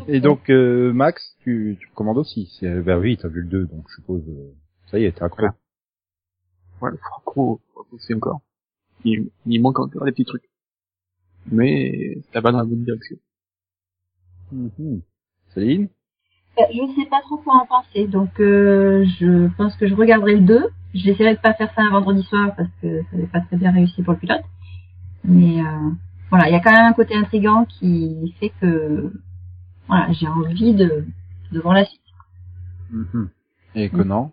Et 0.09 0.21
donc, 0.21 0.49
euh, 0.51 0.93
Max, 0.93 1.37
tu, 1.41 1.77
tu 1.81 1.89
commandes 1.95 2.19
aussi. 2.19 2.51
C'est, 2.59 2.81
bah 2.83 2.99
oui, 2.99 3.17
t'as 3.17 3.29
vu 3.29 3.43
le 3.43 3.49
2, 3.49 3.67
donc 3.67 3.85
je 3.89 3.95
suppose, 3.97 4.23
euh, 4.29 4.53
ça 4.91 4.99
y 4.99 5.05
est, 5.05 5.13
t'es 5.13 5.23
accro. 5.23 5.47
Voilà, 6.81 6.97
faut 7.25 7.61
faut 7.75 7.85
pousser 7.91 8.15
encore. 8.15 8.41
Il, 9.05 9.31
il 9.47 9.61
manque 9.61 9.79
encore 9.79 10.05
des 10.05 10.13
petits 10.13 10.25
trucs. 10.25 10.49
Mais 11.51 12.19
ça 12.33 12.41
va 12.41 12.53
dans 12.53 12.59
la 12.59 12.65
bonne 12.65 12.85
direction. 12.85 13.17
Mhm. 14.53 15.03
Céline? 15.55 15.89
Euh, 16.59 16.63
Je 16.71 17.01
sais 17.01 17.09
pas 17.09 17.21
trop 17.23 17.39
quoi 17.39 17.55
en 17.55 17.67
penser, 17.67 18.07
donc 18.07 18.39
euh, 18.39 19.05
je 19.19 19.49
pense 19.57 19.75
que 19.77 19.89
je 19.89 19.95
regarderai 19.95 20.37
le 20.37 20.43
2. 20.43 20.69
J'essaierai 20.95 21.35
de 21.35 21.41
pas 21.41 21.55
faire 21.55 21.73
ça 21.75 21.83
un 21.83 21.91
vendredi 21.91 22.23
soir 22.25 22.55
parce 22.55 22.69
que 22.83 23.03
ça 23.11 23.17
n'est 23.17 23.27
pas 23.27 23.41
très 23.41 23.57
bien 23.57 23.73
réussi 23.73 24.03
pour 24.03 24.13
le 24.13 24.19
pilote. 24.19 24.43
Mais 25.25 25.61
euh, 25.61 25.91
voilà, 26.33 26.49
il 26.49 26.53
y 26.53 26.57
a 26.57 26.61
quand 26.61 26.73
même 26.73 26.87
un 26.87 26.95
côté 26.95 27.15
intrigant 27.15 27.67
qui 27.67 28.35
fait 28.41 28.49
que 28.59 29.13
voilà, 29.87 30.11
j'ai 30.13 30.27
envie 30.27 30.73
de, 30.73 31.05
de 31.53 31.61
voir 31.61 31.75
la 31.75 31.85
suite. 31.85 32.01
Mhm. 32.91 33.29
Et 33.75 33.91
Conan 33.91 34.33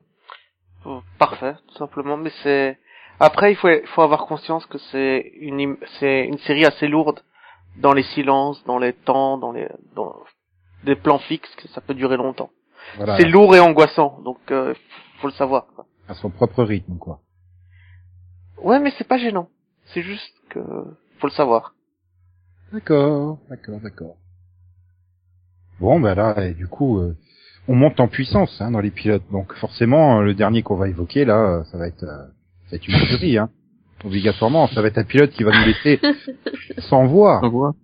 Oh, 0.85 1.01
Parfait, 1.17 1.55
tout 1.67 1.75
simplement. 1.77 2.15
Mais 2.15 2.31
c'est 2.41 2.77
après 3.19 3.51
il 3.51 3.57
faut 3.57 3.67
il 3.67 3.85
faut 3.87 4.01
avoir 4.01 4.25
conscience 4.27 4.65
que 4.65 4.77
c'est 4.91 5.33
une 5.41 5.75
c'est 5.99 6.25
une 6.25 6.37
série 6.39 6.65
assez 6.65 6.87
lourde 6.87 7.19
dans 7.75 7.91
les 7.91 8.03
silences, 8.03 8.63
dans 8.63 8.77
les 8.79 8.93
temps, 8.93 9.37
dans 9.37 9.51
les 9.51 9.67
dans 9.93 10.15
des 10.85 10.95
plans 10.95 11.19
fixes 11.19 11.53
que 11.57 11.67
ça 11.67 11.81
peut 11.81 11.93
durer 11.93 12.15
longtemps. 12.15 12.49
Voilà, 12.95 13.17
C'est 13.17 13.27
lourd 13.27 13.53
et 13.55 13.59
angoissant, 13.59 14.21
donc 14.23 14.39
euh, 14.51 14.73
faut 15.19 15.27
le 15.27 15.33
savoir. 15.33 15.67
quoi. 15.75 15.85
à 16.07 16.13
son 16.13 16.29
propre 16.29 16.63
rythme, 16.63 16.97
quoi. 16.97 17.19
Ouais, 18.63 18.79
mais 18.79 18.91
c'est 18.97 19.07
pas 19.07 19.17
gênant. 19.17 19.49
C'est 19.93 20.01
juste 20.01 20.33
que 20.49 20.59
faut 21.19 21.27
le 21.27 21.33
savoir. 21.33 21.73
D'accord, 22.73 23.39
d'accord, 23.49 23.79
d'accord. 23.81 24.15
Bon, 25.79 25.99
ben 25.99 26.13
là, 26.13 26.45
et 26.47 26.53
du 26.53 26.67
coup, 26.67 26.99
euh, 26.99 27.15
on 27.67 27.75
monte 27.75 27.99
en 27.99 28.07
puissance 28.07 28.59
hein, 28.61 28.71
dans 28.71 28.79
les 28.81 28.91
pilotes. 28.91 29.23
Donc 29.31 29.53
forcément, 29.55 30.19
euh, 30.19 30.23
le 30.23 30.33
dernier 30.33 30.61
qu'on 30.61 30.75
va 30.75 30.87
évoquer, 30.89 31.25
là, 31.25 31.59
euh, 31.59 31.63
ça 31.65 31.77
va 31.77 31.87
être, 31.87 32.03
euh, 32.03 32.27
ça 32.65 32.71
va 32.71 32.75
être 32.77 32.87
une 32.87 33.07
tuerie, 33.07 33.37
hein. 33.37 33.49
Obligatoirement, 34.05 34.67
ça 34.67 34.81
va 34.81 34.87
être 34.87 34.97
un 34.97 35.03
pilote 35.03 35.31
qui 35.31 35.43
va 35.43 35.51
nous 35.51 35.65
laisser 35.65 35.99
sans 36.89 37.05
voix. 37.05 37.39
On 37.43 37.49
voit. 37.49 37.75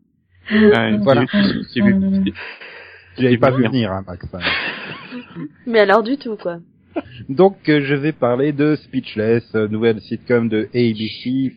Euh, 0.51 0.97
voilà. 1.01 1.25
j'ai 1.73 1.81
vu- 1.81 2.33
l'avais 3.17 3.37
pas 3.37 3.51
vu 3.51 3.63
venir, 3.63 3.91
hein, 3.91 4.03
Max. 4.07 4.25
hein. 4.33 4.39
Mais 5.65 5.79
alors 5.79 6.03
du 6.03 6.17
tout, 6.17 6.37
quoi. 6.37 6.59
Donc, 7.27 7.67
euh, 7.69 7.81
je 7.83 7.95
vais 7.95 8.11
parler 8.13 8.53
de 8.53 8.75
Speechless, 8.75 9.43
euh, 9.55 9.67
nouvelle 9.67 9.99
sitcom 10.01 10.47
de 10.47 10.69
ABC. 10.73 11.53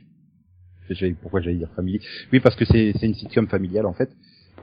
Pourquoi 1.22 1.40
j'allais 1.40 1.56
dire 1.56 1.70
famille 1.74 2.00
Oui, 2.32 2.40
parce 2.40 2.56
que 2.56 2.64
c'est 2.64 2.92
une 3.02 3.14
sitcom 3.14 3.46
familiale 3.48 3.86
en 3.86 3.92
fait. 3.92 4.10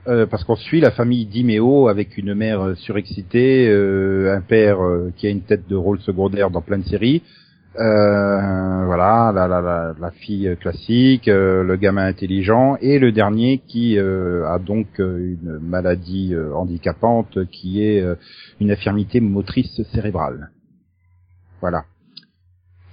Euh, 0.08 0.28
parce 0.28 0.44
qu'on 0.44 0.56
suit 0.56 0.82
la 0.82 0.92
famille 0.92 1.26
Dimeo 1.26 1.88
avec 1.88 2.18
une 2.20 2.36
mère 2.36 2.62
euh, 2.62 2.76
surexcitée, 2.76 3.68
euh, 3.68 4.36
un 4.38 4.42
père 4.42 4.80
euh, 4.80 5.12
qui 5.18 5.26
a 5.26 5.32
une 5.32 5.42
tête 5.42 5.68
de 5.68 5.76
rôle 5.76 6.00
secondaire 6.02 6.52
dans 6.52 6.62
plein 6.62 6.78
de 6.78 6.84
séries. 6.84 7.24
Euh, 7.78 8.86
voilà, 8.86 9.32
la, 9.34 9.48
la, 9.48 9.62
la, 9.62 9.96
la 10.00 10.12
fille 10.12 10.56
classique, 10.62 11.26
le 11.26 11.76
gamin 11.76 12.06
intelligent 12.06 12.78
et 12.82 13.00
le 13.00 13.12
dernier 13.12 13.64
qui 13.68 14.00
a 14.00 14.60
donc 14.60 14.88
une 15.00 15.60
maladie 15.62 16.34
handicapante 16.54 17.44
qui 17.52 17.84
est 17.84 18.02
une 18.62 18.72
infirmité 18.72 19.20
motrice 19.20 19.82
cérébrale. 19.92 20.52
Voilà. 21.60 21.84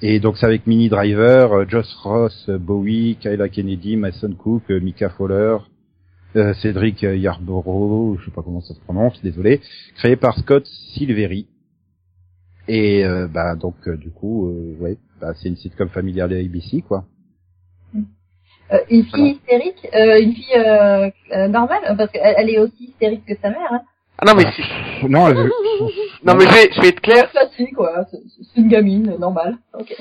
Et 0.05 0.19
donc 0.19 0.37
c'est 0.37 0.47
avec 0.47 0.67
Mini 0.67 0.89
Driver, 0.89 1.53
euh, 1.53 1.65
Josh 1.69 1.95
Ross, 2.03 2.47
euh, 2.49 2.59
Bowie, 2.59 3.17
Kyla 3.21 3.49
Kennedy, 3.49 3.97
Mason 3.97 4.33
Cook, 4.35 4.65
euh, 4.69 4.81
Mika 4.81 5.09
Fowler, 5.11 5.59
Cédric 6.61 7.03
Yarborough, 7.03 8.19
je 8.19 8.25
sais 8.25 8.31
pas 8.31 8.43
comment 8.43 8.63
ça 8.63 8.75
se 8.75 8.81
prononce, 8.81 9.23
désolé, 9.23 9.61
créé 9.97 10.17
par 10.17 10.37
Scott 10.39 10.67
Silveri. 10.95 11.47
Et 12.69 13.05
bah 13.29 13.55
donc 13.55 13.87
du 13.99 14.11
coup, 14.11 14.51
ouais, 14.81 14.97
bah, 15.21 15.35
c'est 15.35 15.49
une 15.49 15.57
sitcom 15.57 15.91
familiale 15.91 16.31
de 16.31 16.37
ABC 16.37 16.81
quoi. 16.81 17.05
Une 18.89 19.05
fille 19.05 19.33
hystérique, 19.33 19.87
une 19.93 20.33
fille 20.33 21.51
normale, 21.51 21.83
parce 21.99 22.11
qu'elle 22.11 22.35
elle 22.39 22.49
est 22.49 22.59
aussi 22.59 22.85
hystérique 22.85 23.27
que 23.27 23.35
sa 23.43 23.51
mère. 23.51 23.71
Hein. 23.71 23.83
Ah 24.25 24.27
non 24.27 24.35
mais 24.37 24.45
si- 24.53 25.09
Non, 25.09 25.27
elle- 25.31 25.51
non 26.25 26.35
mais 26.37 26.45
je 26.47 26.55
vais, 26.55 26.71
je 26.73 26.81
vais 26.81 26.89
être 26.89 27.01
clair, 27.01 27.29
Classique, 27.31 27.75
quoi. 27.75 28.07
C'est 28.11 28.61
une 28.61 28.69
gamine 28.69 29.17
normale. 29.19 29.57
Ok. 29.75 29.93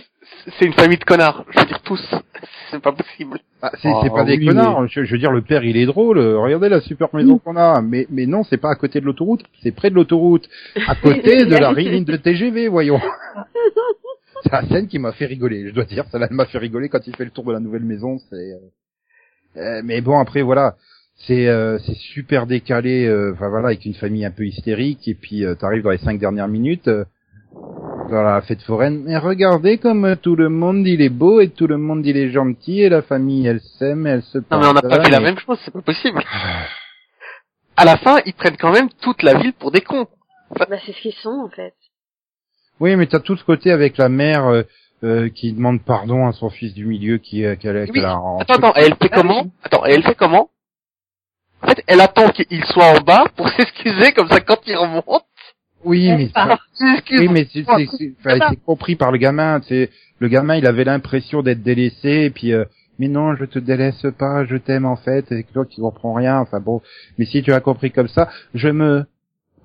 c'est 0.59 0.65
une 0.65 0.73
famille 0.73 0.99
de 0.99 1.03
connards. 1.03 1.43
Je 1.49 1.59
veux 1.59 1.65
dire 1.65 1.81
tous, 1.81 1.99
c'est 2.71 2.79
pas 2.81 2.91
possible. 2.91 3.39
Ah, 3.63 3.71
c'est 3.81 3.89
Ah, 3.89 4.09
pas 4.13 4.23
des 4.23 4.43
connards. 4.45 4.87
Je, 4.87 5.03
je 5.05 5.11
veux 5.11 5.17
dire, 5.17 5.31
le 5.31 5.41
père, 5.41 5.63
il 5.63 5.75
est 5.75 5.85
drôle. 5.87 6.19
Regardez 6.19 6.69
la 6.69 6.81
super 6.81 7.09
maison 7.13 7.39
qu'on 7.39 7.55
a. 7.57 7.81
Mais, 7.81 8.05
mais 8.11 8.25
non, 8.27 8.43
c'est 8.43 8.57
pas 8.57 8.69
à 8.69 8.75
côté 8.75 9.01
de 9.01 9.05
l'autoroute. 9.05 9.41
C'est 9.63 9.71
près 9.71 9.89
de 9.89 9.95
l'autoroute. 9.95 10.47
À 10.87 10.93
côté 11.01 11.45
de 11.45 11.55
la 11.55 11.71
ligne 11.73 12.03
de 12.05 12.15
TGV, 12.15 12.67
voyons. 12.67 12.99
c'est 14.43 14.51
la 14.51 14.65
scène 14.67 14.87
qui 14.87 14.99
m'a 14.99 15.11
fait 15.13 15.25
rigoler. 15.25 15.67
Je 15.67 15.73
dois 15.73 15.85
dire, 15.85 16.05
ça 16.11 16.19
m'a 16.29 16.45
fait 16.45 16.57
rigoler 16.59 16.89
quand 16.89 17.05
il 17.07 17.15
fait 17.15 17.25
le 17.25 17.31
tour 17.31 17.43
de 17.45 17.53
la 17.53 17.59
nouvelle 17.59 17.83
maison. 17.83 18.17
C'est. 18.29 18.35
euh, 18.35 18.57
euh, 19.57 19.81
mais 19.83 20.01
bon, 20.01 20.17
après, 20.19 20.41
voilà. 20.43 20.75
C'est 21.27 21.47
euh, 21.47 21.77
c'est 21.79 21.95
super 21.95 22.47
décalé. 22.47 23.05
euh, 23.05 23.33
Enfin 23.33 23.49
voilà, 23.49 23.67
avec 23.67 23.85
une 23.85 23.93
famille 23.93 24.25
un 24.25 24.31
peu 24.31 24.45
hystérique. 24.45 25.07
Et 25.07 25.13
puis, 25.15 25.45
euh, 25.45 25.55
t'arrives 25.55 25.83
dans 25.83 25.91
les 25.91 25.97
cinq 25.99 26.19
dernières 26.19 26.47
minutes. 26.47 26.87
euh, 26.87 27.05
dans 28.09 28.23
la 28.23 28.41
fête 28.41 28.61
foraine. 28.63 29.03
Mais 29.05 29.17
regardez 29.17 29.77
comme 29.77 30.03
euh, 30.03 30.15
tout 30.15 30.35
le 30.35 30.49
monde 30.49 30.85
il 30.85 31.01
est 31.01 31.09
beau 31.09 31.39
et 31.39 31.49
tout 31.49 31.67
le 31.67 31.77
monde 31.77 32.05
il 32.05 32.17
est 32.17 32.29
gentil 32.29 32.81
et 32.81 32.89
la 32.89 33.01
famille 33.01 33.47
elle 33.47 33.61
s'aime, 33.79 34.05
elle 34.05 34.21
se 34.23 34.37
Non 34.39 34.59
mais 34.59 34.67
on 34.67 34.73
n'a 34.73 34.81
pas 34.81 35.01
fait 35.03 35.09
la 35.11 35.21
même 35.21 35.37
chose, 35.39 35.57
c'est 35.63 35.71
pas 35.71 35.81
possible. 35.81 36.21
À 37.77 37.85
la 37.85 37.95
fin, 37.97 38.19
ils 38.25 38.33
prennent 38.33 38.57
quand 38.57 38.73
même 38.73 38.89
toute 39.01 39.23
la 39.23 39.35
ville 39.35 39.53
pour 39.53 39.71
des 39.71 39.79
cons. 39.81 40.07
Bah, 40.59 40.65
c'est 40.85 40.91
ce 40.91 41.01
qu'ils 41.01 41.13
sont, 41.13 41.29
en 41.45 41.49
fait. 41.49 41.73
Oui, 42.81 42.95
mais 42.97 43.07
t'as 43.07 43.19
tout 43.21 43.37
ce 43.37 43.43
côté 43.45 43.71
avec 43.71 43.97
la 43.97 44.09
mère 44.09 44.45
euh, 44.47 44.63
euh, 45.03 45.29
qui 45.29 45.53
demande 45.53 45.81
pardon 45.81 46.27
à 46.27 46.33
son 46.33 46.49
fils 46.49 46.73
du 46.73 46.85
milieu 46.85 47.17
qui 47.17 47.45
euh, 47.45 47.55
qu'elle 47.55 47.87
Oui. 47.93 48.03
a 48.03 48.19
Attends, 48.41 48.55
attends, 48.55 48.73
et 48.75 48.81
elle 48.81 48.95
fait 48.95 49.09
Ah 49.11 49.15
comment 49.15 49.45
Attends, 49.63 49.85
et 49.85 49.91
elle 49.93 50.03
fait 50.03 50.15
comment 50.15 50.49
En 51.63 51.67
fait, 51.67 51.83
elle 51.87 52.01
attend 52.01 52.29
qu'il 52.29 52.63
soit 52.65 52.97
en 52.97 53.01
bas 53.01 53.25
pour 53.35 53.47
s'excuser, 53.57 54.11
comme 54.13 54.29
ça 54.29 54.39
quand 54.41 54.59
il 54.67 54.75
remonte. 54.75 55.23
Oui, 55.83 56.09
mais. 56.11 56.29
Excuse 56.95 57.19
oui, 57.21 57.27
mais 57.29 57.47
c'est 57.51 57.63
c'est- 57.63 57.87
c'est- 57.97 58.13
c'est 58.49 58.63
compris 58.65 58.95
par 58.95 59.11
le 59.11 59.17
gamin. 59.17 59.61
C'est 59.67 59.89
le 60.19 60.27
gamin, 60.27 60.55
il 60.55 60.65
avait 60.67 60.83
l'impression 60.83 61.41
d'être 61.41 61.63
délaissé 61.63 62.09
et 62.25 62.29
puis. 62.29 62.53
euh, 62.53 62.65
mais 62.99 63.07
non, 63.07 63.35
je 63.35 63.45
te 63.45 63.57
délaisse 63.57 64.05
pas, 64.19 64.45
je 64.45 64.57
t'aime 64.57 64.85
en 64.85 64.95
fait, 64.95 65.31
et 65.31 65.43
toi 65.51 65.65
qui 65.65 65.81
comprends 65.81 66.13
rien, 66.13 66.37
enfin 66.37 66.59
bon, 66.59 66.81
mais 67.17 67.25
si 67.25 67.41
tu 67.41 67.51
as 67.51 67.59
compris 67.59 67.89
comme 67.91 68.09
ça, 68.09 68.29
je 68.53 68.67
me 68.69 69.05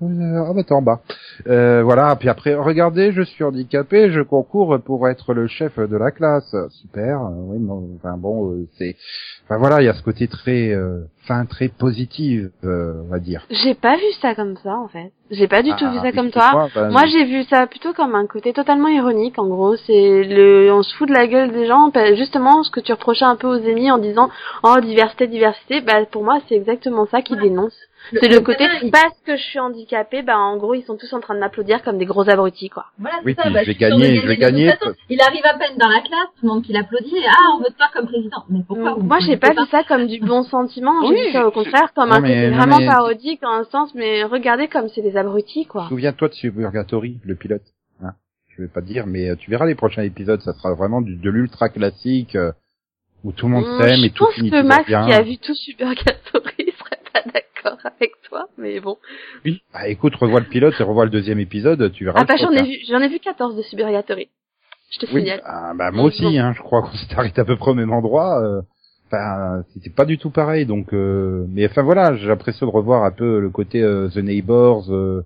ah 0.03 0.53
bah 0.55 0.63
t'es 0.63 0.73
en 0.75 0.83
bas. 0.83 1.01
Euh, 1.47 1.83
voilà, 1.83 2.15
puis 2.17 2.29
après, 2.29 2.55
regardez, 2.55 3.13
je 3.13 3.23
suis 3.23 3.45
handicapé, 3.45 4.11
je 4.11 4.21
concours 4.21 4.79
pour 4.85 5.09
être 5.09 5.33
le 5.33 5.47
chef 5.47 5.79
de 5.79 5.97
la 5.97 6.11
classe. 6.11 6.55
Super. 6.71 7.23
euh, 7.23 7.31
oui, 7.49 7.59
non, 7.59 7.89
enfin 7.97 8.17
bon, 8.17 8.53
euh, 8.53 8.69
c'est, 8.79 8.97
enfin 9.45 9.59
voilà, 9.59 9.81
il 9.81 9.87
y 9.87 9.89
a 9.89 9.95
ce 9.95 10.03
côté 10.03 10.29
très, 10.29 10.71
euh, 10.73 11.05
fin 11.27 11.45
très 11.47 11.69
positif, 11.69 12.47
euh, 12.65 13.03
on 13.07 13.11
va 13.11 13.19
dire. 13.19 13.47
J'ai 13.51 13.75
pas 13.75 13.97
vu 13.97 14.13
ça 14.21 14.35
comme 14.35 14.57
ça 14.63 14.77
en 14.77 14.89
fait. 14.89 15.13
J'ai 15.31 15.49
pas 15.49 15.63
du 15.63 15.71
tout 15.71 15.85
Ah, 15.87 15.91
vu 15.91 15.97
ça 15.97 16.03
mais 16.05 16.13
comme 16.13 16.31
toi. 16.31 16.69
ben, 16.75 16.91
Moi, 16.91 17.03
j'ai 17.07 17.25
vu 17.25 17.43
ça 17.45 17.67
plutôt 17.67 17.93
comme 17.93 18.15
un 18.15 18.27
côté 18.27 18.53
totalement 18.53 18.89
ironique. 18.89 19.39
En 19.39 19.49
gros, 19.49 19.75
c'est 19.77 20.23
le, 20.23 20.71
on 20.73 20.83
se 20.85 20.95
fout 20.95 21.09
de 21.09 21.15
la 21.15 21.27
gueule 21.27 21.51
des 21.51 21.67
gens. 21.67 21.91
Justement, 22.15 22.63
ce 22.63 22.71
que 22.71 22.79
tu 22.81 22.93
reprochais 22.93 23.25
un 23.25 23.35
peu 23.35 23.49
aux 23.49 23.57
ennemis 23.57 23.91
en 23.91 23.99
disant, 23.99 24.29
oh 24.63 24.77
diversité, 24.81 25.27
diversité. 25.27 25.81
Bah, 25.81 26.05
pour 26.11 26.23
moi, 26.23 26.39
c'est 26.49 26.55
exactement 26.55 27.07
ça 27.07 27.23
qu'ils 27.23 27.41
dénoncent. 27.41 27.75
C'est 28.13 28.29
le 28.29 28.41
côté 28.41 28.67
parce 28.93 29.19
que 29.25 29.37
je 29.37 29.43
suis 29.43 29.59
handicapé, 29.59 30.23
bah 30.23 30.39
en 30.39 30.57
gros, 30.57 30.75
ils 30.75 30.83
sont 30.85 30.97
tous 30.97 31.13
en 31.13 31.21
train 31.21 31.35
de 31.35 31.41
m'applaudir 31.41 31.83
comme 31.83 31.99
des 31.99 32.05
gros 32.05 32.29
abrutis, 32.31 32.69
quoi. 32.69 32.87
Voilà, 32.99 33.17
c'est 33.21 33.27
Oui, 33.27 33.35
ça. 33.35 33.43
puis 33.43 33.53
bah, 33.53 33.61
je 33.63 33.67
vais 33.69 33.75
gagner, 33.75 34.17
je 34.21 34.27
vais 34.27 34.37
gagner. 34.37 34.71
façon. 34.73 34.95
Il 35.09 35.21
arrive 35.21 35.45
à 35.45 35.55
peine 35.59 35.77
dans 35.79 35.89
la 35.89 36.01
classe, 36.01 36.29
tout 36.39 36.47
le 36.47 36.49
monde 36.49 36.63
qui 36.63 36.73
l'applaudit. 36.73 37.17
et, 37.17 37.27
Ah, 37.29 37.55
on 37.55 37.59
veut 37.59 37.71
te 37.71 37.77
faire 37.77 37.91
comme 37.93 38.07
président. 38.07 38.45
Mais 38.49 38.61
pourquoi 38.67 38.91
Donc, 38.91 38.99
vous 39.01 39.07
moi, 39.07 39.19
j'ai 39.21 39.37
pas 39.37 39.51
vu 39.51 39.67
ça 39.71 39.83
comme 39.85 40.07
du 40.07 40.21
bon 40.21 40.43
sentiment. 40.45 40.93
J'ai 41.03 41.09
Oui, 41.09 41.27
vu 41.27 41.33
ça 41.33 41.47
au 41.47 41.51
je- 41.51 41.55
contraire 41.55 41.93
comme 41.95 42.11
Non, 42.11 42.17
un 42.17 42.21
mais- 42.21 42.51
non, 42.51 42.57
vraiment 42.59 42.79
mais- 42.79 42.87
parodique 42.87 43.43
dans 43.43 43.51
un 43.51 43.65
sens. 43.65 43.95
Mais 43.95 44.25
regardez 44.25 44.69
comme 44.69 44.89
c'est 44.89 45.03
des 45.03 45.17
abrutis, 45.17 45.67
quoi. 45.67 45.87
Souviens-toi 45.89 46.29
de 46.29 46.35
Suburgatory, 46.35 47.19
le 47.25 47.35
pilote. 47.35 47.63
Hein 48.03 48.13
je 48.57 48.63
vais 48.63 48.69
pas 48.69 48.81
te 48.83 48.87
dire, 48.87 49.07
mais 49.07 49.31
euh, 49.31 49.37
tu 49.37 49.51
verras 49.51 49.67
les 49.67 49.75
prochains 49.75 50.03
épisodes, 50.03 50.41
ça 50.43 50.53
sera 50.55 50.73
vraiment 50.75 51.01
du, 51.03 51.17
de 51.17 51.31
l'ultra 51.31 51.69
classique 51.69 52.37
euh, 52.37 52.53
où 53.25 53.33
tout 53.33 53.47
le 53.47 53.53
monde 53.53 53.65
Hum, 53.65 53.81
s'aime 53.83 53.97
je 54.01 54.07
et 54.07 54.11
tout 54.11 54.25
pense 54.25 54.35
finit 54.35 54.51
que 54.51 54.57
toujours 54.57 54.69
Max, 54.69 54.87
bien. 54.87 55.07
qui 55.07 55.13
a 55.13 55.23
vu 55.23 55.39
tout 55.39 55.55
Supergatory, 55.55 56.55
serait 56.79 57.01
pas 57.13 57.23
d'accord 57.23 57.43
avec 57.85 58.13
toi, 58.29 58.49
mais 58.59 58.81
bon. 58.81 58.97
Ah, 59.75 59.89
écoute, 59.89 60.15
revois 60.17 60.41
le 60.41 60.47
pilote 60.47 60.75
et 60.79 60.83
revois 60.83 61.05
le 61.05 61.11
deuxième 61.11 61.39
épisode, 61.41 61.93
tu 61.93 62.05
verras. 62.05 62.21
Ah 62.23 62.25
bah 62.25 62.37
j'en 62.37 62.51
ai 62.53 62.63
vu, 62.63 62.79
j'en 62.89 63.01
ai 63.01 63.09
vu 63.09 63.19
14 63.19 63.57
de 63.57 63.63
Supergatory. 63.63 64.29
Je 64.93 64.99
te 65.01 65.07
Oui, 65.13 65.23
signale. 65.23 65.43
ah, 65.45 65.73
bah 65.77 65.91
moi 65.91 66.05
aussi, 66.05 66.39
hein, 66.39 66.53
je 66.57 66.63
crois 66.63 66.83
qu'on 66.83 66.97
s'est 66.97 67.15
arrêté 67.17 67.41
à 67.41 67.45
peu 67.45 67.57
près 67.57 67.73
au 67.73 67.75
même 67.75 67.93
endroit. 67.93 68.41
euh, 68.43 68.63
Enfin, 69.09 69.63
c'était 69.73 69.91
pas 69.91 70.05
du 70.05 70.19
tout 70.19 70.31
pareil, 70.31 70.67
donc. 70.67 70.93
Euh, 70.93 71.47
mais 71.51 71.65
enfin 71.67 71.83
voilà, 71.83 72.17
j'ai 72.17 72.27
l'impression 72.27 72.67
de 72.67 72.73
revoir 72.73 73.05
un 73.05 73.13
peu 73.13 73.39
le 73.39 73.51
côté 73.51 73.81
euh, 73.81 74.09
The 74.09 74.17
Neighbors 74.17 74.93
euh, 74.93 75.23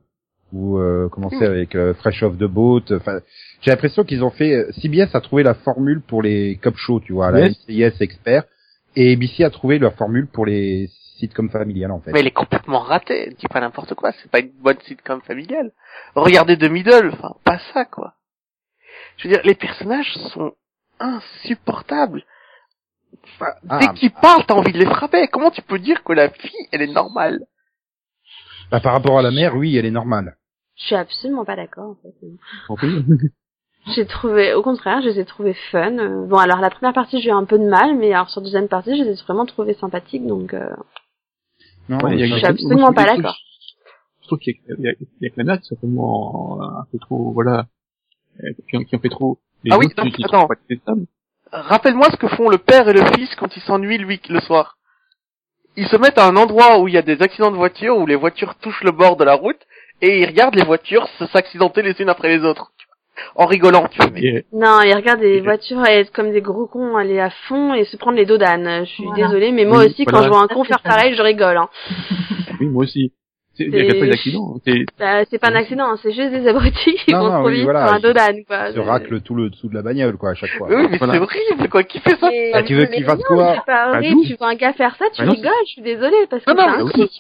ou 0.52 0.78
euh, 0.78 1.08
comment 1.10 1.30
c'est 1.30 1.46
avec 1.46 1.74
euh, 1.74 1.94
Fresh 1.94 2.22
Off 2.22 2.36
the 2.36 2.44
Boat. 2.44 2.82
Enfin, 2.90 3.20
j'ai 3.62 3.70
l'impression 3.70 4.04
qu'ils 4.04 4.22
ont 4.22 4.28
fait. 4.30 4.66
CBS 4.72 5.14
a 5.14 5.22
trouvé 5.22 5.42
la 5.42 5.54
formule 5.54 6.02
pour 6.02 6.20
les 6.20 6.56
cop 6.62 6.76
shows, 6.76 7.00
tu 7.00 7.14
vois, 7.14 7.30
la 7.30 7.46
Yes. 7.48 7.56
NCIS 7.68 8.02
expert, 8.02 8.44
et 8.96 9.14
ABC 9.14 9.44
a 9.44 9.50
trouvé 9.50 9.78
la 9.78 9.90
formule 9.92 10.26
pour 10.26 10.44
les 10.44 10.90
sitcoms 11.20 11.50
familiales 11.50 11.92
en 11.92 12.00
fait. 12.00 12.10
Mais 12.12 12.20
elle 12.20 12.26
est 12.26 12.30
complètement 12.32 12.80
ratée. 12.80 13.34
Dis 13.38 13.46
pas 13.46 13.60
n'importe 13.60 13.94
quoi. 13.94 14.10
C'est 14.12 14.30
pas 14.30 14.40
une 14.40 14.50
bonne 14.52 14.80
sitcom 14.80 15.20
familiale. 15.22 15.70
Regardez 16.16 16.58
The 16.58 16.64
Middle. 16.70 17.10
Enfin, 17.12 17.34
pas 17.44 17.58
ça, 17.72 17.84
quoi. 17.84 18.14
Je 19.18 19.28
veux 19.28 19.34
dire, 19.34 19.42
les 19.44 19.54
personnages 19.54 20.12
sont 20.34 20.52
insupportables. 20.98 22.24
Enfin, 23.36 23.52
Ah. 23.68 23.78
dès 23.80 23.88
qu'ils 23.94 24.10
parlent, 24.12 24.44
t'as 24.46 24.54
envie 24.54 24.72
de 24.72 24.78
les 24.78 24.86
frapper. 24.86 25.28
Comment 25.28 25.50
tu 25.50 25.62
peux 25.62 25.78
dire 25.78 26.02
que 26.04 26.12
la 26.12 26.30
fille, 26.30 26.68
elle 26.72 26.82
est 26.82 26.92
normale 26.92 27.40
Bah, 28.70 28.80
par 28.80 28.92
rapport 28.92 29.18
à 29.18 29.22
la 29.22 29.30
mère, 29.30 29.56
oui, 29.56 29.76
elle 29.76 29.84
est 29.86 29.90
normale. 29.90 30.36
Je 30.76 30.84
suis 30.86 30.94
absolument 30.94 31.44
pas 31.44 31.56
d'accord, 31.56 31.90
en 31.90 31.96
fait. 32.02 32.78
J'ai 33.94 34.06
trouvé, 34.06 34.52
au 34.54 34.62
contraire, 34.62 35.00
je 35.02 35.08
les 35.08 35.20
ai 35.20 35.24
trouvés 35.24 35.54
fun. 35.72 35.98
Euh, 35.98 36.26
Bon, 36.26 36.36
alors 36.36 36.60
la 36.60 36.70
première 36.70 36.92
partie, 36.92 37.20
j'ai 37.20 37.30
eu 37.30 37.32
un 37.32 37.44
peu 37.46 37.58
de 37.58 37.66
mal, 37.68 37.96
mais 37.96 38.12
alors 38.12 38.28
sur 38.30 38.40
la 38.40 38.44
deuxième 38.44 38.68
partie, 38.68 38.96
je 38.96 39.02
les 39.04 39.18
ai 39.18 39.22
vraiment 39.24 39.46
trouvés 39.46 39.72
sympathiques, 39.74 40.26
donc 40.26 40.52
euh, 40.54 40.68
Non, 41.88 41.98
Ouais, 41.98 42.14
il 42.14 42.20
y 42.20 42.22
a- 42.22 42.26
je 42.26 42.34
suis 42.36 42.46
absolument 42.46 42.80
moi, 42.80 42.90
je 42.90 42.94
pas 42.94 43.04
d'accord. 43.16 43.36
Je 44.22 44.26
trouve 44.26 44.38
qu'il 44.38 44.54
y 44.54 44.72
a, 44.72 44.74
il 44.78 44.84
y 44.84 44.88
a, 44.88 44.92
il 45.00 45.06
y 45.22 45.26
a 45.26 45.30
que 45.30 45.34
la 45.38 45.44
mère 45.44 45.56
qui 45.56 45.64
est 45.64 45.68
certainement 45.68 46.58
un 46.62 46.84
peu 46.92 46.98
trop, 46.98 47.32
voilà, 47.32 47.66
euh, 48.44 48.50
qui, 48.68 48.76
en- 48.76 48.84
qui 48.84 48.94
en 48.96 48.98
fait 49.00 49.08
trop. 49.08 49.38
Les 49.64 49.72
Ah 49.72 49.78
oui, 49.78 49.86
donc, 49.96 50.14
attends. 50.24 50.48
Rappelle-moi 51.52 52.08
ce 52.12 52.16
que 52.16 52.28
font 52.28 52.48
le 52.48 52.58
père 52.58 52.88
et 52.88 52.92
le 52.92 53.04
fils 53.16 53.34
quand 53.34 53.56
ils 53.56 53.62
s'ennuient 53.62 53.98
lui 53.98 54.20
le 54.28 54.40
soir. 54.40 54.76
Ils 55.76 55.86
se 55.88 55.96
mettent 55.96 56.18
à 56.18 56.26
un 56.26 56.36
endroit 56.36 56.78
où 56.80 56.88
il 56.88 56.94
y 56.94 56.98
a 56.98 57.02
des 57.02 57.22
accidents 57.22 57.50
de 57.50 57.56
voiture, 57.56 57.96
où 57.98 58.06
les 58.06 58.14
voitures 58.16 58.54
touchent 58.56 58.84
le 58.84 58.92
bord 58.92 59.16
de 59.16 59.24
la 59.24 59.34
route, 59.34 59.60
et 60.00 60.20
ils 60.20 60.26
regardent 60.26 60.54
les 60.54 60.64
voitures 60.64 61.08
se 61.18 61.26
s'accidenter 61.26 61.82
les 61.82 62.00
unes 62.00 62.08
après 62.08 62.28
les 62.36 62.44
autres. 62.44 62.72
En 63.36 63.46
rigolant, 63.46 63.86
tu 63.90 63.98
vois. 64.00 64.10
mais- 64.12 64.20
Et, 64.22 64.44
Non, 64.52 64.80
ils 64.82 64.94
regardent 64.94 65.20
des 65.20 65.36
Et- 65.38 65.40
voitures 65.40 65.84
être 65.86 66.12
comme 66.12 66.32
des 66.32 66.40
gros 66.40 66.66
cons, 66.66 66.96
aller 66.96 67.20
à 67.20 67.30
fond 67.48 67.74
et 67.74 67.84
se 67.84 67.96
prendre 67.96 68.16
les 68.16 68.26
dos 68.26 68.38
d'âne. 68.38 68.84
Je 68.84 68.90
suis 68.90 69.04
Voilà. 69.04 69.26
désolée, 69.26 69.52
mais 69.52 69.64
moi 69.64 69.78
Oui, 69.78 69.86
aussi, 69.86 70.04
quand 70.04 70.22
je 70.22 70.28
vois 70.28 70.40
un 70.42 70.48
con 70.48 70.64
faire 70.64 70.80
pareil, 70.80 71.14
je 71.14 71.22
rigole. 71.22 71.56
Hein. 71.56 71.68
oui, 72.60 72.66
moi 72.68 72.84
aussi. 72.84 73.12
C'est, 73.56 73.68
pas 73.68 74.06
d'accident. 74.06 74.54
C'est, 74.64 74.86
Bah, 74.98 75.24
c'est 75.28 75.38
pas 75.38 75.48
un 75.48 75.54
accident, 75.54 75.94
c'est 76.02 76.12
juste 76.12 76.30
des 76.30 76.46
abrutis 76.48 76.94
qui 77.04 77.12
vont 77.12 77.28
trop 77.40 77.48
vite 77.50 77.64
voilà, 77.64 77.88
sur 77.88 77.96
un 77.96 78.00
dos 78.00 78.12
d'âne, 78.14 78.42
quoi. 78.46 78.70
Ils 78.70 78.74
se 78.74 78.78
raclent 78.80 79.20
tout 79.20 79.34
le 79.34 79.50
dessous 79.50 79.68
de 79.68 79.74
la 79.74 79.82
bagnole, 79.82 80.16
quoi, 80.16 80.30
à 80.30 80.34
chaque 80.34 80.50
fois. 80.56 80.68
Oui, 80.70 80.86
mais 80.90 80.96
Voilà. 80.96 81.14
c'est 81.14 81.18
horrible, 81.20 81.68
quoi. 81.68 81.82
Qui 81.82 81.98
fait 82.00 82.16
ça 82.16 82.28
Mais- 82.30 82.52
Ah, 82.54 82.62
tu 82.62 82.74
veux 82.74 82.86
qu'il 82.86 83.04
fasse 83.04 83.22
quoi 83.24 83.56
C'est 83.56 83.66
pas 83.66 83.90
Bah, 83.92 83.98
horrible, 83.98 84.22
tu 84.26 84.34
vois 84.36 84.48
un 84.48 84.54
gars 84.54 84.72
faire 84.72 84.96
ça, 84.96 85.04
tu 85.12 85.22
Bah, 85.22 85.30
rigoles, 85.32 85.50
je 85.66 85.72
suis 85.72 85.82
désolée, 85.82 86.26
parce 86.30 86.42
que 86.42 86.50
c'est 86.50 86.58
un 86.58 86.66
même, 86.76 86.86
principe- 86.88 87.10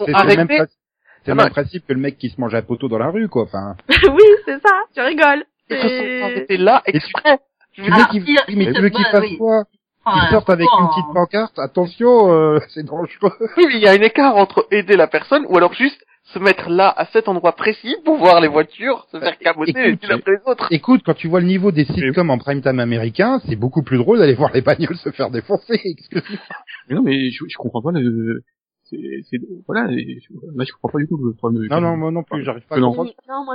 c'est 1.24 1.30
le 1.32 1.34
même 1.36 1.50
principe 1.50 1.86
que 1.86 1.92
le 1.92 2.00
mec 2.00 2.16
qui 2.16 2.30
se 2.30 2.40
mange 2.40 2.54
un 2.54 2.62
poteau 2.62 2.88
dans 2.88 2.98
la 2.98 3.10
rue, 3.10 3.28
quoi. 3.28 3.42
Enfin, 3.42 3.76
oui, 4.14 4.24
c'est 4.46 4.60
ça, 4.62 4.74
tu 4.94 5.00
rigoles. 5.02 5.44
Ils 5.70 6.22
arrêtés 6.22 6.56
là 6.56 6.82
exprès. 6.86 7.38
Tu 7.72 7.82
veux 7.82 7.88
Ah, 7.92 8.08
qu'il 8.10 8.22
oui, 8.48 8.66
bah, 8.72 9.10
fasse 9.10 9.20
oui. 9.22 9.36
quoi 9.38 9.64
Enfin, 10.04 10.20
Qu'il 10.20 10.30
sorte 10.30 10.50
avec 10.50 10.66
une 10.80 10.88
petite 10.88 11.12
pancarte 11.14 11.58
Attention, 11.58 12.32
euh, 12.32 12.58
c'est 12.74 12.84
dangereux. 12.84 13.32
oui, 13.56 13.64
mais 13.68 13.74
il 13.76 13.80
y 13.82 13.86
a 13.86 13.92
un 13.92 14.00
écart 14.02 14.36
entre 14.36 14.66
aider 14.70 14.96
la 14.96 15.06
personne 15.06 15.44
ou 15.48 15.56
alors 15.56 15.72
juste 15.74 16.02
se 16.24 16.38
mettre 16.38 16.68
là, 16.70 16.92
à 16.96 17.06
cet 17.06 17.28
endroit 17.28 17.52
précis, 17.52 17.96
pour 18.04 18.16
voir 18.16 18.40
les 18.40 18.46
voitures 18.48 19.06
se 19.10 19.18
faire 19.18 19.36
caboter 19.38 19.72
les 19.74 19.90
unes 19.90 19.98
après 20.10 20.32
les 20.32 20.38
autres. 20.46 20.68
Écoute, 20.70 21.02
quand 21.04 21.14
tu 21.14 21.26
vois 21.28 21.40
le 21.40 21.46
niveau 21.46 21.72
des 21.72 21.84
sitcoms 21.84 22.30
en 22.30 22.38
prime 22.38 22.62
time 22.62 22.78
américain, 22.78 23.40
c'est 23.48 23.56
beaucoup 23.56 23.82
plus 23.82 23.98
drôle 23.98 24.18
d'aller 24.20 24.34
voir 24.34 24.50
les 24.52 24.60
bagnoles 24.60 24.96
se 24.96 25.10
faire 25.10 25.30
défoncer. 25.30 25.80
Mais 26.88 26.94
non, 26.94 27.02
mais 27.02 27.30
je, 27.30 27.44
je 27.48 27.56
comprends 27.56 27.82
pas 27.82 27.90
le, 27.92 28.42
c'est, 28.84 28.96
c'est, 29.28 29.38
voilà, 29.66 29.82
là, 29.84 29.90
je 30.64 30.72
comprends 30.72 30.90
pas 30.92 30.98
du 30.98 31.08
tout 31.08 31.16
le 31.16 31.32
problème. 31.34 31.66
Non, 31.68 31.80
non, 31.80 31.96
moi 31.96 32.10
non 32.10 32.22
plus, 32.22 32.44
j'arrive 32.44 32.66
pas 32.66 32.76
à 32.76 32.80
comprendre. 32.80 33.10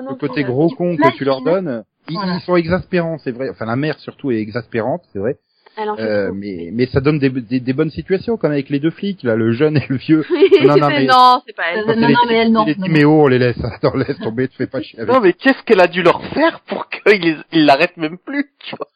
Le 0.09 0.15
côté 0.15 0.43
gros 0.43 0.69
con 0.69 0.95
que 0.97 1.15
tu 1.17 1.23
leur 1.25 1.41
donnes, 1.41 1.83
ils, 2.09 2.13
Voilà. 2.15 2.35
ils 2.35 2.41
sont 2.41 2.55
exaspérants, 2.55 3.17
c'est 3.19 3.31
vrai. 3.31 3.49
Enfin, 3.49 3.65
la 3.65 3.75
mère 3.75 3.99
surtout 3.99 4.31
est 4.31 4.37
exaspérante, 4.39 5.01
c'est 5.13 5.19
vrai. 5.19 5.37
Elle 5.77 5.89
en 5.89 5.95
fait 5.97 6.03
Euh, 6.03 6.31
mais 6.33 6.69
mais 6.71 6.85
ça 6.85 7.01
donne 7.01 7.19
des, 7.19 7.29
des, 7.29 7.59
des 7.59 7.73
bonnes 7.73 7.89
situations, 7.91 8.37
comme 8.37 8.51
avec 8.53 8.69
les 8.69 8.79
deux 8.79 8.91
flics, 8.91 9.23
là, 9.23 9.35
le 9.35 9.51
jeune 9.51 9.75
et 9.77 9.85
le 9.89 9.97
vieux. 9.97 10.23
Oui, 10.31 10.49
Non, 10.65 10.77
non, 10.77 10.87
mais 10.87 11.05
non, 11.05 11.41
c'est 11.45 11.53
pas 11.55 11.63
elle. 11.73 11.85
Non, 11.99 12.07
non, 12.09 12.19
mais 12.29 12.35
elle, 12.35 12.51
non, 12.51 12.63
Les 12.65 12.75
Timéo, 12.75 13.23
on 13.23 13.27
les 13.27 13.39
laisse. 13.39 13.57
Attends, 13.63 13.95
laisse 13.95 14.17
tomber, 14.19 14.47
tu 14.47 14.55
fais 14.55 14.67
pas 14.67 14.81
chier 14.81 14.99
avec. 15.01 15.13
Non, 15.13 15.19
mais 15.19 15.33
qu'est-ce 15.33 15.61
qu'elle 15.63 15.81
a 15.81 15.87
dû 15.87 16.01
leur 16.01 16.23
faire 16.27 16.61
pour 16.61 16.87
qu'ils 16.89 17.21
les- 17.21 17.37
ils 17.51 17.65
l'arrêtent 17.65 17.97
même 17.97 18.17
plus, 18.17 18.45
tu 18.59 18.75
vois. 18.77 18.87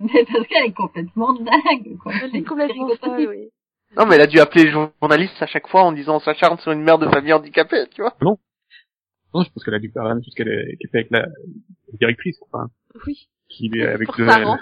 Mais 0.00 0.24
parce 0.32 0.46
qu'elle 0.48 0.66
est 0.66 0.72
complètement 0.74 1.32
dingue, 1.34 1.96
quoi. 2.02 2.12
Elle 2.24 2.34
est 2.34 2.42
complètement 2.42 2.88
folle, 3.00 3.26
oui. 3.28 3.48
Non, 3.96 4.06
mais 4.06 4.14
elle 4.16 4.22
a 4.22 4.26
dû 4.26 4.40
appeler 4.40 4.64
les 4.64 4.70
journalistes 4.70 5.40
à 5.42 5.46
chaque 5.46 5.68
fois 5.68 5.82
en 5.82 5.92
disant 5.92 6.16
on 6.16 6.20
s'acharne 6.20 6.56
sur 6.60 6.72
une 6.72 6.80
mère 6.82 6.96
de 6.98 7.06
famille 7.10 7.34
handicapée, 7.34 7.84
tu 7.94 8.00
vois. 8.00 8.14
Non, 8.22 8.38
je 9.34 9.50
pense 9.50 9.64
qu'elle 9.64 9.74
a 9.74 9.78
dû 9.78 9.90
faire 9.90 10.04
la 10.04 10.14
même 10.14 10.22
chose 10.24 10.34
qu'elle 10.34 10.48
a, 10.48 10.64
qu'elle 10.76 10.90
fait 10.90 10.98
avec 10.98 11.10
la, 11.10 11.20
la 11.20 11.98
directrice, 11.98 12.38
enfin, 12.50 12.68
Oui. 13.06 13.28
qui 13.48 13.70
est 13.74 13.86
avec 13.86 14.06
Pour 14.08 14.20
le, 14.20 14.28
sa 14.28 14.38
rampe. 14.44 14.60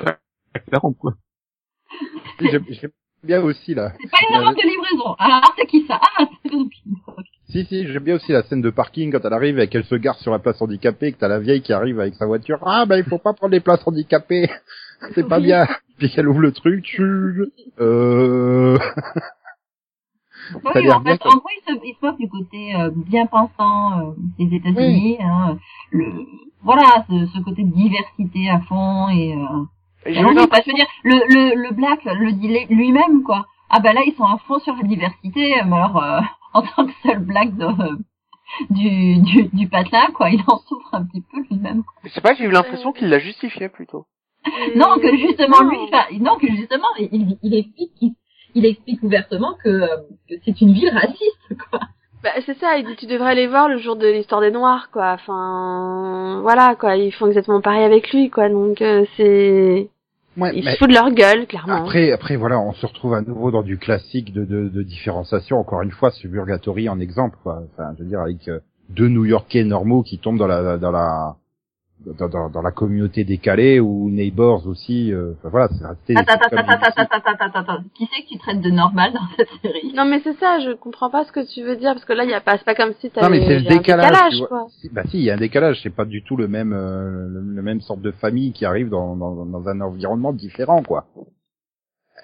avec 0.00 0.70
la 0.72 0.78
rampe, 0.78 0.98
quoi. 0.98 1.14
J'aime 2.40 2.64
j'aime 2.70 2.90
bien 3.22 3.42
aussi 3.42 3.74
là. 3.74 3.92
C'est 4.00 4.10
pas 4.10 4.18
une 4.28 4.34
erreur 4.36 4.54
de 4.54 4.62
livraison. 4.62 5.14
Alors, 5.18 5.54
c'est 5.56 5.66
qui 5.66 5.86
ça? 5.86 6.00
Ah, 6.18 6.26
c'est 6.42 6.50
donc. 6.50 6.72
Si 7.48 7.64
si, 7.66 7.86
j'aime 7.86 8.02
bien 8.04 8.16
aussi 8.16 8.32
la 8.32 8.42
scène 8.42 8.62
de 8.62 8.70
parking 8.70 9.12
quand 9.12 9.24
elle 9.24 9.32
arrive 9.32 9.58
et 9.60 9.68
qu'elle 9.68 9.84
se 9.84 9.94
gare 9.94 10.18
sur 10.18 10.32
la 10.32 10.38
place 10.38 10.60
handicapée, 10.60 11.12
que 11.12 11.18
t'as 11.18 11.28
la 11.28 11.38
vieille 11.38 11.62
qui 11.62 11.72
arrive 11.72 12.00
avec 12.00 12.14
sa 12.14 12.26
voiture. 12.26 12.58
Ah 12.66 12.84
bah 12.86 12.98
il 12.98 13.04
faut 13.04 13.18
pas 13.18 13.32
prendre 13.32 13.52
les 13.52 13.60
places 13.60 13.86
handicapées, 13.86 14.48
c'est 15.14 15.28
pas 15.28 15.38
Oui. 15.38 15.44
bien. 15.44 15.66
Puis 15.98 16.10
qu'elle 16.10 16.26
ouvre 16.28 16.40
le 16.40 16.52
truc, 16.52 16.82
tu... 16.84 17.02
euh... 17.80 18.76
Oui, 20.74 20.90
en 20.92 21.00
fait, 21.02 21.20
en 21.26 21.36
gros, 21.36 21.48
il 21.58 21.62
se, 21.74 21.78
il 21.84 21.94
se 21.94 22.04
moque 22.06 22.18
du 22.18 22.28
côté 22.28 22.74
euh, 22.76 22.90
bien 22.94 23.26
pensant 23.26 23.98
euh, 24.00 24.12
des 24.38 24.54
États-Unis. 24.56 25.16
Hein, 25.20 25.56
le, 25.90 26.26
voilà, 26.62 27.04
ce, 27.08 27.26
ce 27.26 27.38
côté 27.40 27.62
de 27.64 27.72
diversité 27.72 28.50
à 28.50 28.60
fond 28.60 29.08
et. 29.08 29.34
Euh, 29.34 29.64
Et 30.06 30.14
bah, 30.14 30.20
je 30.64 30.70
veux 30.70 30.76
dire, 30.76 30.86
le, 31.02 31.16
le, 31.28 31.62
le 31.68 31.74
black 31.74 32.04
le 32.04 32.32
dit 32.32 32.48
lui- 32.48 32.66
lui-même, 32.68 33.22
quoi. 33.22 33.46
Ah 33.70 33.80
bah 33.80 33.92
là, 33.92 34.02
ils 34.06 34.14
sont 34.14 34.24
à 34.24 34.38
fond 34.46 34.58
sur 34.60 34.74
la 34.76 34.82
diversité, 34.82 35.54
mais 35.66 35.76
alors, 35.76 36.02
euh, 36.02 36.20
en 36.54 36.62
tant 36.62 36.86
que 36.86 36.92
seul 37.02 37.18
black 37.20 37.56
de, 37.56 37.66
du, 38.70 39.18
du, 39.22 39.44
du 39.52 39.68
patelin, 39.68 40.06
quoi, 40.14 40.30
il 40.30 40.40
en 40.46 40.58
souffre 40.58 40.90
un 40.94 41.04
petit 41.04 41.22
peu 41.32 41.40
lui-même. 41.50 41.82
je 42.04 42.10
sais 42.10 42.20
pas, 42.20 42.34
j'ai 42.34 42.44
eu 42.44 42.50
l'impression 42.50 42.92
qu'il 42.92 43.08
la 43.08 43.18
justifiait 43.18 43.68
plutôt. 43.68 44.06
Non, 44.76 44.96
que 45.00 45.16
justement 45.16 45.62
Non. 45.62 45.70
lui, 45.70 45.78
enfin, 45.90 46.04
non, 46.20 46.36
que 46.36 46.46
justement, 46.48 46.86
il, 46.98 47.38
il 47.42 47.54
explique, 47.54 47.94
qu'il- 47.98 48.14
il, 48.54 48.66
explique 48.66 49.02
ouvertement 49.02 49.54
que, 49.62 49.68
euh, 49.68 49.86
que 50.28 50.34
c'est 50.44 50.60
une 50.60 50.72
ville 50.72 50.90
raciste, 50.90 51.56
quoi. 51.70 51.80
Bah, 52.22 52.30
c'est 52.46 52.56
ça, 52.58 52.78
il 52.78 52.86
dit 52.86 52.96
tu 52.96 53.06
devrais 53.06 53.32
aller 53.32 53.46
voir 53.46 53.68
le 53.68 53.76
jour 53.76 53.96
de 53.96 54.06
l'histoire 54.06 54.40
des 54.40 54.50
Noirs, 54.50 54.88
quoi. 54.90 55.12
Enfin, 55.12 56.40
voilà, 56.42 56.74
quoi. 56.74 56.96
Ils 56.96 57.12
font 57.12 57.26
exactement 57.26 57.60
pareil 57.60 57.84
avec 57.84 58.10
lui, 58.12 58.30
quoi. 58.30 58.48
Donc, 58.48 58.80
euh, 58.80 59.04
c'est... 59.16 59.88
Ouais, 60.36 60.50
Ils 60.56 60.64
mais 60.64 60.72
se 60.72 60.78
foutent 60.78 60.88
de 60.88 60.94
leur 60.94 61.10
gueule, 61.12 61.46
clairement. 61.46 61.74
après, 61.74 62.10
après, 62.10 62.36
voilà, 62.36 62.58
on 62.58 62.72
se 62.72 62.86
retrouve 62.86 63.14
à 63.14 63.20
nouveau 63.20 63.50
dans 63.52 63.62
du 63.62 63.78
classique 63.78 64.32
de, 64.32 64.44
de, 64.44 64.68
de 64.68 64.82
différenciation. 64.82 65.58
Encore 65.60 65.82
une 65.82 65.92
fois, 65.92 66.10
Suburgatory 66.10 66.88
en 66.88 66.98
exemple, 66.98 67.36
quoi. 67.42 67.62
Enfin, 67.72 67.92
je 67.96 68.02
veux 68.02 68.08
dire, 68.08 68.20
avec 68.20 68.48
euh, 68.48 68.58
deux 68.88 69.08
New-Yorkais 69.08 69.62
normaux 69.62 70.02
qui 70.02 70.18
tombent 70.18 70.38
dans 70.38 70.46
la, 70.46 70.78
dans 70.78 70.90
la, 70.90 71.36
dans, 72.18 72.28
dans, 72.28 72.50
dans 72.50 72.60
la 72.62 72.70
communauté 72.70 73.24
décalée 73.24 73.80
ou 73.80 74.10
Neighbors 74.10 74.66
aussi. 74.66 75.12
euh, 75.12 75.32
enfin, 75.38 75.48
voilà, 75.48 75.68
c'est 75.68 75.86
resté. 75.86 76.14
Attends, 76.16 76.34
attends, 76.34 76.56
attends, 76.56 76.72
attends, 76.72 77.02
attends, 77.02 77.16
attends, 77.30 77.44
attends, 77.46 77.58
attends. 77.72 77.84
Qui 77.94 78.06
c'est 78.12 78.22
que 78.24 78.28
tu 78.28 78.38
traites 78.38 78.60
de 78.60 78.70
normal 78.70 79.12
dans 79.14 79.26
cette 79.36 79.48
série? 79.62 79.92
Non, 79.94 80.04
mais 80.04 80.20
c'est 80.22 80.36
ça, 80.38 80.58
je 80.60 80.72
comprends 80.72 81.08
pas 81.10 81.24
ce 81.24 81.32
que 81.32 81.40
tu 81.52 81.62
veux 81.62 81.76
dire, 81.76 81.92
parce 81.94 82.04
que 82.04 82.12
là, 82.12 82.24
il 82.24 82.30
y 82.30 82.34
a 82.34 82.40
pas, 82.40 82.58
c'est 82.58 82.64
pas 82.64 82.74
comme 82.74 82.92
si 83.00 83.10
t'avais 83.10 83.26
Non, 83.26 83.30
mais 83.30 83.46
c'est 83.46 83.58
le 83.60 83.68
décalage, 83.68 84.42
quoi. 84.48 84.66
Bah 84.92 85.02
si, 85.08 85.18
il 85.18 85.24
y 85.24 85.30
a 85.30 85.34
un 85.34 85.38
décalage. 85.38 85.80
C'est 85.82 85.94
pas 85.94 86.04
du 86.04 86.22
tout 86.22 86.36
le 86.36 86.46
même, 86.48 86.72
euh, 86.74 87.26
le, 87.28 87.40
le 87.40 87.62
même 87.62 87.80
sorte 87.80 88.00
de 88.02 88.10
famille 88.10 88.52
qui 88.52 88.64
arrive 88.66 88.90
dans, 88.90 89.16
dans, 89.16 89.46
dans 89.46 89.68
un 89.68 89.80
environnement 89.80 90.32
différent, 90.32 90.82
quoi. 90.82 91.06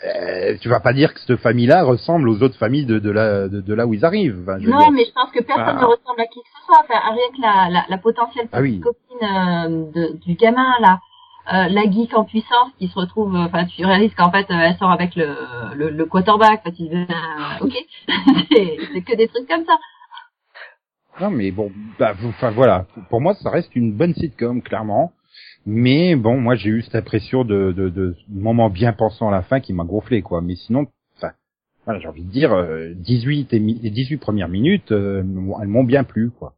Euh, 0.03 0.57
tu 0.63 0.69
vas 0.71 0.81
pas 0.81 0.95
dire 0.95 1.13
que 1.13 1.21
cette 1.21 1.37
famille-là 1.41 1.83
ressemble 1.85 2.29
aux 2.31 2.43
autres 2.43 2.57
familles 2.57 2.87
de, 2.87 2.99
de 2.99 3.11
là, 3.11 3.49
de, 3.49 3.61
de 3.61 3.75
là 3.75 3.87
où 3.87 3.93
ils 3.93 4.03
arrivent. 4.05 4.39
Enfin, 4.43 4.59
je 4.59 4.65
veux 4.65 4.71
Non, 4.73 4.79
dire. 4.79 4.93
mais 4.93 5.05
je 5.05 5.13
pense 5.13 5.31
que 5.31 5.43
personne 5.43 5.65
Ah. 5.67 5.75
ne 5.75 5.85
ressemble 5.85 6.21
à 6.21 6.27
qui 6.27 6.41
que 6.41 6.49
soit. 6.71 6.85
Enfin, 6.85 7.01
rien 7.13 7.29
que 7.37 7.41
la, 7.43 7.69
la, 7.71 7.85
la 7.89 7.99
potentielle 7.99 8.49
Ah 8.53 8.61
oui. 8.61 8.81
copine 8.81 9.29
euh, 9.29 9.91
de, 9.93 10.17
du 10.19 10.35
gamin, 10.35 10.73
là, 10.81 11.01
euh, 11.53 11.69
la 11.69 11.83
geek 11.91 12.15
en 12.17 12.25
puissance 12.25 12.71
qui 12.79 12.89
se 12.89 12.95
retrouve, 12.99 13.35
euh, 13.35 13.47
enfin, 13.47 13.65
tu 13.67 13.85
réalises 13.85 14.15
qu'en 14.15 14.31
fait, 14.31 14.51
euh, 14.51 14.55
elle 14.59 14.77
sort 14.77 14.91
avec 14.91 15.17
le, 15.17 15.35
le, 15.75 15.91
le 15.91 16.07
quarterback. 16.07 16.61
Enfin, 16.65 16.71
tu 16.77 16.83
dis, 16.83 16.91
euh, 16.95 17.65
ok, 17.65 17.75
c'est 18.93 19.03
que 19.03 19.17
des 19.17 19.29
trucs 19.29 19.49
comme 19.49 19.65
ça. 19.65 19.79
Non, 21.21 21.31
mais 21.31 21.51
bon, 21.51 21.71
bah, 21.99 22.15
enfin 22.25 22.51
voilà. 22.51 22.87
Pour 23.11 23.21
moi, 23.21 23.35
ça 23.35 23.51
reste 23.51 23.75
une 23.77 23.93
bonne 23.93 24.15
sitcom, 24.15 24.63
clairement. 24.63 25.13
Mais 25.67 26.17
bon, 26.17 26.41
moi, 26.41 26.55
j'ai 26.55 26.71
eu 26.71 26.83
cette 26.83 26.95
impression 26.95 27.45
de, 27.45 27.73
de, 27.73 27.91
de 27.91 28.17
moment 28.31 28.71
bien 28.71 28.93
pensant 28.95 29.29
à 29.29 29.33
la 29.33 29.43
fin 29.43 29.61
qui 29.61 29.73
m'a 29.75 29.85
gonflé, 29.85 30.23
quoi. 30.23 30.41
Mais 30.41 30.55
sinon, 30.55 30.87
enfin, 31.19 31.33
voilà, 31.85 32.01
j'ai 32.01 32.09
envie 32.09 32.25
de 32.25 32.31
dire, 32.31 32.53
euh, 32.53 32.95
18 32.95 33.53
et 33.53 33.61
mi- 33.61 33.79
les 33.83 33.91
18 33.91 34.17
premières 34.17 34.49
minutes, 34.49 34.93
euh, 34.93 35.21
elles 35.61 35.69
m'ont 35.69 35.85
bien 35.85 36.05
plu, 36.05 36.31
quoi. 36.31 36.55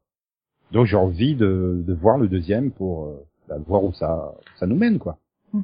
Donc 0.72 0.86
j'ai 0.86 0.96
envie 0.96 1.34
de, 1.34 1.82
de 1.86 1.94
voir 1.94 2.18
le 2.18 2.28
deuxième 2.28 2.70
pour 2.72 3.06
euh, 3.06 3.24
bah, 3.48 3.56
voir 3.66 3.84
où 3.84 3.92
ça, 3.92 4.32
ça 4.56 4.66
nous 4.66 4.76
mène, 4.76 4.98
quoi. 4.98 5.16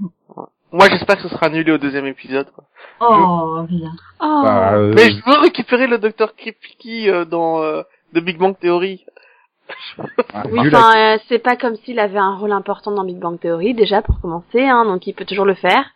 Moi, 0.71 0.87
j'espère 0.91 1.17
que 1.17 1.23
ce 1.23 1.29
sera 1.29 1.47
annulé 1.47 1.73
au 1.73 1.79
deuxième 1.79 2.07
épisode. 2.07 2.51
quoi. 2.51 2.65
Oh, 3.01 3.65
vilain. 3.67 3.93
Oh. 4.21 4.41
Bah, 4.45 4.75
euh, 4.75 4.93
Mais 4.95 5.11
je 5.11 5.25
veux 5.25 5.39
récupérer 5.41 5.87
le 5.87 5.99
docteur 5.99 6.35
Kripke 6.37 7.09
euh, 7.09 7.25
dans 7.25 7.63
euh, 7.63 7.83
The 8.15 8.19
Big 8.19 8.37
Bang 8.37 8.55
Theory. 8.59 9.05
ah, 10.35 10.43
Oui, 10.51 10.61
enfin, 10.67 11.15
euh, 11.15 11.19
c'est 11.29 11.39
pas 11.39 11.57
comme 11.57 11.77
s'il 11.77 11.99
avait 11.99 12.19
un 12.19 12.37
rôle 12.37 12.53
important 12.53 12.91
dans 12.91 13.05
Big 13.05 13.19
Bang 13.19 13.41
Theory, 13.41 13.73
déjà, 13.73 14.03
pour 14.03 14.21
commencer, 14.21 14.63
hein, 14.63 14.85
donc 14.85 15.07
il 15.07 15.15
peut 15.15 15.25
toujours 15.25 15.47
le 15.47 15.55
faire. 15.55 15.87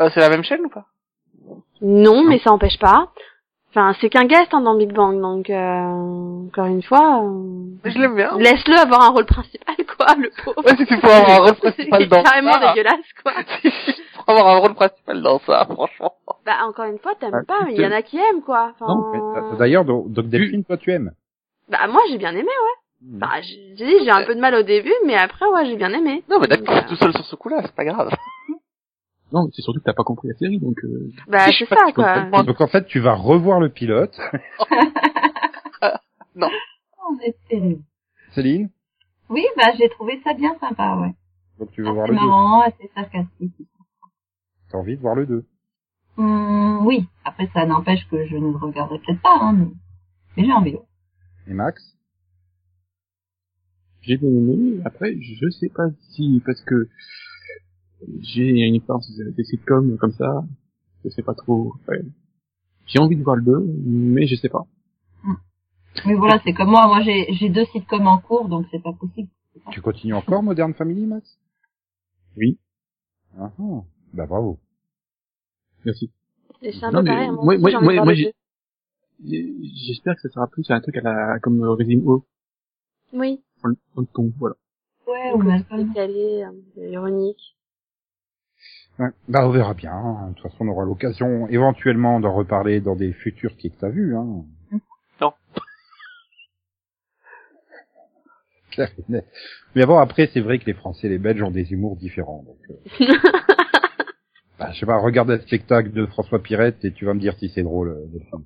Euh, 0.00 0.10
c'est 0.12 0.20
la 0.20 0.28
même 0.28 0.44
chaîne 0.44 0.64
ou 0.64 0.68
pas? 0.68 0.86
Non, 1.80 2.24
mais 2.24 2.38
ça 2.40 2.50
empêche 2.50 2.78
pas. 2.78 3.12
Enfin, 3.70 3.94
c'est 4.00 4.08
qu'un 4.08 4.24
guest 4.24 4.48
hein, 4.52 4.62
dans 4.62 4.74
Big 4.74 4.92
Bang, 4.92 5.20
donc 5.20 5.50
euh, 5.50 6.46
encore 6.48 6.66
une 6.66 6.82
fois, 6.82 7.22
euh, 7.22 7.66
Je 7.84 7.98
l'aime 7.98 8.16
bien. 8.16 8.36
laisse-le 8.38 8.74
avoir 8.78 9.02
un 9.02 9.08
rôle 9.10 9.26
principal, 9.26 9.74
quoi, 9.96 10.14
le 10.16 10.30
pauvre. 10.42 10.64
Ouais, 10.64 10.74
c'était 10.78 10.96
pour 10.98 11.10
avoir 11.10 11.30
un 11.30 11.44
rôle 11.44 11.54
principal 11.56 12.00
C'est 12.02 12.06
dans 12.08 12.22
carrément 12.22 12.52
ça. 12.54 12.68
dégueulasse, 12.72 13.12
quoi. 13.22 13.32
pour 14.24 14.30
avoir 14.30 14.46
un 14.56 14.58
rôle 14.60 14.74
principal 14.74 15.20
dans 15.22 15.38
ça, 15.40 15.66
franchement. 15.70 16.14
Bah, 16.46 16.52
encore 16.66 16.86
une 16.86 16.98
fois, 16.98 17.14
t'aimes 17.20 17.42
Ah, 17.42 17.44
pas, 17.46 17.64
mais 17.66 17.74
il 17.74 17.82
y 17.82 17.86
en 17.86 17.92
a 17.92 18.00
qui 18.00 18.16
aiment, 18.16 18.40
quoi. 18.42 18.72
Enfin, 18.80 18.86
Non, 18.88 19.56
D'ailleurs, 19.58 19.84
donc 19.84 20.10
donc, 20.12 20.28
Delphine, 20.28 20.64
toi, 20.64 20.78
tu 20.78 20.90
aimes. 20.90 21.12
Bah, 21.68 21.86
moi, 21.90 22.00
j'ai 22.08 22.16
bien 22.16 22.30
aimé, 22.32 22.40
ouais. 22.48 22.78
Bah, 23.02 23.28
j'ai 23.42 23.74
dit, 23.76 23.94
j'ai 24.02 24.10
un 24.10 24.24
peu 24.24 24.34
de 24.34 24.40
mal 24.40 24.54
au 24.54 24.62
début, 24.62 24.94
mais 25.04 25.14
après, 25.14 25.46
ouais, 25.46 25.66
j'ai 25.66 25.76
bien 25.76 25.92
aimé. 25.92 26.24
Non, 26.30 26.38
mais 26.40 26.46
d'accord, 26.48 26.74
euh, 26.74 26.88
tout 26.88 26.96
seul 26.96 27.12
sur 27.12 27.24
ce 27.26 27.36
coup-là, 27.36 27.58
c'est 27.62 27.74
pas 27.74 27.84
grave. 27.84 28.10
Non, 29.32 29.44
mais 29.44 29.50
c'est 29.54 29.62
surtout 29.62 29.80
que 29.80 29.84
t'as 29.84 29.92
pas 29.92 30.04
compris 30.04 30.28
la 30.28 30.34
série, 30.34 30.58
donc 30.58 30.82
euh, 30.84 31.10
Bah, 31.28 31.46
Je 31.50 31.52
c'est 31.58 31.64
sais 31.64 31.66
pas 31.74 31.86
ça, 31.86 31.92
quoi. 31.92 32.42
Donc 32.44 32.60
en 32.60 32.66
fait, 32.66 32.86
tu 32.86 32.98
vas 33.00 33.14
revoir 33.14 33.60
le 33.60 33.68
pilote. 33.68 34.18
Oh, 36.40 37.16
c'est 37.20 37.36
terrible. 37.48 37.82
Céline, 38.34 38.70
Oui, 39.28 39.44
bah, 39.56 39.72
j'ai 39.78 39.88
trouvé 39.88 40.20
ça 40.22 40.34
bien 40.34 40.56
sympa, 40.60 40.96
ouais. 41.00 41.14
donc 41.58 41.70
tu 41.72 41.82
veux 41.82 41.90
voir 41.90 42.04
Assez 42.04 42.12
le 42.12 42.18
2. 42.20 42.26
marrant, 42.26 42.60
assez 42.60 42.90
sarcastique. 42.94 43.54
T'as 44.70 44.78
envie 44.78 44.96
de 44.96 45.00
voir 45.00 45.14
le 45.14 45.26
2. 45.26 45.44
Hum, 46.18 46.86
oui. 46.86 47.06
Après, 47.24 47.48
ça 47.54 47.64
n'empêche 47.66 48.06
que 48.10 48.26
je 48.26 48.36
ne 48.36 48.50
le 48.50 48.56
regarderai 48.56 48.98
peut-être 49.00 49.22
pas, 49.22 49.38
hein, 49.40 49.52
mais, 49.54 49.66
mais 50.36 50.44
j'ai 50.44 50.52
envie. 50.52 50.76
Et 51.46 51.54
Max? 51.54 51.82
J'ai 54.02 54.16
bien 54.16 54.28
aimé. 54.28 54.80
Après, 54.84 55.14
je 55.20 55.48
sais 55.50 55.70
pas 55.74 55.88
si 56.14 56.42
parce 56.44 56.60
que 56.62 56.88
j'ai 58.20 58.48
une 58.48 58.74
expérience 58.76 59.10
des 59.16 59.44
sitcoms 59.44 59.96
comme 59.98 60.12
ça, 60.12 60.44
je 61.04 61.10
sais 61.10 61.22
pas 61.22 61.34
trop. 61.34 61.74
ouais. 61.88 62.02
J'ai 62.86 62.98
envie 63.00 63.16
de 63.16 63.22
voir 63.22 63.36
le 63.36 63.42
2, 63.42 63.58
mais 63.86 64.26
je 64.26 64.36
sais 64.36 64.48
pas. 64.48 64.66
Mais 66.06 66.14
voilà, 66.14 66.40
c'est 66.44 66.52
comme 66.52 66.70
moi. 66.70 66.86
Moi, 66.86 67.02
j'ai 67.02 67.26
j'ai 67.34 67.48
deux 67.48 67.64
sitcoms 67.66 68.06
en 68.06 68.18
cours, 68.18 68.48
donc 68.48 68.66
c'est 68.70 68.82
pas 68.82 68.92
possible. 68.92 69.28
Tu 69.72 69.80
continues 69.80 70.14
encore 70.14 70.42
Modern 70.42 70.72
Family, 70.74 71.06
Max? 71.06 71.38
Oui. 72.36 72.58
Ah, 73.38 73.50
ah. 73.58 73.82
Bah 74.12 74.26
bravo. 74.26 74.58
Merci. 75.84 76.10
Et 76.62 76.72
c'est 76.72 76.84
un 76.84 76.90
Non, 76.92 76.98
peu 77.00 77.04
mais 77.04 77.10
pareil, 77.10 77.30
moi, 77.30 77.80
moi- 77.80 78.04
moi-. 78.04 78.14
J'espère 79.24 80.14
que 80.14 80.20
ça 80.22 80.28
sera 80.28 80.46
plus 80.46 80.70
un 80.70 80.80
truc 80.80 80.96
à 80.96 81.00
la 81.00 81.38
comme 81.40 81.60
euh, 81.62 81.70
Resident 81.72 81.98
Evil 82.00 82.22
Oui. 83.12 83.40
le 83.64 84.04
ton, 84.14 84.32
voilà. 84.38 84.54
Ouais, 85.08 85.30
Un 85.32 85.34
ou 85.34 85.64
peu 85.64 85.84
décalé, 85.84 86.42
un 86.42 86.54
peu 86.74 86.88
ironique. 86.88 87.56
Ouais. 88.98 89.08
Bah 89.28 89.46
on 89.46 89.50
verra 89.50 89.74
bien. 89.74 89.92
hein. 89.92 90.28
De 90.30 90.34
toute 90.34 90.50
façon, 90.50 90.64
on 90.66 90.68
aura 90.68 90.84
l'occasion 90.84 91.46
éventuellement 91.48 92.18
d'en 92.20 92.34
reparler 92.34 92.80
dans 92.80 92.96
des 92.96 93.12
futurs 93.12 93.56
qui 93.56 93.70
que 93.70 93.76
t'as 93.78 93.88
vu. 93.90 94.16
Hein. 94.16 94.44
Non. 95.20 95.32
Clair 98.70 98.90
et 98.98 99.04
net. 99.08 99.26
Mais 99.74 99.86
bon, 99.86 99.98
après, 99.98 100.28
c'est 100.32 100.40
vrai 100.40 100.58
que 100.58 100.66
les 100.66 100.74
Français 100.74 101.06
et 101.06 101.10
les 101.10 101.18
Belges 101.18 101.42
ont 101.42 101.50
des 101.50 101.72
humours 101.72 101.96
différents. 101.96 102.44
Donc, 102.44 102.58
euh, 102.70 103.06
bah, 104.58 104.70
je 104.72 104.80
sais 104.80 104.86
pas, 104.86 104.98
regarde 104.98 105.30
un 105.30 105.38
spectacle 105.40 105.92
de 105.92 106.06
François 106.06 106.42
Pirette 106.42 106.84
et 106.84 106.92
tu 106.92 107.04
vas 107.04 107.14
me 107.14 107.20
dire 107.20 107.34
si 107.38 107.48
c'est 107.50 107.62
drôle. 107.62 107.90
euh. 107.90 108.38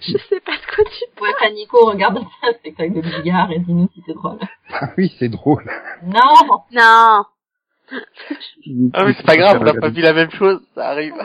Je 0.00 0.18
sais 0.18 0.40
pas 0.40 0.52
ce 0.60 0.66
que 0.76 0.82
tu 0.82 1.22
Ouais, 1.22 1.28
enfin, 1.40 1.50
Nico, 1.52 1.86
regarde 1.86 2.18
c'est 2.42 2.58
spectacle 2.58 2.94
de 2.94 3.00
Bigard 3.00 3.52
et 3.52 3.60
dis-nous 3.60 3.88
si 3.94 4.02
c'est 4.06 4.14
drôle. 4.14 4.38
Ah 4.70 4.90
oui, 4.98 5.14
c'est 5.18 5.28
drôle. 5.28 5.64
Non! 6.02 6.20
Non 6.72 7.24
Ah, 8.92 9.04
mais 9.06 9.14
c'est 9.14 9.24
pas 9.26 9.36
grave, 9.36 9.58
on 9.60 9.64
n'a 9.64 9.74
pas 9.74 9.90
vu 9.90 10.00
la 10.02 10.12
même 10.12 10.30
chose, 10.30 10.60
ça 10.74 10.90
arrive. 10.90 11.14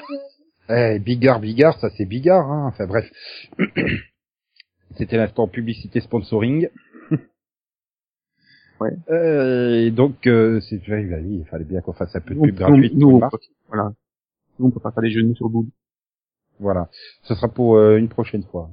Eh, 0.69 0.97
Bigard, 0.97 1.41
Bigard, 1.41 1.77
ça 1.81 1.89
c'est 1.97 2.05
Bigard. 2.05 2.49
Hein. 2.49 2.67
Enfin 2.67 2.87
bref. 2.87 3.05
C'était 4.97 5.17
l'instant 5.17 5.47
publicité 5.47 5.99
sponsoring. 5.99 6.69
Ouais. 8.79 8.91
Euh, 9.09 9.85
et 9.85 9.91
donc, 9.91 10.25
euh, 10.25 10.59
c'est 10.61 10.75
ouais, 10.89 11.03
bah 11.05 11.17
oui, 11.21 11.39
il 11.41 11.45
fallait 11.45 11.63
bien 11.63 11.79
qu'on 11.81 11.93
fasse 11.93 12.13
un 12.15 12.21
peu 12.21 12.33
de 12.33 12.39
pub 12.41 12.55
gratuite. 12.55 12.93
nous, 12.95 13.11
on 13.11 13.29
peut- 13.29 13.37
voilà. 13.67 13.93
Nous, 14.57 14.65
on 14.67 14.71
peut 14.71 14.79
pas 14.79 14.91
faire 14.91 15.03
des 15.03 15.11
genoux 15.11 15.35
sur 15.35 15.47
boule. 15.49 15.67
Voilà. 16.59 16.89
Ce 17.21 17.35
sera 17.35 17.47
pour 17.49 17.75
euh, 17.77 17.97
une 17.97 18.09
prochaine 18.09 18.43
fois. 18.43 18.69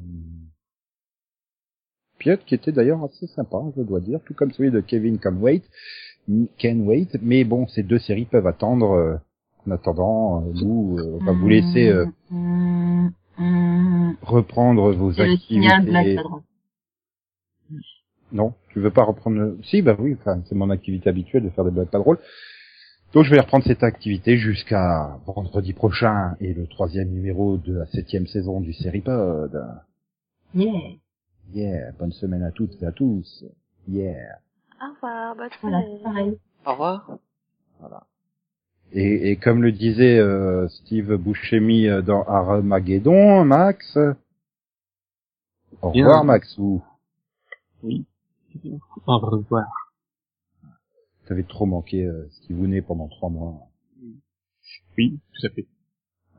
Pilote 2.19 2.45
qui 2.45 2.55
était 2.55 2.73
d'ailleurs 2.73 3.05
assez 3.05 3.27
sympa, 3.29 3.59
je 3.77 3.83
dois 3.83 4.01
dire, 4.01 4.21
tout 4.25 4.35
comme 4.35 4.51
celui 4.53 4.71
de 4.71 4.81
Kevin 4.81 5.19
Can 5.19 5.33
Can 6.61 6.79
Wait. 6.81 7.09
Mais 7.23 7.45
bon, 7.45 7.67
ces 7.69 7.83
deux 7.83 7.99
séries 7.99 8.27
peuvent 8.27 8.47
attendre. 8.47 8.93
euh, 8.93 9.17
en 9.67 9.73
attendant, 9.73 10.43
euh, 10.43 10.53
nous, 10.55 10.97
euh, 10.99 11.19
on 11.21 11.25
va 11.25 11.33
vous 11.33 11.49
laisser 11.49 11.89
euh, 11.89 12.07
Hum, 12.33 13.13
hum, 13.39 14.17
reprendre 14.23 14.91
vos 14.93 15.11
activités. 15.21 16.17
Non, 18.33 18.55
tu 18.71 18.81
veux 18.81 18.91
pas 18.91 19.05
reprendre. 19.05 19.57
Si, 19.65 19.83
bah 19.83 19.97
oui, 19.99 20.17
enfin, 20.19 20.41
c'est 20.49 20.55
mon 20.55 20.71
activité 20.71 21.09
habituelle 21.11 21.43
de 21.45 21.51
faire 21.51 21.65
des 21.65 21.71
blagues 21.73 21.89
pas 21.89 21.99
drôles. 21.99 22.19
Donc 23.13 23.25
je 23.25 23.31
vais 23.35 23.41
reprendre 23.41 23.65
cette 23.65 23.83
activité 23.83 24.37
jusqu'à 24.37 25.19
vendredi 25.27 25.73
prochain 25.73 26.37
et 26.41 26.55
le 26.55 26.67
troisième 26.69 27.09
numéro 27.11 27.57
de 27.57 27.75
la 27.79 27.87
septième 27.87 28.29
saison 28.29 28.61
du 28.61 28.73
Seripod. 28.73 29.61
Yeah. 30.55 30.81
Yeah, 31.53 31.93
bonne 31.99 32.13
semaine 32.13 32.45
à 32.45 32.53
toutes 32.53 32.81
et 32.81 32.87
à 32.87 32.93
tous. 32.93 33.45
Yeah. 33.89 34.39
Au 34.81 34.95
revoir, 34.95 35.37
bonne 35.37 35.51
Voilà, 35.63 35.81
soirée. 35.83 35.97
c'est 35.99 36.03
pareil. 36.03 36.39
Au 36.67 36.73
revoir. 36.73 37.19
Et, 38.93 39.31
et 39.31 39.37
comme 39.37 39.63
le 39.63 39.73
disait 39.73 40.19
euh, 40.19 40.67
Steve 40.69 41.15
Buscemi 41.17 41.87
euh, 41.87 42.03
dans 42.03 42.23
Armageddon, 42.25 43.45
Max. 43.45 43.97
Au 45.83 45.91
Bien. 45.93 46.05
revoir, 46.07 46.25
Maxou. 46.25 46.83
Oui. 47.83 48.05
Au 49.07 49.19
revoir. 49.19 49.67
T'avais 51.27 51.45
trop 51.45 51.67
manqué 51.67 52.05
euh, 52.05 52.29
Steve 52.31 52.59
Ounet 52.59 52.83
pendant 52.83 53.09
trois 53.09 53.31
mois. 53.31 53.69
Oui, 54.99 55.21
tout 55.35 55.47
à 55.47 55.51
fait. 55.51 55.67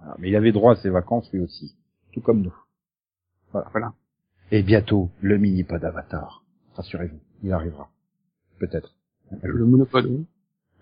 Ah, 0.04 0.16
mais 0.20 0.30
il 0.30 0.36
avait 0.36 0.52
droit 0.52 0.74
à 0.74 0.82
ses 0.82 0.90
vacances 0.90 1.32
lui 1.32 1.40
aussi, 1.40 1.76
tout 2.12 2.22
comme 2.22 2.42
nous. 2.42 2.54
Voilà. 3.52 3.70
Voilà. 3.72 3.94
Et 4.52 4.62
bientôt, 4.64 5.10
le 5.22 5.38
mini-pod 5.38 5.84
Avatar. 5.86 6.44
Rassurez-vous, 6.76 7.20
il 7.44 7.54
arrivera. 7.54 7.90
Peut-être. 8.62 8.92
Le 9.44 9.66
monopode, 9.66 10.06
oui. 10.06 10.26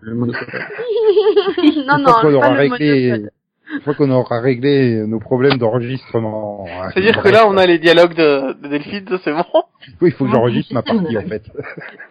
Le 0.01 0.13
monopole. 0.15 0.47
non, 1.87 1.97
non, 1.97 2.05
fois 2.05 2.21
qu'on 2.21 2.31
pas 2.31 2.33
aura 2.35 2.49
le 2.51 2.57
réglé, 2.59 3.09
monopole. 3.11 3.31
une 3.73 3.81
fois 3.81 3.93
qu'on 3.95 4.11
aura 4.11 4.39
réglé 4.41 5.07
nos 5.07 5.19
problèmes 5.19 5.57
d'enregistrement. 5.57 6.65
hein, 6.67 6.89
C'est-à-dire 6.93 7.21
que 7.23 7.29
là, 7.29 7.47
on 7.47 7.55
a 7.57 7.65
les 7.65 7.79
dialogues 7.79 8.15
de, 8.15 8.53
de 8.61 8.67
Delphine, 8.67 9.05
c'est 9.23 9.31
bon. 9.31 9.45
Oui, 10.01 10.09
il 10.09 10.11
faut 10.11 10.25
que 10.25 10.31
j'enregistre 10.31 10.73
ma 10.73 10.83
partie 10.83 11.17
en 11.17 11.21
fait. 11.27 11.43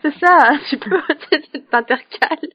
C'est 0.03 0.15
ça, 0.19 0.53
tu 0.71 0.79
peux 0.79 1.01
t'intercales. 1.71 2.49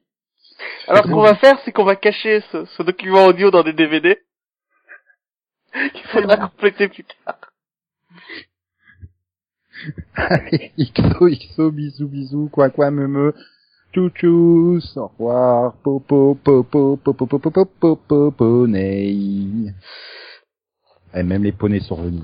Alors, 0.87 1.03
ce 1.05 1.09
qu'on 1.11 1.21
va 1.21 1.35
faire, 1.35 1.59
c'est 1.63 1.71
qu'on 1.71 1.83
va 1.83 1.95
cacher 1.95 2.41
ce, 2.51 2.65
ce 2.65 2.83
document 2.83 3.25
audio 3.27 3.51
dans 3.51 3.63
des 3.63 3.73
DVD. 3.73 4.17
qu'il 5.93 6.05
faudra 6.07 6.37
compléter 6.37 6.87
plus 6.87 7.03
tard. 7.25 7.37
Allez, 10.15 10.71
XO, 10.77 11.27
XO, 11.29 11.71
bisous, 11.71 12.07
bisous, 12.07 12.49
quoi, 12.51 12.69
quoi, 12.69 12.91
me, 12.91 13.07
me. 13.07 13.33
Tchou-tchous, 13.93 14.81
au 14.97 15.07
revoir, 15.07 15.73
popo, 15.83 16.35
popo, 16.43 16.97
popo, 16.97 17.27
popo, 17.27 17.49
popo, 17.51 17.65
popo, 17.79 18.31
poney. 18.31 19.73
Et 21.13 21.23
même 21.23 21.43
les 21.43 21.51
poneys 21.51 21.79
sont 21.81 21.95
revenus. 21.95 22.23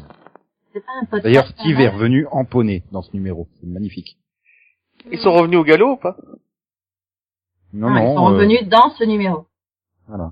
D'ailleurs, 1.24 1.48
Steve 1.48 1.80
est 1.80 1.90
revenu 1.90 2.26
en 2.32 2.46
poney 2.46 2.84
dans 2.92 3.02
ce 3.02 3.12
numéro. 3.14 3.48
C'est 3.60 3.68
magnifique. 3.68 4.18
Ils 5.12 5.20
sont 5.20 5.32
revenus 5.34 5.60
au 5.60 5.64
galop 5.64 5.94
ou 5.94 5.98
pas 5.98 6.18
Non, 7.74 7.90
Non, 7.90 7.98
ils 7.98 8.16
sont 8.16 8.26
euh, 8.26 8.30
revenus 8.34 8.68
dans 8.68 8.90
ce 8.92 9.04
numéro. 9.04 9.46
voilà. 10.08 10.32